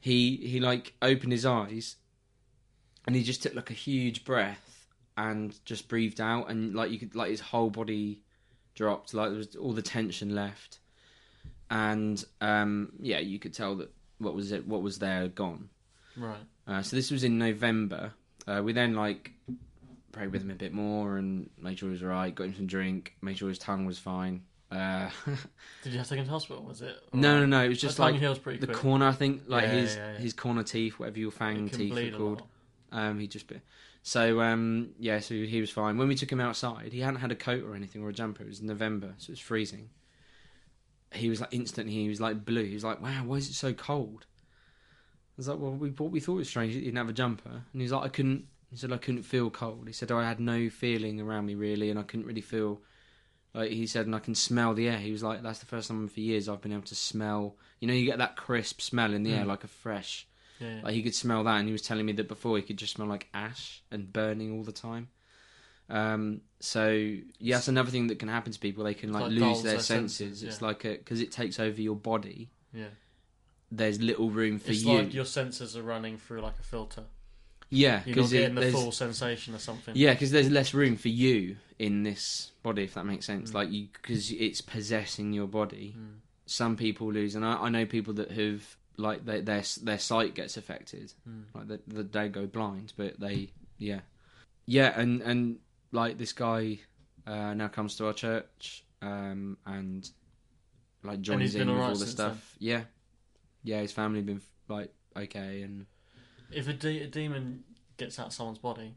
He 0.00 0.36
he 0.36 0.60
like 0.60 0.94
opened 1.02 1.32
his 1.32 1.44
eyes, 1.44 1.96
and 3.06 3.16
he 3.16 3.22
just 3.24 3.42
took 3.42 3.54
like 3.54 3.70
a 3.70 3.74
huge 3.74 4.24
breath 4.24 4.86
and 5.16 5.58
just 5.64 5.88
breathed 5.88 6.20
out, 6.20 6.48
and 6.48 6.74
like 6.74 6.90
you 6.92 6.98
could 7.00 7.14
like 7.16 7.30
his 7.30 7.40
whole 7.40 7.70
body 7.70 8.22
dropped, 8.74 9.12
like 9.14 9.30
there 9.30 9.38
was 9.38 9.56
all 9.56 9.72
the 9.72 9.82
tension 9.82 10.32
left, 10.34 10.78
and 11.70 12.22
um 12.40 12.92
yeah, 13.00 13.18
you 13.20 13.38
could 13.38 13.54
tell 13.54 13.76
that 13.76 13.90
what 14.18 14.34
was 14.34 14.52
it, 14.52 14.66
what 14.66 14.82
was 14.82 14.98
there, 14.98 15.28
gone. 15.28 15.68
Right. 16.16 16.36
Uh, 16.66 16.82
so 16.82 16.94
this 16.96 17.10
was 17.10 17.24
in 17.24 17.38
November. 17.38 18.12
Uh, 18.46 18.60
we 18.62 18.72
then 18.72 18.94
like 18.94 19.32
prayed 20.12 20.32
with 20.32 20.42
him 20.42 20.50
a 20.50 20.54
bit 20.54 20.72
more 20.72 21.16
and 21.16 21.48
made 21.60 21.78
sure 21.78 21.88
he 21.88 21.92
was 21.92 22.02
alright. 22.02 22.34
Got 22.34 22.44
him 22.48 22.54
some 22.54 22.66
drink. 22.66 23.14
Made 23.22 23.38
sure 23.38 23.48
his 23.48 23.58
tongue 23.58 23.86
was 23.86 23.98
fine. 23.98 24.42
Uh, 24.70 25.08
Did 25.82 25.92
you 25.92 25.98
have 25.98 26.06
to 26.06 26.10
take 26.10 26.18
him 26.20 26.26
to 26.26 26.30
hospital? 26.30 26.62
Was 26.62 26.82
it? 26.82 26.96
no, 27.12 27.40
no, 27.40 27.46
no. 27.46 27.64
It 27.64 27.68
was 27.68 27.80
just 27.80 27.98
like 27.98 28.20
the 28.20 28.34
quick. 28.36 28.72
corner. 28.72 29.06
I 29.06 29.12
think 29.12 29.42
like 29.46 29.64
Yeah, 29.64 29.70
his 29.70 29.96
yeah, 29.96 30.12
yeah. 30.12 30.18
his 30.18 30.32
corner 30.32 30.62
teeth, 30.62 30.98
whatever 30.98 31.18
your 31.18 31.30
fang 31.30 31.68
teeth 31.70 31.96
are 31.96 32.16
called. 32.16 32.42
Um, 32.92 33.18
he 33.20 33.26
just 33.26 33.46
bit. 33.46 33.62
So 34.02 34.40
um, 34.40 34.90
yeah, 34.98 35.20
so 35.20 35.34
he 35.34 35.60
was 35.60 35.70
fine. 35.70 35.96
When 35.98 36.08
we 36.08 36.14
took 36.14 36.30
him 36.30 36.40
outside, 36.40 36.92
he 36.92 37.00
hadn't 37.00 37.20
had 37.20 37.32
a 37.32 37.36
coat 37.36 37.64
or 37.64 37.74
anything 37.74 38.02
or 38.02 38.08
a 38.08 38.12
jumper. 38.12 38.42
It 38.42 38.48
was 38.48 38.62
November, 38.62 39.14
so 39.18 39.30
it 39.30 39.32
was 39.32 39.40
freezing. 39.40 39.90
He 41.12 41.28
was 41.28 41.40
like 41.40 41.52
instantly. 41.52 41.92
He 41.94 42.08
was 42.08 42.20
like 42.20 42.44
blue. 42.44 42.64
He 42.64 42.74
was 42.74 42.84
like, 42.84 43.00
"Wow, 43.02 43.24
why 43.24 43.36
is 43.36 43.48
it 43.48 43.54
so 43.54 43.72
cold?" 43.72 44.26
I 44.30 45.34
was 45.36 45.48
like, 45.48 45.58
"Well, 45.58 45.72
we 45.72 45.90
thought 45.90 46.10
we 46.12 46.20
thought 46.20 46.34
it 46.34 46.38
was 46.38 46.48
strange. 46.48 46.74
He 46.74 46.80
didn't 46.80 46.96
have 46.96 47.08
a 47.08 47.12
jumper." 47.14 47.64
And 47.72 47.82
he's 47.82 47.92
like, 47.92 48.04
"I 48.04 48.08
couldn't." 48.08 48.46
He 48.70 48.76
said, 48.76 48.92
"I 48.92 48.98
couldn't 48.98 49.24
feel 49.24 49.50
cold." 49.50 49.86
He 49.86 49.92
said, 49.92 50.12
"I 50.12 50.26
had 50.28 50.38
no 50.40 50.68
feeling 50.70 51.20
around 51.20 51.46
me 51.46 51.54
really, 51.54 51.90
and 51.90 51.98
I 51.98 52.02
couldn't 52.04 52.26
really 52.26 52.40
feel." 52.40 52.80
Like 53.52 53.72
he 53.72 53.86
said, 53.88 54.06
and 54.06 54.14
I 54.14 54.20
can 54.20 54.36
smell 54.36 54.74
the 54.74 54.88
air. 54.88 54.98
He 54.98 55.10
was 55.10 55.24
like, 55.24 55.42
"That's 55.42 55.58
the 55.58 55.66
first 55.66 55.88
time 55.88 56.06
for 56.06 56.20
years 56.20 56.48
I've 56.48 56.60
been 56.60 56.72
able 56.72 56.82
to 56.82 56.94
smell. 56.94 57.56
You 57.80 57.88
know, 57.88 57.94
you 57.94 58.06
get 58.06 58.18
that 58.18 58.36
crisp 58.36 58.80
smell 58.80 59.12
in 59.12 59.24
the 59.24 59.32
air, 59.32 59.44
Mm. 59.44 59.48
like 59.48 59.64
a 59.64 59.68
fresh." 59.68 60.28
Yeah. 60.60 60.82
Like 60.84 60.94
he 60.94 61.02
could 61.02 61.14
smell 61.14 61.42
that, 61.44 61.56
and 61.58 61.66
he 61.66 61.72
was 61.72 61.82
telling 61.82 62.06
me 62.06 62.12
that 62.12 62.28
before 62.28 62.56
he 62.56 62.62
could 62.62 62.76
just 62.76 62.94
smell 62.94 63.08
like 63.08 63.28
ash 63.34 63.82
and 63.90 64.12
burning 64.12 64.52
all 64.52 64.62
the 64.62 64.70
time. 64.72 65.08
Um, 65.90 66.40
so 66.60 66.90
yeah, 67.38 67.56
that's 67.56 67.68
another 67.68 67.90
thing 67.90 68.06
that 68.08 68.18
can 68.18 68.28
happen 68.28 68.52
to 68.52 68.58
people. 68.58 68.84
They 68.84 68.94
can 68.94 69.12
like, 69.12 69.24
like 69.24 69.32
lose 69.32 69.62
their 69.62 69.72
their 69.74 69.80
senses. 69.82 70.16
senses, 70.16 70.42
It's 70.42 70.60
yeah. 70.60 70.66
like 70.68 70.82
because 70.82 71.20
it 71.20 71.32
takes 71.32 71.58
over 71.60 71.80
your 71.80 71.96
body. 71.96 72.50
yeah. 72.72 72.86
There's 73.72 74.00
little 74.00 74.30
room 74.30 74.58
for 74.58 74.72
It's 74.72 74.82
you. 74.82 74.94
like 74.98 75.14
your 75.14 75.24
senses 75.24 75.76
are 75.76 75.82
running 75.82 76.18
through 76.18 76.40
like 76.40 76.58
a 76.58 76.62
filter. 76.62 77.04
yeah, 77.68 78.02
You're 78.04 78.16
not 78.16 78.30
getting 78.30 78.54
the 78.56 78.72
full 78.72 78.90
sensation 78.90 79.54
or 79.54 79.58
something. 79.58 79.94
yeah, 79.96 80.12
because 80.12 80.32
there's 80.32 80.50
less 80.50 80.74
room 80.74 80.96
for 80.96 81.06
you 81.08 81.56
in 81.78 82.02
this 82.02 82.50
body, 82.64 82.82
if 82.82 82.94
that 82.94 83.06
makes 83.06 83.26
sense. 83.26 83.52
Mm. 83.52 83.54
Like 83.54 83.70
you, 83.70 83.86
because 83.92 84.32
it's 84.32 84.60
possessing 84.60 85.32
your 85.32 85.46
body. 85.46 85.94
Mm. 85.96 86.16
Some 86.46 86.76
people 86.76 87.12
lose, 87.12 87.36
and 87.36 87.44
I, 87.44 87.54
I 87.54 87.68
know 87.68 87.86
people 87.86 88.14
that 88.14 88.32
have 88.32 88.76
like 88.96 89.24
they, 89.24 89.40
their 89.40 89.62
their 89.82 89.98
sight 90.00 90.34
gets 90.34 90.56
affected. 90.56 91.12
Mm. 91.28 91.44
like 91.54 91.80
they, 91.86 92.02
they 92.02 92.28
go 92.28 92.46
blind, 92.46 92.92
but 92.96 93.20
they 93.20 93.50
yeah 93.78 94.00
yeah 94.66 94.92
and 95.00 95.22
and 95.22 95.58
like 95.92 96.18
this 96.18 96.32
guy 96.32 96.78
uh, 97.26 97.54
now 97.54 97.68
comes 97.68 97.96
to 97.96 98.06
our 98.06 98.12
church 98.12 98.84
um, 99.02 99.56
and 99.66 100.08
like 101.02 101.20
joins 101.20 101.40
he's 101.42 101.52
been 101.54 101.62
in 101.62 101.68
with 101.68 101.76
alright 101.76 101.90
all 101.90 101.94
the 101.98 102.04
since 102.04 102.10
stuff. 102.12 102.56
Yeah, 102.58 102.82
yeah, 103.62 103.80
his 103.80 103.92
family 103.92 104.22
been 104.22 104.42
like 104.68 104.92
okay 105.16 105.62
and 105.62 105.86
If 106.52 106.68
a, 106.68 106.72
de- 106.72 107.02
a 107.02 107.06
demon 107.06 107.64
gets 107.96 108.18
out 108.18 108.32
someone's 108.32 108.58
body, 108.58 108.94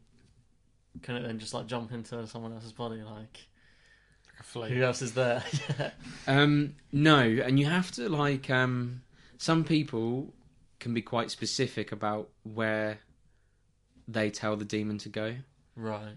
can 1.02 1.16
it 1.16 1.22
then 1.22 1.38
just 1.38 1.54
like 1.54 1.66
jump 1.66 1.92
into 1.92 2.26
someone 2.26 2.52
else's 2.52 2.72
body? 2.72 3.02
Like 3.02 3.48
Like 4.54 4.72
who 4.72 4.82
else 4.82 5.02
is 5.02 5.14
there? 5.14 5.42
yeah. 5.78 5.90
um 6.26 6.74
no, 6.92 7.18
and 7.20 7.58
you 7.58 7.66
have 7.66 7.90
to 7.92 8.08
like 8.08 8.50
um 8.50 9.02
some 9.38 9.64
people 9.64 10.32
can 10.80 10.94
be 10.94 11.02
quite 11.02 11.30
specific 11.30 11.92
about 11.92 12.28
where 12.42 12.98
they 14.06 14.30
tell 14.30 14.54
the 14.56 14.64
demon 14.66 14.98
to 14.98 15.08
go 15.08 15.34
Right. 15.76 16.16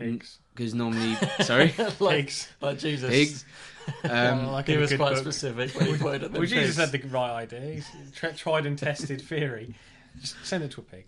Pigs. 0.00 0.38
because 0.54 0.74
normally 0.74 1.14
sorry 1.42 1.74
like, 1.78 1.98
Pigs. 2.26 2.48
like 2.60 2.78
Jesus. 2.78 3.10
pigs 3.10 3.44
um, 4.04 4.46
like 4.48 4.66
He 4.66 4.76
was 4.76 4.92
quite 4.94 5.10
book. 5.14 5.18
specific 5.18 5.74
when 5.74 5.86
he 5.86 5.98
quoted 5.98 6.22
them 6.22 6.32
Well, 6.32 6.42
Jesus 6.42 6.76
had 6.76 6.92
the 6.92 6.98
right 7.08 7.42
idea. 7.42 7.60
He's 7.74 7.88
tri- 8.14 8.32
tried 8.32 8.66
and 8.66 8.78
tested 8.78 9.20
theory. 9.22 9.74
Just 10.20 10.36
send 10.44 10.64
it 10.64 10.70
to 10.72 10.80
a 10.80 10.84
pig. 10.84 11.06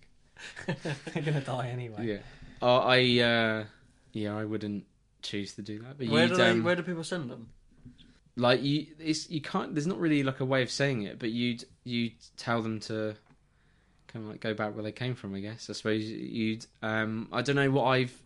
They're 1.12 1.22
gonna 1.22 1.40
die 1.40 1.68
anyway. 1.68 2.06
Yeah. 2.06 2.18
Oh, 2.60 2.78
I 2.78 2.98
uh, 3.20 3.64
yeah, 4.12 4.36
I 4.36 4.44
wouldn't 4.44 4.84
choose 5.22 5.54
to 5.54 5.62
do 5.62 5.78
that. 5.80 5.98
But 5.98 6.08
Where 6.08 6.28
do 6.28 6.36
they? 6.36 6.50
um, 6.50 6.64
Where 6.64 6.74
do 6.76 6.82
people 6.82 7.04
send 7.04 7.30
them? 7.30 7.48
like 8.36 8.62
you, 8.62 8.86
it's 8.98 9.28
you 9.30 9.40
can't. 9.40 9.74
There's 9.74 9.86
not 9.86 9.98
really 9.98 10.22
like 10.22 10.40
a 10.40 10.44
way 10.44 10.62
of 10.62 10.70
saying 10.70 11.02
it, 11.02 11.18
but 11.18 11.30
you'd 11.30 11.64
you 11.84 12.10
tell 12.36 12.62
them 12.62 12.80
to 12.80 13.14
kind 14.08 14.24
of 14.24 14.30
like 14.30 14.40
go 14.40 14.54
back 14.54 14.74
where 14.74 14.82
they 14.82 14.92
came 14.92 15.14
from. 15.14 15.34
I 15.34 15.40
guess. 15.40 15.68
I 15.68 15.74
suppose 15.74 16.02
you'd. 16.04 16.66
Um, 16.82 17.28
I 17.32 17.42
don't 17.42 17.56
know 17.56 17.70
what 17.70 17.84
I've 17.84 18.16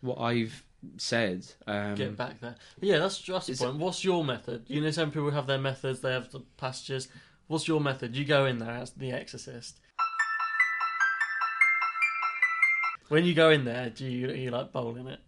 what 0.00 0.18
I've 0.20 0.64
said. 0.96 1.46
Um, 1.66 1.94
Get 1.94 2.16
back 2.16 2.40
there. 2.40 2.56
But 2.78 2.88
yeah, 2.88 2.98
that's 2.98 3.20
that's 3.22 3.46
the 3.46 3.54
point. 3.56 3.76
What's 3.78 4.04
your 4.04 4.24
method? 4.24 4.64
You 4.68 4.80
know, 4.80 4.90
some 4.90 5.10
people 5.10 5.30
have 5.30 5.46
their 5.46 5.58
methods. 5.58 6.00
They 6.00 6.12
have 6.12 6.30
the 6.30 6.40
passages. 6.56 7.08
What's 7.48 7.68
your 7.68 7.80
method? 7.80 8.16
You 8.16 8.24
go 8.24 8.46
in 8.46 8.58
there 8.58 8.70
as 8.70 8.90
the 8.90 9.12
exorcist. 9.12 9.80
When 13.08 13.24
you 13.24 13.34
go 13.34 13.50
in 13.50 13.64
there, 13.64 13.88
do 13.90 14.04
you, 14.04 14.30
are 14.30 14.34
you 14.34 14.50
like 14.50 14.72
bowling 14.72 15.06
it? 15.06 15.20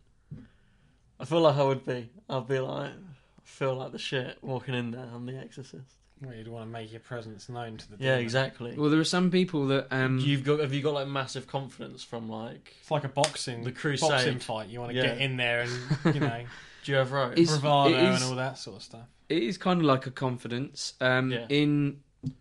I 1.21 1.25
feel 1.25 1.41
like 1.41 1.57
I 1.57 1.63
would 1.63 1.87
be. 1.87 2.11
I'd 2.29 2.49
be 2.49 2.59
like, 2.59 2.91
I 2.91 3.45
feel 3.45 3.77
like 3.77 3.93
the 3.93 3.99
shit 3.99 4.39
walking 4.43 4.75
in 4.75 4.91
there. 4.91 5.09
I'm 5.15 5.27
the 5.27 5.37
exorcist. 5.39 5.98
Well, 6.21 6.35
you'd 6.35 6.49
want 6.49 6.65
to 6.67 6.71
make 6.71 6.91
your 6.91 7.01
presence 7.01 7.49
known 7.49 7.77
to 7.77 7.91
the 7.91 7.97
Yeah, 7.99 8.13
demon. 8.13 8.23
exactly. 8.25 8.75
Well, 8.77 8.91
there 8.91 8.99
are 8.99 9.05
some 9.05 9.31
people 9.31 9.67
that 9.69 9.87
um, 9.93 10.19
You've 10.19 10.43
got 10.45 10.59
have 10.61 10.73
you 10.73 10.83
got 10.83 10.95
like 10.95 11.07
massive 11.09 11.47
confidence 11.47 12.03
from 12.03 12.29
like 12.29 12.75
It's 12.81 12.91
like 12.91 13.05
a 13.05 13.09
boxing 13.09 13.63
The 13.63 13.73
crusade. 13.73 14.09
boxing 14.11 14.39
fight. 14.41 14.69
You 14.69 14.81
want 14.81 14.93
to 14.93 14.97
Yeah. 14.97 15.03
get 15.07 15.19
in 15.19 15.37
there 15.37 15.61
and 15.63 16.15
you 16.15 16.21
know 16.21 16.45
do 16.85 16.93
you 16.93 16.99
have 16.99 17.13
rope? 17.13 17.33
It's- 17.33 17.51
bravado 17.59 17.95
it 17.95 18.03
is- 18.03 18.23
and 18.23 18.31
all 18.31 18.37
that 18.37 18.59
sort 18.59 18.77
of 18.79 18.83
stuff. 18.83 19.07
it 19.29 19.43
is 19.43 19.59
kind 19.59 19.81
of 19.81 19.87
like 19.87 20.07
a 20.07 20.11
confidence. 20.11 20.95
Um, 21.01 21.31
Yeah. 21.31 21.47
in 21.49 22.01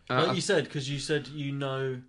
uh, 0.10 0.26
like 0.28 0.36
you 0.36 0.42
said, 0.42 0.64
because 0.64 0.90
you 0.90 0.98
said 1.00 1.28
you 1.28 1.52
know 1.52 2.02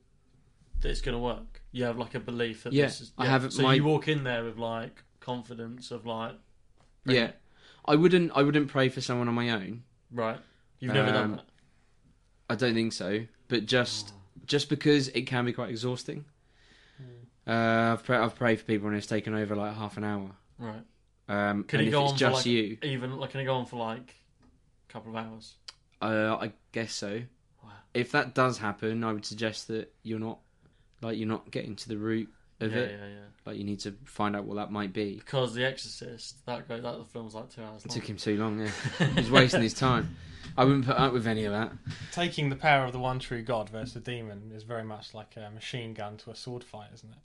that 0.80 0.88
it's 0.88 1.02
going 1.02 1.14
to 1.16 1.22
work. 1.22 1.60
You 1.70 1.84
have 1.84 1.98
like 1.98 2.14
a 2.14 2.20
belief 2.20 2.62
that 2.64 2.72
Yeah, 2.72 2.86
this 2.86 3.02
is. 3.02 3.12
I 3.18 3.26
have 3.26 3.52
So 3.52 3.62
my- 3.62 3.74
you 3.74 3.84
walk 3.84 4.08
in 4.08 4.24
there 4.24 4.42
with 4.42 4.56
like 4.56 5.02
confidence 5.20 5.90
of 5.90 6.06
like, 6.06 6.32
bring 7.04 7.16
yeah. 7.18 7.30
I 7.84 7.94
wouldn't. 7.94 8.32
I 8.34 8.42
wouldn't 8.42 8.68
pray 8.68 8.88
for 8.88 9.02
someone 9.02 9.28
on 9.28 9.34
my 9.34 9.50
own. 9.50 9.82
right? 10.10 10.38
You've 10.80 10.94
never 10.94 11.10
done 11.12 11.24
Um, 11.24 11.30
that. 11.32 11.44
I 12.48 12.54
don't 12.54 12.74
think 12.74 12.92
so. 12.92 13.20
But 13.48 13.66
just 13.66 14.12
just 14.46 14.68
because 14.68 15.08
it 15.08 15.22
can 15.26 15.44
be 15.44 15.52
quite 15.52 15.70
exhausting. 15.70 16.24
Hmm. 16.96 17.50
Uh, 17.50 17.92
I've 17.94 18.04
pray- 18.04 18.16
I've 18.18 18.34
prayed 18.34 18.58
for 18.60 18.64
people 18.64 18.88
and 18.88 18.96
it's 18.96 19.06
taken 19.06 19.34
over 19.34 19.54
like 19.56 19.74
half 19.74 19.96
an 19.96 20.04
hour. 20.04 20.30
Right? 20.58 20.82
Um, 21.28 21.64
Can 21.64 21.80
and 21.80 21.86
it 21.86 21.90
if 21.90 21.92
go 21.92 22.02
it's 22.04 22.12
on 22.12 22.18
just 22.18 22.30
for 22.32 22.36
like 22.38 22.46
you, 22.46 22.78
even 22.82 23.16
like 23.18 23.30
can 23.30 23.40
it 23.40 23.44
go 23.44 23.54
on 23.54 23.66
for 23.66 23.76
like 23.76 24.14
a 24.88 24.92
couple 24.92 25.10
of 25.10 25.16
hours? 25.24 25.54
uh, 26.00 26.36
I 26.40 26.52
guess 26.72 26.94
so. 26.94 27.20
Wow. 27.62 27.70
if 27.92 28.12
that 28.12 28.34
does 28.34 28.56
happen, 28.58 29.04
I 29.04 29.12
would 29.12 29.26
suggest 29.26 29.68
that 29.68 29.92
you're 30.02 30.18
not 30.18 30.38
like 31.02 31.18
you're 31.18 31.28
not 31.28 31.50
getting 31.50 31.76
to 31.76 31.88
the 31.88 31.98
root 31.98 32.28
of 32.60 32.72
yeah, 32.72 32.78
it. 32.78 32.90
yeah, 32.92 33.06
yeah. 33.06 33.12
Yeah. 33.12 33.20
Like 33.44 33.56
you 33.58 33.64
need 33.64 33.80
to 33.80 33.94
find 34.04 34.34
out 34.36 34.44
what 34.44 34.56
that 34.56 34.72
might 34.72 34.92
be. 34.94 35.16
Because 35.16 35.54
The 35.54 35.64
Exorcist, 35.66 36.44
that 36.46 36.66
go 36.66 36.80
that 36.80 36.98
the 36.98 37.04
film's 37.04 37.34
like 37.34 37.50
two 37.50 37.62
hours 37.62 37.84
It 37.84 37.90
long. 37.90 37.94
took 38.00 38.08
him 38.08 38.16
too 38.16 38.36
long. 38.38 38.60
Yeah, 38.60 39.06
he's 39.14 39.30
wasting 39.30 39.60
his 39.62 39.74
time. 39.74 40.16
I 40.58 40.64
wouldn't 40.64 40.86
put 40.86 40.96
up 40.96 41.12
with 41.12 41.26
any 41.26 41.44
of 41.44 41.52
that. 41.52 41.72
Taking 42.12 42.48
the 42.50 42.56
power 42.56 42.84
of 42.84 42.92
the 42.92 42.98
one 42.98 43.18
true 43.18 43.42
God 43.42 43.70
versus 43.70 43.96
a 43.96 44.00
demon 44.00 44.52
is 44.54 44.62
very 44.64 44.84
much 44.84 45.14
like 45.14 45.36
a 45.36 45.50
machine 45.50 45.94
gun 45.94 46.16
to 46.18 46.30
a 46.30 46.34
sword 46.34 46.64
fight, 46.64 46.88
isn't 46.94 47.10
it? 47.10 47.18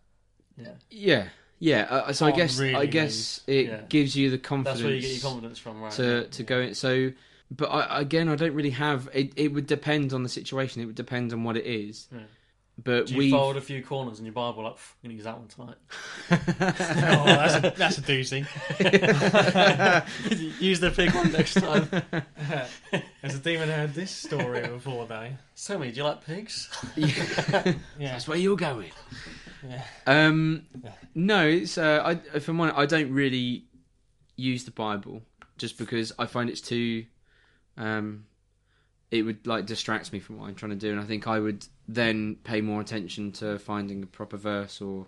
Yeah, 0.61 0.73
Yeah, 0.91 1.27
yeah. 1.59 1.81
Uh, 1.89 2.13
so 2.13 2.25
I 2.25 2.31
Can't 2.31 2.37
guess 2.41 2.59
I 2.59 2.63
really 2.63 2.87
guess 2.87 3.41
it 3.47 3.65
Yeah. 3.67 3.81
gives 3.89 4.15
you 4.15 4.29
the 4.29 4.37
confidence. 4.37 4.79
that's 4.79 4.81
confidence. 4.81 4.83
where 4.83 4.95
you 4.95 5.01
get 5.01 5.11
your 5.23 5.31
confidence 5.31 5.59
from, 5.59 5.81
right? 5.81 5.91
to 5.93 6.27
to 6.27 6.43
go 6.43 6.59
in. 6.61 6.75
So, 6.75 7.11
but 7.49 7.65
I, 7.69 8.01
again, 8.01 8.29
I 8.29 8.35
don't 8.35 8.53
really 8.53 8.69
have. 8.71 9.09
It, 9.13 9.33
it 9.35 9.53
would 9.53 9.65
depend 9.67 10.13
on 10.13 10.23
the 10.23 10.29
situation. 10.29 10.81
It 10.81 10.85
would 10.85 10.95
depend 10.95 11.33
on 11.33 11.43
what 11.43 11.57
it 11.57 11.65
is. 11.65 12.07
Yeah. 12.11 12.19
But 12.81 13.05
Do 13.05 13.13
you 13.13 13.19
we. 13.19 13.31
fold 13.31 13.55
a 13.55 13.61
few 13.61 13.83
corners 13.83 14.17
in 14.19 14.25
your 14.25 14.33
Bible? 14.33 14.63
Like, 14.63 14.73
"Pff, 14.77 14.93
I'm 15.03 15.09
gonna 15.09 15.13
use 15.13 15.23
that 15.25 15.37
one 15.37 15.47
tonight. 15.47 15.75
oh, 16.31 17.25
that's 17.25 17.55
a, 17.55 17.73
that's 17.77 17.97
a 17.99 18.01
doozy. 18.01 18.47
use 20.59 20.79
the 20.79 20.89
big 20.89 21.13
one 21.13 21.31
next 21.31 21.53
time. 21.53 21.87
Has 23.21 23.35
a 23.35 23.39
demon 23.39 23.69
heard 23.69 23.93
this 23.93 24.09
story 24.09 24.67
before, 24.67 25.05
though? 25.05 25.29
Tell 25.55 25.77
me, 25.77 25.91
do 25.91 25.97
you 25.97 26.03
like 26.03 26.25
pigs? 26.25 26.69
Yeah. 26.97 27.75
That's 27.99 28.27
where 28.27 28.37
you're 28.37 28.57
going. 28.57 28.91
Yeah. 29.67 29.83
Um, 30.07 30.65
no, 31.13 31.47
it's. 31.47 31.77
Uh, 31.77 32.01
I, 32.03 32.11
if 32.35 32.49
I'm 32.49 32.59
honest, 32.59 32.77
I 32.77 32.85
don't 32.87 33.11
really 33.11 33.65
use 34.35 34.65
the 34.65 34.71
Bible 34.71 35.21
just 35.57 35.77
because 35.77 36.11
I 36.17 36.25
find 36.25 36.49
it's 36.49 36.59
too. 36.61 37.05
Um, 37.77 38.25
it 39.13 39.21
would 39.21 39.45
like 39.45 39.65
distract 39.67 40.11
me 40.11 40.19
from 40.19 40.39
what 40.39 40.47
I'm 40.47 40.55
trying 40.55 40.71
to 40.71 40.75
do, 40.75 40.91
and 40.91 40.99
I 40.99 41.03
think 41.03 41.27
I 41.27 41.39
would 41.39 41.65
then 41.87 42.37
pay 42.43 42.61
more 42.61 42.81
attention 42.81 43.31
to 43.33 43.59
finding 43.59 44.01
a 44.01 44.07
proper 44.07 44.37
verse 44.37 44.81
or 44.81 45.05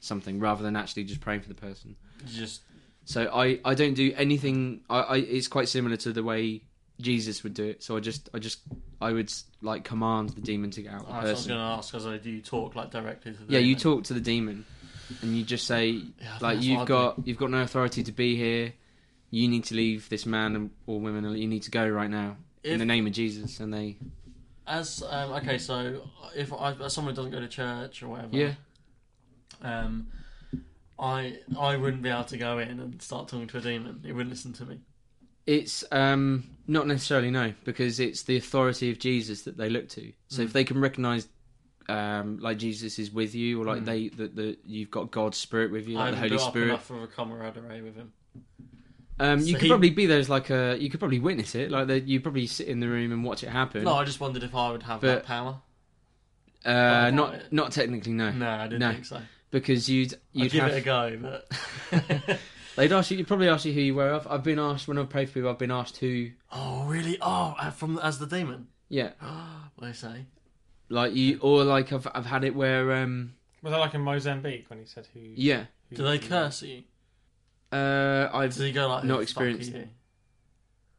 something 0.00 0.40
rather 0.40 0.62
than 0.62 0.74
actually 0.76 1.04
just 1.04 1.20
praying 1.20 1.42
for 1.42 1.48
the 1.48 1.54
person. 1.54 1.94
Just 2.26 2.62
So 3.04 3.30
I, 3.32 3.60
I 3.64 3.74
don't 3.74 3.94
do 3.94 4.12
anything. 4.16 4.80
I, 4.90 4.98
I 5.00 5.16
it's 5.18 5.48
quite 5.48 5.68
similar 5.68 5.96
to 5.98 6.12
the 6.12 6.22
way 6.24 6.62
Jesus 7.00 7.44
would 7.44 7.54
do 7.54 7.64
it. 7.64 7.82
So 7.84 7.96
I 7.96 8.00
just 8.00 8.28
I 8.34 8.38
just 8.40 8.58
I 9.00 9.12
would 9.12 9.32
like 9.62 9.84
command 9.84 10.30
the 10.30 10.40
demon 10.40 10.70
to 10.72 10.82
get 10.82 10.92
out 10.94 11.02
of 11.02 11.08
the 11.08 11.14
I 11.14 11.24
was 11.30 11.46
going 11.46 11.58
to 11.60 11.64
ask, 11.64 11.92
because 11.92 12.06
I 12.06 12.16
do 12.18 12.30
you 12.30 12.42
talk 12.42 12.74
like 12.74 12.90
directly 12.90 13.32
to 13.34 13.44
the 13.44 13.52
Yeah, 13.52 13.60
you 13.60 13.76
talk 13.76 14.02
to 14.04 14.14
the 14.14 14.20
demon, 14.20 14.64
and 15.22 15.36
you 15.36 15.44
just 15.44 15.64
say 15.66 15.90
Yeah, 15.90 16.38
like 16.40 16.60
you've 16.60 16.86
got 16.86 17.24
you've 17.24 17.38
got 17.38 17.50
no 17.50 17.62
authority 17.62 18.02
to 18.02 18.12
be 18.12 18.34
here. 18.34 18.72
You 19.30 19.46
need 19.46 19.64
to 19.64 19.74
leave 19.74 20.08
this 20.08 20.24
man 20.26 20.56
and- 20.56 20.70
or 20.86 20.98
women. 21.00 21.24
or 21.26 21.36
You 21.36 21.46
need 21.46 21.62
to 21.64 21.70
go 21.70 21.86
right 21.88 22.10
now 22.10 22.36
in 22.64 22.78
the 22.78 22.84
name 22.84 23.06
of 23.06 23.12
Jesus. 23.12 23.60
And 23.60 23.72
they 23.72 23.96
As 24.66 25.02
um, 25.08 25.32
okay, 25.32 25.58
so 25.58 26.02
if 26.36 26.52
I, 26.52 26.72
as 26.72 26.92
someone 26.92 27.14
who 27.14 27.16
doesn't 27.16 27.32
go 27.32 27.40
to 27.40 27.48
church 27.48 28.02
or 28.02 28.08
whatever, 28.08 28.36
yeah 28.36 28.54
um, 29.62 30.08
I 30.98 31.38
I 31.58 31.76
wouldn't 31.76 32.02
be 32.02 32.08
able 32.08 32.24
to 32.24 32.38
go 32.38 32.58
in 32.58 32.80
and 32.80 33.00
start 33.02 33.28
talking 33.28 33.46
to 33.48 33.58
a 33.58 33.60
demon. 33.60 34.02
It 34.04 34.12
wouldn't 34.12 34.30
listen 34.30 34.52
to 34.54 34.64
me. 34.64 34.80
It's 35.46 35.82
um, 35.92 36.44
not 36.66 36.86
necessarily 36.86 37.30
no, 37.30 37.54
because 37.64 38.00
it's 38.00 38.22
the 38.24 38.36
authority 38.36 38.90
of 38.90 38.98
Jesus 38.98 39.42
that 39.42 39.56
they 39.56 39.70
look 39.70 39.88
to. 39.90 40.12
So 40.28 40.42
Mm. 40.42 40.44
if 40.44 40.52
they 40.52 40.64
can 40.64 40.78
recognise, 40.78 41.26
um, 41.88 42.38
like 42.40 42.58
Jesus 42.58 42.98
is 42.98 43.10
with 43.10 43.34
you, 43.34 43.62
or 43.62 43.64
like 43.64 43.82
Mm. 43.82 43.86
they 43.86 44.08
that 44.10 44.36
the 44.36 44.58
you've 44.66 44.90
got 44.90 45.10
God's 45.10 45.38
Spirit 45.38 45.70
with 45.70 45.88
you, 45.88 45.98
I 45.98 46.10
like 46.10 46.14
the 46.14 46.20
Holy 46.20 46.34
up 46.36 46.40
Spirit. 46.50 46.68
enough 46.68 46.90
of 46.90 47.02
a 47.02 47.06
camaraderie 47.06 47.80
with 47.82 47.96
him. 47.96 48.12
Um, 49.20 49.40
you 49.40 49.46
So 49.46 49.52
could 49.54 49.62
he- 49.62 49.68
probably 49.68 49.90
be 49.90 50.06
there 50.06 50.18
as 50.18 50.28
like 50.30 50.50
a 50.50 50.76
you 50.78 50.88
could 50.90 51.00
probably 51.00 51.18
witness 51.18 51.54
it, 51.54 51.70
like 51.70 51.86
the, 51.88 52.00
you 52.00 52.20
probably 52.20 52.46
sit 52.46 52.68
in 52.68 52.80
the 52.80 52.88
room 52.88 53.10
and 53.12 53.24
watch 53.24 53.42
it 53.42 53.48
happen. 53.48 53.84
No, 53.84 53.94
I 53.94 54.04
just 54.04 54.20
wondered 54.20 54.42
if 54.44 54.54
I 54.54 54.70
would 54.70 54.82
have 54.84 55.00
But- 55.00 55.06
that 55.08 55.26
power. 55.26 55.60
uh, 56.64 57.10
not 57.10 57.34
it. 57.34 57.52
not 57.52 57.72
technically 57.72 58.12
no, 58.12 58.30
No, 58.30 58.48
I 58.50 58.64
didn't 58.64 58.80
No. 58.80 58.92
think 58.92 59.04
so. 59.06 59.20
because 59.50 59.88
you'd 59.88 60.14
I'd 60.14 60.18
you'd 60.32 60.52
give 60.52 60.62
have 60.62 60.72
it 60.72 60.78
a 60.78 60.80
go, 60.82 61.18
but 61.20 62.38
they'd 62.76 62.92
ask 62.92 63.10
you 63.10 63.16
you'd 63.18 63.26
probably 63.28 63.48
ask 63.48 63.64
you 63.64 63.72
who 63.72 63.80
you 63.80 63.94
were. 63.94 64.12
I've, 64.14 64.26
I've 64.26 64.42
been 64.44 64.58
asked 64.58 64.86
when 64.88 64.98
I've 64.98 65.08
prayed 65.08 65.28
for 65.28 65.34
people. 65.34 65.50
I've 65.50 65.58
been 65.58 65.70
asked 65.70 65.96
who. 65.98 66.30
oh 66.52 66.84
really? 66.86 67.18
Oh, 67.20 67.54
uh, 67.58 67.70
from 67.70 67.98
as 67.98 68.18
the 68.18 68.26
demon. 68.26 68.68
Yeah, 68.88 69.10
what 69.20 69.80
do 69.80 69.86
they 69.86 69.92
say? 69.92 70.26
like 70.90 71.14
you 71.14 71.38
or 71.42 71.64
like 71.64 71.92
I've 71.92 72.08
I've 72.14 72.24
had 72.24 72.44
it 72.44 72.54
where 72.54 72.92
um 72.94 73.34
Was 73.62 73.72
that 73.72 73.78
like 73.78 73.92
in 73.94 74.00
Mozambique 74.00 74.70
when 74.70 74.78
he 74.78 74.86
said 74.86 75.06
who? 75.12 75.20
yeah 75.20 75.64
who 75.90 75.96
Do 75.96 76.02
they 76.04 76.14
you- 76.14 76.18
curse 76.20 76.62
you? 76.62 76.84
Uh 77.72 78.28
I've 78.32 78.56
go 78.72 78.88
like 78.88 79.04
Not 79.04 79.18
"Who 79.20 79.24
the 79.26 79.32
fuck 79.32 79.42
are 79.42 79.46
experienced? 79.48 79.92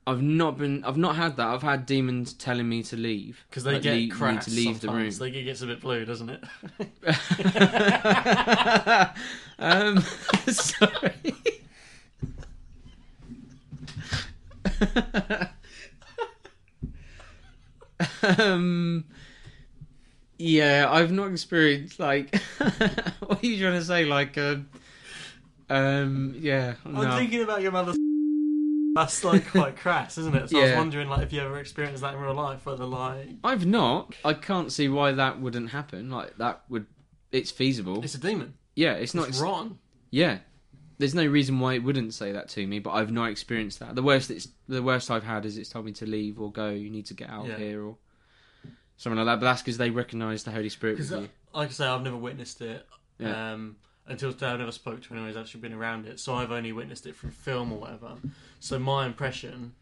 I've 0.07 0.22
not 0.24 0.57
been 0.57 0.84
I've 0.86 0.97
not 0.97 1.15
had 1.15 1.38
that. 1.38 1.47
I've 1.47 1.61
had 1.61 1.86
demons 1.86 2.34
telling 2.34 2.67
me 2.67 2.82
to 2.84 2.97
leave 2.97 3.45
Because 3.49 3.63
they 3.63 3.74
Like, 3.74 3.82
get 3.84 3.93
leave- 3.95 4.20
need 4.22 4.41
to 4.41 4.51
leave 4.51 4.80
the 4.82 4.88
room. 4.88 5.11
sometimes. 5.11 5.20
They 5.20 5.32
gets 5.45 5.61
a 5.61 5.67
bit 5.67 5.82
blue, 5.82 6.03
doesn't 6.05 6.30
it? 6.30 6.43
um, 9.59 10.01
sorry. 10.51 11.34
um, 18.38 19.05
yeah, 20.38 20.88
I've 20.89 21.11
not 21.11 21.32
experienced 21.32 21.99
like. 21.99 22.36
what 23.20 23.43
are 23.43 23.45
you 23.45 23.59
trying 23.59 23.80
to 23.80 23.84
say? 23.86 24.05
Like, 24.05 24.38
uh, 24.38 24.57
um, 25.70 26.36
yeah, 26.38 26.76
no. 26.86 27.01
I'm 27.01 27.17
thinking 27.20 27.41
about 27.43 27.61
your 27.61 27.72
mother. 27.72 27.93
That's 28.95 29.24
like 29.24 29.47
quite 29.49 29.78
crass, 29.78 30.17
isn't 30.17 30.36
it? 30.36 30.49
So 30.49 30.59
I 30.59 30.63
was 30.63 30.74
wondering, 30.74 31.07
like, 31.09 31.22
if 31.22 31.32
you 31.32 31.41
ever 31.41 31.57
experienced 31.59 32.01
that 32.01 32.15
in 32.15 32.20
real 32.20 32.34
life, 32.34 32.65
whether 32.65 32.86
like 32.86 33.30
I've 33.43 33.65
not. 33.65 34.13
I 34.26 34.34
can't 34.34 34.72
see 34.72 34.89
why 34.89 35.11
that 35.13 35.39
wouldn't 35.39 35.70
happen. 35.70 36.09
Like 36.09 36.38
that 36.38 36.63
would. 36.70 36.88
It's 37.32 37.51
feasible. 37.51 38.03
it's 38.03 38.15
a 38.15 38.20
demon. 38.20 38.55
yeah, 38.76 38.93
it's 38.93 39.13
not. 39.13 39.30
It's 39.30 39.39
wrong. 39.39 39.78
Yeah, 40.09 40.39
there's 40.97 41.13
no 41.13 41.26
reason 41.26 41.59
why 41.59 41.76
it 41.76 41.84
wouldn't 41.84 42.13
say 42.15 42.32
that 42.32 42.49
to 42.49 42.65
me, 42.65 42.80
but 42.80 42.91
I've 42.91 43.11
not 43.11 43.30
experienced 43.30 43.80
that. 43.80 43.93
The 43.93 44.01
worst 44.03 44.32
it's 44.32 44.47
the 44.67 44.82
worst 44.82 45.11
I've 45.11 45.24
had 45.24 45.45
is 45.45 45.57
it's 45.57 45.70
told 45.70 45.86
me 45.86 45.91
to 45.93 46.05
leave 46.07 46.39
or 46.41 46.51
go. 46.51 46.70
You 46.72 46.89
need 46.89 47.05
to 47.05 47.13
get 47.13 47.30
out 47.30 47.45
Yeah. 47.45 47.53
of 47.53 47.59
here 47.59 47.84
or 47.86 47.95
something 48.97 49.17
like 49.17 49.28
that. 49.28 49.39
But 49.39 49.45
that's 49.51 49.61
because 49.61 49.78
they 49.78 49.91
recognise 49.91 50.43
the 50.43 50.51
Holy 50.51 50.70
Spirit 50.70 50.97
with 50.97 51.11
you. 51.11 51.30
like 51.53 51.70
I 51.70 51.72
say, 51.72 51.86
I've 51.86 52.01
never 52.01 52.17
witnessed 52.17 52.59
it. 52.61 52.86
Yeah. 53.20 53.53
Um, 53.53 53.76
until 54.10 54.34
today, 54.34 54.47
I've 54.47 54.60
never 54.60 54.72
spoke 54.72 55.01
to 55.03 55.14
anyone 55.14 55.30
who's 55.30 55.38
actually 55.38 55.62
been 55.62 55.74
around 55.74 56.05
it. 56.07 56.20
So 56.20 56.34
I've 56.36 56.51
only 56.51 56.72
witnessed 56.72 57.05
it 57.05 57.16
through 57.16 57.32
film 57.32 57.72
or 57.72 57.80
whatever. 57.80 58.16
So 58.60 58.78
my 58.80 59.05
impression 59.05 59.74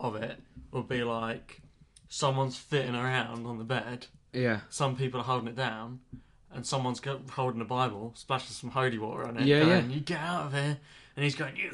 of 0.00 0.16
it 0.16 0.38
would 0.70 0.88
be 0.88 1.02
like 1.04 1.60
someone's 2.08 2.56
fitting 2.56 2.94
around 2.94 3.46
on 3.46 3.58
the 3.58 3.64
bed. 3.64 4.06
Yeah, 4.32 4.60
Some 4.70 4.96
people 4.96 5.20
are 5.20 5.24
holding 5.24 5.48
it 5.48 5.56
down, 5.56 6.00
and 6.50 6.66
someone's 6.66 7.00
go- 7.00 7.20
holding 7.32 7.60
a 7.60 7.66
Bible, 7.66 8.12
splashing 8.16 8.52
some 8.54 8.70
holy 8.70 8.96
water 8.98 9.26
on 9.28 9.36
it. 9.36 9.44
Yeah, 9.46 9.60
going, 9.60 9.90
yeah. 9.90 9.94
You 9.96 10.00
get 10.00 10.20
out 10.20 10.46
of 10.46 10.52
here, 10.54 10.78
and 11.16 11.22
he's 11.24 11.34
going, 11.34 11.54
"You 11.56 11.70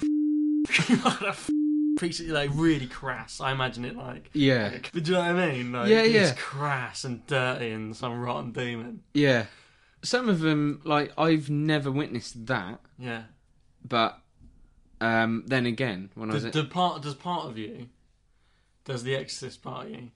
f- 0.68 0.88
what 1.04 1.22
a 1.22 1.28
f- 1.28 1.50
piece 2.00 2.18
of 2.18 2.26
like 2.26 2.50
really 2.54 2.86
crass." 2.88 3.40
I 3.40 3.52
imagine 3.52 3.84
it 3.84 3.96
like. 3.96 4.30
yeah, 4.32 4.76
But 4.92 5.04
do 5.04 5.12
you 5.12 5.16
know 5.18 5.32
what 5.34 5.42
I 5.44 5.52
mean? 5.52 5.70
Like, 5.70 5.88
Yeah, 5.88 6.00
it's 6.02 6.30
yeah. 6.30 6.34
crass 6.36 7.04
and 7.04 7.24
dirty 7.28 7.70
and 7.70 7.94
some 7.96 8.18
rotten 8.20 8.50
demon. 8.50 9.02
yeah. 9.14 9.46
Some 10.02 10.28
of 10.28 10.40
them, 10.40 10.80
like 10.84 11.12
I've 11.18 11.50
never 11.50 11.90
witnessed 11.90 12.46
that, 12.46 12.80
Yeah. 12.98 13.22
but 13.84 14.20
um, 15.00 15.44
then 15.46 15.66
again, 15.66 16.10
when 16.14 16.30
I 16.30 16.34
was 16.34 16.44
Does, 16.44 16.56
at, 16.56 16.62
do 16.62 16.68
part, 16.68 17.02
does 17.02 17.14
part 17.14 17.46
of 17.46 17.58
you, 17.58 17.88
does 18.84 19.02
the 19.02 19.14
Exorcist 19.16 19.62
part 19.62 19.86
of 19.86 19.92
you, 19.92 20.10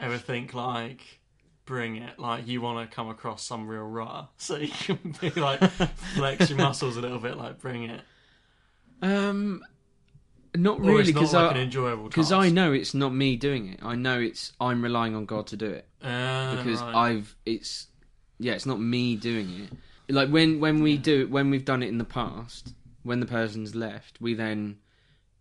ever 0.00 0.18
think 0.18 0.54
like, 0.54 1.20
bring 1.66 1.96
it, 1.96 2.18
like 2.18 2.46
you 2.46 2.60
want 2.60 2.88
to 2.90 2.94
come 2.94 3.08
across 3.08 3.42
some 3.42 3.66
real 3.68 3.82
raw, 3.84 4.26
so 4.38 4.56
you 4.56 4.68
can 4.68 5.14
be 5.20 5.30
like 5.30 5.60
flex 6.14 6.48
your 6.50 6.58
muscles 6.58 6.96
a 6.96 7.00
little 7.00 7.18
bit, 7.18 7.36
like 7.36 7.58
bring 7.58 7.84
it, 7.84 8.00
um, 9.02 9.62
not 10.56 10.78
or 10.78 10.82
really 10.82 11.00
it's 11.00 11.10
not 11.12 11.20
because 11.20 11.34
like 11.34 11.50
an 11.52 11.56
I 11.58 11.60
enjoyable 11.62 12.04
because 12.04 12.30
task. 12.30 12.40
I 12.40 12.48
know 12.50 12.72
it's 12.72 12.94
not 12.94 13.14
me 13.14 13.36
doing 13.36 13.68
it. 13.68 13.80
I 13.82 13.94
know 13.94 14.18
it's 14.18 14.52
I'm 14.60 14.82
relying 14.82 15.14
on 15.14 15.26
God 15.26 15.46
to 15.48 15.56
do 15.56 15.66
it. 15.66 15.86
Uh, 16.02 16.56
because 16.56 16.80
right. 16.80 16.94
I've 16.94 17.36
it's 17.44 17.86
yeah, 18.38 18.52
it's 18.52 18.66
not 18.66 18.80
me 18.80 19.16
doing 19.16 19.68
it. 20.08 20.12
Like 20.14 20.30
when 20.30 20.60
when 20.60 20.82
we 20.82 20.96
do 20.96 21.22
it, 21.22 21.30
when 21.30 21.50
we've 21.50 21.64
done 21.64 21.82
it 21.82 21.88
in 21.88 21.98
the 21.98 22.04
past, 22.04 22.72
when 23.02 23.20
the 23.20 23.26
person's 23.26 23.74
left, 23.74 24.20
we 24.20 24.34
then 24.34 24.78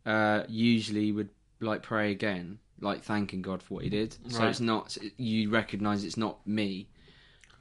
uh 0.06 0.44
usually 0.48 1.12
would 1.12 1.30
like 1.60 1.84
pray 1.84 2.12
again, 2.12 2.60
like 2.82 3.04
thanking 3.04 3.42
God 3.42 3.64
for 3.64 3.76
what 3.76 3.84
He 3.84 3.90
did. 3.90 4.16
So 4.30 4.40
Right. 4.40 4.50
it's 4.50 4.60
not 4.60 4.98
you 5.18 5.50
recognise 5.50 6.04
it's 6.04 6.18
not 6.18 6.46
me. 6.48 6.90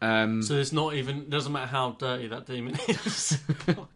Um, 0.02 0.42
So 0.42 0.54
it's 0.54 0.72
not 0.72 0.94
even. 0.94 1.18
It 1.18 1.30
doesn't 1.30 1.52
matter 1.52 1.68
how 1.68 1.92
dirty 1.92 2.26
that 2.28 2.46
demon 2.46 2.76
is. 2.88 3.38
Oh, 3.78 3.88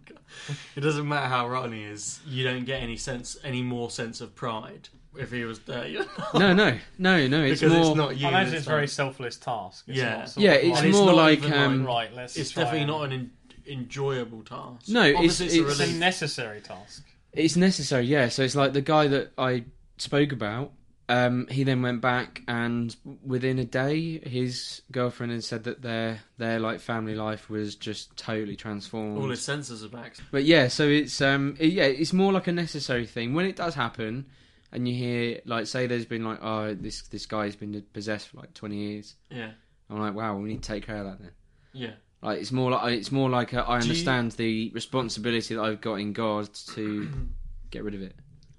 it 0.76 0.80
doesn't 0.80 1.06
matter 1.06 1.26
how 1.28 1.46
rotten 1.48 1.72
he 1.72 1.82
is. 1.82 2.20
You 2.26 2.44
don't 2.44 2.64
get 2.64 2.82
any 2.82 2.96
sense, 2.96 3.36
any 3.44 3.62
more 3.62 3.90
sense 3.90 4.20
of 4.22 4.34
pride 4.34 4.88
if 5.18 5.30
he 5.32 5.44
was 5.44 5.58
dirty. 5.60 5.96
or 5.98 6.04
not. 6.18 6.34
no, 6.34 6.52
no, 6.54 6.78
no, 6.98 7.26
no. 7.26 7.42
It's 7.42 7.60
because 7.60 7.74
more. 7.76 7.86
it's 7.88 7.96
not 7.96 8.16
you. 8.16 8.26
I 8.26 8.30
imagine 8.30 8.54
it's 8.54 8.66
a 8.66 8.68
very 8.70 8.82
like- 8.82 8.88
selfless 8.90 9.36
task. 9.36 9.84
It's 9.88 9.98
Yeah. 9.98 10.16
not 10.18 10.36
yeah, 10.38 10.52
it's 10.52 10.78
And 10.78 10.88
it's 10.88 10.96
more 10.96 11.06
not 11.06 11.16
like 11.16 11.38
even 11.38 11.52
um, 11.52 11.84
right. 11.86 12.14
Let's. 12.14 12.36
It's 12.36 12.50
definitely 12.52 12.80
and- 12.80 12.88
not 12.90 13.04
an 13.04 13.12
en- 13.12 13.30
enjoyable 13.66 14.42
task. 14.42 14.88
No, 14.88 15.02
it's- 15.04 15.16
Obviously 15.16 15.46
it's, 15.46 15.54
it's- 15.56 15.68
a 15.68 15.70
It's 15.72 15.80
a 15.80 15.84
relief. 15.84 15.98
necessary 16.00 16.60
task. 16.60 17.06
It's 17.32 17.56
necessary, 17.56 18.06
yeah. 18.06 18.28
So 18.28 18.42
it's 18.42 18.56
like 18.56 18.72
the 18.72 18.80
guy 18.80 19.06
that 19.08 19.32
I 19.38 19.64
spoke 19.98 20.32
about. 20.32 20.72
um, 21.08 21.48
he 21.50 21.64
then 21.64 21.82
went 21.82 22.00
back, 22.00 22.40
and 22.46 22.94
within 23.24 23.58
a 23.58 23.64
day, 23.64 24.20
his 24.20 24.82
girlfriend 24.92 25.32
had 25.32 25.42
said 25.42 25.64
that 25.64 25.82
their 25.82 26.20
their 26.38 26.60
like 26.60 26.78
family 26.78 27.16
life 27.16 27.50
was 27.50 27.74
just 27.74 28.16
totally 28.16 28.54
transformed. 28.54 29.18
All 29.18 29.28
his 29.28 29.42
senses 29.42 29.82
are 29.82 29.88
back. 29.88 30.14
But 30.30 30.44
yeah, 30.44 30.68
so 30.68 30.86
it's 30.86 31.20
um 31.20 31.56
it- 31.58 31.72
yeah, 31.72 31.86
it's 31.86 32.12
more 32.12 32.32
like 32.32 32.46
a 32.46 32.52
necessary 32.52 33.06
thing. 33.06 33.34
When 33.34 33.44
it 33.44 33.56
does 33.56 33.74
happen 33.74 34.26
and 34.72 34.88
you 34.88 34.94
hear 34.94 35.40
like 35.44 35.66
say 35.66 35.86
there's 35.86 36.04
been 36.06 36.24
like, 36.24 36.38
oh 36.42 36.74
this 36.74 37.02
this 37.08 37.26
guy's 37.26 37.56
been 37.56 37.82
possessed 37.92 38.28
for 38.28 38.38
like 38.38 38.54
twenty 38.54 38.76
years. 38.76 39.14
Yeah, 39.30 39.50
I'm 39.88 39.98
like, 39.98 40.14
wow, 40.14 40.36
we 40.36 40.48
need 40.50 40.62
to 40.62 40.68
take 40.72 40.86
care 40.86 40.98
of 40.98 41.04
that 41.06 41.20
then. 41.20 41.30
yeah. 41.72 41.92
Like 42.22 42.38
it's 42.40 42.52
more 42.52 42.70
like 42.70 42.92
it's 42.98 43.10
more 43.10 43.30
like 43.30 43.52
a, 43.54 43.60
I 43.66 43.78
Do 43.80 43.86
you- 43.86 43.90
understand 43.92 44.32
the 44.32 44.70
responsibility 44.74 45.54
that 45.54 45.62
I've 45.62 45.80
got 45.80 45.94
in 45.94 46.12
God 46.12 46.52
to 46.74 47.10
get 47.70 47.82
rid 47.82 47.94
of 47.94 48.02
it. 48.02 48.14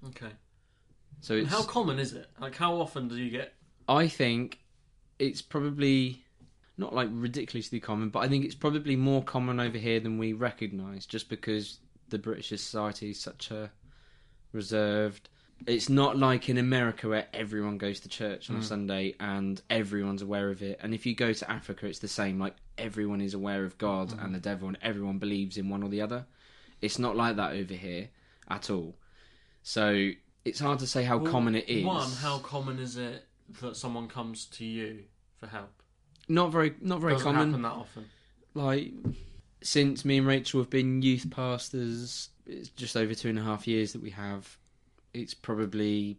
Okay. 0.08 0.30
So 1.20 1.34
it's 1.34 1.48
How 1.48 1.62
common 1.62 2.00
is 2.00 2.12
it? 2.14 2.26
Like, 2.40 2.56
how 2.56 2.74
often 2.80 3.06
do 3.06 3.16
you 3.16 3.30
get? 3.30 3.54
I 3.88 4.08
think 4.08 4.58
it's 5.20 5.40
probably 5.40 6.24
not 6.76 6.92
like 6.92 7.08
ridiculously 7.12 7.78
common, 7.78 8.08
but 8.08 8.18
I 8.24 8.28
think 8.28 8.44
it's 8.44 8.56
probably 8.56 8.96
more 8.96 9.22
common 9.22 9.60
over 9.60 9.78
here 9.78 10.00
than 10.00 10.18
we 10.18 10.32
recognise, 10.32 11.06
just 11.06 11.28
because 11.28 11.78
the 12.08 12.18
British 12.18 12.48
society 12.48 13.10
is 13.10 13.20
such 13.20 13.52
a 13.52 13.70
reserved. 14.52 15.28
It's 15.66 15.88
not 15.88 16.16
like 16.16 16.48
in 16.48 16.58
America 16.58 17.08
where 17.08 17.26
everyone 17.32 17.78
goes 17.78 18.00
to 18.00 18.08
church 18.08 18.50
on 18.50 18.56
a 18.56 18.58
hmm. 18.58 18.64
Sunday 18.64 19.14
and 19.20 19.60
everyone's 19.70 20.22
aware 20.22 20.50
of 20.50 20.62
it. 20.62 20.80
And 20.82 20.94
if 20.94 21.06
you 21.06 21.14
go 21.14 21.32
to 21.32 21.50
Africa, 21.50 21.86
it's 21.86 22.00
the 22.00 22.08
same. 22.08 22.38
Like 22.38 22.54
everyone 22.78 23.20
is 23.20 23.34
aware 23.34 23.64
of 23.64 23.78
God 23.78 24.12
hmm. 24.12 24.18
and 24.20 24.34
the 24.34 24.40
devil, 24.40 24.68
and 24.68 24.78
everyone 24.82 25.18
believes 25.18 25.56
in 25.56 25.68
one 25.68 25.82
or 25.82 25.88
the 25.88 26.00
other. 26.00 26.26
It's 26.80 26.98
not 26.98 27.16
like 27.16 27.36
that 27.36 27.52
over 27.52 27.74
here 27.74 28.08
at 28.48 28.70
all. 28.70 28.96
So 29.62 30.10
it's 30.44 30.58
hard 30.58 30.80
to 30.80 30.86
say 30.86 31.04
how 31.04 31.18
Well, 31.18 31.30
common 31.30 31.54
it 31.54 31.68
is. 31.68 31.84
One, 31.84 32.10
how 32.10 32.38
common 32.38 32.78
is 32.78 32.96
it 32.96 33.26
that 33.60 33.76
someone 33.76 34.08
comes 34.08 34.46
to 34.46 34.64
you 34.64 35.04
for 35.38 35.46
help? 35.46 35.82
not 36.28 36.52
very, 36.52 36.74
not 36.80 37.00
very 37.00 37.14
Doesn't 37.14 37.32
common. 37.32 37.48
happen 37.48 37.62
that 37.62 37.72
often. 37.72 38.04
like 38.54 38.92
since 39.62 40.04
me 40.04 40.18
and 40.18 40.26
Rachel 40.26 40.60
have 40.60 40.70
been 40.70 41.02
youth 41.02 41.30
pastors, 41.30 42.30
it's 42.46 42.68
just 42.70 42.96
over 42.96 43.14
two 43.14 43.28
and 43.28 43.38
a 43.38 43.42
half 43.42 43.66
years 43.66 43.92
that 43.92 44.02
we 44.02 44.10
have. 44.10 44.56
It's 45.14 45.34
probably 45.34 46.18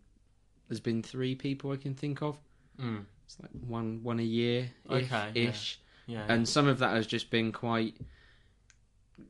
there's 0.68 0.80
been 0.80 1.04
three 1.04 1.36
people 1.36 1.72
I 1.72 1.78
can 1.78 1.94
think 1.96 2.22
of. 2.22 2.38
Mm. 2.80 3.06
It's 3.26 3.38
like 3.42 3.52
one 3.68 4.04
one 4.04 4.20
a 4.20 4.24
year 4.24 4.70
Okay, 4.90 5.32
ish, 5.36 5.80
Yeah. 6.08 6.26
and 6.28 6.48
some 6.48 6.68
of 6.68 6.80
that 6.80 6.96
has 6.96 7.08
just 7.08 7.30
been 7.30 7.52
quite 7.52 7.96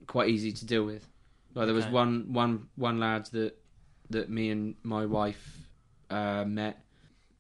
quite 0.07 0.29
easy 0.29 0.51
to 0.51 0.65
deal 0.65 0.83
with. 0.85 1.07
Like 1.53 1.65
there 1.67 1.75
was 1.75 1.85
Okay. 1.85 1.93
one 1.93 2.33
one 2.33 2.69
one 2.75 2.99
lad 2.99 3.25
that 3.27 3.59
that 4.09 4.29
me 4.29 4.49
and 4.49 4.75
my 4.83 5.05
wife 5.05 5.67
uh, 6.09 6.43
met, 6.45 6.83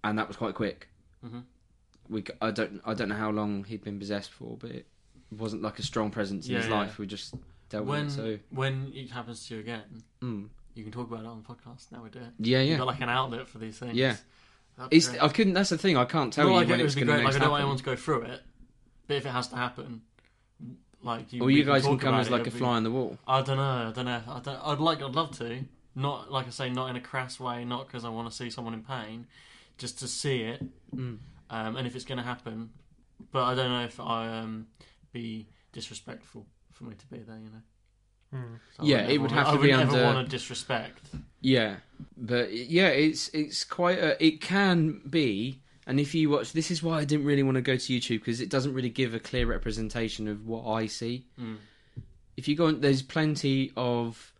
and 0.03 0.17
that 0.17 0.27
was 0.27 0.37
quite 0.37 0.55
quick. 0.55 0.87
Mhm. 1.25 1.43
We 2.09 2.23
I 2.41 2.51
don't 2.51 2.81
I 2.85 2.93
don't 2.93 3.09
know 3.09 3.15
how 3.15 3.31
long 3.31 3.63
he'd 3.63 3.83
been 3.83 3.99
possessed 3.99 4.31
for, 4.31 4.57
but 4.57 4.71
it 4.71 4.87
wasn't 5.31 5.61
like 5.61 5.79
a 5.79 5.83
strong 5.83 6.11
presence 6.11 6.47
in 6.47 6.53
Yeah, 6.53 6.59
his 6.59 6.67
yeah. 6.69 6.75
life. 6.79 6.97
We 6.99 7.07
just 7.07 7.35
dealt 7.69 7.85
when 7.85 8.05
with 8.05 8.13
it. 8.13 8.15
So 8.17 8.39
when 8.49 8.91
it 8.93 9.09
happens 9.11 9.47
to 9.47 9.55
you 9.55 9.59
again, 9.61 10.03
mm. 10.21 10.49
You 10.75 10.83
can 10.83 10.91
talk 10.91 11.09
about 11.09 11.21
it 11.23 11.27
on 11.27 11.43
the 11.43 11.47
podcast. 11.53 11.91
Now 11.91 12.03
we 12.03 12.09
do 12.09 12.19
it. 12.19 12.25
yeah, 12.39 12.59
You've 12.59 12.71
yeah. 12.71 12.77
got 12.77 12.87
like 12.87 13.01
an 13.01 13.09
outlet 13.09 13.47
for 13.47 13.57
these 13.59 13.77
things. 13.77 13.93
Yeah. 13.95 14.15
It's. 14.89 15.09
I 15.09 15.27
couldn't. 15.29 15.53
That's 15.53 15.69
the 15.69 15.77
thing. 15.77 15.97
I 15.97 16.05
can't 16.05 16.33
tell 16.33 16.47
you 16.47 16.53
like, 16.53 16.67
when 16.67 16.79
it 16.79 16.85
it's 16.85 16.95
going 16.95 17.07
to 17.07 17.13
great. 17.13 17.25
Like 17.25 17.35
I 17.35 17.39
don't 17.39 17.51
want 17.51 17.59
happen. 17.61 17.61
anyone 17.61 17.77
to 17.77 17.83
go 17.83 17.95
through 17.95 18.23
it, 18.23 18.41
but 19.07 19.17
if 19.17 19.25
it 19.25 19.29
has 19.29 19.47
to 19.49 19.55
happen, 19.55 20.01
like 21.03 21.31
you, 21.31 21.41
Or 21.41 21.45
we 21.45 21.55
you 21.57 21.63
guys 21.63 21.83
can 21.83 21.91
talk 21.91 22.01
come 22.01 22.09
about 22.09 22.21
as 22.21 22.27
it, 22.27 22.31
like 22.31 22.47
a 22.47 22.51
be- 22.51 22.57
fly 22.57 22.75
on 22.77 22.83
the 22.83 22.89
wall. 22.91 23.17
I 23.27 23.41
don't 23.41 23.57
know. 23.57 23.63
I 23.89 23.91
don't 23.93 24.05
know. 24.05 24.21
I 24.27 24.39
don't, 24.39 24.59
I'd 24.63 24.79
like. 24.79 25.01
I'd 25.03 25.13
love 25.13 25.37
to. 25.37 25.63
Not 25.95 26.31
like 26.31 26.47
I 26.47 26.49
say, 26.49 26.69
not 26.71 26.89
in 26.89 26.95
a 26.95 27.01
crass 27.01 27.39
way. 27.39 27.65
Not 27.65 27.85
because 27.85 28.03
I 28.03 28.09
want 28.09 28.27
to 28.31 28.35
see 28.35 28.49
someone 28.49 28.73
in 28.73 28.81
pain, 28.81 29.27
just 29.77 29.99
to 29.99 30.07
see 30.07 30.41
it. 30.41 30.63
Mm. 30.95 31.19
Um, 31.51 31.75
and 31.75 31.85
if 31.85 31.95
it's 31.95 32.05
going 32.05 32.17
to 32.17 32.23
happen, 32.23 32.71
but 33.31 33.43
I 33.43 33.53
don't 33.53 33.69
know 33.69 33.83
if 33.85 33.99
I 33.99 34.39
um 34.39 34.65
be 35.11 35.49
disrespectful 35.71 36.47
for 36.71 36.85
me 36.85 36.95
to 36.95 37.05
be 37.07 37.19
there. 37.19 37.37
You 37.37 37.51
know. 37.51 37.61
Hmm. 38.33 38.55
So 38.77 38.83
Yeah, 38.83 38.95
wouldn't 38.95 39.11
it 39.11 39.17
would 39.19 39.31
wanna- 39.31 39.43
have 39.43 39.47
I 39.47 39.51
to 39.51 39.61
be 39.61 39.67
wouldn't 39.67 39.89
under- 39.89 40.01
ever 40.03 40.13
want 40.15 40.27
to 40.27 40.31
disrespect. 40.37 41.09
Yeah, 41.41 41.75
but 42.17 42.53
yeah, 42.53 42.87
it's 42.87 43.27
it's 43.29 43.63
quite 43.63 43.99
a. 43.99 44.25
It 44.25 44.41
can 44.41 45.01
be, 45.09 45.61
and 45.85 45.99
if 45.99 46.15
you 46.15 46.29
watch, 46.29 46.53
this 46.53 46.71
is 46.71 46.81
why 46.81 46.99
I 46.99 47.05
didn't 47.05 47.25
really 47.25 47.43
want 47.43 47.55
to 47.55 47.61
go 47.61 47.75
to 47.75 47.93
YouTube 47.93 48.19
because 48.19 48.41
it 48.41 48.49
doesn't 48.49 48.73
really 48.73 48.89
give 48.89 49.13
a 49.13 49.19
clear 49.19 49.45
representation 49.45 50.27
of 50.27 50.47
what 50.47 50.65
I 50.65 50.87
see. 50.87 51.25
Mm. 51.39 51.57
If 52.37 52.47
you 52.47 52.55
go, 52.55 52.67
on, 52.67 52.81
there's 52.81 53.01
plenty 53.03 53.71
of. 53.77 54.31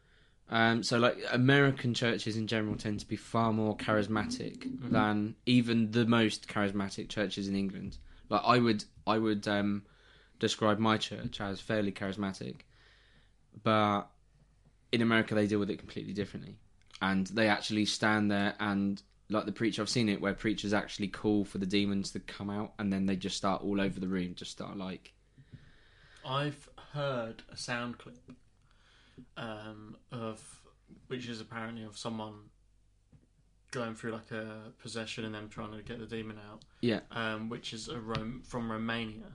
Um, 0.49 0.84
so, 0.84 0.98
like 0.99 1.18
American 1.32 1.94
churches 1.94 2.38
in 2.38 2.48
general 2.48 2.76
tend 2.76 2.99
to 2.99 3.07
be 3.07 3.15
far 3.15 3.52
more 3.53 3.76
charismatic 3.78 4.68
than 4.91 5.36
even 5.45 5.91
the 5.91 6.06
most 6.06 6.48
charismatic 6.48 7.10
churches 7.10 7.48
in 7.48 7.56
England. 7.56 7.98
Like 8.30 8.41
I 8.45 8.60
would, 8.60 8.84
I 9.07 9.18
would 9.18 9.48
um, 9.48 9.84
describe 10.40 10.80
my 10.80 10.98
church 10.98 11.40
as 11.41 11.60
fairly 11.60 11.91
charismatic, 11.91 12.57
but 13.62 14.04
in 14.92 15.02
America 15.02 15.36
they 15.36 15.48
deal 15.48 15.60
with 15.60 15.70
it 15.70 15.78
completely 15.78 16.14
differently, 16.14 16.58
and 17.02 17.28
they 17.28 17.48
actually 17.48 17.86
stand 17.86 18.32
there 18.32 18.56
and 18.60 19.02
like 19.30 19.46
the 19.46 19.52
preacher. 19.52 19.82
I've 19.82 19.90
seen 19.90 20.10
it 20.10 20.22
where 20.22 20.34
preachers 20.34 20.74
actually 20.74 21.08
call 21.08 21.46
for 21.46 21.58
the 21.58 21.66
demons 21.66 22.12
to 22.12 22.20
come 22.20 22.50
out, 22.50 22.74
and 22.80 22.92
then 22.92 23.06
they 23.06 23.16
just 23.16 23.38
start 23.38 23.62
all 23.64 23.80
over 23.82 24.00
the 24.00 24.08
room, 24.08 24.36
just 24.36 24.52
start 24.52 24.78
like, 24.78 25.14
I've 26.26 26.70
heard 26.94 27.44
a 27.52 27.58
sound 27.58 27.98
clip 27.98 28.32
um, 29.38 29.98
of 30.12 30.62
which 31.08 31.28
is 31.28 31.42
apparently 31.42 31.84
of 31.84 31.98
someone 31.98 32.34
going 33.72 33.96
through 33.96 34.12
like 34.12 34.32
a 34.32 34.72
possession 34.80 35.26
and 35.26 35.34
them 35.34 35.50
trying 35.50 35.72
to 35.72 35.82
get 35.82 36.00
the 36.00 36.06
demon 36.06 36.38
out, 36.52 36.64
yeah, 36.82 37.00
um, 37.12 37.50
which 37.50 37.74
is 37.74 37.88
a 37.90 38.00
Rom- 38.00 38.44
from 38.46 38.72
Romania, 38.72 39.34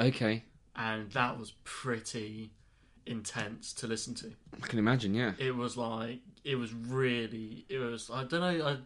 okay, 0.00 0.44
and 0.74 1.10
that 1.12 1.38
was 1.38 1.52
pretty 1.64 2.52
intense 3.06 3.72
to 3.74 3.86
listen 3.86 4.14
to. 4.16 4.32
I 4.62 4.66
can 4.66 4.78
imagine, 4.78 5.14
yeah, 5.14 5.32
It 5.38 5.54
was 5.54 5.76
like 5.76 6.20
it 6.44 6.56
was 6.56 6.72
really 6.72 7.64
it 7.68 7.78
was 7.78 8.10
I 8.12 8.24
don't 8.24 8.40
know 8.40 8.66
I. 8.66 8.76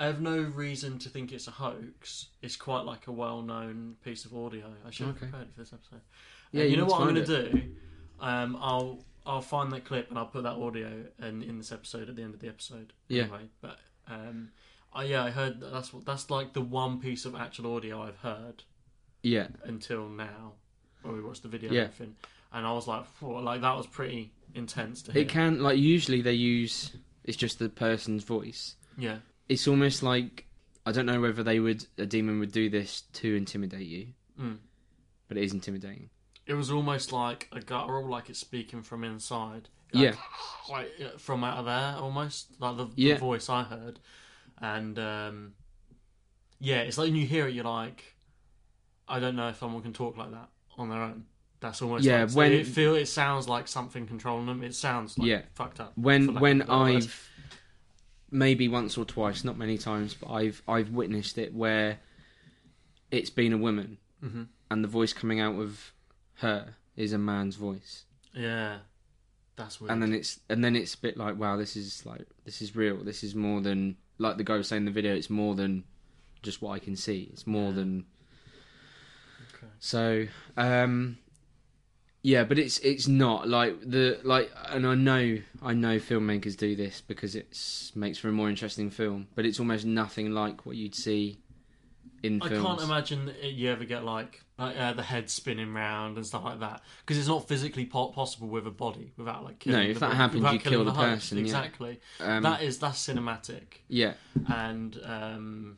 I 0.00 0.06
have 0.06 0.20
no 0.20 0.38
reason 0.40 1.00
to 1.00 1.08
think 1.08 1.32
it's 1.32 1.48
a 1.48 1.50
hoax. 1.50 2.26
It's 2.40 2.54
quite 2.54 2.82
like 2.84 3.08
a 3.08 3.12
well-known 3.12 3.96
piece 4.04 4.24
of 4.24 4.32
audio. 4.32 4.72
I 4.86 4.90
should 4.92 5.06
have 5.08 5.16
Okay. 5.16 5.26
prepared 5.26 5.50
for 5.52 5.58
this 5.58 5.72
episode. 5.72 6.02
Yeah, 6.52 6.62
you 6.62 6.70
you 6.70 6.76
know 6.76 6.84
what 6.84 7.00
I'm 7.00 7.12
going 7.14 7.26
to 7.26 7.42
do? 7.50 7.62
Um, 8.20 8.56
I'll 8.60 9.04
I'll 9.26 9.40
find 9.40 9.72
that 9.72 9.84
clip 9.84 10.08
and 10.08 10.16
I'll 10.16 10.26
put 10.26 10.44
that 10.44 10.52
audio 10.54 11.04
in, 11.20 11.42
in 11.42 11.58
this 11.58 11.72
episode 11.72 12.08
at 12.08 12.14
the 12.14 12.22
end 12.22 12.32
of 12.34 12.38
the 12.38 12.46
episode. 12.46 12.92
Yeah. 13.08 13.22
Anyway, 13.24 13.48
but 13.60 13.80
um, 14.06 14.50
I, 14.92 15.02
yeah, 15.04 15.24
I 15.24 15.30
heard 15.30 15.58
that 15.58 15.72
that's 15.72 15.92
what 15.92 16.04
that's 16.06 16.30
like 16.30 16.52
the 16.52 16.60
one 16.60 17.00
piece 17.00 17.24
of 17.24 17.34
actual 17.34 17.74
audio 17.74 18.00
I've 18.00 18.18
heard 18.18 18.62
yeah, 19.24 19.48
until 19.64 20.08
now, 20.08 20.52
when 21.02 21.14
we 21.16 21.20
watched 21.22 21.42
the 21.42 21.48
video 21.48 21.72
Yeah. 21.72 21.80
and 21.80 21.88
everything, 21.92 22.16
and 22.52 22.66
I 22.66 22.72
was 22.72 22.86
like, 22.86 23.04
"Whoa," 23.20 23.40
like 23.42 23.60
that 23.62 23.76
was 23.76 23.86
pretty 23.86 24.32
intense 24.54 25.02
to 25.02 25.12
hear. 25.12 25.22
it 25.22 25.28
can 25.28 25.62
like 25.62 25.78
usually 25.78 26.22
they 26.22 26.32
use 26.32 26.96
it's 27.24 27.36
just 27.36 27.58
the 27.58 27.68
person's 27.68 28.24
voice. 28.24 28.76
Yeah. 28.96 29.18
It's 29.48 29.68
almost 29.68 30.02
like 30.02 30.46
I 30.86 30.92
don't 30.92 31.06
know 31.06 31.20
whether 31.20 31.42
they 31.42 31.60
would 31.60 31.86
a 31.98 32.06
demon 32.06 32.38
would 32.40 32.52
do 32.52 32.68
this 32.70 33.02
to 33.14 33.34
intimidate 33.34 33.86
you, 33.86 34.08
Mm. 34.40 34.58
but 35.28 35.36
it 35.36 35.44
is 35.44 35.52
intimidating. 35.52 36.08
It 36.46 36.54
was 36.54 36.70
almost 36.70 37.12
like 37.12 37.48
a 37.52 37.60
guttural, 37.60 38.08
like 38.08 38.30
it's 38.30 38.38
speaking 38.38 38.82
from 38.82 39.04
inside. 39.04 39.68
Yeah. 39.92 40.14
Like, 40.70 40.90
like 41.00 41.14
uh, 41.14 41.18
from 41.18 41.44
out 41.44 41.58
of 41.58 41.64
there, 41.64 41.96
almost 41.98 42.48
like 42.60 42.76
the, 42.76 42.84
the 42.94 43.14
voice 43.14 43.48
I 43.48 43.62
heard, 43.62 43.98
and 44.60 44.98
um, 44.98 45.52
yeah, 46.60 46.80
it's 46.80 46.98
like 46.98 47.06
when 47.06 47.16
you 47.16 47.26
hear 47.26 47.48
it, 47.48 47.54
you're 47.54 47.64
like, 47.64 48.04
I 49.08 49.18
don't 49.18 49.34
know 49.36 49.48
if 49.48 49.56
someone 49.58 49.82
can 49.82 49.94
talk 49.94 50.16
like 50.18 50.30
that 50.32 50.48
on 50.76 50.90
their 50.90 51.00
own. 51.02 51.24
That's 51.60 51.82
almost 51.82 52.04
Yeah, 52.04 52.22
Like, 52.24 52.34
when- 52.34 52.52
it 52.52 52.66
feel 52.66 52.94
it 52.94 53.06
sounds 53.06 53.48
like 53.48 53.66
something 53.66 54.06
controlling 54.06 54.46
them. 54.46 54.62
It 54.62 54.74
sounds 54.74 55.18
like 55.18 55.28
Yeah. 55.28 55.42
fucked 55.54 55.80
up. 55.80 55.92
when 55.98 56.34
when 56.36 56.62
of 56.62 56.68
a 56.68 56.70
better 56.70 56.80
word. 56.94 57.02
I've 57.02 57.30
maybe 58.30 58.68
once 58.68 58.96
or 58.98 59.04
twice, 59.04 59.42
not 59.42 59.56
many 59.58 59.76
times, 59.78 60.14
but 60.14 60.30
I've 60.30 60.62
I've 60.68 60.90
witnessed 60.90 61.36
it 61.38 61.52
where 61.54 61.98
it's 63.10 63.30
been 63.30 63.52
a 63.52 63.58
woman 63.58 63.98
Mhm. 64.22 64.48
and 64.70 64.84
the 64.84 64.88
voice 64.88 65.12
coming 65.12 65.40
out 65.40 65.58
of 65.58 65.92
her 66.36 66.74
is 66.94 67.12
a 67.12 67.18
man's 67.18 67.56
voice, 67.56 68.04
yeah, 68.34 68.78
that's 69.56 69.80
weird. 69.80 69.90
and 69.92 70.02
then 70.02 70.12
it's 70.12 70.40
and 70.48 70.62
then 70.62 70.76
it's 70.76 70.94
a 70.94 70.98
bit 70.98 71.16
like 71.16 71.36
wow, 71.38 71.56
this 71.56 71.74
is 71.74 72.04
like 72.06 72.26
this 72.44 72.60
is 72.62 72.76
real. 72.76 73.02
This 73.02 73.24
is 73.24 73.34
more 73.34 73.60
than 73.60 73.96
like 74.18 74.36
the 74.36 74.44
guy 74.44 74.56
was 74.56 74.68
saying 74.68 74.82
in 74.82 74.84
the 74.84 74.90
video. 74.92 75.14
It's 75.14 75.30
more 75.30 75.54
than 75.56 75.84
just 76.42 76.60
what 76.62 76.72
I 76.72 76.78
can 76.78 76.94
see. 76.96 77.28
It's 77.32 77.46
more 77.46 77.70
Yeah. 77.70 77.74
than 77.76 78.06
Okay. 79.54 79.72
so. 79.80 80.26
um 80.56 81.18
yeah, 82.22 82.44
but 82.44 82.58
it's 82.58 82.78
it's 82.80 83.06
not 83.08 83.48
like 83.48 83.80
the 83.80 84.18
like, 84.24 84.50
and 84.66 84.86
I 84.86 84.94
know 84.94 85.38
I 85.62 85.72
know 85.74 85.98
filmmakers 85.98 86.56
do 86.56 86.74
this 86.76 87.00
because 87.00 87.34
it 87.34 87.56
makes 87.94 88.18
for 88.18 88.28
a 88.28 88.32
more 88.32 88.48
interesting 88.48 88.90
film. 88.90 89.28
But 89.34 89.46
it's 89.46 89.58
almost 89.60 89.84
nothing 89.86 90.32
like 90.32 90.66
what 90.66 90.76
you'd 90.76 90.94
see 90.94 91.38
in 92.22 92.42
I 92.42 92.48
films. 92.48 92.66
can't 92.66 92.80
imagine 92.80 93.26
that 93.26 93.42
you 93.52 93.70
ever 93.70 93.84
get 93.84 94.04
like 94.04 94.42
like, 94.58 94.76
uh, 94.76 94.92
the 94.92 95.04
head 95.04 95.30
spinning 95.30 95.72
round 95.72 96.16
and 96.16 96.26
stuff 96.26 96.42
like 96.44 96.58
that 96.58 96.82
because 97.00 97.16
it's 97.16 97.28
not 97.28 97.46
physically 97.46 97.86
po- 97.86 98.08
possible 98.08 98.48
with 98.48 98.66
a 98.66 98.72
body 98.72 99.12
without 99.16 99.44
like 99.44 99.60
killing 99.60 99.84
No, 99.84 99.88
if 99.88 100.00
the 100.00 100.08
that 100.08 100.16
happens, 100.16 100.52
you 100.52 100.58
kill 100.58 100.84
the 100.84 100.90
host. 100.90 101.08
person, 101.30 101.38
yeah. 101.38 101.44
Exactly. 101.44 102.00
Um, 102.18 102.42
that 102.42 102.62
is 102.62 102.78
that's 102.80 103.06
cinematic 103.06 103.82
Yeah, 103.86 104.14
and 104.48 104.98
um, 105.04 105.76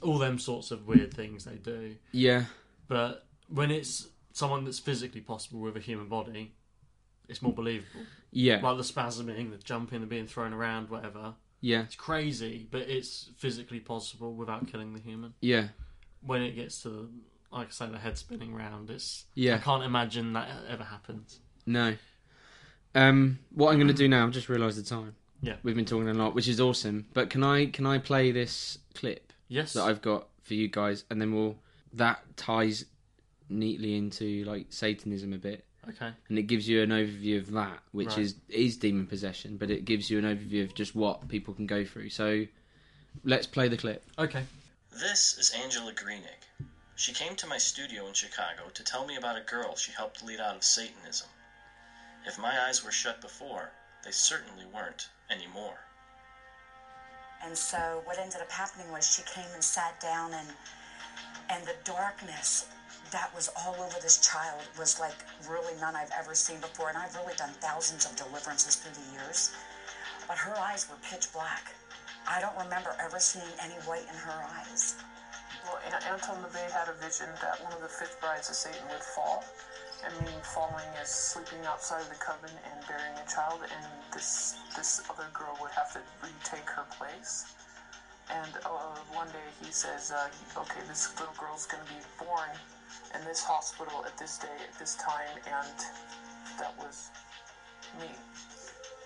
all 0.00 0.16
them 0.18 0.38
sorts 0.38 0.70
of 0.70 0.86
weird 0.86 1.12
things 1.12 1.44
they 1.44 1.56
do. 1.56 1.96
yeah, 2.12 2.44
But 2.88 3.26
when 3.48 3.70
it's 3.70 4.08
someone 4.32 4.64
that's 4.64 4.78
physically 4.78 5.20
possible 5.20 5.60
with 5.60 5.76
a 5.76 5.80
human 5.80 6.08
body, 6.08 6.54
it's 7.28 7.42
more 7.42 7.52
believable. 7.52 8.00
yeah, 8.30 8.60
Like 8.62 8.76
the 8.76 8.82
spasming, 8.82 9.50
the 9.50 9.58
jumping, 9.58 10.00
the 10.00 10.06
being 10.06 10.26
thrown 10.26 10.52
around, 10.52 10.90
whatever. 10.90 11.34
yeah, 11.60 11.82
It's 11.82 11.94
crazy, 11.94 12.66
but 12.70 12.82
it's 12.82 13.30
physically 13.38 13.80
possible 13.80 14.34
without 14.34 14.66
killing 14.66 14.92
the 14.94 15.00
human. 15.00 15.34
yeah, 15.40 15.68
When 16.20 16.42
it 16.42 16.52
gets 16.52 16.82
to, 16.82 17.10
like 17.52 17.68
I 17.68 17.70
say, 17.70 17.86
the 17.88 17.98
head 17.98 18.18
spinning 18.18 18.54
round, 18.54 18.90
it's 18.90 19.24
Yeah. 19.34 19.54
I 19.56 19.58
can't 19.58 19.84
imagine 19.84 20.32
that 20.34 20.48
ever 20.68 20.84
happens. 20.84 21.40
No. 21.66 21.96
Um, 22.94 23.38
what 23.54 23.70
I'm 23.70 23.76
going 23.78 23.88
to 23.88 23.94
do 23.94 24.08
now? 24.08 24.24
I've 24.26 24.32
just 24.32 24.48
realised 24.48 24.78
the 24.78 24.82
time. 24.82 25.14
Yeah. 25.40 25.56
we've 25.64 25.74
been 25.74 25.84
talking 25.84 26.08
a 26.08 26.14
lot, 26.14 26.34
which 26.34 26.46
is 26.46 26.60
awesome. 26.60 27.06
But 27.14 27.28
can 27.30 27.42
I 27.42 27.66
can 27.66 27.84
I 27.84 27.98
play 27.98 28.30
this 28.30 28.78
clip 28.94 29.32
Yes, 29.48 29.72
that 29.72 29.82
I've 29.82 30.00
got 30.00 30.28
for 30.42 30.54
you 30.54 30.68
guys, 30.68 31.04
and 31.10 31.20
then 31.20 31.34
we'll 31.34 31.56
that 31.94 32.22
ties 32.36 32.84
neatly 33.52 33.96
into 33.96 34.44
like 34.44 34.66
Satanism 34.70 35.32
a 35.32 35.38
bit, 35.38 35.64
okay. 35.88 36.10
and 36.28 36.38
it 36.38 36.42
gives 36.42 36.68
you 36.68 36.82
an 36.82 36.90
overview 36.90 37.38
of 37.38 37.50
that, 37.52 37.80
which 37.92 38.08
Right. 38.08 38.18
is 38.18 38.34
is 38.48 38.76
demon 38.76 39.06
possession, 39.06 39.56
but 39.56 39.70
it 39.70 39.84
gives 39.84 40.10
you 40.10 40.18
an 40.18 40.24
overview 40.24 40.64
of 40.64 40.74
just 40.74 40.94
what 40.94 41.28
people 41.28 41.54
can 41.54 41.66
go 41.66 41.84
through. 41.84 42.10
So 42.10 42.46
let's 43.24 43.46
play 43.46 43.68
the 43.68 43.76
clip. 43.76 44.04
Okay. 44.18 44.44
This 44.90 45.38
is 45.38 45.50
Angela 45.50 45.92
Greenig. 45.92 46.42
She 46.96 47.12
came 47.12 47.34
to 47.36 47.46
my 47.46 47.58
studio 47.58 48.06
in 48.06 48.12
Chicago 48.14 48.68
to 48.74 48.84
tell 48.84 49.06
me 49.06 49.16
about 49.16 49.36
a 49.36 49.40
girl 49.40 49.74
she 49.74 49.90
helped 49.92 50.22
lead 50.22 50.40
out 50.40 50.54
of 50.56 50.62
Satanism. 50.62 51.28
If 52.26 52.38
my 52.38 52.66
eyes 52.66 52.84
were 52.84 52.92
shut 52.92 53.20
before, 53.20 53.72
they 54.04 54.12
certainly 54.12 54.66
weren't 54.66 55.08
anymore. 55.30 55.78
And 57.44 57.56
so 57.56 58.02
what 58.04 58.18
ended 58.18 58.40
up 58.40 58.50
happening 58.52 58.90
was 58.92 59.16
she 59.16 59.22
came 59.22 59.50
and 59.54 59.64
sat 59.64 59.98
down 60.00 60.32
and 60.32 60.48
and 61.50 61.64
the 61.66 61.74
darkness 61.84 62.66
that 63.12 63.32
was 63.34 63.50
all 63.56 63.76
over 63.78 64.00
this 64.00 64.18
child 64.18 64.60
was 64.78 64.98
like 64.98 65.16
really 65.48 65.78
none 65.80 65.94
I've 65.94 66.10
ever 66.18 66.34
seen 66.34 66.60
before. 66.60 66.88
And 66.88 66.98
I've 66.98 67.14
really 67.14 67.34
done 67.36 67.52
thousands 67.60 68.06
of 68.06 68.16
deliverances 68.16 68.76
through 68.76 68.96
the 68.96 69.06
years. 69.12 69.52
But 70.26 70.38
her 70.38 70.56
eyes 70.58 70.88
were 70.88 70.96
pitch 71.04 71.32
black. 71.32 71.72
I 72.26 72.40
don't 72.40 72.56
remember 72.56 72.96
ever 72.98 73.20
seeing 73.20 73.52
any 73.60 73.76
white 73.84 74.08
in 74.08 74.16
her 74.16 74.44
eyes. 74.60 74.96
Well, 75.64 75.78
An- 75.86 76.02
Anton 76.08 76.42
LaVey 76.42 76.70
had 76.72 76.88
a 76.88 76.96
vision 77.04 77.28
that 77.42 77.62
one 77.62 77.72
of 77.72 77.80
the 77.80 77.88
fifth 77.88 78.18
brides 78.20 78.48
of 78.48 78.56
Satan 78.56 78.80
would 78.90 79.04
fall. 79.04 79.44
And 80.04 80.12
meaning 80.24 80.40
falling 80.42 80.88
is 81.00 81.08
sleeping 81.08 81.62
outside 81.66 82.00
of 82.00 82.08
the 82.08 82.18
coven 82.18 82.50
and 82.50 82.86
burying 82.88 83.14
a 83.22 83.28
child, 83.30 83.60
and 83.62 83.86
this 84.12 84.58
this 84.74 85.00
other 85.08 85.30
girl 85.32 85.56
would 85.60 85.70
have 85.70 85.92
to 85.92 86.00
retake 86.18 86.66
her 86.70 86.82
place. 86.98 87.54
And 88.28 88.50
uh, 88.66 88.98
one 89.14 89.28
day 89.28 89.46
he 89.62 89.70
says, 89.70 90.10
uh, 90.10 90.26
"Okay, 90.58 90.82
this 90.88 91.14
little 91.20 91.34
girl's 91.38 91.66
to 91.66 91.76
be 91.86 92.02
born 92.18 92.50
in 93.14 93.24
this 93.24 93.42
hospital 93.42 94.04
at 94.06 94.16
this 94.18 94.38
day 94.38 94.56
at 94.68 94.78
this 94.78 94.94
time," 94.96 95.36
and 95.46 95.78
that 96.58 96.76
was 96.78 97.10
me. 98.00 98.08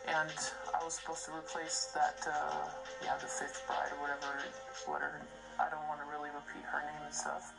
And 0.06 0.30
I 0.72 0.84
was 0.84 0.94
supposed 0.94 1.24
to 1.26 1.32
replace 1.34 1.90
that, 1.94 2.26
uh, 2.26 2.68
yeah, 3.02 3.16
the 3.18 3.26
fifth 3.26 3.66
bride 3.66 3.90
or 3.92 4.00
whatever, 4.00 4.38
whatever. 4.86 5.20
I 5.58 5.68
don't 5.68 5.86
want 5.88 6.00
to 6.00 6.06
really 6.06 6.30
repeat 6.30 6.64
her 6.64 6.80
name 6.80 7.02
and 7.04 7.14
stuff. 7.14 7.52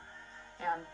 And 0.59 0.85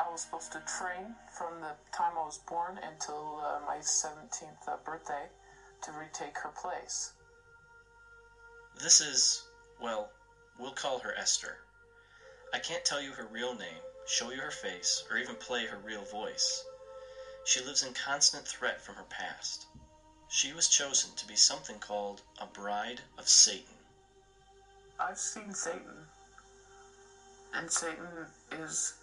I 0.00 0.10
was 0.10 0.22
supposed 0.22 0.52
to 0.52 0.62
train 0.78 1.14
from 1.30 1.60
the 1.60 1.74
time 1.92 2.12
I 2.18 2.24
was 2.24 2.38
born 2.48 2.78
until 2.82 3.40
uh, 3.44 3.60
my 3.66 3.78
17th 3.78 4.68
uh, 4.68 4.76
birthday 4.84 5.26
to 5.82 5.92
retake 5.92 6.36
her 6.38 6.50
place. 6.50 7.12
This 8.80 9.00
is, 9.00 9.44
well, 9.80 10.10
we'll 10.58 10.72
call 10.72 10.98
her 11.00 11.14
Esther. 11.16 11.58
I 12.54 12.58
can't 12.58 12.84
tell 12.84 13.02
you 13.02 13.12
her 13.12 13.26
real 13.26 13.54
name, 13.54 13.82
show 14.08 14.30
you 14.30 14.40
her 14.40 14.50
face, 14.50 15.04
or 15.10 15.18
even 15.18 15.36
play 15.36 15.66
her 15.66 15.76
real 15.84 16.04
voice. 16.04 16.64
She 17.44 17.60
lives 17.60 17.82
in 17.82 17.92
constant 17.92 18.46
threat 18.46 18.80
from 18.80 18.94
her 18.96 19.06
past. 19.10 19.66
She 20.28 20.52
was 20.52 20.68
chosen 20.68 21.10
to 21.16 21.26
be 21.26 21.36
something 21.36 21.78
called 21.78 22.22
a 22.40 22.46
bride 22.46 23.02
of 23.18 23.28
Satan. 23.28 23.74
I've 24.98 25.18
seen 25.18 25.52
Satan, 25.54 26.06
and 27.54 27.70
Satan 27.70 28.26
is. 28.50 28.94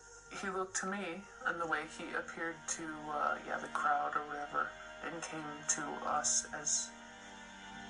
He 0.42 0.50
looked 0.50 0.76
to 0.78 0.88
me 0.88 1.22
and 1.46 1.62
the 1.62 1.68
way 1.68 1.82
he 1.98 2.04
appeared 2.16 2.56
to, 2.68 2.84
uh, 3.10 3.36
yeah, 3.48 3.58
the 3.58 3.68
crowd 3.68 4.16
or 4.16 4.28
whatever, 4.28 4.68
and 5.06 5.22
came 5.22 5.40
to 5.70 5.82
us 6.10 6.46
as 6.60 6.90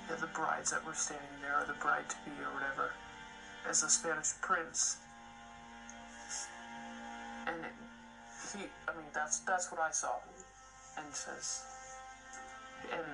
yeah, 0.08 0.16
the 0.16 0.28
brides 0.28 0.70
that 0.70 0.84
were 0.86 0.94
standing 0.94 1.26
there, 1.40 1.62
or 1.62 1.66
the 1.66 1.80
bride 1.80 2.08
to 2.08 2.16
be, 2.24 2.30
or 2.42 2.52
whatever, 2.54 2.92
as 3.68 3.82
a 3.82 3.88
Spanish 3.88 4.32
prince. 4.42 4.98
And 7.46 7.64
he, 8.52 8.66
I 8.88 8.92
mean, 8.92 9.10
that's 9.14 9.40
that's 9.40 9.70
what 9.70 9.80
I 9.80 9.90
saw, 9.90 10.18
and 10.98 11.06
says, 11.14 11.62
in 12.92 13.04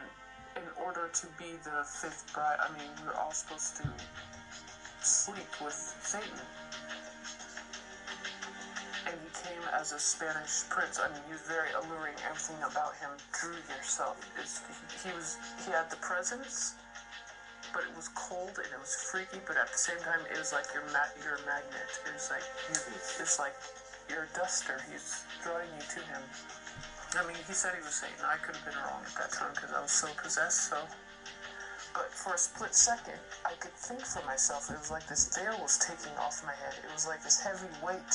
in 0.57 0.69
order 0.85 1.09
to 1.13 1.27
be 1.39 1.57
the 1.65 1.85
fifth 1.85 2.31
bride, 2.33 2.59
I 2.61 2.69
mean, 2.77 2.91
we're 3.05 3.15
all 3.15 3.33
supposed 3.33 3.77
to 3.77 3.89
sleep 5.01 5.49
with 5.63 5.75
Satan. 6.03 6.41
And 9.07 9.17
he 9.19 9.49
came 9.49 9.63
as 9.73 9.93
a 9.93 9.99
Spanish 9.99 10.63
prince. 10.69 10.99
I 11.03 11.09
mean, 11.09 11.21
he 11.27 11.33
was 11.33 11.43
very 11.43 11.73
alluring. 11.73 12.15
Everything 12.29 12.63
about 12.63 12.95
him 12.97 13.11
drew 13.33 13.57
yourself. 13.69 14.17
It's, 14.41 14.61
he, 15.03 15.09
he 15.09 15.15
was 15.15 15.37
he 15.65 15.73
had 15.73 15.91
the 15.91 15.97
presence, 15.97 16.75
but 17.75 17.83
it 17.83 17.97
was 17.97 18.09
cold 18.15 18.57
and 18.63 18.71
it 18.73 18.79
was 18.79 18.95
freaky. 18.95 19.41
But 19.47 19.57
at 19.57 19.73
the 19.73 19.79
same 19.79 19.99
time, 20.05 20.21
it 20.31 20.39
was 20.39 20.53
like 20.53 20.67
your 20.73 20.85
ma- 20.93 21.13
your 21.25 21.39
magnet. 21.45 21.91
It 22.07 22.13
was 22.15 22.31
like 22.31 22.45
you, 22.71 22.77
it's 23.21 23.39
like 23.39 23.57
you're 24.13 24.29
a 24.29 24.37
duster. 24.37 24.77
He's 24.93 25.25
drawing 25.43 25.73
you 25.73 25.85
to 25.97 26.01
him. 26.05 26.23
I 27.17 27.27
mean, 27.27 27.37
he 27.49 27.53
said 27.53 27.73
he 27.75 27.83
was 27.83 27.97
Satan. 27.97 28.21
I 28.25 28.37
could 28.37 28.57
have 28.57 28.65
been 28.65 28.77
wrong 28.85 29.01
at 29.09 29.17
that 29.17 29.33
time 29.33 29.53
because 29.57 29.73
I 29.73 29.81
was 29.81 29.93
so 29.93 30.09
possessed. 30.21 30.69
So 30.69 30.77
but 31.95 32.09
for 32.11 32.35
a 32.35 32.39
split 32.39 32.75
second, 32.75 33.21
I 33.45 33.53
could 33.61 33.73
think 33.73 34.01
for 34.01 34.25
myself. 34.25 34.71
It 34.71 34.79
was 34.79 34.91
like 34.91 35.07
this 35.09 35.29
veil 35.37 35.57
was 35.61 35.77
taking 35.77 36.17
off 36.17 36.45
my 36.45 36.57
head. 36.57 36.81
It 36.85 36.93
was 36.93 37.07
like 37.07 37.23
this 37.23 37.41
heavy 37.41 37.69
weight. 37.85 38.15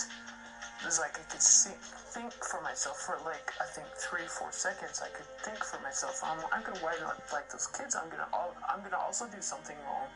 It 0.82 0.86
was 0.86 0.99
like 0.99 1.18
I 1.19 1.24
could 1.30 1.41
see, 1.41 1.74
think 2.14 2.34
for 2.34 2.61
myself 2.61 2.98
for 2.98 3.18
like 3.26 3.53
I 3.61 3.65
think 3.65 3.88
three, 3.98 4.26
four 4.26 4.52
seconds. 4.52 5.02
I 5.03 5.10
could 5.10 5.30
think 5.45 5.64
for 5.64 5.80
myself. 5.82 6.22
I'm, 6.24 6.40
I'm 6.52 6.64
gonna 6.64 6.82
wind 6.82 7.02
up 7.06 7.22
like 7.34 7.49
those 7.49 7.68
kids. 7.68 7.95
I'm 7.95 8.10
gonna, 8.10 8.30
I'm 8.34 8.82
gonna 8.82 8.98
also 8.98 9.26
do 9.28 9.41
something 9.41 9.78
wrong 9.86 10.10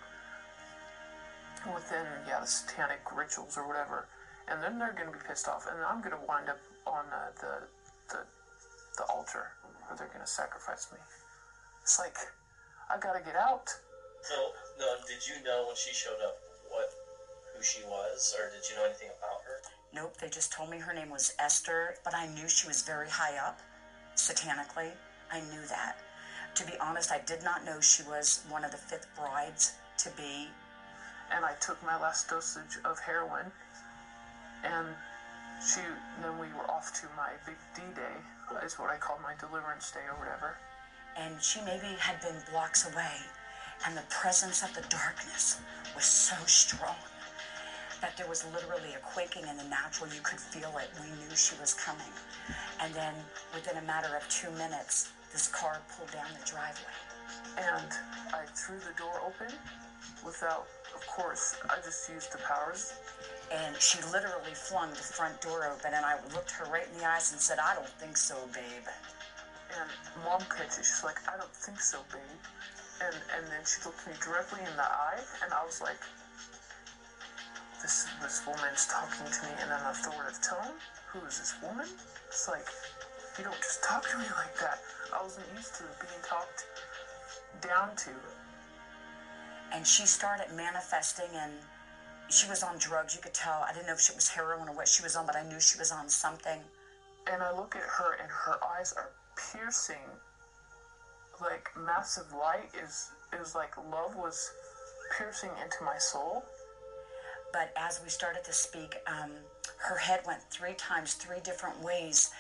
within 1.74 2.06
yeah 2.28 2.40
the 2.41 2.48
satanic 2.48 3.02
rituals 3.14 3.58
or 3.58 3.68
whatever. 3.68 4.08
And 4.47 4.61
then 4.61 4.80
they're 4.80 4.93
gonna 4.97 5.11
be 5.11 5.23
pissed 5.27 5.47
off, 5.47 5.65
and 5.69 5.81
I'm 5.84 6.01
gonna 6.01 6.19
wind 6.27 6.49
up 6.49 6.59
on 6.85 7.05
uh, 7.13 7.31
the 7.39 7.53
the 8.09 8.19
the 8.97 9.03
altar 9.05 9.51
where 9.88 9.97
they're 9.97 10.11
gonna 10.11 10.27
sacrifice 10.27 10.88
me. 10.91 10.99
It's 11.81 11.99
like 11.99 12.18
I 12.89 12.99
gotta 12.99 13.23
get 13.23 13.35
out. 13.35 13.69
So, 14.23 14.35
no, 14.80 14.95
did 15.07 15.26
you 15.27 15.43
know 15.43 15.65
when 15.68 15.76
she 15.76 15.93
showed 15.93 16.22
up 16.26 16.38
what 16.69 16.89
who 17.55 17.63
she 17.63 17.81
was, 17.85 18.35
or 18.38 18.49
did 18.51 18.68
you 18.69 18.76
know 18.76 18.85
anything 18.85 19.09
about 19.18 19.41
her? 19.45 19.61
Nope, 19.93 20.18
they 20.18 20.30
just 20.30 20.51
told 20.51 20.69
me 20.69 20.80
her 20.80 20.93
name 20.93 21.09
was 21.09 21.34
Esther, 21.39 21.95
but 22.03 22.13
I 22.15 22.27
knew 22.27 22.47
she 22.47 22.68
was 22.68 22.81
very 22.81 23.09
high 23.09 23.38
up, 23.38 23.59
satanically. 24.15 24.91
I 25.31 25.39
knew 25.41 25.65
that. 25.69 25.97
To 26.55 26.65
be 26.65 26.73
honest, 26.80 27.11
I 27.11 27.19
did 27.19 27.43
not 27.43 27.65
know 27.65 27.80
she 27.80 28.03
was 28.03 28.43
one 28.49 28.63
of 28.63 28.72
the 28.72 28.77
fifth 28.77 29.07
brides 29.15 29.73
to 29.99 30.09
be. 30.11 30.47
and 31.31 31.45
I 31.45 31.53
took 31.61 31.81
my 31.84 31.99
last 31.99 32.30
dosage 32.30 32.77
of 32.84 32.99
heroin, 32.99 33.51
and 34.63 34.88
she. 35.61 35.81
Then 36.21 36.38
we 36.38 36.47
were 36.53 36.69
off 36.69 36.93
to 37.01 37.07
my 37.17 37.31
big 37.45 37.57
D 37.75 37.81
day, 37.95 38.17
is 38.65 38.77
what 38.77 38.89
I 38.89 38.97
call 38.97 39.19
my 39.23 39.33
deliverance 39.39 39.91
day 39.91 40.05
or 40.09 40.17
whatever. 40.19 40.57
And 41.17 41.41
she 41.41 41.59
maybe 41.61 41.95
had 41.99 42.21
been 42.21 42.35
blocks 42.51 42.85
away, 42.91 43.15
and 43.85 43.97
the 43.97 44.03
presence 44.09 44.63
of 44.63 44.73
the 44.73 44.85
darkness 44.89 45.59
was 45.95 46.05
so 46.05 46.35
strong 46.45 46.95
that 48.01 48.17
there 48.17 48.27
was 48.27 48.43
literally 48.53 48.93
a 48.95 48.99
quaking 48.99 49.47
in 49.47 49.57
the 49.57 49.63
natural. 49.65 50.09
You 50.09 50.21
could 50.21 50.39
feel 50.39 50.73
it. 50.81 50.89
We 50.99 51.09
knew 51.21 51.35
she 51.35 51.55
was 51.61 51.73
coming. 51.73 52.13
And 52.81 52.93
then 52.93 53.13
within 53.53 53.77
a 53.77 53.85
matter 53.85 54.15
of 54.17 54.27
two 54.27 54.49
minutes, 54.51 55.11
this 55.31 55.47
car 55.47 55.79
pulled 55.95 56.11
down 56.11 56.27
the 56.33 56.45
driveway. 56.49 56.97
And 57.57 57.91
I 58.33 58.45
threw 58.55 58.79
the 58.79 58.97
door 58.97 59.21
open 59.25 59.53
without, 60.25 60.65
of 60.95 61.05
course, 61.07 61.55
I 61.69 61.77
just 61.85 62.09
used 62.09 62.33
the 62.33 62.39
powers. 62.39 62.93
And 63.52 63.76
she 63.82 63.99
literally 64.15 64.56
flung 64.56 64.91
the 64.91 65.03
front 65.03 65.41
door 65.41 65.68
open, 65.68 65.94
and 65.94 66.06
I 66.06 66.15
looked 66.34 66.52
her 66.52 66.65
right 66.72 66.88
in 66.88 66.98
the 66.99 67.06
eyes 67.06 67.32
and 67.34 67.41
said, 67.41 67.60
I 67.60 67.76
don't 67.76 67.90
think 67.99 68.15
so, 68.15 68.36
babe. 68.53 68.88
And 69.76 69.90
mom 70.23 70.40
catches 70.48 70.80
it. 70.80 70.86
She's 70.88 71.03
like, 71.03 71.19
I 71.28 71.36
don't 71.36 71.52
think 71.52 71.80
so, 71.80 71.99
babe. 72.11 72.41
And 73.03 73.15
and 73.36 73.44
then 73.52 73.65
she 73.65 73.82
looked 73.84 74.06
me 74.07 74.14
directly 74.23 74.60
in 74.61 74.76
the 74.78 74.86
eye, 74.86 75.19
and 75.44 75.52
I 75.52 75.65
was 75.65 75.82
like, 75.82 75.99
this 77.82 78.06
this 78.22 78.45
woman's 78.45 78.86
talking 78.86 79.26
to 79.26 79.40
me 79.48 79.52
in 79.57 79.68
an 79.68 79.82
authoritative 79.90 80.40
tone. 80.40 80.78
Who 81.11 81.19
is 81.26 81.40
this 81.40 81.56
woman? 81.64 81.90
It's 82.30 82.48
like 82.48 82.68
you 83.38 83.44
don't 83.44 83.57
just 83.57 83.84
talk 83.84 84.07
to 84.11 84.18
me 84.18 84.26
like 84.38 84.56
that. 84.60 84.80
I 85.11 85.23
wasn't 85.23 85.48
used 85.56 85.76
to 85.76 85.84
being 85.99 86.22
talked 86.23 86.68
down 87.60 87.95
to. 88.07 88.11
And 89.73 89.88
she 89.88 90.06
started 90.06 90.53
manifesting, 90.56 91.32
and 91.34 91.53
she 92.34 92.49
was 92.49 92.64
on 92.64 92.78
drugs. 92.78 93.16
You 93.16 93.22
could 93.22 93.34
tell. 93.34 93.66
I 93.68 93.74
didn't 93.74 93.88
know 93.88 93.94
if 93.94 94.02
she 94.02 94.14
was 94.14 94.30
heroin 94.30 94.70
or 94.70 94.76
what 94.76 94.88
she 94.88 95.03
was 95.03 95.16
on, 95.16 95.26
but 95.26 95.36
I 95.36 95.44
knew 95.44 95.60
she 95.60 95.78
was 95.78 95.91
on 95.91 96.10
something. 96.10 96.60
And 97.32 97.44
I 97.44 97.56
look 97.56 97.76
at 97.76 97.84
her, 97.84 98.14
and 98.14 98.30
her 98.30 98.58
eyes 98.64 98.94
are 98.98 99.12
piercing, 99.52 100.10
like 101.40 101.70
massive 101.78 102.32
light. 102.34 102.70
Is 102.84 103.12
it 103.34 103.40
was 103.40 103.56
like 103.56 103.78
love 103.78 104.16
was 104.16 104.52
piercing 105.18 105.52
into 105.64 105.84
my 105.84 105.98
soul. 105.98 106.44
But 107.53 107.74
as 107.76 107.99
we 108.03 108.10
started 108.10 108.44
to 108.45 108.53
speak, 108.53 108.95
um, 109.08 109.32
her 109.78 109.98
head 109.98 110.22
went 110.26 110.41
three 110.49 110.74
times, 110.74 111.16
three 111.16 111.40
different 111.44 111.82
ways. 111.82 112.32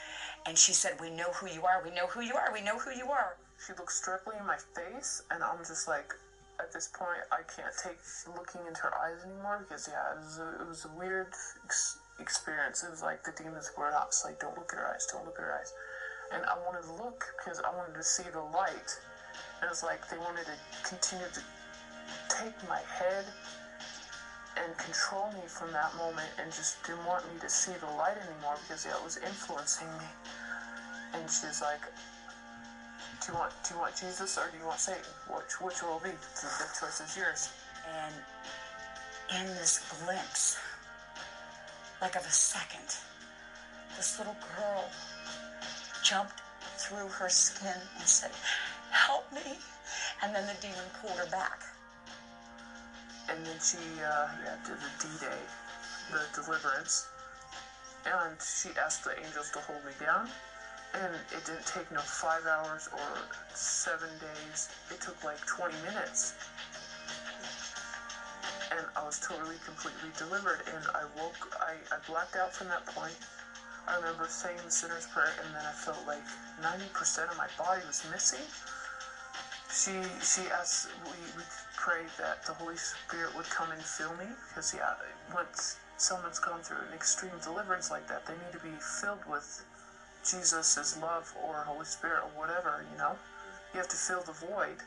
And 0.45 0.57
she 0.57 0.73
said, 0.73 0.93
We 0.99 1.09
know 1.09 1.31
who 1.33 1.47
you 1.47 1.65
are. 1.65 1.81
We 1.83 1.91
know 1.91 2.07
who 2.07 2.21
you 2.21 2.35
are. 2.35 2.51
We 2.53 2.61
know 2.61 2.79
who 2.79 2.91
you 2.91 3.11
are. 3.11 3.35
She 3.65 3.73
looks 3.73 4.01
directly 4.01 4.35
in 4.39 4.45
my 4.45 4.57
face, 4.75 5.21
and 5.29 5.43
I'm 5.43 5.59
just 5.59 5.87
like, 5.87 6.15
at 6.61 6.71
this 6.71 6.87
point, 6.93 7.25
I 7.31 7.41
can't 7.49 7.73
take 7.73 7.97
looking 8.37 8.61
into 8.67 8.81
her 8.81 8.93
eyes 8.93 9.25
anymore 9.25 9.65
because, 9.67 9.89
yeah, 9.89 10.13
it 10.13 10.19
was 10.21 10.37
a, 10.37 10.49
it 10.61 10.67
was 10.67 10.85
a 10.85 10.91
weird 10.97 11.33
ex- 11.65 11.99
experience. 12.19 12.83
It 12.83 12.91
was 12.91 13.01
like 13.01 13.23
the 13.23 13.33
demons 13.33 13.71
were. 13.77 13.91
It's 14.07 14.23
like, 14.23 14.39
don't 14.39 14.55
look 14.57 14.71
at 14.73 14.79
her 14.79 14.87
eyes, 14.93 15.07
don't 15.11 15.25
look 15.25 15.37
at 15.39 15.45
her 15.45 15.57
eyes. 15.59 15.73
And 16.33 16.45
I 16.45 16.55
wanted 16.63 16.87
to 16.87 16.93
look 17.03 17.25
because 17.37 17.59
I 17.59 17.75
wanted 17.75 17.95
to 17.95 18.03
see 18.03 18.29
the 18.31 18.45
light. 18.53 18.91
And 19.59 19.67
it 19.67 19.69
was 19.69 19.83
like 19.83 20.07
they 20.09 20.17
wanted 20.17 20.45
to 20.45 20.57
continue 20.87 21.27
to 21.27 21.41
take 22.29 22.55
my 22.69 22.79
head 22.87 23.25
and 24.57 24.77
control 24.77 25.31
me 25.33 25.47
from 25.47 25.71
that 25.71 25.95
moment 25.95 26.27
and 26.39 26.51
just 26.51 26.83
didn't 26.83 27.05
want 27.05 27.25
me 27.33 27.39
to 27.39 27.49
see 27.49 27.71
the 27.79 27.91
light 27.97 28.17
anymore 28.19 28.55
because 28.63 28.85
yeah, 28.85 28.95
it 28.95 29.03
was 29.03 29.17
influencing 29.17 29.87
me. 29.97 30.09
And 31.13 31.23
she's 31.27 31.61
like, 31.61 31.81
do 33.21 33.31
you 33.31 33.37
want 33.37 33.53
do 33.63 33.75
you 33.75 33.79
want 33.79 33.95
Jesus 33.95 34.37
or 34.37 34.49
do 34.51 34.57
you 34.57 34.65
want 34.65 34.79
Satan? 34.79 35.01
Which 35.29 35.61
which 35.61 35.83
will 35.83 36.01
be? 36.03 36.09
The, 36.09 36.49
choice 36.79 37.01
is 37.01 37.15
yours. 37.15 37.49
And 37.85 38.15
in 39.39 39.47
this 39.55 39.83
glimpse, 40.03 40.57
like 42.01 42.15
of 42.15 42.25
a 42.25 42.31
second, 42.31 42.95
this 43.95 44.17
little 44.17 44.35
girl 44.57 44.89
jumped 46.03 46.41
through 46.77 47.07
her 47.07 47.29
skin 47.29 47.77
and 47.99 48.07
said, 48.07 48.31
Help 48.89 49.31
me. 49.31 49.57
And 50.23 50.33
then 50.33 50.47
the 50.47 50.59
demon 50.61 50.85
pulled 51.01 51.17
her 51.17 51.29
back. 51.29 51.61
And 53.29 53.45
then 53.45 53.57
she 53.61 53.77
uh, 54.01 54.27
yeah 54.43 54.57
did 54.65 54.77
the 54.77 54.91
D-Day, 54.99 55.41
the 56.11 56.41
deliverance, 56.41 57.07
and 58.05 58.35
she 58.41 58.69
asked 58.83 59.03
the 59.03 59.17
angels 59.17 59.51
to 59.51 59.59
hold 59.59 59.85
me 59.85 59.91
down. 59.99 60.27
And 60.93 61.15
it 61.31 61.45
didn't 61.45 61.65
take 61.65 61.89
no 61.91 62.01
five 62.01 62.45
hours 62.45 62.89
or 62.91 63.09
seven 63.55 64.09
days. 64.19 64.69
It 64.91 64.99
took 64.99 65.23
like 65.23 65.39
20 65.45 65.73
minutes. 65.87 66.33
And 68.71 68.85
I 68.95 69.03
was 69.05 69.19
totally, 69.19 69.55
completely 69.65 70.11
delivered. 70.17 70.59
And 70.67 70.83
I 70.93 71.03
woke, 71.15 71.55
I, 71.59 71.79
I 71.95 71.99
blacked 72.07 72.35
out 72.35 72.53
from 72.53 72.67
that 72.67 72.85
point. 72.85 73.15
I 73.87 73.95
remember 73.95 74.27
saying 74.27 74.59
the 74.63 74.71
sinner's 74.71 75.07
prayer, 75.07 75.33
and 75.43 75.55
then 75.55 75.65
I 75.65 75.71
felt 75.71 75.99
like 76.05 76.21
90% 76.61 77.31
of 77.31 77.37
my 77.37 77.47
body 77.57 77.81
was 77.87 78.05
missing. 78.11 78.45
She 79.71 79.91
she 80.21 80.47
asked, 80.51 80.89
we, 81.05 81.17
we 81.35 81.43
prayed 81.77 82.11
that 82.19 82.45
the 82.45 82.53
Holy 82.53 82.77
Spirit 82.77 83.35
would 83.35 83.49
come 83.49 83.71
and 83.71 83.81
fill 83.81 84.13
me. 84.15 84.27
Because, 84.49 84.73
yeah, 84.75 84.93
once 85.33 85.77
someone's 85.97 86.39
gone 86.39 86.61
through 86.61 86.77
an 86.87 86.93
extreme 86.93 87.31
deliverance 87.41 87.89
like 87.89 88.07
that, 88.07 88.25
they 88.25 88.33
need 88.33 88.51
to 88.53 88.59
be 88.59 88.75
filled 89.01 89.25
with 89.25 89.65
Jesus' 90.23 90.97
love 91.01 91.33
or 91.43 91.63
Holy 91.67 91.85
Spirit 91.85 92.23
or 92.23 92.39
whatever, 92.39 92.85
you 92.91 92.97
know? 92.97 93.15
You 93.73 93.79
have 93.79 93.89
to 93.89 93.95
fill 93.95 94.21
the 94.21 94.33
void. 94.33 94.77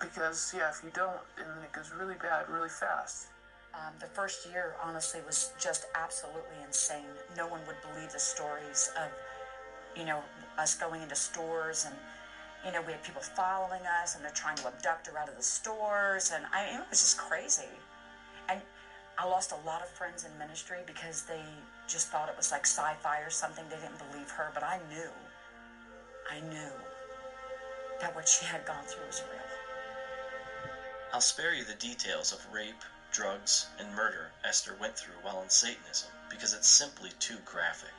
Because, 0.00 0.52
yeah, 0.56 0.70
if 0.70 0.82
you 0.82 0.90
don't, 0.94 1.20
then 1.36 1.46
it 1.62 1.72
goes 1.72 1.92
really 1.96 2.16
bad 2.20 2.48
really 2.48 2.68
fast. 2.68 3.28
Um, 3.74 3.92
the 4.00 4.06
first 4.06 4.46
year, 4.50 4.74
honestly, 4.82 5.20
was 5.26 5.52
just 5.58 5.86
absolutely 5.94 6.58
insane. 6.66 7.06
No 7.36 7.46
one 7.46 7.60
would 7.66 7.76
believe 7.92 8.12
the 8.12 8.18
stories 8.18 8.90
of, 9.00 9.08
you 9.96 10.04
know, 10.04 10.20
us 10.58 10.74
going 10.74 11.02
into 11.02 11.14
stores 11.14 11.86
and, 11.86 11.94
you 12.66 12.72
know, 12.72 12.82
we 12.86 12.92
had 12.92 13.02
people 13.02 13.22
following 13.22 13.80
us 14.02 14.14
and 14.14 14.24
they're 14.24 14.32
trying 14.32 14.56
to 14.56 14.68
abduct 14.68 15.06
her 15.06 15.18
out 15.18 15.28
of 15.28 15.36
the 15.36 15.42
stores. 15.42 16.32
And 16.34 16.44
I, 16.52 16.64
it 16.74 16.90
was 16.90 17.00
just 17.00 17.18
crazy. 17.18 17.70
And 18.48 18.60
I 19.18 19.26
lost 19.26 19.52
a 19.52 19.66
lot 19.66 19.82
of 19.82 19.88
friends 19.88 20.24
in 20.24 20.36
ministry 20.38 20.78
because 20.86 21.22
they 21.22 21.42
just 21.92 22.08
thought 22.08 22.30
it 22.30 22.36
was 22.36 22.50
like 22.50 22.64
sci 22.66 22.94
fi 23.02 23.20
or 23.20 23.28
something. 23.30 23.64
They 23.68 23.76
didn't 23.76 23.98
believe 24.10 24.30
her. 24.30 24.50
But 24.54 24.62
I 24.62 24.80
knew, 24.88 25.10
I 26.30 26.40
knew 26.40 26.72
that 28.00 28.14
what 28.14 28.26
she 28.26 28.46
had 28.46 28.64
gone 28.64 28.84
through 28.84 29.06
was 29.06 29.22
real. 29.30 29.40
I'll 31.12 31.20
spare 31.20 31.52
you 31.54 31.64
the 31.64 31.74
details 31.74 32.32
of 32.32 32.46
rape, 32.50 32.82
drugs, 33.12 33.66
and 33.78 33.94
murder 33.94 34.30
Esther 34.42 34.74
went 34.80 34.96
through 34.96 35.20
while 35.20 35.42
in 35.42 35.50
Satanism 35.50 36.08
because 36.30 36.54
it's 36.54 36.66
simply 36.66 37.10
too 37.18 37.36
graphic. 37.44 37.92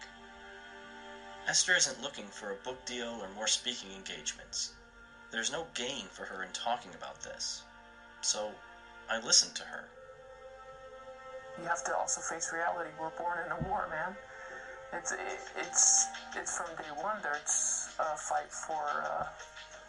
Esther 1.48 1.76
isn't 1.76 2.02
looking 2.02 2.28
for 2.28 2.52
a 2.52 2.64
book 2.64 2.84
deal 2.86 3.20
or 3.22 3.30
more 3.36 3.48
speaking 3.48 3.92
engagements. 3.96 4.72
There's 5.30 5.52
no 5.52 5.68
gain 5.76 6.06
for 6.10 6.26
her 6.26 6.42
in 6.42 6.52
talking 6.54 6.92
about 6.96 7.22
this. 7.22 7.62
So 8.22 8.50
I 9.10 9.20
listened 9.20 9.54
to 9.56 9.64
her. 9.64 9.86
You 11.60 11.68
have 11.68 11.84
to 11.86 11.96
also 11.96 12.22
face 12.22 12.52
reality. 12.54 12.90
We're 13.00 13.12
born 13.12 13.38
in 13.46 13.52
a 13.52 13.70
war, 13.70 13.88
man. 13.90 14.16
It's 14.94 15.12
it, 15.12 15.20
it's 15.58 16.08
it's 16.36 16.58
from 16.58 16.68
day 16.78 16.90
one. 17.02 17.18
There's 17.22 17.90
a 18.00 18.18
fight 18.18 18.52
for 18.52 18.84
uh, 19.06 19.26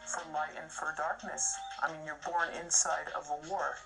for 0.07 0.23
light 0.32 0.55
and 0.61 0.70
for 0.70 0.95
darkness. 0.97 1.57
I 1.82 1.91
mean, 1.93 2.01
you're 2.07 2.20
born 2.24 2.49
inside 2.62 3.09
of 3.16 3.28
a 3.28 3.49
war, 3.49 3.77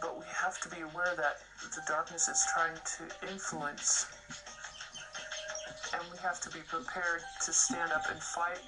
but 0.00 0.18
we 0.18 0.24
have 0.34 0.58
to 0.60 0.68
be 0.68 0.82
aware 0.82 1.14
that 1.16 1.38
the 1.74 1.82
darkness 1.86 2.28
is 2.28 2.44
trying 2.54 2.76
to 2.76 3.32
influence, 3.32 4.06
and 5.94 6.02
we 6.12 6.18
have 6.18 6.40
to 6.40 6.50
be 6.50 6.60
prepared 6.68 7.22
to 7.44 7.52
stand 7.52 7.92
up 7.92 8.02
and 8.10 8.20
fight 8.22 8.60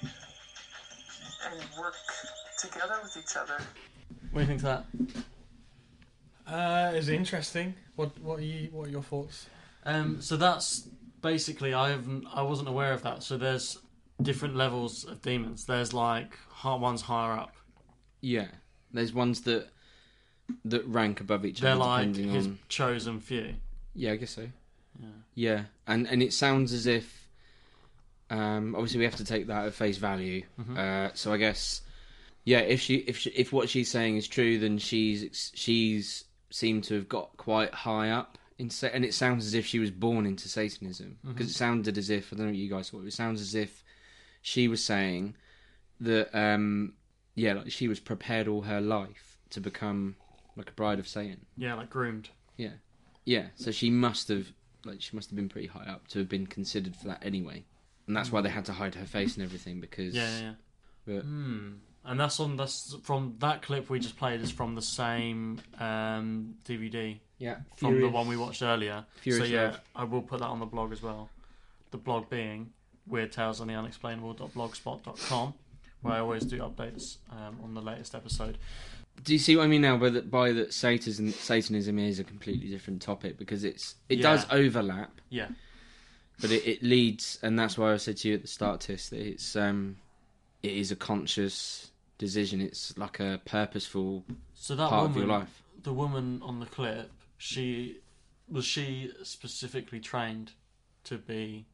and 1.51 1.61
work 1.79 1.95
together 2.57 2.99
with 3.03 3.15
each 3.17 3.35
other. 3.37 3.57
What 4.31 4.45
do 4.45 4.53
you 4.53 4.59
think 4.59 4.63
of 4.63 4.85
that? 4.85 5.23
Uh, 6.49 6.91
it's 6.95 7.07
interesting. 7.07 7.75
What 7.95 8.17
what 8.19 8.39
are 8.39 8.43
you 8.43 8.69
what 8.71 8.87
are 8.87 8.91
your 8.91 9.03
thoughts? 9.03 9.47
Um, 9.85 10.21
so 10.21 10.35
that's 10.37 10.87
basically 11.21 11.73
I 11.73 11.89
haven't 11.89 12.25
I 12.33 12.41
wasn't 12.41 12.69
aware 12.69 12.93
of 12.93 13.03
that. 13.03 13.23
So 13.23 13.37
there's 13.37 13.77
different 14.21 14.55
levels 14.55 15.05
of 15.05 15.21
demons. 15.21 15.65
There's 15.65 15.93
like 15.93 16.37
hi- 16.49 16.75
ones 16.75 17.01
higher 17.01 17.33
up. 17.33 17.55
Yeah, 18.21 18.47
there's 18.91 19.13
ones 19.13 19.41
that 19.41 19.69
that 20.65 20.85
rank 20.87 21.21
above 21.21 21.45
each 21.45 21.61
They're 21.61 21.71
other 21.73 21.79
like 21.79 22.07
depending 22.11 22.33
his 22.33 22.47
on. 22.47 22.59
chosen 22.67 23.19
few. 23.19 23.53
Yeah, 23.93 24.13
I 24.13 24.15
guess 24.15 24.31
so. 24.31 24.47
Yeah. 24.99 25.07
Yeah, 25.35 25.63
and 25.87 26.07
and 26.07 26.21
it 26.23 26.33
sounds 26.33 26.73
as 26.73 26.85
if, 26.87 27.27
um, 28.29 28.75
obviously 28.75 28.99
we 28.99 29.05
have 29.05 29.15
to 29.17 29.25
take 29.25 29.47
that 29.47 29.67
at 29.67 29.73
face 29.73 29.97
value. 29.97 30.43
Mm-hmm. 30.59 30.77
Uh, 30.77 31.09
so 31.13 31.31
I 31.31 31.37
guess, 31.37 31.81
yeah, 32.43 32.59
if 32.59 32.81
she 32.81 32.95
if 32.95 33.17
she, 33.17 33.29
if 33.29 33.53
what 33.53 33.69
she's 33.69 33.89
saying 33.89 34.17
is 34.17 34.27
true, 34.27 34.57
then 34.59 34.77
she's 34.77 35.51
she's 35.55 36.25
seemed 36.49 36.83
to 36.85 36.95
have 36.95 37.07
got 37.09 37.35
quite 37.37 37.73
high 37.73 38.09
up 38.09 38.37
in 38.57 38.69
sa- 38.69 38.87
and 38.87 39.05
it 39.05 39.13
sounds 39.13 39.45
as 39.45 39.53
if 39.53 39.65
she 39.65 39.79
was 39.79 39.91
born 39.91 40.25
into 40.25 40.49
Satanism 40.49 41.17
because 41.21 41.47
Mm-hmm. 41.47 41.51
it 41.51 41.55
sounded 41.55 41.97
as 41.97 42.09
if 42.09 42.31
I 42.33 42.35
don't 42.35 42.47
know 42.47 42.51
what 42.51 42.57
you 42.57 42.69
guys 42.69 42.89
thought. 42.89 43.05
It 43.05 43.13
sounds 43.13 43.39
as 43.41 43.55
if 43.55 43.83
she 44.41 44.67
was 44.67 44.83
saying 44.83 45.35
that, 46.01 46.29
um, 46.37 46.93
yeah, 47.35 47.53
like 47.53 47.71
she 47.71 47.87
was 47.87 47.99
prepared 47.99 48.47
all 48.47 48.61
her 48.63 48.81
life 48.81 49.37
to 49.51 49.61
become 49.61 50.15
like 50.55 50.69
a 50.69 50.73
bride 50.73 50.99
of 50.99 51.07
Satan. 51.07 51.45
Yeah, 51.57 51.75
like 51.75 51.89
groomed. 51.89 52.29
Yeah, 52.57 52.73
yeah. 53.25 53.47
So 53.55 53.71
she 53.71 53.89
must 53.89 54.27
have, 54.27 54.47
like, 54.85 55.01
she 55.01 55.15
must 55.15 55.29
have 55.29 55.35
been 55.37 55.49
pretty 55.49 55.67
high 55.67 55.85
up 55.85 56.07
to 56.09 56.19
have 56.19 56.27
been 56.29 56.47
considered 56.47 56.95
for 56.95 57.07
that 57.07 57.23
anyway, 57.25 57.63
and 58.07 58.15
that's 58.17 58.31
why 58.31 58.41
they 58.41 58.49
had 58.49 58.65
to 58.65 58.73
hide 58.73 58.95
her 58.95 59.05
face 59.05 59.35
and 59.35 59.43
everything 59.45 59.79
because. 59.79 60.13
Yeah, 60.15 60.29
yeah. 60.29 60.41
yeah. 60.41 60.53
But, 61.05 61.21
Hmm. 61.23 61.69
And 62.05 62.19
that's 62.19 62.39
on 62.39 62.55
that's 62.55 62.95
from 63.03 63.35
that 63.39 63.61
clip 63.61 63.89
we 63.89 63.99
just 63.99 64.17
played 64.17 64.41
is 64.41 64.51
from 64.51 64.75
the 64.75 64.81
same 64.81 65.59
um, 65.79 66.55
DVD 66.65 67.19
yeah. 67.39 67.57
from 67.75 67.99
the 67.99 68.09
one 68.09 68.27
we 68.27 68.37
watched 68.37 68.61
earlier. 68.61 69.05
Furious 69.21 69.47
so 69.47 69.53
yeah, 69.53 69.63
Love. 69.63 69.81
I 69.95 70.03
will 70.03 70.21
put 70.21 70.39
that 70.39 70.47
on 70.47 70.59
the 70.59 70.65
blog 70.65 70.91
as 70.91 71.01
well. 71.01 71.29
The 71.91 71.97
blog 71.97 72.29
being 72.29 72.71
Weird 73.07 73.31
Tales 73.31 73.59
on 73.59 73.67
the 73.67 73.73
Unexplainable.blogspot.com, 73.73 75.53
where 76.01 76.13
I 76.13 76.19
always 76.19 76.43
do 76.45 76.59
updates 76.59 77.17
um, 77.31 77.57
on 77.63 77.73
the 77.73 77.81
latest 77.81 78.13
episode. 78.13 78.57
Do 79.23 79.33
you 79.33 79.39
see 79.39 79.57
what 79.57 79.63
I 79.63 79.67
mean 79.67 79.81
now? 79.81 79.97
By 79.97 80.09
that, 80.11 80.29
by 80.29 80.51
that, 80.53 80.73
Satanism, 80.73 81.31
Satanism 81.31 81.97
is 81.99 82.19
a 82.19 82.23
completely 82.23 82.69
different 82.69 83.01
topic 83.01 83.37
because 83.37 83.63
it's 83.63 83.95
it 84.07 84.17
does 84.17 84.45
overlap, 84.49 85.19
Yeah, 85.29 85.47
but 86.39 86.51
it, 86.51 86.65
it 86.65 86.83
leads, 86.83 87.37
and 87.41 87.59
that's 87.59 87.77
why 87.77 87.91
I 87.91 87.97
said 87.97 88.17
to 88.17 88.29
you 88.29 88.35
at 88.35 88.41
the 88.43 88.47
start, 88.47 88.81
Tis, 88.81 89.09
that 89.09 89.19
it's 89.19 89.57
um, 89.57 89.97
it 90.63 90.71
is 90.71 90.91
a 90.91 90.95
conscious 90.95 91.88
decision. 92.19 92.61
It's 92.61 92.95
like 92.97 93.19
a 93.19 93.41
purposeful 93.45 94.25
so 94.53 94.75
that 94.75 94.89
part 94.89 95.01
woman, 95.09 95.11
of 95.11 95.17
your 95.27 95.37
life. 95.39 95.63
the 95.81 95.93
woman 95.93 96.41
on 96.43 96.59
the 96.59 96.67
clip, 96.67 97.09
she 97.39 97.97
was 98.47 98.65
she 98.65 99.11
specifically 99.23 99.99
trained 99.99 100.51
to 101.05 101.17
be 101.17 101.65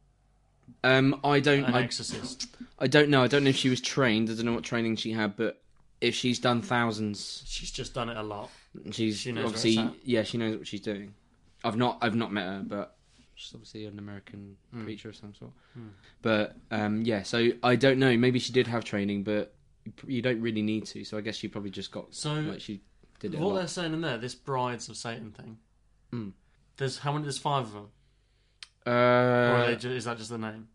Um, 0.82 1.20
I 1.22 1.40
don't. 1.40 1.64
an 1.64 1.74
I, 1.74 1.82
exorcist. 1.82 2.48
I 2.78 2.86
don't 2.86 3.10
know. 3.10 3.22
I 3.22 3.26
don't 3.26 3.44
know 3.44 3.50
if 3.50 3.56
she 3.56 3.68
was 3.68 3.80
trained. 3.82 4.30
I 4.30 4.34
don't 4.34 4.46
know 4.46 4.54
what 4.54 4.64
training 4.64 4.96
she 4.96 5.12
had, 5.12 5.36
but 5.36 5.60
if 6.00 6.14
she's 6.14 6.38
done 6.38 6.62
thousands, 6.62 7.42
She's 7.46 7.70
just 7.70 7.94
done 7.94 8.08
it 8.08 8.16
a 8.16 8.22
lot. 8.22 8.50
she's 8.92 9.18
She 9.18 9.30
obviously 9.32 9.90
yeah, 10.04 10.22
she 10.22 10.38
knows 10.38 10.56
what 10.56 10.66
she's 10.66 10.80
doing. 10.80 11.14
I've 11.64 11.76
not 11.76 11.98
I've 12.02 12.14
not 12.14 12.32
met 12.32 12.44
her, 12.46 12.62
but 12.66 12.96
she's 13.34 13.52
obviously 13.54 13.86
an 13.86 13.98
American 13.98 14.56
Hmm. 14.72 14.84
preacher 14.84 15.08
of 15.08 15.16
some 15.16 15.34
sort. 15.34 15.52
But 16.22 16.56
um, 16.70 17.02
yeah, 17.02 17.22
so 17.22 17.48
I 17.62 17.76
don't 17.76 17.98
know. 17.98 18.16
Maybe 18.16 18.38
she 18.38 18.52
did 18.52 18.66
have 18.66 18.84
training, 18.84 19.22
but 19.24 19.54
you 20.06 20.22
don't 20.22 20.40
really 20.40 20.62
need 20.62 20.86
to. 20.86 21.04
So 21.04 21.16
I 21.18 21.20
guess 21.20 21.36
she 21.36 21.48
probably 21.48 21.70
just 21.70 21.90
got 21.90 22.14
So, 22.14 22.34
like 22.34 22.60
she 22.60 22.82
did 23.20 23.34
it. 23.34 23.40
What 23.40 23.54
they're 23.54 23.66
saying 23.66 23.92
in 23.92 24.00
there, 24.00 24.18
this 24.18 24.34
brides 24.34 24.88
of 24.88 24.96
Satan 24.96 25.32
thing. 25.32 25.58
Mm. 26.12 26.32
There's 26.76 26.98
how 26.98 27.12
many? 27.12 27.24
There's 27.24 27.38
five 27.38 27.64
of 27.64 27.72
them. 27.72 27.88
Uh, 28.86 29.74
is 29.82 30.04
that 30.04 30.16
just 30.18 30.30
the 30.30 30.38
name? 30.38 30.68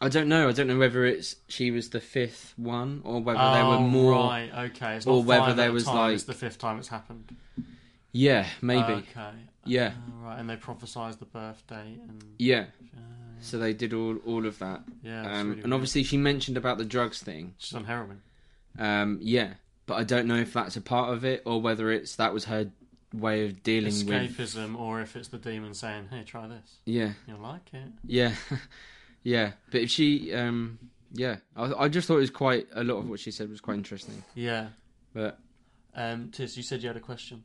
I 0.00 0.08
don't 0.10 0.28
know. 0.28 0.48
I 0.48 0.52
don't 0.52 0.66
know 0.66 0.78
whether 0.78 1.04
it's 1.06 1.36
she 1.48 1.70
was 1.70 1.88
the 1.90 2.00
fifth 2.00 2.52
one 2.56 3.00
or 3.04 3.20
whether 3.20 3.38
there 3.38 3.64
were 3.64 3.76
Oh, 3.76 3.80
more. 3.80 4.12
Right. 4.12 4.50
Okay. 4.70 4.96
It's 4.96 5.06
not 5.06 5.12
or 5.12 5.22
whether 5.24 5.54
there 5.54 5.72
was, 5.72 5.84
time, 5.84 6.12
It's 6.12 6.28
like- 6.28 6.36
the 6.36 6.38
fifth 6.46 6.58
time 6.58 6.78
it's 6.78 6.88
happened. 6.88 7.34
Yeah, 8.12 8.46
maybe. 8.62 8.92
Okay. 8.92 9.30
Yeah. 9.64 9.86
Uh, 9.88 10.24
right, 10.26 10.38
and 10.38 10.48
they 10.48 10.56
prophesized 10.56 11.18
the 11.18 11.24
birthday 11.26 11.98
and 12.08 12.22
Yeah. 12.38 12.66
uh, 12.96 13.00
So 13.40 13.58
they 13.58 13.72
did 13.74 13.92
all 13.92 14.16
all 14.26 14.46
of 14.46 14.58
that. 14.60 14.82
yeah, 15.02 15.20
Um, 15.20 15.26
really 15.26 15.38
and 15.40 15.54
weird. 15.56 15.72
obviously 15.72 16.02
she 16.02 16.16
mentioned 16.16 16.56
about 16.56 16.78
the 16.78 16.84
drugs 16.84 17.22
thing. 17.22 17.54
she's 17.58 17.74
on 17.74 17.84
heroin. 17.84 18.22
Um, 18.78 19.18
yeah, 19.22 19.54
but 19.86 19.94
I 19.94 20.04
don't 20.04 20.26
know 20.26 20.36
if 20.36 20.52
that's 20.52 20.76
a 20.76 20.80
part 20.80 21.12
of 21.12 21.24
it 21.24 21.42
or 21.46 21.60
whether 21.60 21.90
it's 21.90 22.16
that 22.16 22.32
was 22.32 22.44
her 22.46 22.70
way 23.14 23.44
of 23.46 23.62
dealing 23.62 23.92
with. 24.06 24.36
Escapism, 24.36 24.78
or 24.78 25.00
if 25.00 25.16
it's 25.16 25.28
the 25.28 25.38
demon 25.38 25.74
saying, 25.74 26.08
"Hey, 26.10 26.22
try 26.24 26.46
this. 26.46 26.76
Yeah, 26.84 27.12
You'll 27.26 27.38
like 27.38 27.72
it." 27.72 27.88
yeah, 28.04 28.34
yeah. 29.22 29.52
But 29.70 29.82
if 29.82 29.90
she, 29.90 30.32
um, 30.34 30.78
yeah, 31.12 31.36
I, 31.56 31.72
I 31.84 31.88
just 31.88 32.08
thought 32.08 32.16
it 32.16 32.20
was 32.20 32.30
quite 32.30 32.66
a 32.74 32.84
lot 32.84 32.96
of 32.96 33.08
what 33.08 33.20
she 33.20 33.30
said 33.30 33.48
was 33.48 33.60
quite 33.60 33.76
interesting. 33.78 34.22
Yeah. 34.34 34.68
But 35.14 35.38
Um, 35.94 36.30
Tis, 36.30 36.56
you 36.56 36.62
said 36.62 36.82
you 36.82 36.88
had 36.88 36.96
a 36.96 37.00
question. 37.00 37.44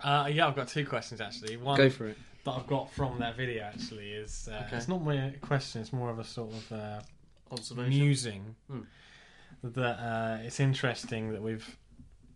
Uh, 0.00 0.28
yeah, 0.32 0.46
I've 0.48 0.56
got 0.56 0.68
two 0.68 0.84
questions 0.86 1.20
actually. 1.20 1.56
One 1.56 1.76
go 1.76 1.88
for 1.90 2.06
it. 2.08 2.18
That 2.44 2.52
I've 2.52 2.66
got 2.66 2.90
from 2.92 3.18
that 3.20 3.36
video 3.36 3.64
actually 3.64 4.12
is 4.12 4.48
uh, 4.52 4.64
Okay. 4.66 4.76
it's 4.76 4.88
not 4.88 5.04
really 5.04 5.18
a 5.18 5.32
question; 5.40 5.80
it's 5.80 5.92
more 5.92 6.10
of 6.10 6.18
a 6.18 6.24
sort 6.24 6.52
of 6.52 6.72
uh, 6.72 7.00
Observation. 7.50 7.90
musing. 7.90 8.54
Hmm. 8.70 8.80
That 9.62 9.96
uh, 9.98 10.38
it's 10.42 10.60
interesting 10.60 11.32
that 11.32 11.42
we've 11.42 11.76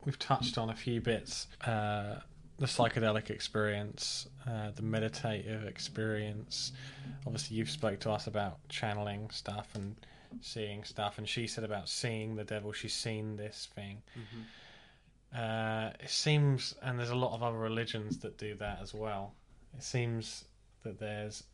we've 0.05 0.19
touched 0.19 0.57
on 0.59 0.71
a 0.71 0.75
few 0.75 1.01
bits. 1.01 1.47
Uh, 1.65 2.21
the 2.59 2.67
psychedelic 2.67 3.31
experience, 3.31 4.27
uh, 4.47 4.71
the 4.75 4.83
meditative 4.83 5.65
experience. 5.65 6.73
Obviously, 7.27 7.57
you've 7.57 7.71
spoke 7.71 8.01
to 8.01 8.11
us 8.11 8.27
about 8.27 8.59
channeling 8.69 9.31
stuff 9.31 9.69
and 9.75 9.95
seeing 10.41 10.83
stuff, 10.85 11.19
and 11.19 11.29
she 11.29 11.47
said 11.47 11.63
about 11.65 11.89
seeing 11.89 12.35
the 12.35 12.45
devil. 12.45 12.73
She's 12.73 12.95
seen 12.95 13.37
this 13.37 13.69
thing. 13.77 14.03
Uh, 15.37 15.91
it 16.01 16.09
seems, 16.11 16.75
and 16.83 16.99
there's 16.99 17.11
a 17.11 17.15
lot 17.17 17.35
of 17.35 17.43
other 17.43 17.59
religions 17.59 18.19
that 18.19 18.39
do 18.39 18.55
that 18.57 18.79
as 18.83 18.95
well. 18.95 19.35
It 19.77 19.83
seems 19.83 20.45
that 20.83 20.99
there's 20.99 21.45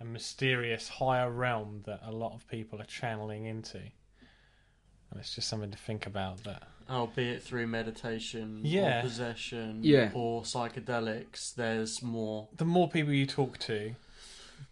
a 0.00 0.04
mysterious 0.04 0.88
higher 0.88 1.30
realm 1.30 1.82
that 1.86 2.00
a 2.04 2.10
lot 2.12 2.32
of 2.34 2.46
people 2.48 2.80
are 2.80 2.84
channeling 2.86 3.44
into. 3.46 3.78
And 3.78 5.20
it's 5.20 5.34
just 5.34 5.48
something 5.48 5.70
to 5.70 5.78
think 5.78 6.06
about 6.06 6.42
that. 6.44 6.62
Oh, 6.88 7.06
be 7.06 7.28
it 7.28 7.42
through 7.42 7.66
meditation, 7.66 8.60
Yeah. 8.64 8.98
or 8.98 9.02
possession, 9.02 9.80
Yeah. 9.82 10.10
or 10.14 10.42
psychedelics. 10.42 11.54
There's 11.54 12.02
more. 12.02 12.48
The 12.56 12.64
more 12.64 12.88
people 12.88 13.12
you 13.12 13.26
talk 13.26 13.58
to, 13.60 13.94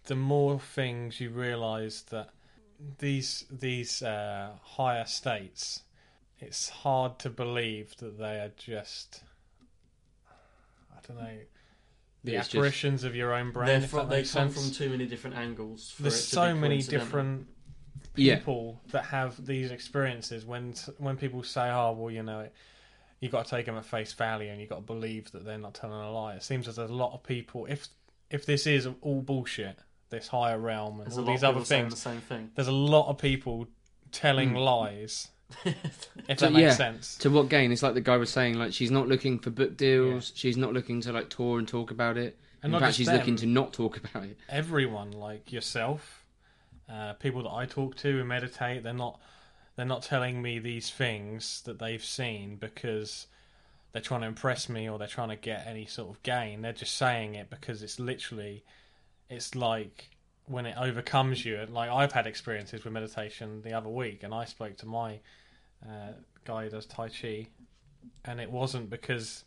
the 0.04 0.16
more 0.16 0.58
things 0.58 1.20
you 1.20 1.30
realise 1.30 2.02
that 2.02 2.30
these 2.98 3.44
these 3.50 4.02
uh, 4.02 4.56
higher 4.62 5.04
states, 5.04 5.82
it's 6.38 6.70
hard 6.70 7.18
to 7.20 7.28
believe 7.30 7.96
that 7.98 8.18
they 8.18 8.40
are 8.40 8.52
just 8.56 9.22
I 10.90 10.98
don't 11.06 11.18
know 11.18 11.38
the 12.24 12.34
It's 12.36 12.46
just- 12.48 12.54
apparitions 12.56 13.04
of 13.04 13.14
your 13.16 13.32
own 13.34 13.50
brain. 13.52 13.66
They're 13.66 13.76
if 13.78 13.90
from, 13.90 13.98
that 14.00 14.10
they 14.10 14.16
makes 14.18 14.32
come 14.32 14.50
sense. 14.50 14.64
from 14.66 14.74
too 14.74 14.90
many 14.90 15.06
different 15.06 15.36
angles. 15.36 15.90
For 15.92 16.02
There's 16.02 16.22
so 16.24 16.54
many 16.54 16.76
coincidental. 16.76 17.06
different 17.06 17.48
Yeah. 18.16 18.36
people 18.36 18.80
that 18.90 19.04
have 19.06 19.46
these 19.46 19.70
experiences. 19.70 20.44
When 20.44 20.74
when 20.98 21.16
people 21.16 21.42
say, 21.42 21.70
"Oh, 21.70 21.92
well, 21.92 22.10
you 22.10 22.22
know, 22.22 22.40
it, 22.40 22.54
you've 23.20 23.32
got 23.32 23.44
to 23.46 23.50
take 23.50 23.66
them 23.66 23.76
at 23.76 23.84
face 23.84 24.12
value, 24.12 24.50
and 24.50 24.60
you've 24.60 24.70
got 24.70 24.76
to 24.76 24.82
believe 24.82 25.30
that 25.32 25.44
they're 25.44 25.58
not 25.58 25.74
telling 25.74 26.00
a 26.00 26.10
lie," 26.10 26.34
it 26.34 26.42
seems 26.42 26.68
as 26.68 26.76
there's 26.76 26.90
a 26.90 26.94
lot 26.94 27.12
of 27.14 27.22
people. 27.22 27.66
If 27.66 27.88
if 28.30 28.44
this 28.46 28.66
is 28.66 28.86
all 29.00 29.22
bullshit, 29.22 29.78
this 30.10 30.28
higher 30.28 30.58
realm 30.58 31.00
and 31.00 31.06
There's 31.06 31.16
a 31.16 31.20
all 31.20 31.26
lot 31.26 31.32
these 31.32 31.42
of 31.44 31.56
other 31.56 31.64
things, 31.64 31.94
the 31.94 32.00
same 32.00 32.20
thing. 32.20 32.50
there's 32.54 32.68
a 32.68 32.72
lot 32.72 33.08
of 33.08 33.18
people 33.18 33.66
telling 34.12 34.50
hmm. 34.50 34.56
lies. 34.56 35.28
If 35.64 36.38
that 36.38 36.52
makes 36.52 36.62
yeah. 36.62 36.74
sense. 36.74 37.16
To 37.18 37.30
what 37.30 37.48
gain? 37.48 37.72
It's 37.72 37.82
like 37.82 37.94
the 37.94 38.00
guy 38.00 38.16
was 38.16 38.30
saying, 38.30 38.58
like 38.58 38.72
she's 38.72 38.90
not 38.90 39.08
looking 39.08 39.38
for 39.38 39.50
book 39.50 39.76
deals. 39.76 40.32
She's 40.34 40.56
not 40.56 40.72
looking 40.72 41.00
to 41.02 41.12
like 41.12 41.28
tour 41.30 41.58
and 41.58 41.66
talk 41.66 41.90
about 41.90 42.16
it. 42.16 42.38
And 42.62 42.74
In 42.74 42.80
fact, 42.80 42.94
she's 42.94 43.06
them. 43.06 43.16
looking 43.16 43.36
to 43.36 43.46
not 43.46 43.72
talk 43.72 43.96
about 43.96 44.24
it. 44.24 44.36
everyone 44.48 45.12
like 45.12 45.50
yourself 45.50 46.24
uh, 46.92 47.14
people 47.14 47.42
that 47.44 47.52
i 47.52 47.64
talk 47.64 47.96
to 47.96 48.18
who 48.18 48.24
meditate 48.24 48.82
they're 48.82 48.92
not 48.92 49.18
they're 49.76 49.86
not 49.86 50.02
telling 50.02 50.42
me 50.42 50.58
these 50.58 50.90
things 50.90 51.62
that 51.62 51.78
they've 51.78 52.04
seen 52.04 52.56
because 52.56 53.28
they're 53.92 54.02
trying 54.02 54.20
to 54.20 54.26
impress 54.26 54.68
me 54.68 54.90
or 54.90 54.98
they're 54.98 55.08
trying 55.08 55.30
to 55.30 55.36
get 55.36 55.66
any 55.66 55.86
sort 55.86 56.10
of 56.10 56.22
gain 56.22 56.60
they're 56.60 56.72
just 56.74 56.96
saying 56.98 57.34
it 57.34 57.48
because 57.48 57.82
it's 57.82 57.98
literally 57.98 58.62
it's 59.30 59.54
like 59.54 60.10
when 60.50 60.66
it 60.66 60.76
overcomes 60.78 61.44
you 61.44 61.64
like 61.70 61.90
i've 61.90 62.12
had 62.12 62.26
experiences 62.26 62.84
with 62.84 62.92
meditation 62.92 63.62
the 63.62 63.72
other 63.72 63.88
week 63.88 64.22
and 64.22 64.34
i 64.34 64.44
spoke 64.44 64.76
to 64.76 64.86
my 64.86 65.18
uh, 65.86 66.12
guy 66.44 66.64
who 66.64 66.70
does 66.70 66.86
tai 66.86 67.08
chi 67.08 67.46
and 68.24 68.40
it 68.40 68.50
wasn't 68.50 68.90
because 68.90 69.44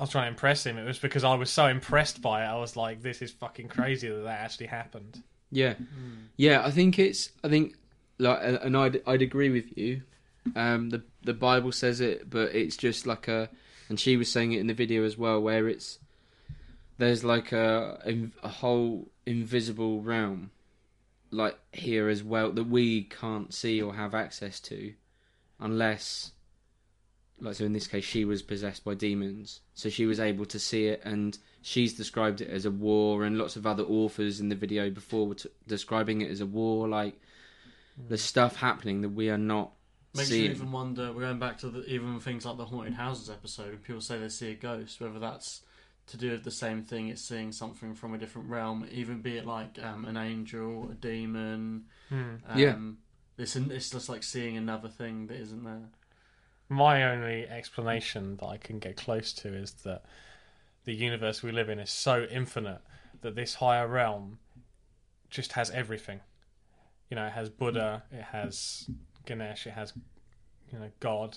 I 0.00 0.04
was 0.04 0.10
trying 0.10 0.24
to 0.24 0.28
impress 0.28 0.64
him. 0.64 0.78
It 0.78 0.86
was 0.86 0.98
because 0.98 1.24
I 1.24 1.34
was 1.34 1.50
so 1.50 1.66
impressed 1.66 2.22
by 2.22 2.42
it. 2.42 2.46
I 2.46 2.56
was 2.56 2.74
like, 2.74 3.02
"This 3.02 3.20
is 3.20 3.32
fucking 3.32 3.68
crazy 3.68 4.08
that 4.08 4.22
that 4.22 4.40
actually 4.40 4.68
happened." 4.68 5.22
Yeah, 5.50 5.74
yeah. 6.38 6.64
I 6.64 6.70
think 6.70 6.98
it's. 6.98 7.30
I 7.44 7.50
think 7.50 7.74
like, 8.18 8.38
and 8.42 8.74
I'd 8.78 9.02
I'd 9.06 9.20
agree 9.20 9.50
with 9.50 9.76
you. 9.76 10.00
Um, 10.56 10.88
the 10.88 11.02
the 11.22 11.34
Bible 11.34 11.70
says 11.70 12.00
it, 12.00 12.30
but 12.30 12.54
it's 12.54 12.78
just 12.78 13.06
like 13.06 13.28
a, 13.28 13.50
and 13.90 14.00
she 14.00 14.16
was 14.16 14.32
saying 14.32 14.52
it 14.52 14.60
in 14.60 14.68
the 14.68 14.74
video 14.74 15.04
as 15.04 15.18
well, 15.18 15.38
where 15.38 15.68
it's 15.68 15.98
there's 16.96 17.22
like 17.22 17.52
a 17.52 18.30
a 18.42 18.48
whole 18.48 19.06
invisible 19.30 20.02
realm, 20.02 20.50
like 21.30 21.56
here 21.72 22.08
as 22.08 22.22
well 22.22 22.50
that 22.52 22.64
we 22.64 23.04
can't 23.04 23.54
see 23.54 23.80
or 23.80 23.94
have 23.94 24.14
access 24.14 24.60
to, 24.60 24.92
unless. 25.58 26.32
Like 27.42 27.54
so, 27.54 27.64
in 27.64 27.72
this 27.72 27.86
case, 27.86 28.04
she 28.04 28.26
was 28.26 28.42
possessed 28.42 28.84
by 28.84 28.92
demons, 28.92 29.60
so 29.72 29.88
she 29.88 30.04
was 30.04 30.20
able 30.20 30.44
to 30.44 30.58
see 30.58 30.88
it, 30.88 31.00
and 31.06 31.38
she's 31.62 31.94
described 31.94 32.42
it 32.42 32.50
as 32.50 32.66
a 32.66 32.70
war, 32.70 33.24
and 33.24 33.38
lots 33.38 33.56
of 33.56 33.66
other 33.66 33.84
authors 33.84 34.40
in 34.40 34.50
the 34.50 34.54
video 34.54 34.90
before 34.90 35.26
were 35.26 35.36
t- 35.36 35.48
describing 35.66 36.20
it 36.20 36.30
as 36.30 36.42
a 36.42 36.46
war. 36.46 36.86
Like 36.86 37.18
the 37.96 38.16
hmm. 38.16 38.20
stuff 38.20 38.56
happening 38.56 39.00
that 39.00 39.08
we 39.08 39.30
are 39.30 39.38
not 39.38 39.72
Makes 40.14 40.28
seeing. 40.28 40.44
you 40.44 40.50
even 40.50 40.72
wonder. 40.72 41.12
We're 41.12 41.22
going 41.22 41.38
back 41.38 41.56
to 41.58 41.70
the, 41.70 41.86
even 41.86 42.20
things 42.20 42.44
like 42.44 42.58
the 42.58 42.66
haunted 42.66 42.94
houses 42.94 43.30
episode. 43.30 43.82
People 43.84 44.02
say 44.02 44.18
they 44.18 44.28
see 44.28 44.50
a 44.50 44.54
ghost, 44.54 45.00
whether 45.00 45.18
that's 45.18 45.62
to 46.10 46.16
do 46.16 46.36
the 46.36 46.50
same 46.50 46.82
thing, 46.82 47.08
it's 47.08 47.22
seeing 47.22 47.52
something 47.52 47.94
from 47.94 48.14
a 48.14 48.18
different 48.18 48.48
realm, 48.48 48.86
even 48.90 49.22
be 49.22 49.36
it 49.36 49.46
like 49.46 49.78
um, 49.82 50.04
an 50.04 50.16
angel, 50.16 50.88
a 50.90 50.94
demon. 50.94 51.84
Um, 52.10 52.58
Yeah. 52.58 53.42
It's, 53.42 53.56
an, 53.56 53.70
it's 53.70 53.90
just 53.90 54.08
like 54.08 54.22
seeing 54.22 54.56
another 54.56 54.88
thing 54.88 55.28
that 55.28 55.40
isn't 55.40 55.64
there. 55.64 55.88
My 56.68 57.04
only 57.04 57.48
explanation 57.48 58.36
that 58.36 58.46
I 58.46 58.56
can 58.58 58.78
get 58.78 58.96
close 58.96 59.32
to 59.34 59.48
is 59.54 59.72
that 59.84 60.02
the 60.84 60.92
universe 60.94 61.42
we 61.42 61.52
live 61.52 61.68
in 61.68 61.78
is 61.78 61.90
so 61.90 62.26
infinite 62.30 62.80
that 63.22 63.34
this 63.34 63.54
higher 63.54 63.86
realm 63.88 64.38
just 65.30 65.52
has 65.52 65.70
everything. 65.70 66.20
You 67.08 67.16
know, 67.16 67.26
it 67.26 67.32
has 67.32 67.48
Buddha, 67.48 68.02
it 68.12 68.22
has 68.22 68.88
Ganesh, 69.26 69.66
it 69.66 69.72
has 69.72 69.92
you 70.72 70.78
know 70.78 70.90
God, 71.00 71.36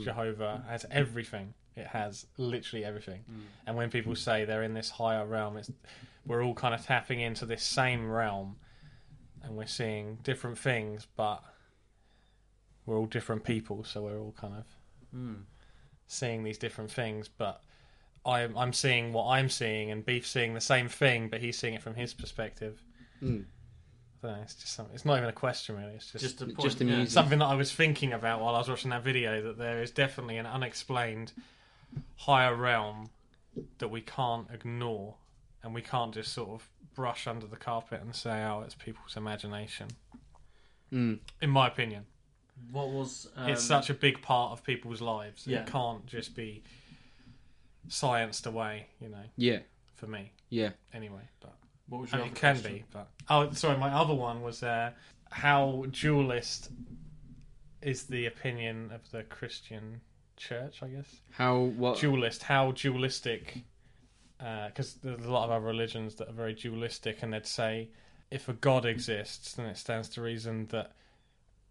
Jehovah, 0.00 0.62
it 0.66 0.70
has 0.70 0.86
everything. 0.90 1.54
It 1.76 1.86
has 1.86 2.26
literally 2.36 2.84
everything. 2.84 3.24
And 3.66 3.76
when 3.76 3.90
people 3.90 4.14
say 4.14 4.44
they're 4.44 4.62
in 4.62 4.74
this 4.74 4.90
higher 4.90 5.26
realm, 5.26 5.56
it's 5.56 5.70
we're 6.26 6.44
all 6.44 6.54
kind 6.54 6.74
of 6.74 6.84
tapping 6.84 7.20
into 7.20 7.46
this 7.46 7.62
same 7.62 8.10
realm, 8.10 8.56
and 9.42 9.56
we're 9.56 9.66
seeing 9.66 10.18
different 10.22 10.58
things, 10.58 11.06
but 11.16 11.42
we're 12.86 12.98
all 12.98 13.06
different 13.06 13.44
people, 13.44 13.84
so 13.84 14.02
we're 14.02 14.18
all 14.18 14.34
kind 14.36 14.54
of 14.54 14.64
seeing 16.06 16.44
these 16.44 16.58
different 16.58 16.90
things. 16.90 17.28
But 17.28 17.62
I'm 18.24 18.56
I'm 18.56 18.72
seeing 18.72 19.12
what 19.12 19.26
I'm 19.28 19.48
seeing, 19.48 19.90
and 19.90 20.04
Beef's 20.04 20.30
seeing 20.30 20.54
the 20.54 20.60
same 20.60 20.88
thing, 20.88 21.28
but 21.28 21.40
he's 21.40 21.58
seeing 21.58 21.74
it 21.74 21.82
from 21.82 21.94
his 21.94 22.14
perspective. 22.14 22.82
Mm. 23.22 23.44
Know, 24.22 24.36
it's 24.40 24.54
just 24.54 24.74
something. 24.74 24.94
It's 24.94 25.04
not 25.04 25.16
even 25.16 25.28
a 25.28 25.32
question, 25.32 25.76
really. 25.76 25.94
It's 25.94 26.12
just, 26.12 26.22
Just 26.22 26.42
a 26.42 26.44
point. 26.44 26.60
Just 26.60 26.80
yeah. 26.80 26.86
amusing. 26.86 27.06
something 27.08 27.38
that 27.40 27.46
I 27.46 27.56
was 27.56 27.72
thinking 27.72 28.12
about 28.12 28.40
while 28.40 28.54
I 28.54 28.58
was 28.58 28.68
watching 28.68 28.90
that 28.90 29.02
video. 29.02 29.42
That 29.42 29.58
there 29.58 29.82
is 29.82 29.90
definitely 29.90 30.36
an 30.36 30.46
unexplained 30.46 31.32
higher 32.16 32.54
realm 32.54 33.10
that 33.78 33.88
we 33.88 34.00
can't 34.00 34.46
ignore, 34.52 35.16
and 35.62 35.74
we 35.74 35.82
can't 35.82 36.12
just 36.14 36.32
sort 36.32 36.50
of 36.50 36.68
brush 36.94 37.26
under 37.26 37.46
the 37.46 37.56
carpet 37.56 38.00
and 38.00 38.14
say, 38.14 38.42
"Oh, 38.44 38.62
it's 38.64 38.74
people's 38.74 39.16
imagination." 39.16 39.88
Mm. 40.92 41.18
In 41.40 41.50
my 41.50 41.66
opinion, 41.68 42.04
What 42.70 42.88
was 42.90 43.28
um, 43.36 43.48
it's 43.48 43.62
such 43.62 43.88
a 43.90 43.94
big 43.94 44.20
part 44.22 44.52
of 44.52 44.62
people's 44.64 45.00
lives. 45.00 45.46
Yeah. 45.46 45.60
It 45.60 45.66
can't 45.66 46.04
just 46.06 46.36
be 46.36 46.62
scienced 47.88 48.46
away, 48.46 48.86
you 49.00 49.08
know. 49.08 49.24
Yeah, 49.36 49.60
For 49.94 50.06
me, 50.06 50.32
yeah. 50.50 50.70
anyway. 50.92 51.22
But 51.40 51.54
what 51.88 52.02
was 52.02 52.12
your 52.12 52.20
other 52.20 52.30
it 52.30 52.34
can 52.34 52.56
question? 52.56 52.74
be. 52.76 52.84
But 52.92 53.08
oh, 53.30 53.50
sorry, 53.52 53.78
my 53.78 53.90
other 53.90 54.14
one 54.14 54.42
was 54.42 54.62
uh, 54.62 54.90
how 55.30 55.86
dualist 55.90 56.70
is 57.80 58.04
the 58.04 58.26
opinion 58.26 58.90
of 58.92 59.10
the 59.10 59.22
Christian 59.24 60.00
church? 60.42 60.82
I 60.82 60.88
guess 60.88 61.20
How 61.30 61.58
what? 61.58 61.98
dualist. 62.00 62.42
How 62.42 62.72
dualistic? 62.72 63.64
Uh, 64.40 64.68
because 64.68 64.94
there's 64.94 65.24
a 65.24 65.30
lot 65.30 65.44
of 65.44 65.50
other 65.52 65.64
religions 65.64 66.16
that 66.16 66.28
are 66.28 66.32
very 66.32 66.54
dualistic, 66.54 67.22
and 67.22 67.32
they'd 67.32 67.46
say 67.46 67.90
if 68.30 68.48
a 68.48 68.52
god 68.54 68.84
exists, 68.84 69.54
then 69.54 69.66
it 69.66 69.76
stands 69.76 70.08
to 70.10 70.22
reason 70.22 70.66
that 70.70 70.92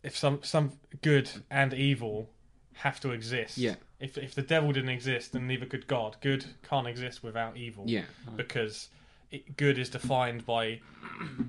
if 0.04 0.18
some 0.18 0.40
some 0.44 0.72
good 1.02 1.30
and 1.50 1.74
evil 1.74 2.30
have 2.74 3.00
to 3.02 3.12
exist. 3.12 3.58
Yeah. 3.58 3.76
If 4.00 4.18
if 4.18 4.36
the 4.36 4.42
devil 4.42 4.72
didn't 4.72 4.90
exist, 4.90 5.34
then 5.34 5.48
neither 5.48 5.66
could 5.66 5.88
God. 5.88 6.18
Good 6.22 6.46
can't 6.64 6.88
exist 6.88 7.24
without 7.24 7.58
evil 7.58 7.84
yeah, 7.88 8.06
because 8.36 8.90
it, 9.32 9.58
good 9.58 9.78
is 9.78 9.90
defined 9.90 10.46
by 10.46 10.80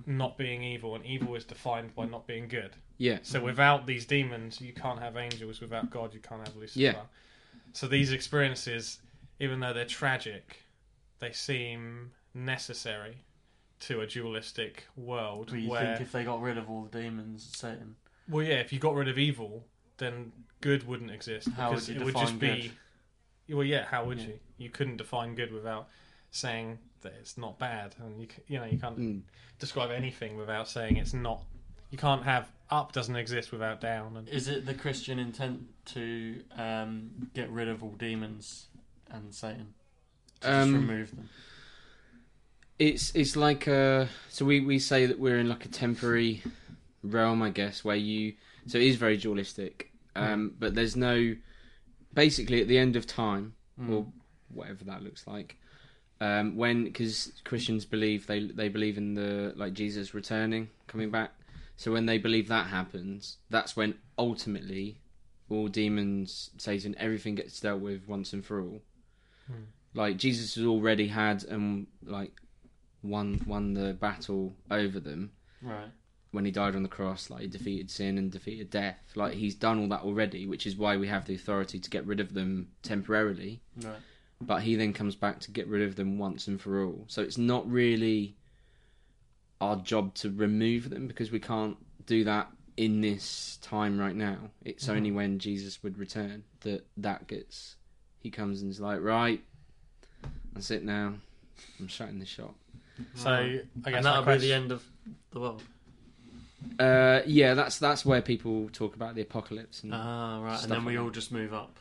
not 0.07 0.36
being 0.36 0.62
evil, 0.62 0.94
and 0.94 1.05
evil 1.07 1.35
is 1.35 1.44
defined 1.44 1.94
by 1.94 2.05
not 2.05 2.27
being 2.27 2.49
good. 2.49 2.73
Yeah, 3.03 3.19
So 3.23 3.41
without 3.43 3.87
these 3.87 4.07
demons, 4.07 4.61
you 4.61 4.73
can't 4.73 5.01
have 5.01 5.16
angels. 5.16 5.61
Without 5.61 5.91
God, 5.91 6.15
you 6.15 6.20
can't 6.20 6.47
have 6.47 6.57
Lucifer. 6.57 6.79
Yeah. 6.81 7.01
So 7.73 7.89
these 7.89 8.12
experiences, 8.12 9.01
even 9.41 9.59
though 9.61 9.73
they're 9.73 9.85
tragic, 9.85 10.62
they 11.19 11.33
seem 11.33 12.12
necessary 12.33 13.16
to 13.81 14.03
a 14.03 14.07
dualistic 14.07 14.87
world. 14.97 15.49
Do 15.49 15.59
you 15.59 15.70
where, 15.70 15.97
think 15.97 16.01
if 16.03 16.12
they 16.12 16.23
got 16.23 16.41
rid 16.41 16.59
of 16.59 16.70
all 16.70 16.83
the 16.85 16.97
demons, 17.01 17.51
Satan? 17.57 17.97
well, 18.29 18.45
yeah, 18.45 18.61
if 18.61 18.73
you 18.73 18.79
got 18.79 18.95
rid 18.95 19.09
of 19.09 19.19
evil, 19.19 19.65
then 19.99 20.31
good 20.61 20.87
wouldn't 20.87 21.11
exist 21.11 21.49
How 21.57 21.70
because 21.70 21.89
would 21.89 21.97
you 21.97 22.03
it 22.03 22.05
would 22.05 22.15
just 22.15 22.39
define 22.39 22.61
be. 23.49 23.53
Well, 23.53 23.65
yeah, 23.65 23.85
how 23.85 24.05
would 24.05 24.19
Yeah. 24.20 24.27
you? 24.29 24.39
You 24.59 24.70
couldn't 24.70 24.99
define 24.99 25.35
good 25.35 25.53
without 25.53 25.89
saying 26.31 26.79
that 27.01 27.15
it's 27.20 27.37
not 27.37 27.59
bad, 27.59 27.97
and 27.99 28.20
you 28.20 28.29
you 28.47 28.59
know 28.61 28.65
you 28.65 28.79
can't 28.79 28.99
Mm. 28.99 29.23
describe 29.59 29.91
anything 29.91 30.37
without 30.37 30.69
saying 30.69 30.97
it's 30.99 31.15
not. 31.15 31.43
You 31.93 31.98
can't 31.98 32.24
have 32.24 32.51
up 32.70 32.93
doesn't 32.93 33.14
exist 33.16 33.52
without 33.52 33.81
down, 33.81 34.16
and 34.16 34.27
Is 34.28 34.48
it 34.48 34.64
the 34.64 34.73
Christian 34.74 35.19
intent 35.19 35.60
to 35.86 36.43
um, 36.56 37.28
get 37.35 37.51
rid 37.51 37.69
of 37.69 37.85
all 37.85 37.90
demons 37.98 38.66
and 39.10 39.32
Satan? 39.35 39.74
To 40.40 40.48
just 40.48 40.69
Um, 40.69 40.74
remove 40.74 41.10
them. 41.14 41.28
it's 42.78 43.14
it's 43.14 43.36
like 43.36 43.69
uh 43.69 44.06
so 44.28 44.44
we 44.44 44.59
we 44.60 44.78
say 44.78 45.06
that 45.06 45.19
we're 45.20 45.39
in 45.39 45.48
like 45.48 45.64
a 45.64 45.69
temporary 45.69 46.43
realm 47.05 47.43
i 47.43 47.51
guess 47.51 47.85
where 47.85 47.94
you 47.97 48.32
so 48.66 48.78
it 48.78 48.85
is 48.85 48.97
very 48.97 49.16
dualistic 49.16 49.93
um 50.16 50.55
but 50.59 50.74
there's 50.74 50.97
no 50.97 51.36
basically 52.14 52.60
at 52.60 52.66
the 52.69 52.78
end 52.78 52.97
of 52.97 53.06
time 53.06 53.55
or 53.90 54.06
whatever 54.48 54.82
that 54.85 55.02
looks 55.02 55.27
like 55.27 55.56
um 56.20 56.56
when 56.56 56.85
because 56.85 57.32
christians 57.44 57.85
believe 57.85 58.27
they 58.27 58.40
they 58.47 58.69
believe 58.69 58.97
in 58.98 59.14
the 59.14 59.52
like 59.56 59.74
jesus 59.74 60.14
returning 60.14 60.69
coming 60.89 61.10
back 61.10 61.31
so 61.77 61.93
when 61.93 62.07
they 62.07 62.19
believe 62.19 62.49
that 62.49 62.66
happens 62.66 63.39
that's 63.51 63.77
when 63.77 63.94
ultimately 64.19 65.01
all 65.49 65.69
demons 65.69 66.51
satan 66.59 66.94
everything 66.99 67.35
gets 67.35 67.61
dealt 67.61 67.81
with 67.81 68.07
once 68.09 68.32
and 68.32 68.44
for 68.44 68.61
all 68.61 68.82
hmm. 69.47 69.62
like 69.94 70.16
jesus 70.16 70.55
has 70.55 70.65
already 70.65 71.09
had 71.09 71.44
and 71.44 71.86
like 72.05 72.32
won 73.03 73.40
won 73.47 73.74
the 73.74 73.93
battle 73.94 74.55
over 74.70 75.01
them 75.01 75.32
Right. 75.62 75.90
when 76.32 76.44
he 76.44 76.51
died 76.51 76.74
on 76.74 76.82
the 76.82 76.89
cross. 76.89 77.31
Like 77.31 77.43
he 77.43 77.47
defeated 77.47 77.90
sin 77.90 78.19
and 78.19 78.31
defeated 78.31 78.70
death. 78.70 78.99
Like 79.15 79.35
he's 79.35 79.55
done 79.55 79.78
all 79.78 79.89
that 79.89 80.03
already, 80.03 80.47
which 80.47 80.66
is 80.66 80.77
why 80.77 80.97
we 80.97 81.09
have 81.09 81.24
the 81.24 81.35
authority 81.35 81.78
to 81.78 81.90
get 81.90 82.07
rid 82.07 82.20
of 82.20 82.35
them 82.35 82.69
temporarily. 82.82 83.62
Right. 83.81 83.97
But 84.40 84.62
he 84.62 84.74
then 84.74 84.93
comes 84.93 85.15
back 85.15 85.39
to 85.40 85.53
get 85.53 85.69
rid 85.69 85.82
of 85.82 85.94
them 85.94 86.19
once 86.19 86.49
and 86.49 86.61
for 86.61 86.85
all. 86.85 87.05
So 87.07 87.23
it's 87.23 87.39
not 87.39 87.70
really 87.70 88.36
our 89.62 89.76
job 89.76 90.12
to 90.16 90.30
remove 90.30 90.90
them 90.90 91.06
because 91.06 91.30
we 91.30 91.39
can't 91.40 91.76
do 92.06 92.24
that 92.24 92.48
in 92.76 93.01
this 93.01 93.59
time 93.62 93.98
right 93.98 94.14
now. 94.16 94.39
It's 94.64 94.89
only 94.89 95.10
when 95.12 95.39
Jesus 95.39 95.82
would 95.82 95.98
return 95.98 96.44
that 96.60 96.86
that 96.97 97.26
gets. 97.28 97.76
He 98.18 98.30
comes 98.30 98.62
and 98.62 98.70
is 98.70 98.80
like, 98.80 99.01
right, 99.01 99.43
that's 100.52 100.70
it 100.70 100.84
now. 100.84 101.14
I'm 101.78 101.89
shutting 101.89 102.18
the 102.18 102.26
shop. 102.26 102.55
so 103.14 103.30
I 103.30 103.51
guess 103.84 103.94
and 103.94 104.05
that'll 104.05 104.22
be 104.22 104.24
question, 104.24 104.48
the 104.48 104.55
end 104.55 104.72
of 104.72 104.84
the 105.32 105.40
world. 105.40 105.62
Uh, 106.78 107.20
yeah, 107.26 107.55
that's 107.55 107.78
that's 107.78 108.05
where 108.05 108.22
people 108.22 108.68
talk 108.72 108.94
about 108.94 109.14
the 109.14 109.22
apocalypse. 109.22 109.82
And, 109.82 109.93
Ah, 109.94 110.40
right. 110.43 110.62
And 110.62 110.70
then 110.72 110.84
we 110.84 110.93
like 110.93 111.01
all 111.01 111.06
that. 111.06 111.14
just 111.14 111.32
move 111.32 111.52
up. 111.52 111.78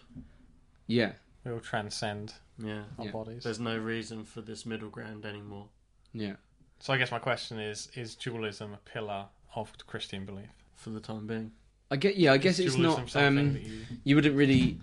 yeah, 0.88 1.14
we 1.46 1.52
will 1.52 1.60
transcend 1.60 2.34
Yeah. 2.58 2.84
our 2.98 3.06
Yeah. 3.06 3.12
bodies. 3.12 3.44
There's 3.44 3.60
no 3.60 3.78
reason 3.78 4.24
for 4.26 4.42
this 4.42 4.66
middle 4.66 4.90
ground 4.90 5.26
anymore. 5.26 5.68
yeah. 6.14 6.36
So 6.82 6.94
I 6.94 6.98
guess 6.98 7.12
my 7.12 7.20
question 7.20 7.60
is: 7.60 7.90
Is 7.96 8.16
dualism 8.16 8.74
a 8.74 8.78
pillar 8.78 9.26
of 9.56 9.72
Christian 9.88 10.26
belief? 10.26 10.50
For 10.76 10.90
the 10.90 11.00
time 11.00 11.28
being. 11.28 11.52
I 11.92 11.96
get. 11.96 12.18
Yeah, 12.18 12.34
I 12.34 12.38
guess 12.38 12.58
it's 12.60 12.76
not. 12.76 13.16
Um, 13.16 13.58
you 13.58 13.86
you 14.04 14.16
wouldn't 14.16 14.36
really. 14.36 14.78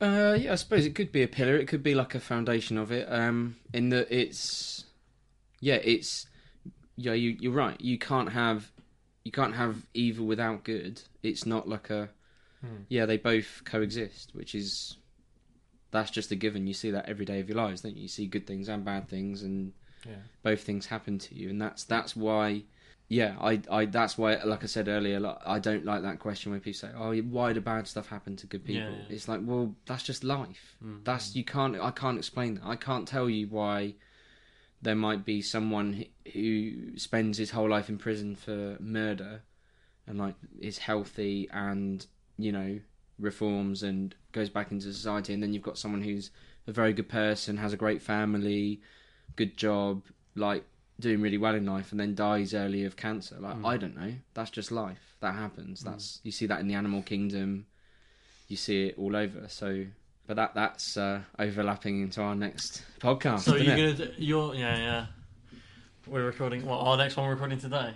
Uh, 0.00 0.36
yeah, 0.38 0.52
I 0.52 0.54
suppose 0.56 0.86
it 0.86 0.94
could 0.94 1.12
be 1.12 1.22
a 1.22 1.28
pillar. 1.28 1.56
It 1.56 1.66
could 1.66 1.82
be 1.82 1.94
like 1.94 2.14
a 2.14 2.20
foundation 2.20 2.78
of 2.78 2.92
it. 2.92 3.10
Um, 3.10 3.56
in 3.72 3.88
that 3.90 4.08
it's, 4.10 4.84
yeah, 5.60 5.76
it's, 5.76 6.26
yeah, 6.96 7.12
you 7.12 7.36
you're 7.40 7.52
right. 7.52 7.80
You 7.80 7.96
can't 7.98 8.30
have, 8.30 8.70
you 9.24 9.30
can't 9.32 9.54
have 9.54 9.86
evil 9.94 10.26
without 10.26 10.64
good. 10.64 11.00
It's 11.22 11.46
not 11.46 11.68
like 11.68 11.90
a, 11.90 12.10
Hmm. 12.60 12.82
yeah, 12.88 13.06
they 13.06 13.16
both 13.18 13.62
coexist, 13.64 14.34
which 14.34 14.54
is, 14.54 14.96
that's 15.90 16.10
just 16.10 16.32
a 16.32 16.36
given. 16.36 16.66
You 16.66 16.74
see 16.74 16.90
that 16.90 17.08
every 17.08 17.24
day 17.24 17.40
of 17.40 17.48
your 17.48 17.56
lives, 17.58 17.80
don't 17.82 17.96
you? 17.96 18.02
You 18.02 18.08
see 18.08 18.26
good 18.26 18.46
things 18.46 18.68
and 18.68 18.84
bad 18.84 19.08
things, 19.08 19.42
and 19.42 19.72
yeah. 20.06 20.16
both 20.42 20.62
things 20.62 20.86
happen 20.86 21.18
to 21.18 21.34
you, 21.34 21.50
and 21.50 21.60
that's 21.60 21.84
that's 21.84 22.16
why. 22.16 22.62
Yeah, 23.06 23.36
I, 23.38 23.60
I, 23.70 23.84
that's 23.84 24.16
why, 24.16 24.42
like 24.42 24.64
I 24.64 24.66
said 24.66 24.88
earlier, 24.88 25.20
like, 25.20 25.36
I 25.44 25.58
don't 25.58 25.84
like 25.84 26.00
that 26.02 26.20
question 26.20 26.52
where 26.52 26.58
people 26.58 26.78
say, 26.78 26.88
"Oh, 26.96 27.14
why 27.14 27.52
do 27.52 27.60
bad 27.60 27.86
stuff 27.86 28.08
happen 28.08 28.34
to 28.36 28.46
good 28.46 28.64
people?" 28.64 28.92
Yeah, 28.92 28.96
yeah. 28.96 29.14
It's 29.14 29.28
like, 29.28 29.40
well, 29.44 29.74
that's 29.84 30.02
just 30.02 30.24
life. 30.24 30.76
Mm. 30.82 31.04
That's 31.04 31.36
you 31.36 31.44
can't, 31.44 31.78
I 31.78 31.90
can't 31.90 32.16
explain 32.16 32.54
that. 32.54 32.64
I 32.64 32.76
can't 32.76 33.06
tell 33.06 33.28
you 33.28 33.46
why 33.48 33.94
there 34.80 34.94
might 34.94 35.24
be 35.24 35.42
someone 35.42 36.06
who 36.32 36.96
spends 36.96 37.36
his 37.36 37.50
whole 37.50 37.68
life 37.68 37.90
in 37.90 37.98
prison 37.98 38.36
for 38.36 38.78
murder, 38.80 39.42
and 40.06 40.18
like 40.18 40.34
is 40.58 40.78
healthy 40.78 41.48
and 41.52 42.06
you 42.38 42.52
know 42.52 42.80
reforms 43.18 43.82
and 43.82 44.14
goes 44.32 44.48
back 44.48 44.70
into 44.70 44.92
society, 44.92 45.32
and 45.34 45.42
then 45.42 45.52
you've 45.52 45.62
got 45.62 45.78
someone 45.78 46.02
who's 46.02 46.30
a 46.66 46.72
very 46.72 46.92
good 46.92 47.08
person, 47.08 47.56
has 47.56 47.72
a 47.72 47.78
great 47.78 48.02
family, 48.02 48.80
good 49.36 49.56
job, 49.56 50.02
like 50.34 50.64
doing 51.00 51.20
really 51.20 51.38
well 51.38 51.54
in 51.54 51.66
life, 51.66 51.90
and 51.90 51.98
then 52.00 52.14
dies 52.14 52.54
early 52.54 52.84
of 52.84 52.96
cancer. 52.96 53.36
Like 53.40 53.56
Mm. 53.56 53.66
I 53.66 53.76
don't 53.76 53.96
know, 53.96 54.14
that's 54.34 54.50
just 54.50 54.70
life. 54.72 55.16
That 55.20 55.34
happens. 55.34 55.82
That's 55.82 56.20
you 56.22 56.30
see 56.32 56.46
that 56.46 56.60
in 56.60 56.68
the 56.68 56.74
animal 56.74 57.02
kingdom. 57.02 57.66
You 58.48 58.56
see 58.56 58.86
it 58.88 58.98
all 58.98 59.16
over. 59.16 59.46
So, 59.48 59.86
but 60.26 60.36
that 60.36 60.54
that's 60.54 60.96
uh, 60.96 61.20
overlapping 61.38 62.02
into 62.02 62.20
our 62.20 62.34
next 62.34 62.82
podcast. 63.00 63.40
So 63.40 63.56
you're 63.56 63.74
it? 63.74 63.96
gonna 63.98 64.10
do, 64.10 64.12
you're 64.18 64.54
yeah 64.54 64.76
yeah. 64.76 65.06
We're 66.06 66.24
recording. 66.26 66.66
What 66.66 66.78
our 66.80 66.96
next 66.98 67.16
one 67.16 67.26
we're 67.26 67.32
recording 67.32 67.58
today? 67.58 67.94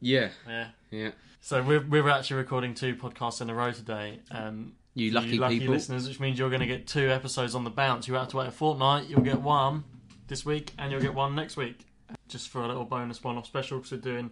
Yeah, 0.00 0.30
Yeah. 0.48 0.68
yeah. 0.90 1.10
So 1.42 1.62
we're 1.62 1.84
we're 1.86 2.08
actually 2.08 2.38
recording 2.38 2.74
two 2.74 2.94
podcasts 2.96 3.42
in 3.42 3.50
a 3.50 3.54
row 3.54 3.70
today. 3.72 4.20
Um, 4.30 4.72
You 4.94 5.10
lucky, 5.10 5.38
lucky 5.38 5.58
people. 5.60 5.74
listeners, 5.74 6.08
which 6.08 6.18
means 6.20 6.38
you're 6.38 6.48
going 6.48 6.60
to 6.60 6.66
get 6.66 6.86
two 6.86 7.10
episodes 7.10 7.54
on 7.54 7.64
the 7.64 7.70
bounce. 7.70 8.08
You 8.08 8.14
have 8.14 8.28
to 8.28 8.38
wait 8.38 8.48
a 8.48 8.50
fortnight. 8.50 9.08
You'll 9.08 9.20
get 9.20 9.40
one 9.42 9.84
this 10.30 10.46
week, 10.46 10.72
and 10.78 10.90
you'll 10.90 11.02
get 11.02 11.12
one 11.14 11.34
next 11.34 11.58
week, 11.58 11.84
just 12.28 12.48
for 12.48 12.62
a 12.62 12.66
little 12.68 12.84
bonus 12.86 13.22
one-off 13.22 13.44
special. 13.46 13.76
Because 13.78 13.92
we're 13.92 13.98
doing 13.98 14.30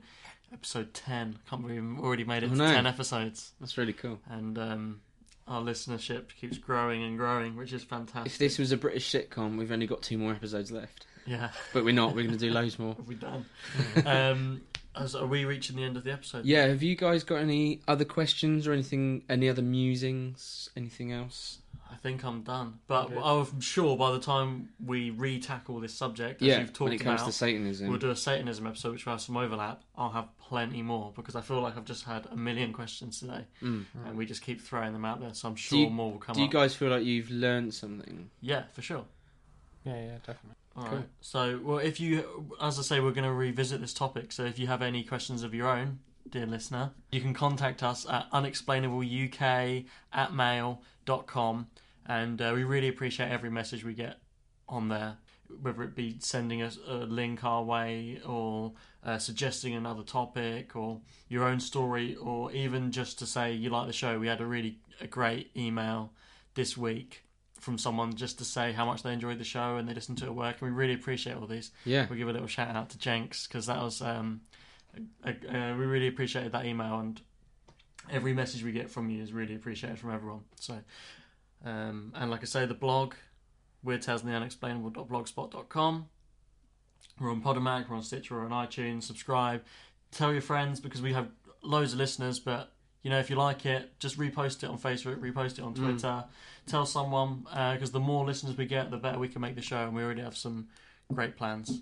episode 0.52 0.94
ten. 0.94 1.38
Can't 1.50 1.60
believe 1.60 1.84
we've 1.84 2.00
already 2.00 2.24
made 2.24 2.42
it 2.42 2.46
Oh, 2.46 2.54
to 2.54 2.56
no. 2.56 2.72
ten 2.72 2.86
episodes, 2.86 3.52
That's 3.60 3.76
really 3.76 3.92
cool. 3.92 4.18
and 4.30 4.58
um, 4.58 5.00
our 5.46 5.60
listenership 5.62 6.28
keeps 6.40 6.56
growing 6.56 7.02
and 7.02 7.18
growing, 7.18 7.54
which 7.56 7.72
is 7.74 7.82
fantastic. 7.84 8.32
If 8.32 8.38
this 8.38 8.58
was 8.58 8.72
a 8.72 8.76
British 8.78 9.12
sitcom, 9.12 9.58
we've 9.58 9.72
only 9.72 9.86
got 9.86 10.00
two 10.02 10.16
more 10.16 10.32
episodes 10.32 10.70
left. 10.72 11.06
yeah, 11.26 11.50
But 11.74 11.84
we're 11.84 11.92
not. 11.94 12.14
We're 12.14 12.22
going 12.24 12.38
to 12.38 12.46
do 12.46 12.50
loads 12.50 12.78
more. 12.78 12.96
we 13.06 13.14
done? 13.14 13.44
um, 14.06 14.62
are 14.94 15.26
we 15.26 15.44
reaching 15.44 15.76
the 15.76 15.84
end 15.84 15.96
of 15.96 16.04
the 16.04 16.12
episode? 16.12 16.44
Yeah. 16.44 16.66
Have 16.66 16.82
you 16.82 16.96
guys 16.96 17.22
got 17.24 17.36
any 17.36 17.80
other 17.86 18.04
questions 18.04 18.66
or 18.66 18.72
anything? 18.72 19.22
Any 19.28 19.48
other 19.48 19.62
musings? 19.62 20.70
Anything 20.76 21.12
else? 21.12 21.58
I 21.90 21.96
think 21.96 22.24
I'm 22.24 22.42
done. 22.42 22.80
But 22.86 23.06
Okay. 23.12 23.18
I'm 23.22 23.60
sure 23.60 23.96
by 23.96 24.12
the 24.12 24.18
time 24.20 24.68
we 24.84 25.10
re-tackle 25.10 25.80
this 25.80 25.94
subject, 25.94 26.42
as 26.42 26.48
yeah. 26.48 26.60
you've 26.60 26.72
talked 26.72 26.90
When 26.90 26.92
it 26.92 26.98
comes 26.98 27.20
about, 27.22 27.26
to 27.26 27.32
Satanism. 27.32 27.88
we'll 27.88 27.98
do 27.98 28.10
a 28.10 28.16
Satanism 28.16 28.66
episode, 28.66 28.92
which 28.92 29.06
will 29.06 29.12
have 29.14 29.20
some 29.22 29.36
overlap. 29.36 29.82
I'll 29.96 30.10
have 30.10 30.28
plenty 30.38 30.82
more 30.82 31.12
because 31.16 31.34
I 31.34 31.40
feel 31.40 31.60
like 31.60 31.76
I've 31.76 31.84
just 31.86 32.04
had 32.04 32.26
a 32.30 32.36
million 32.36 32.72
questions 32.72 33.20
today, 33.20 33.46
Mm. 33.62 33.84
and 34.06 34.16
we 34.18 34.26
just 34.26 34.42
keep 34.42 34.60
throwing 34.60 34.92
them 34.92 35.04
out 35.04 35.20
there. 35.20 35.32
So 35.34 35.48
I'm 35.48 35.56
sure 35.56 35.78
you- 35.78 35.90
more 35.90 36.12
will 36.12 36.18
come 36.18 36.34
Do 36.34 36.40
you 36.40 36.46
up. 36.46 36.52
guys 36.52 36.74
feel 36.74 36.90
like 36.90 37.04
you've 37.04 37.30
learned 37.30 37.72
something? 37.74 38.30
Yeah, 38.40 38.64
for 38.72 38.82
sure. 38.82 39.04
Yeah, 39.84 39.94
yeah, 40.04 40.18
definitely. 40.18 40.56
All 40.76 40.84
right. 40.88 41.08
So, 41.20 41.58
well, 41.62 41.78
if 41.78 41.98
you, 41.98 42.54
as 42.60 42.78
I 42.78 42.82
say, 42.82 43.00
we're 43.00 43.10
going 43.12 43.24
to 43.24 43.32
revisit 43.32 43.80
this 43.80 43.94
topic. 43.94 44.30
So, 44.32 44.44
if 44.44 44.58
you 44.58 44.66
have 44.68 44.80
any 44.82 45.02
questions 45.02 45.42
of 45.42 45.52
your 45.54 45.66
own, 45.68 46.00
dear 46.28 46.46
listener, 46.46 46.92
you 47.10 47.20
can 47.20 47.32
contact 47.34 47.82
us 47.82 48.06
at 48.08 48.30
unexplainableuk 48.32 49.86
at 50.12 50.32
mail.com. 51.08 51.68
And 52.06 52.40
uh, 52.40 52.52
we 52.54 52.64
really 52.64 52.88
appreciate 52.88 53.30
every 53.30 53.50
message 53.50 53.84
we 53.84 53.94
get 53.94 54.18
on 54.68 54.88
there, 54.88 55.16
whether 55.60 55.82
it 55.82 55.94
be 55.94 56.16
sending 56.20 56.62
us 56.62 56.78
a 56.86 56.94
link 56.94 57.44
our 57.44 57.62
way 57.62 58.20
or 58.26 58.72
uh, 59.04 59.18
suggesting 59.18 59.74
another 59.74 60.02
topic 60.02 60.74
or 60.74 61.00
your 61.28 61.44
own 61.44 61.60
story 61.60 62.16
or 62.16 62.50
even 62.52 62.92
just 62.92 63.18
to 63.18 63.26
say 63.26 63.52
you 63.52 63.70
like 63.70 63.86
the 63.86 63.92
show. 63.92 64.18
We 64.18 64.26
had 64.26 64.40
a 64.40 64.46
really 64.46 64.78
a 65.00 65.06
great 65.06 65.50
email 65.56 66.12
this 66.54 66.76
week 66.76 67.24
from 67.60 67.76
someone 67.76 68.14
just 68.14 68.38
to 68.38 68.44
say 68.44 68.72
how 68.72 68.86
much 68.86 69.02
they 69.02 69.12
enjoyed 69.12 69.38
the 69.38 69.44
show 69.44 69.76
and 69.76 69.88
they 69.88 69.94
listened 69.94 70.18
to 70.18 70.24
it 70.24 70.28
at 70.28 70.34
work. 70.34 70.56
And 70.60 70.70
we 70.70 70.74
really 70.74 70.94
appreciate 70.94 71.36
all 71.36 71.46
these. 71.46 71.70
Yeah. 71.84 72.06
We 72.08 72.16
give 72.16 72.28
a 72.28 72.32
little 72.32 72.46
shout 72.46 72.74
out 72.74 72.90
to 72.90 72.98
Jenks 72.98 73.46
because 73.46 73.66
that 73.66 73.82
was 73.82 74.00
um, 74.00 74.40
a, 75.24 75.30
a, 75.30 75.76
we 75.76 75.84
really 75.84 76.08
appreciated 76.08 76.52
that 76.52 76.64
email 76.64 76.98
and 77.00 77.20
every 78.10 78.32
message 78.32 78.62
we 78.62 78.72
get 78.72 78.90
from 78.90 79.10
you 79.10 79.22
is 79.22 79.32
really 79.32 79.54
appreciated 79.54 79.98
from 79.98 80.12
everyone. 80.12 80.40
So, 80.60 80.78
um, 81.64 82.12
and 82.14 82.30
like 82.30 82.42
I 82.42 82.46
say, 82.46 82.66
the 82.66 82.74
blog 82.74 83.14
Weird 83.82 84.02
Tales 84.02 84.22
and 84.22 84.32
the 84.32 84.36
Unexplainable.blogspot.com. 84.36 86.08
We're 87.20 87.30
on 87.30 87.42
Podomatic, 87.42 87.88
we're 87.88 87.96
on 87.96 88.02
Stitcher, 88.02 88.34
we're 88.36 88.44
on 88.44 88.66
iTunes. 88.66 89.04
Subscribe, 89.04 89.62
tell 90.12 90.32
your 90.32 90.42
friends 90.42 90.80
because 90.80 91.02
we 91.02 91.12
have 91.12 91.28
loads 91.62 91.92
of 91.92 91.98
listeners, 91.98 92.38
but 92.38 92.72
you 93.02 93.10
know, 93.10 93.18
if 93.18 93.30
you 93.30 93.36
like 93.36 93.64
it, 93.66 93.98
just 93.98 94.18
repost 94.18 94.62
it 94.62 94.66
on 94.68 94.78
Facebook, 94.78 95.16
repost 95.20 95.58
it 95.58 95.60
on 95.60 95.74
Twitter, 95.74 96.24
tell 96.66 96.84
someone 96.84 97.46
because 97.72 97.90
the 97.92 98.00
more 98.00 98.26
listeners 98.26 98.56
we 98.56 98.66
get, 98.66 98.90
the 98.90 98.96
better 98.96 99.18
we 99.18 99.28
can 99.28 99.40
make 99.40 99.54
the 99.54 99.62
show, 99.62 99.84
and 99.84 99.94
we 99.94 100.02
already 100.02 100.22
have 100.22 100.36
some 100.36 100.68
great 101.12 101.36
plans. 101.36 101.80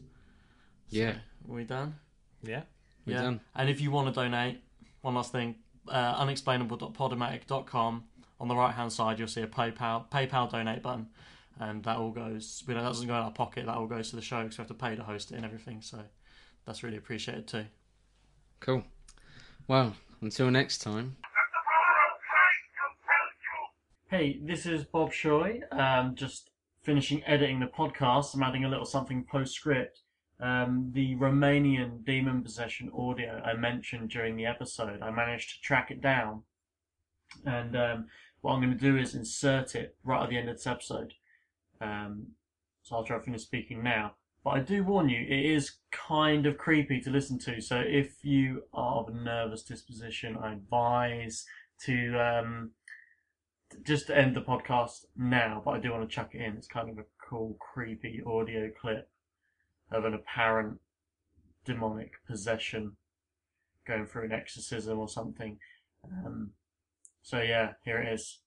Yeah. 0.89 1.13
So, 1.13 1.53
are 1.53 1.57
we 1.57 1.65
done? 1.65 1.97
Yeah. 2.43 2.63
We're 3.07 3.19
done. 3.19 3.41
And 3.55 3.71
if 3.71 3.81
you 3.81 3.91
want 3.91 4.09
to 4.09 4.13
donate, 4.13 4.61
one 5.01 5.15
last 5.15 5.33
thing, 5.33 5.57
uh, 5.89 6.25
unexplainable.podomatic.com. 6.25 8.05
On 8.39 8.49
the 8.49 8.57
right 8.57 8.75
hand 8.75 8.93
side, 8.93 9.19
you'll 9.19 9.29
see 9.29 9.43
a 9.43 9.47
PayPal 9.47 10.11
PayPal 10.11 10.51
donate 10.51 10.83
button, 10.83 11.09
and 11.59 11.83
that 11.85 11.97
all 11.97 12.11
goes. 12.11 12.63
We 12.67 12.75
don't, 12.75 12.83
that 12.83 12.91
doesn't 12.91 13.07
go 13.07 13.15
in 13.15 13.21
our 13.21 13.31
pocket. 13.31 13.67
That 13.67 13.77
all 13.77 13.87
goes 13.87 14.11
to 14.11 14.17
the 14.17 14.23
show 14.23 14.43
because 14.43 14.59
we 14.59 14.63
have 14.63 14.69
to 14.69 14.75
pay 14.75 14.95
to 14.95 15.03
host 15.03 15.33
it 15.33 15.37
and 15.37 15.45
everything. 15.45 15.81
So 15.81 16.01
that's 16.67 16.83
really 16.83 16.99
appreciated 16.99 17.47
too. 17.47 17.65
Cool. 18.61 18.85
Well, 19.69 19.95
until 20.21 20.51
next 20.51 20.79
time. 20.79 21.17
Hey, 24.09 24.39
this 24.43 24.67
is 24.67 24.85
Bob 24.85 25.13
Shoy. 25.13 25.61
Um, 25.73 26.15
just 26.15 26.51
finishing 26.83 27.25
editing 27.25 27.59
the 27.59 27.67
podcast. 27.67 28.35
I'm 28.35 28.43
adding 28.43 28.65
a 28.65 28.69
little 28.69 28.85
something 28.85 29.25
postscript. 29.25 30.03
Um, 30.39 30.91
the 30.93 31.17
Romanian 31.17 32.05
demon 32.05 32.43
possession 32.43 32.91
audio 32.97 33.41
I 33.43 33.55
mentioned 33.55 34.11
during 34.11 34.37
the 34.37 34.47
episode, 34.47 35.01
I 35.01 35.11
managed 35.11 35.51
to 35.55 35.61
track 35.63 35.91
it 35.91 36.03
down. 36.03 36.43
And 37.45 37.77
um, 37.77 38.07
what 38.43 38.53
I'm 38.53 38.61
going 38.61 38.77
to 38.77 38.79
do 38.79 38.99
is 38.99 39.15
insert 39.15 39.75
it 39.75 39.97
right 40.05 40.23
at 40.23 40.31
the 40.31 40.37
end 40.37 40.49
of 40.49 40.57
this 40.57 40.67
episode. 40.67 41.15
Um, 41.81 42.29
so 42.83 42.97
I'll 42.97 43.05
try 43.05 43.17
to 43.17 43.23
finish 43.23 43.43
speaking 43.43 43.83
now. 43.83 44.15
But 44.45 44.51
I 44.51 44.61
do 44.61 44.85
warn 44.85 45.09
you, 45.09 45.23
it 45.23 45.45
is 45.45 45.79
kind 45.91 46.47
of 46.47 46.59
creepy 46.59 47.01
to 47.01 47.11
listen 47.11 47.39
to. 47.41 47.61
So 47.61 47.83
if 47.85 48.23
you 48.23 48.63
are 48.73 49.01
of 49.01 49.09
a 49.09 49.13
nervous 49.13 49.63
disposition, 49.63 50.37
I 50.37 50.53
advise 50.53 51.45
to 51.87 52.17
um, 52.19 52.71
just 53.83 54.11
end 54.11 54.37
the 54.37 54.43
podcast 54.43 55.07
now. 55.17 55.63
But 55.65 55.73
I 55.73 55.79
do 55.81 55.91
want 55.91 56.09
to 56.09 56.15
chuck 56.15 56.35
it 56.35 56.43
in. 56.43 56.57
It's 56.57 56.69
kind 56.69 56.91
of 56.91 56.99
a 56.99 57.05
cool, 57.29 57.57
creepy 57.59 58.23
audio 58.25 58.71
clip 58.81 59.09
of 59.91 60.05
an 60.05 60.15
apparent 60.15 60.79
demonic 61.65 62.13
possession 62.27 62.97
going 63.87 64.07
through 64.07 64.25
an 64.25 64.33
exorcism 64.33 64.99
or 64.99 65.09
something. 65.09 65.59
Um, 66.05 66.51
so 67.23 67.41
yeah, 67.41 67.73
here 67.85 68.01
it 68.01 68.13
is. 68.13 68.41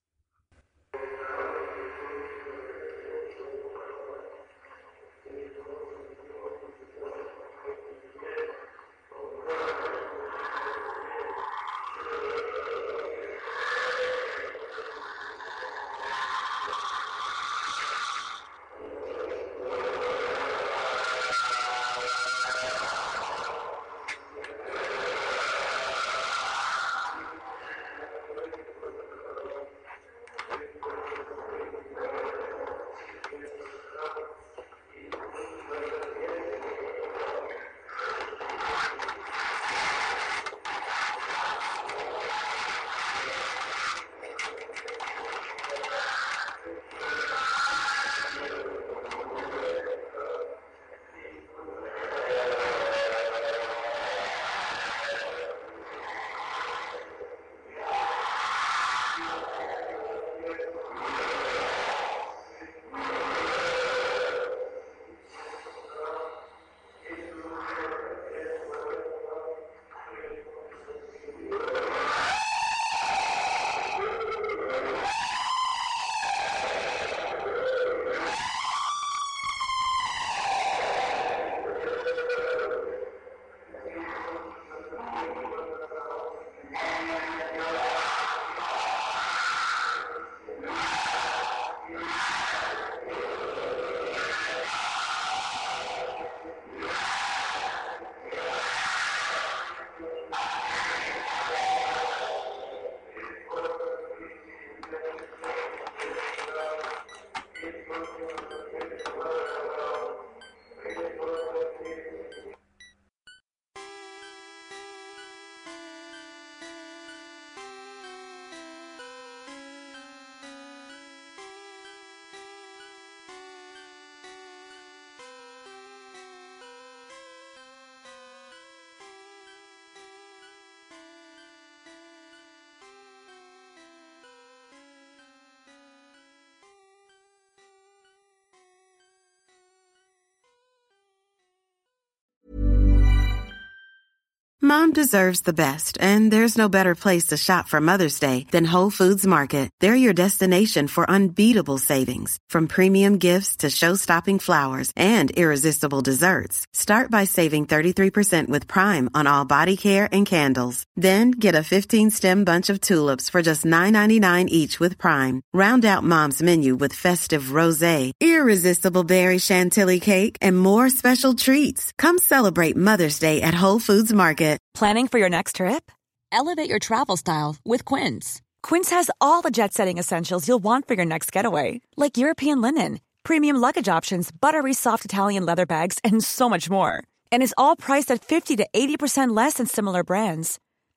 Mom 144.70 144.92
deserves 144.92 145.40
the 145.40 145.52
best, 145.64 145.98
and 146.00 146.30
there's 146.30 146.56
no 146.56 146.68
better 146.68 146.94
place 146.94 147.26
to 147.26 147.36
shop 147.36 147.66
for 147.66 147.80
Mother's 147.80 148.20
Day 148.20 148.46
than 148.52 148.72
Whole 148.72 148.88
Foods 148.88 149.26
Market. 149.26 149.68
They're 149.80 149.96
your 149.96 150.12
destination 150.12 150.86
for 150.86 151.10
unbeatable 151.10 151.78
savings, 151.78 152.38
from 152.48 152.68
premium 152.68 153.18
gifts 153.18 153.56
to 153.56 153.70
show-stopping 153.70 154.38
flowers 154.38 154.92
and 154.94 155.32
irresistible 155.32 156.02
desserts. 156.02 156.68
Start 156.72 157.10
by 157.10 157.24
saving 157.24 157.66
33% 157.66 158.46
with 158.46 158.68
Prime 158.68 159.10
on 159.12 159.26
all 159.26 159.44
body 159.44 159.76
care 159.76 160.08
and 160.12 160.24
candles. 160.24 160.84
Then 161.00 161.30
get 161.30 161.54
a 161.54 161.64
15-stem 161.64 162.44
bunch 162.44 162.68
of 162.68 162.80
tulips 162.80 163.30
for 163.30 163.40
just 163.40 163.64
$9.99 163.64 164.48
each 164.48 164.78
with 164.78 164.98
Prime. 164.98 165.40
Round 165.54 165.84
out 165.84 166.04
Mom's 166.04 166.42
menu 166.42 166.76
with 166.76 166.92
festive 166.92 167.44
rosé, 167.58 168.12
irresistible 168.20 169.04
berry 169.04 169.38
chantilly 169.38 169.98
cake, 169.98 170.36
and 170.42 170.58
more 170.58 170.90
special 170.90 171.32
treats. 171.32 171.92
Come 171.96 172.18
celebrate 172.18 172.76
Mother's 172.76 173.18
Day 173.18 173.40
at 173.40 173.54
Whole 173.54 173.80
Foods 173.80 174.12
Market. 174.12 174.60
Planning 174.74 175.08
for 175.08 175.18
your 175.18 175.30
next 175.30 175.56
trip? 175.56 175.90
Elevate 176.32 176.68
your 176.68 176.78
travel 176.78 177.16
style 177.16 177.56
with 177.64 177.84
Quince. 177.84 178.42
Quince 178.62 178.90
has 178.90 179.10
all 179.20 179.40
the 179.42 179.50
jet 179.50 179.72
setting 179.72 179.98
essentials 179.98 180.46
you'll 180.46 180.62
want 180.62 180.86
for 180.86 180.94
your 180.94 181.06
next 181.06 181.32
getaway, 181.32 181.80
like 181.96 182.18
European 182.18 182.60
linen, 182.60 183.00
premium 183.22 183.56
luggage 183.56 183.88
options, 183.88 184.30
buttery 184.30 184.74
soft 184.74 185.04
Italian 185.04 185.46
leather 185.46 185.66
bags, 185.66 185.98
and 186.04 186.22
so 186.22 186.48
much 186.48 186.68
more. 186.70 187.02
And 187.32 187.42
is 187.42 187.54
all 187.56 187.74
priced 187.74 188.10
at 188.10 188.24
50 188.24 188.56
to 188.56 188.66
80% 188.74 189.34
less 189.36 189.54
than 189.54 189.66
similar 189.66 190.04
brands. 190.04 190.58